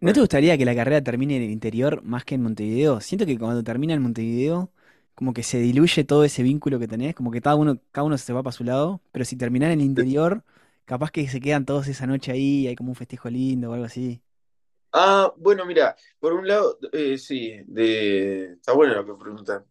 ¿No 0.00 0.12
te 0.12 0.20
gustaría 0.20 0.56
que 0.56 0.64
la 0.64 0.76
carrera 0.76 1.02
termine 1.02 1.36
en 1.36 1.42
el 1.42 1.50
interior 1.50 2.04
más 2.04 2.24
que 2.24 2.36
en 2.36 2.42
Montevideo? 2.42 3.00
Siento 3.00 3.26
que 3.26 3.36
cuando 3.36 3.64
termina 3.64 3.94
en 3.94 4.02
Montevideo, 4.02 4.70
como 5.16 5.34
que 5.34 5.42
se 5.42 5.58
diluye 5.58 6.04
todo 6.04 6.22
ese 6.22 6.44
vínculo 6.44 6.78
que 6.78 6.86
tenés, 6.86 7.16
como 7.16 7.32
que 7.32 7.40
cada 7.40 7.56
uno, 7.56 7.80
cada 7.90 8.04
uno 8.04 8.16
se 8.16 8.32
va 8.32 8.44
para 8.44 8.52
su 8.52 8.62
lado, 8.62 9.00
pero 9.10 9.24
si 9.24 9.34
terminara 9.34 9.72
en 9.72 9.80
el 9.80 9.86
interior 9.86 10.44
Capaz 10.88 11.10
que 11.10 11.28
se 11.28 11.38
quedan 11.38 11.66
todos 11.66 11.86
esa 11.86 12.06
noche 12.06 12.32
ahí, 12.32 12.66
hay 12.66 12.74
como 12.74 12.88
un 12.88 12.96
festejo 12.96 13.28
lindo 13.28 13.68
o 13.68 13.74
algo 13.74 13.84
así. 13.84 14.22
Ah, 14.90 15.30
bueno, 15.36 15.66
mira, 15.66 15.94
por 16.18 16.32
un 16.32 16.48
lado, 16.48 16.78
eh, 16.92 17.18
sí, 17.18 17.52
de... 17.66 18.54
está 18.54 18.72
bueno 18.72 18.94
lo 18.94 19.04
que 19.04 19.22
preguntan. 19.22 19.66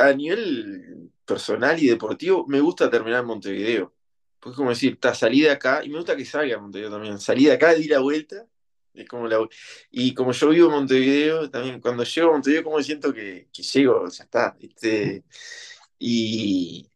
a 0.00 0.12
nivel 0.14 1.12
personal 1.24 1.80
y 1.80 1.86
deportivo, 1.86 2.44
me 2.48 2.58
gusta 2.58 2.90
terminar 2.90 3.20
en 3.20 3.26
Montevideo. 3.26 3.94
Pues 4.40 4.56
como 4.56 4.70
decir, 4.70 4.94
está 4.94 5.14
salí 5.14 5.42
de 5.42 5.50
acá, 5.52 5.84
y 5.84 5.90
me 5.90 5.98
gusta 5.98 6.16
que 6.16 6.24
salga 6.24 6.56
a 6.56 6.60
Montevideo 6.60 6.90
también. 6.90 7.20
Salí 7.20 7.44
de 7.44 7.52
acá, 7.52 7.74
di 7.74 7.86
la 7.86 8.00
vuelta, 8.00 8.44
es 8.94 9.08
como 9.08 9.28
la... 9.28 9.38
Y 9.92 10.12
como 10.12 10.32
yo 10.32 10.48
vivo 10.48 10.66
en 10.66 10.74
Montevideo, 10.74 11.48
también 11.50 11.80
cuando 11.80 12.02
llego 12.02 12.30
a 12.30 12.32
Montevideo, 12.32 12.64
como 12.64 12.82
siento 12.82 13.14
que, 13.14 13.48
que 13.52 13.62
llego, 13.62 14.08
ya 14.08 14.24
está. 14.24 14.56
Este, 14.58 15.22
y, 16.00 16.90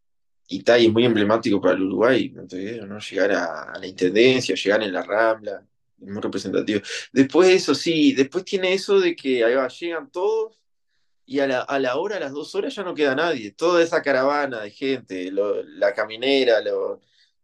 y 0.52 0.58
está 0.58 0.76
es 0.76 0.92
muy 0.92 1.04
emblemático 1.04 1.60
para 1.60 1.74
el 1.74 1.82
Uruguay, 1.82 2.30
¿no? 2.30 2.98
Llegar 2.98 3.32
a, 3.32 3.78
la 3.78 3.86
Intendencia, 3.86 4.54
llegar 4.54 4.82
en 4.82 4.92
la 4.92 5.02
Rambla, 5.02 5.64
es 6.00 6.08
muy 6.08 6.20
representativo. 6.20 6.80
Después 7.12 7.48
de 7.48 7.54
eso, 7.54 7.74
sí, 7.74 8.12
después 8.12 8.44
tiene 8.44 8.74
eso 8.74 9.00
de 9.00 9.16
que 9.16 9.42
llegan 9.80 10.10
todos 10.10 10.60
y 11.24 11.38
a 11.40 11.46
la, 11.46 11.60
a 11.62 11.78
la, 11.78 11.96
hora, 11.96 12.16
a 12.16 12.20
las 12.20 12.32
dos 12.32 12.54
horas 12.54 12.74
ya 12.74 12.82
no 12.82 12.94
queda 12.94 13.14
nadie. 13.14 13.52
Toda 13.52 13.82
esa 13.82 14.02
caravana 14.02 14.60
de 14.60 14.70
gente, 14.70 15.30
la 15.32 15.94
caminera, 15.94 16.60
lo, 16.60 17.00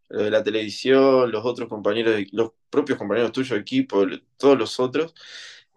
de 0.09 0.29
la 0.29 0.43
televisión, 0.43 1.31
los 1.31 1.43
otros 1.45 1.67
compañeros, 1.67 2.21
los 2.31 2.51
propios 2.69 2.99
compañeros 2.99 3.31
tuyos 3.31 3.57
equipo, 3.59 4.05
todos 4.37 4.57
los 4.57 4.79
otros, 4.79 5.15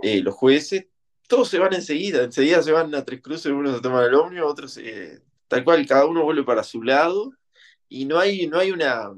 eh, 0.03 0.21
los 0.21 0.35
jueces, 0.35 0.87
todos 1.29 1.49
se 1.49 1.59
van 1.59 1.73
enseguida, 1.73 2.25
enseguida 2.25 2.63
se 2.63 2.73
van 2.73 2.95
a 2.95 3.05
Tres 3.05 3.23
Cruces, 3.23 3.53
uno 3.53 3.75
se 3.75 3.81
toma 3.81 4.05
el 4.05 4.15
ómnibus, 4.15 4.51
otros 4.51 4.73
se 4.75 5.23
Tal 5.53 5.65
cual, 5.65 5.87
cada 5.87 6.07
uno 6.07 6.24
vuelve 6.24 6.45
para 6.45 6.62
su 6.62 6.83
lado 6.83 7.31
y 7.87 8.07
no 8.07 8.19
hay, 8.19 8.47
no 8.47 8.59
hay 8.59 8.70
una, 8.70 9.12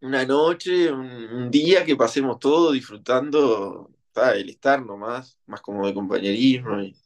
una 0.00 0.24
noche, 0.24 0.90
un, 0.90 1.50
día 1.50 1.84
que 1.84 1.94
pasemos 1.94 2.38
todos 2.38 2.72
disfrutando 2.72 3.90
el 4.34 4.48
estar 4.48 4.82
nomás, 4.82 5.38
más 5.44 5.60
como 5.60 5.86
de 5.86 5.92
compañerismo. 5.92 6.80
Y 6.80 6.96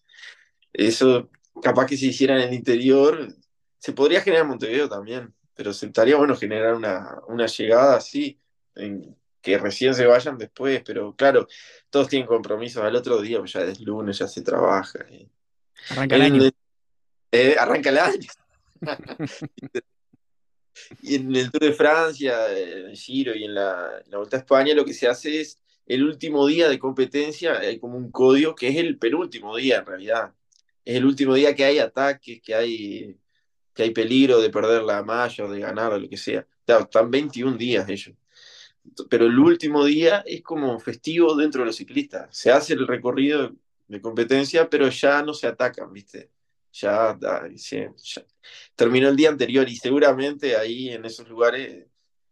eso, 0.72 1.28
capaz 1.60 1.86
que 1.86 1.96
si 1.96 2.10
hiciera 2.10 2.36
en 2.36 2.50
el 2.50 2.54
interior, 2.54 3.34
se 3.80 3.94
podría 3.94 4.20
generar 4.20 4.44
en 4.44 4.50
Montevideo 4.50 4.88
también, 4.88 5.34
pero 5.52 5.72
se 5.72 5.86
estaría 5.86 6.14
bueno 6.14 6.36
generar 6.36 6.76
una, 6.76 7.18
una 7.26 7.46
llegada 7.46 7.96
así, 7.96 8.38
en, 8.76 9.16
que 9.42 9.58
recién 9.58 9.92
se 9.92 10.06
vayan 10.06 10.38
después, 10.38 10.84
pero 10.86 11.16
claro, 11.16 11.48
todos 11.90 12.06
tienen 12.06 12.28
compromisos 12.28 12.84
al 12.84 12.94
otro 12.94 13.20
día, 13.20 13.40
pues 13.40 13.54
ya 13.54 13.62
es 13.62 13.80
lunes, 13.80 14.18
ya 14.18 14.28
se 14.28 14.42
trabaja. 14.42 15.00
Arranca 15.88 16.14
el 16.14 16.22
año. 16.22 16.50
Eh, 17.32 17.56
arranca 17.58 17.90
el 17.90 17.98
año. 17.98 18.28
y 21.02 21.16
en 21.16 21.34
el 21.34 21.50
Tour 21.50 21.62
de 21.62 21.72
Francia, 21.72 22.56
en 22.56 22.90
el 22.90 22.96
Giro 22.96 23.34
y 23.34 23.44
en 23.44 23.54
la, 23.54 24.02
Vuelta 24.10 24.36
a 24.36 24.40
España, 24.40 24.74
lo 24.74 24.84
que 24.84 24.94
se 24.94 25.06
hace 25.08 25.40
es 25.40 25.58
el 25.86 26.04
último 26.04 26.46
día 26.46 26.68
de 26.68 26.78
competencia, 26.78 27.58
hay 27.58 27.78
como 27.78 27.96
un 27.96 28.10
código 28.10 28.54
que 28.54 28.68
es 28.68 28.76
el 28.76 28.98
penúltimo 28.98 29.56
día 29.56 29.78
en 29.78 29.86
realidad. 29.86 30.32
Es 30.84 30.96
el 30.96 31.04
último 31.04 31.34
día 31.34 31.54
que 31.54 31.64
hay 31.64 31.78
ataques, 31.78 32.40
que 32.42 32.54
hay, 32.54 33.16
que 33.74 33.82
hay 33.84 33.90
peligro 33.90 34.40
de 34.40 34.50
perder 34.50 34.82
la 34.82 35.02
malla 35.02 35.44
o 35.44 35.50
de 35.50 35.60
ganar 35.60 35.92
o 35.92 35.98
lo 35.98 36.08
que 36.08 36.16
sea. 36.16 36.46
están 36.66 37.10
21 37.10 37.56
días 37.56 37.88
ellos. 37.88 38.14
Pero 39.08 39.26
el 39.26 39.38
último 39.38 39.84
día 39.84 40.24
es 40.26 40.42
como 40.42 40.78
festivo 40.80 41.34
dentro 41.36 41.62
de 41.62 41.66
los 41.66 41.76
ciclistas. 41.76 42.36
Se 42.36 42.50
hace 42.50 42.74
el 42.74 42.86
recorrido 42.86 43.52
de 43.88 44.00
competencia, 44.00 44.68
pero 44.70 44.88
ya 44.88 45.22
no 45.22 45.34
se 45.34 45.46
atacan, 45.46 45.92
¿viste? 45.92 46.30
Ya, 46.72 47.18
terminó 48.76 49.08
el 49.08 49.16
día 49.16 49.28
anterior 49.30 49.68
y 49.68 49.76
seguramente 49.76 50.56
ahí 50.56 50.90
en 50.90 51.04
esos 51.04 51.28
lugares, 51.28 51.86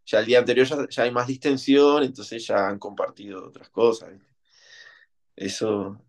ya 0.07 0.21
el 0.21 0.27
día 0.27 0.39
anterior 0.39 0.89
ya, 0.89 1.03
hay 1.03 1.11
más 1.11 1.27
distensión, 1.27 2.03
entonces 2.03 2.47
ya 2.47 2.69
han 2.69 2.79
compartido 2.79 3.47
otras 3.47 3.69
cosas. 3.71 4.11
Eso 5.37 6.01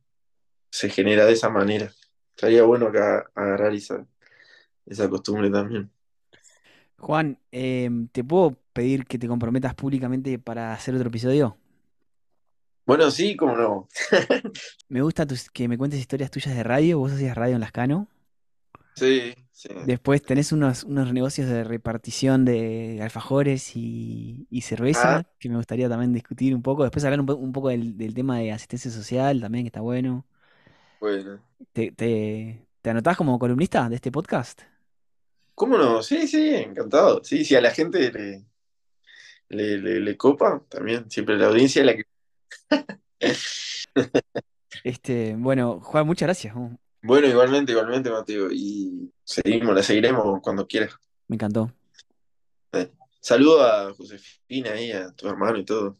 se 0.71 0.89
genera 0.89 1.25
de 1.25 1.33
esa 1.33 1.49
manera. 1.49 1.91
Estaría 2.35 2.63
bueno 2.63 2.87
acá 2.87 3.29
agarrar 3.35 3.73
esa, 3.73 4.05
esa 4.85 5.09
costumbre 5.09 5.49
también. 5.49 5.91
Juan, 6.97 7.37
em, 7.51 8.07
¿te 8.09 8.23
puedo 8.23 8.57
pedir 8.73 9.05
que 9.05 9.17
te 9.19 9.27
comprometas 9.27 9.73
públicamente 9.75 10.37
para 10.39 10.73
hacer 10.73 10.95
otro 10.95 11.07
episodio? 11.09 11.57
Bueno, 12.85 13.11
sí, 13.11 13.35
cómo 13.35 13.55
no. 13.55 13.87
Me 14.89 15.01
gusta 15.01 15.25
tus- 15.27 15.49
que 15.51 15.67
me 15.67 15.77
cuentes 15.77 15.99
historias 15.99 16.31
tuyas 16.31 16.55
de 16.55 16.63
radio. 16.63 16.97
Vos 16.97 17.11
hacías 17.11 17.37
radio 17.37 17.53
en 17.55 17.61
Lascano. 17.61 18.07
Sí, 18.99 19.33
sí. 19.51 19.69
Después 19.81 20.21
tenés 20.23 20.51
unos, 20.51 20.83
unos 20.83 21.13
negocios 21.13 21.47
de 21.47 21.63
repartición 21.63 22.43
de 22.45 22.99
alfajores 23.01 23.75
y, 23.75 24.45
y 24.49 24.61
cerveza 24.61 25.23
Ah, 25.23 25.23
que 25.39 25.47
me 25.49 25.55
gustaría 25.55 25.87
también 25.89 26.11
discutir 26.13 26.53
un 26.53 26.61
poco. 26.61 26.83
Después 26.83 27.05
hablar 27.05 27.21
un, 27.21 27.25
po- 27.25 27.35
un 27.35 27.53
poco 27.53 27.69
del, 27.69 27.97
del 27.97 28.13
tema 28.13 28.39
de 28.39 28.51
asistencia 28.51 28.91
social 28.91 29.39
también, 29.41 29.63
que 29.63 29.67
está 29.69 29.81
bueno. 29.81 30.25
bueno. 30.99 31.41
¿Te, 31.73 31.91
te, 31.91 32.67
te 32.81 32.89
anotás 32.89 33.17
como 33.17 33.39
columnista 33.39 33.89
de 33.89 33.95
este 33.95 34.11
podcast? 34.11 34.61
¿Cómo 35.55 35.77
no? 35.77 36.01
Sí, 36.01 36.27
sí, 36.27 36.55
encantado. 36.55 37.23
Sí, 37.23 37.43
si 37.45 37.55
a 37.55 37.61
la 37.61 37.71
gente 37.71 38.11
le, 38.11 38.45
le, 39.49 39.77
le- 39.77 39.99
le 39.99 40.17
copa, 40.17 40.63
también. 40.69 41.09
Siempre 41.09 41.37
la 41.37 41.47
audiencia 41.47 41.81
es 41.81 41.85
la 41.85 41.95
que. 41.95 42.03
Este, 44.83 45.35
bueno, 45.37 45.79
Juan, 45.81 46.05
muchas 46.07 46.27
gracias. 46.27 46.55
Bueno, 47.01 47.27
igualmente, 47.27 47.71
igualmente, 47.71 48.09
Mateo. 48.09 48.51
Y 48.51 49.11
seguimos, 49.23 49.75
la 49.75 49.83
seguiremos 49.83 50.41
cuando 50.41 50.67
quieras. 50.67 50.95
Me 51.27 51.35
encantó. 51.35 51.71
Eh, 52.73 52.91
Saludo 53.21 53.63
a 53.63 53.93
Josefina 53.93 54.71
ahí, 54.71 54.91
a 54.91 55.11
tu 55.11 55.27
hermano 55.27 55.57
y 55.57 55.65
todo. 55.65 55.97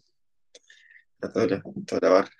A 1.21 1.29
toda 1.29 1.47
la, 1.47 1.61
toda 1.85 2.01
la 2.01 2.09
barra. 2.09 2.31